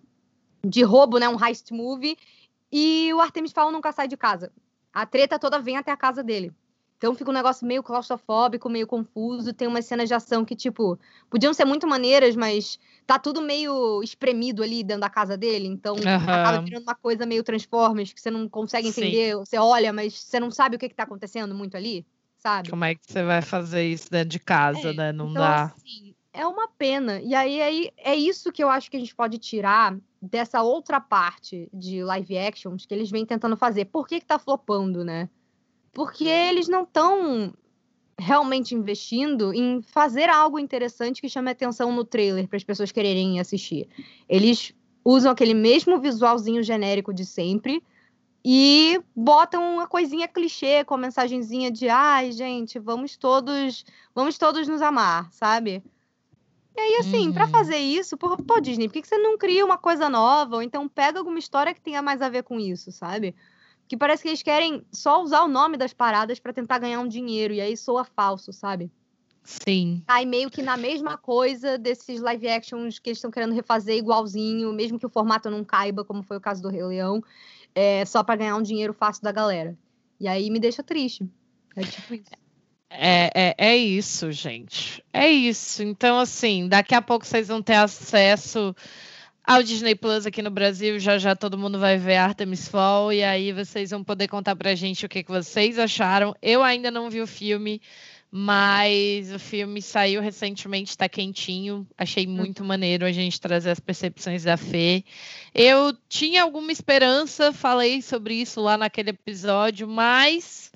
de 0.64 0.84
roubo, 0.84 1.20
né? 1.20 1.30
Um 1.30 1.44
heist 1.44 1.72
movie. 1.72 2.18
E 2.72 3.14
o 3.14 3.22
Artemis 3.22 3.54
Fowl 3.54 3.72
nunca 3.72 3.92
sai 3.92 4.08
de 4.08 4.18
casa. 4.18 4.52
A 4.92 5.06
treta 5.06 5.40
toda 5.40 5.60
vem 5.60 5.78
até 5.78 5.92
a 5.92 5.98
casa 5.98 6.24
dele. 6.24 6.54
Então 6.98 7.14
fica 7.14 7.30
um 7.30 7.34
negócio 7.34 7.66
meio 7.66 7.84
claustrofóbico, 7.84 8.68
meio 8.68 8.88
confuso. 8.88 9.54
Tem 9.54 9.68
umas 9.68 9.86
cenas 9.86 10.08
de 10.08 10.16
ação 10.16 10.44
que, 10.44 10.56
tipo, 10.56 11.00
podiam 11.30 11.54
ser 11.54 11.64
muito 11.64 11.88
maneiras, 11.88 12.36
mas 12.36 12.80
tá 13.06 13.20
tudo 13.20 13.40
meio 13.40 14.02
espremido 14.02 14.64
ali 14.64 14.84
dentro 14.84 15.02
da 15.02 15.10
casa 15.10 15.38
dele. 15.38 15.68
Então 15.68 15.96
uhum. 15.96 16.02
acaba 16.02 16.62
virando 16.62 16.84
uma 16.84 16.96
coisa 16.96 17.26
meio 17.26 17.44
Transformers, 17.44 18.14
que 18.14 18.20
você 18.20 18.32
não 18.32 18.50
consegue 18.50 18.88
entender. 18.88 19.34
Sim. 19.34 19.40
Você 19.40 19.58
olha, 19.60 19.94
mas 19.94 20.20
você 20.20 20.40
não 20.40 20.50
sabe 20.50 20.76
o 20.76 20.80
que, 20.80 20.90
que 20.90 20.96
tá 20.96 21.04
acontecendo 21.04 21.54
muito 21.54 21.78
ali, 21.78 22.04
sabe? 22.40 22.70
Como 22.70 22.84
é 22.84 22.96
que 22.96 23.02
você 23.06 23.24
vai 23.24 23.44
fazer 23.44 23.84
isso 23.84 24.10
dentro 24.10 24.30
de 24.30 24.40
casa, 24.40 24.90
é, 24.90 24.94
né? 24.94 25.12
Não 25.12 25.30
então, 25.30 25.44
dá. 25.44 25.66
Assim, 25.66 26.16
é 26.34 26.48
uma 26.48 26.68
pena. 26.68 27.22
E 27.22 27.36
aí, 27.36 27.62
aí 27.62 27.92
é 27.98 28.16
isso 28.16 28.52
que 28.52 28.64
eu 28.64 28.70
acho 28.70 28.90
que 28.90 28.98
a 28.98 29.00
gente 29.00 29.16
pode 29.16 29.38
tirar 29.38 29.96
dessa 30.20 30.64
outra 30.64 31.00
parte 31.00 31.70
de 31.72 32.04
live 32.04 32.40
actions 32.40 32.88
que 32.88 32.94
eles 32.94 33.12
vêm 33.12 33.24
tentando 33.24 33.56
fazer. 33.56 33.86
Por 33.86 34.08
que, 34.08 34.20
que 34.20 34.26
tá 34.26 34.40
flopando, 34.40 35.04
né? 35.04 35.30
Porque 35.98 36.26
eles 36.26 36.68
não 36.68 36.84
estão 36.84 37.52
realmente 38.20 38.76
investindo 38.76 39.52
em 39.52 39.82
fazer 39.82 40.30
algo 40.30 40.60
interessante 40.60 41.20
que 41.20 41.28
chame 41.28 41.50
atenção 41.50 41.92
no 41.92 42.06
trailer 42.06 42.48
para 42.48 42.56
as 42.56 42.64
pessoas 42.64 42.92
quererem 42.92 43.40
assistir. 43.40 43.90
Eles 44.30 44.76
usam 45.04 45.32
aquele 45.32 45.56
mesmo 45.56 46.00
visualzinho 46.00 46.62
genérico 46.62 47.12
de 47.12 47.26
sempre 47.26 47.84
e 48.46 49.02
botam 49.16 49.74
uma 49.74 49.88
coisinha 49.88 50.28
clichê 50.28 50.84
com 50.84 50.94
a 50.94 51.00
mensagenzinha 51.00 51.72
de 51.72 51.90
ai, 51.90 52.32
gente, 52.32 52.78
vamos 52.78 53.18
todos, 53.18 53.84
vamos 54.14 54.38
todos 54.38 54.68
nos 54.68 54.84
amar, 54.84 55.32
sabe? 55.32 55.84
E 56.76 56.80
aí, 56.80 56.98
assim, 56.98 57.30
uhum. 57.30 57.34
para 57.34 57.48
fazer 57.48 57.78
isso, 57.78 58.16
pô, 58.18 58.38
pô, 58.38 58.60
Disney, 58.60 58.88
por 58.88 58.94
que, 58.94 59.02
que 59.02 59.08
você 59.08 59.18
não 59.18 59.36
cria 59.36 59.66
uma 59.66 59.80
coisa 59.80 60.08
nova? 60.08 60.58
Ou 60.58 60.62
então 60.62 60.88
pega 60.88 61.18
alguma 61.18 61.40
história 61.40 61.74
que 61.74 61.82
tenha 61.82 62.04
mais 62.04 62.22
a 62.22 62.30
ver 62.30 62.44
com 62.44 62.60
isso, 62.60 62.92
sabe? 62.92 63.34
Que 63.88 63.98
parece 63.98 64.24
que 64.24 64.30
eles 64.30 64.44
querem 64.44 64.84
só 64.92 65.22
usar 65.24 65.44
o 65.44 65.48
nome 65.48 65.78
das 65.78 65.94
paradas 65.94 66.40
para 66.40 66.54
tentar 66.54 66.80
ganhar 66.80 67.00
um 67.00 67.08
dinheiro, 67.08 67.54
e 67.54 67.62
aí 67.62 67.78
soa 67.78 68.04
falso, 68.04 68.52
sabe? 68.52 68.92
Sim. 69.44 70.04
Aí 70.06 70.26
meio 70.26 70.52
que 70.52 70.62
na 70.62 70.76
mesma 70.76 71.18
coisa 71.18 71.78
desses 71.78 72.20
live 72.20 72.50
actions 72.50 73.00
que 73.00 73.10
eles 73.10 73.18
estão 73.18 73.32
querendo 73.32 73.54
refazer 73.54 73.96
igualzinho, 73.96 74.74
mesmo 74.74 75.00
que 75.00 75.06
o 75.06 75.10
formato 75.10 75.50
não 75.50 75.64
caiba, 75.64 76.04
como 76.04 76.22
foi 76.22 76.36
o 76.36 76.42
caso 76.42 76.62
do 76.62 76.68
Rei 76.68 76.84
Leão, 76.84 77.24
é, 77.74 78.04
só 78.04 78.24
para 78.24 78.36
ganhar 78.36 78.58
um 78.58 78.62
dinheiro 78.62 78.94
fácil 78.94 79.24
da 79.24 79.32
galera. 79.32 79.78
E 80.20 80.28
aí 80.28 80.50
me 80.50 80.60
deixa 80.60 80.84
triste. 80.84 81.30
É 81.78 81.82
tipo 81.82 82.14
isso. 82.14 82.32
É, 82.90 83.32
é, 83.34 83.56
é 83.58 83.78
isso, 83.78 84.32
gente. 84.32 85.04
É 85.14 85.30
isso. 85.30 85.84
Então, 85.84 86.20
assim, 86.20 86.68
daqui 86.68 86.96
a 86.96 87.02
pouco 87.02 87.26
vocês 87.26 87.48
vão 87.48 87.62
ter 87.62 87.76
acesso 87.76 88.76
ao 89.48 89.64
Disney 89.64 89.96
Plus 89.96 90.26
aqui 90.26 90.42
no 90.42 90.52
Brasil. 90.52 91.00
Já 91.00 91.18
já 91.18 91.34
todo 91.34 91.58
mundo 91.58 91.80
vai 91.80 91.98
ver 91.98 92.18
Artemis 92.18 92.68
Fall 92.68 93.14
e 93.14 93.24
aí 93.24 93.54
vocês 93.54 93.92
vão 93.92 94.04
poder 94.04 94.28
contar 94.28 94.58
pra 94.58 94.76
gente 94.76 95.06
o 95.06 95.10
que, 95.10 95.24
que 95.24 95.32
vocês 95.32 95.80
acharam. 95.80 96.36
Eu 96.42 96.62
ainda 96.62 96.92
não 96.92 97.10
vi 97.10 97.22
o 97.22 97.28
filme, 97.28 97.82
mas 98.30 99.32
o 99.32 99.40
filme 99.40 99.82
saiu 99.82 100.22
recentemente, 100.22 100.90
está 100.90 101.08
quentinho. 101.08 101.88
Achei 101.98 102.28
muito 102.28 102.60
uhum. 102.60 102.68
maneiro 102.68 103.06
a 103.06 103.12
gente 103.14 103.40
trazer 103.40 103.70
as 103.70 103.80
percepções 103.80 104.44
da 104.44 104.58
Fê. 104.58 105.06
Eu 105.56 105.96
tinha 106.10 106.44
alguma 106.44 106.74
esperança, 106.74 107.54
falei 107.54 108.02
sobre 108.02 108.34
isso 108.34 108.60
lá 108.60 108.78
naquele 108.78 109.12
episódio, 109.12 109.88
mas 109.88 110.74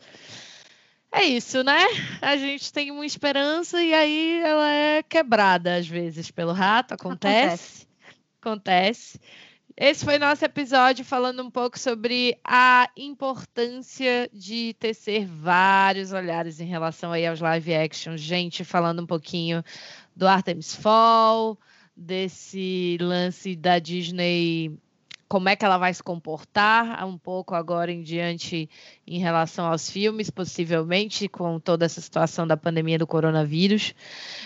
é 1.11 1.23
isso, 1.23 1.61
né? 1.61 1.85
A 2.21 2.37
gente 2.37 2.71
tem 2.71 2.89
uma 2.89 3.05
esperança 3.05 3.83
e 3.83 3.93
aí 3.93 4.39
ela 4.41 4.71
é 4.71 5.03
quebrada 5.03 5.75
às 5.75 5.85
vezes 5.85 6.31
pelo 6.31 6.53
rato, 6.53 6.93
acontece. 6.93 7.47
acontece 7.47 7.90
acontece. 8.41 9.19
Esse 9.77 10.03
foi 10.03 10.19
nosso 10.19 10.43
episódio 10.43 11.05
falando 11.05 11.41
um 11.41 11.49
pouco 11.49 11.79
sobre 11.79 12.37
a 12.43 12.89
importância 12.97 14.29
de 14.33 14.75
tecer 14.79 15.25
vários 15.25 16.11
olhares 16.11 16.59
em 16.59 16.65
relação 16.65 17.11
aí 17.11 17.25
aos 17.25 17.39
live 17.39 17.73
action. 17.73 18.17
Gente, 18.17 18.63
falando 18.63 19.01
um 19.01 19.05
pouquinho 19.05 19.63
do 20.15 20.27
Artemis 20.27 20.75
Fall, 20.75 21.57
desse 21.95 22.97
lance 22.99 23.55
da 23.55 23.79
Disney 23.79 24.77
como 25.31 25.47
é 25.47 25.55
que 25.55 25.63
ela 25.63 25.77
vai 25.77 25.93
se 25.93 26.03
comportar 26.03 27.07
um 27.07 27.17
pouco 27.17 27.55
agora 27.55 27.89
em 27.89 28.01
diante 28.01 28.69
em 29.07 29.17
relação 29.17 29.65
aos 29.65 29.89
filmes, 29.89 30.29
possivelmente, 30.29 31.29
com 31.29 31.57
toda 31.57 31.85
essa 31.85 32.01
situação 32.01 32.45
da 32.45 32.57
pandemia 32.57 32.99
do 32.99 33.07
coronavírus. 33.07 33.95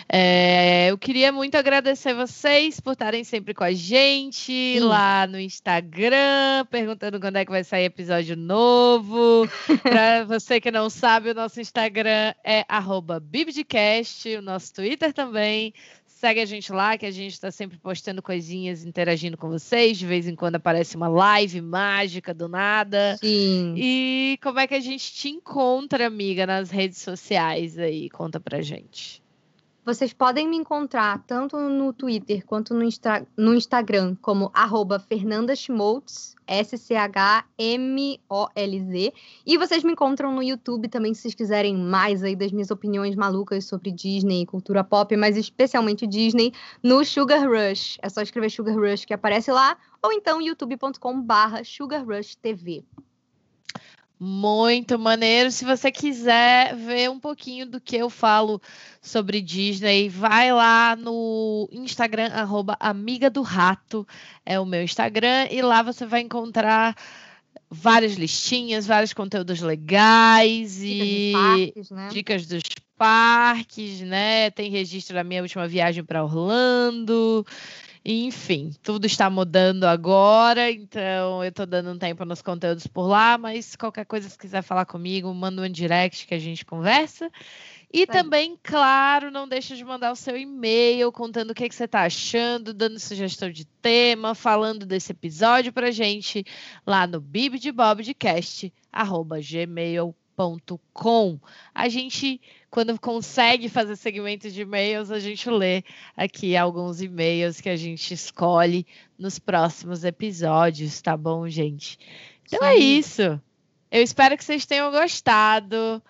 É, 0.08 0.86
eu 0.88 0.96
queria 0.96 1.32
muito 1.32 1.56
agradecer 1.56 2.14
vocês 2.14 2.78
por 2.78 2.92
estarem 2.92 3.24
sempre 3.24 3.52
com 3.52 3.64
a 3.64 3.72
gente 3.72 4.52
Sim. 4.52 4.78
lá 4.78 5.26
no 5.26 5.40
Instagram, 5.40 6.64
perguntando 6.70 7.18
quando 7.18 7.34
é 7.34 7.44
que 7.44 7.50
vai 7.50 7.64
sair 7.64 7.86
episódio 7.86 8.36
novo. 8.36 9.48
Para 9.82 10.24
você 10.24 10.60
que 10.60 10.70
não 10.70 10.88
sabe, 10.88 11.30
o 11.30 11.34
nosso 11.34 11.60
Instagram 11.60 12.32
é 12.44 12.64
@bibdcast, 13.22 14.36
o 14.36 14.42
nosso 14.42 14.72
Twitter 14.72 15.12
também 15.12 15.74
Segue 16.16 16.40
a 16.40 16.46
gente 16.46 16.72
lá, 16.72 16.96
que 16.96 17.04
a 17.04 17.10
gente 17.10 17.34
está 17.34 17.50
sempre 17.50 17.76
postando 17.76 18.22
coisinhas, 18.22 18.86
interagindo 18.86 19.36
com 19.36 19.50
vocês. 19.50 19.98
De 19.98 20.06
vez 20.06 20.26
em 20.26 20.34
quando 20.34 20.54
aparece 20.54 20.96
uma 20.96 21.08
live 21.08 21.60
mágica 21.60 22.32
do 22.32 22.48
nada. 22.48 23.18
Sim. 23.20 23.74
E 23.76 24.38
como 24.42 24.58
é 24.58 24.66
que 24.66 24.74
a 24.74 24.80
gente 24.80 25.12
te 25.12 25.28
encontra, 25.28 26.06
amiga, 26.06 26.46
nas 26.46 26.70
redes 26.70 27.02
sociais 27.02 27.78
aí? 27.78 28.08
Conta 28.08 28.40
pra 28.40 28.62
gente. 28.62 29.22
Vocês 29.86 30.12
podem 30.12 30.48
me 30.48 30.56
encontrar 30.56 31.22
tanto 31.28 31.56
no 31.56 31.92
Twitter 31.92 32.44
quanto 32.44 32.74
no, 32.74 32.82
Insta 32.82 33.24
no 33.36 33.54
Instagram 33.54 34.16
como 34.20 34.50
arroba 34.52 35.00
S-C-H-M-O-L-Z. 36.48 37.52
E 39.46 39.56
vocês 39.56 39.84
me 39.84 39.92
encontram 39.92 40.34
no 40.34 40.42
YouTube 40.42 40.88
também, 40.88 41.14
se 41.14 41.22
vocês 41.22 41.36
quiserem 41.36 41.76
mais 41.76 42.24
aí 42.24 42.34
das 42.34 42.50
minhas 42.50 42.72
opiniões 42.72 43.14
malucas 43.14 43.64
sobre 43.66 43.92
Disney 43.92 44.42
e 44.42 44.46
cultura 44.46 44.82
pop, 44.82 45.16
mas 45.16 45.36
especialmente 45.36 46.04
Disney, 46.04 46.52
no 46.82 47.04
Sugar 47.04 47.48
Rush. 47.48 47.96
É 48.02 48.08
só 48.08 48.22
escrever 48.22 48.50
Sugar 48.50 48.76
Rush 48.76 49.04
que 49.04 49.14
aparece 49.14 49.52
lá, 49.52 49.78
ou 50.02 50.12
então 50.12 50.42
youtube.com 50.42 51.22
barra 51.22 51.62
Sugar 51.62 52.04
Rush 52.04 52.34
TV. 52.34 52.82
Muito 54.18 54.98
maneiro. 54.98 55.50
Se 55.50 55.64
você 55.64 55.92
quiser 55.92 56.74
ver 56.74 57.10
um 57.10 57.20
pouquinho 57.20 57.66
do 57.66 57.78
que 57.78 57.96
eu 57.96 58.08
falo 58.08 58.60
sobre 59.02 59.42
Disney, 59.42 60.08
vai 60.08 60.50
lá 60.52 60.96
no 60.96 61.68
Instagram, 61.70 62.32
arroba 62.32 62.76
Amiga 62.80 63.28
do 63.28 63.42
Rato, 63.42 64.08
é 64.44 64.58
o 64.58 64.64
meu 64.64 64.82
Instagram, 64.82 65.48
e 65.50 65.60
lá 65.60 65.82
você 65.82 66.06
vai 66.06 66.22
encontrar 66.22 66.96
várias 67.70 68.14
listinhas, 68.14 68.86
vários 68.86 69.12
conteúdos 69.12 69.60
legais 69.60 70.78
dicas 70.78 70.84
e 70.84 71.32
parques, 71.32 71.90
né? 71.90 72.08
dicas 72.10 72.46
dos 72.46 72.62
parques, 72.96 74.00
né? 74.00 74.50
Tem 74.50 74.70
registro 74.70 75.14
da 75.14 75.24
minha 75.24 75.42
última 75.42 75.66
viagem 75.68 76.04
para 76.04 76.24
Orlando. 76.24 77.44
Enfim, 78.08 78.72
tudo 78.84 79.04
está 79.04 79.28
mudando 79.28 79.82
agora, 79.82 80.70
então 80.70 81.42
eu 81.42 81.48
estou 81.48 81.66
dando 81.66 81.90
um 81.90 81.98
tempo 81.98 82.24
nos 82.24 82.40
conteúdos 82.40 82.86
por 82.86 83.08
lá, 83.08 83.36
mas 83.36 83.74
qualquer 83.74 84.06
coisa, 84.06 84.28
se 84.28 84.38
quiser 84.38 84.62
falar 84.62 84.86
comigo, 84.86 85.34
manda 85.34 85.60
um 85.60 85.68
direct 85.68 86.24
que 86.24 86.34
a 86.34 86.38
gente 86.38 86.64
conversa. 86.64 87.28
E 87.96 88.00
Sim. 88.00 88.06
também, 88.06 88.58
claro, 88.62 89.30
não 89.30 89.48
deixa 89.48 89.74
de 89.74 89.82
mandar 89.84 90.12
o 90.12 90.16
seu 90.16 90.36
e-mail 90.36 91.10
contando 91.10 91.50
o 91.50 91.54
que, 91.54 91.66
que 91.68 91.74
você 91.74 91.84
está 91.84 92.02
achando, 92.02 92.74
dando 92.74 93.00
sugestão 93.00 93.50
de 93.50 93.64
tema, 93.64 94.34
falando 94.34 94.84
desse 94.84 95.12
episódio 95.12 95.72
pra 95.72 95.90
gente 95.90 96.44
lá 96.86 97.06
no 97.06 97.20
bibdebobdcast.gmail.com 97.20 100.14
com. 100.92 101.38
A 101.74 101.88
gente, 101.88 102.40
quando 102.70 102.98
consegue 103.00 103.68
fazer 103.68 103.96
segmentos 103.96 104.52
de 104.52 104.62
e-mails, 104.62 105.10
a 105.10 105.18
gente 105.18 105.48
lê 105.48 105.82
aqui 106.16 106.56
alguns 106.56 107.00
e-mails 107.00 107.60
que 107.60 107.68
a 107.68 107.76
gente 107.76 108.12
escolhe 108.12 108.86
nos 109.18 109.38
próximos 109.38 110.04
episódios, 110.04 111.00
tá 111.00 111.16
bom, 111.16 111.48
gente? 111.48 111.98
Então 112.44 112.60
Sim. 112.60 112.66
é 112.66 112.76
isso. 112.76 113.40
Eu 113.90 114.02
espero 114.02 114.36
que 114.36 114.44
vocês 114.44 114.66
tenham 114.66 114.90
gostado. 114.90 116.02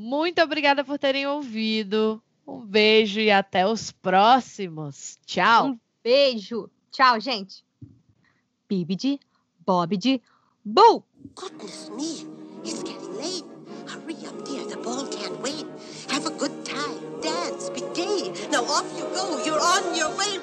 Muito 0.00 0.40
obrigada 0.40 0.82
por 0.82 0.98
terem 0.98 1.26
ouvido. 1.26 2.22
Um 2.46 2.64
beijo 2.64 3.20
e 3.20 3.30
até 3.30 3.66
os 3.66 3.92
próximos. 3.92 5.18
Tchau. 5.26 5.66
Um 5.66 5.78
beijo. 6.02 6.70
Tchau, 6.90 7.20
gente. 7.20 7.62
Bibidi, 8.66 9.20
Bobidi, 9.66 10.22
Boo! 10.64 11.04
Goodness 11.34 11.90
me, 11.90 12.26
it's 12.64 12.82
getting 12.82 13.14
late. 13.18 13.44
Hurry 13.86 14.14
up, 14.26 14.42
dear. 14.46 14.64
The 14.64 14.78
ball 14.78 15.06
can't 15.08 15.38
wait. 15.42 15.66
Have 16.08 16.24
a 16.24 16.30
good 16.30 16.64
time. 16.64 17.20
Dance. 17.20 17.68
Be 17.68 17.82
gay. 17.92 18.32
Now 18.50 18.64
off 18.64 18.86
you 18.96 19.04
go. 19.12 19.44
You're 19.44 19.60
on 19.60 19.94
your 19.94 20.08
way. 20.16 20.40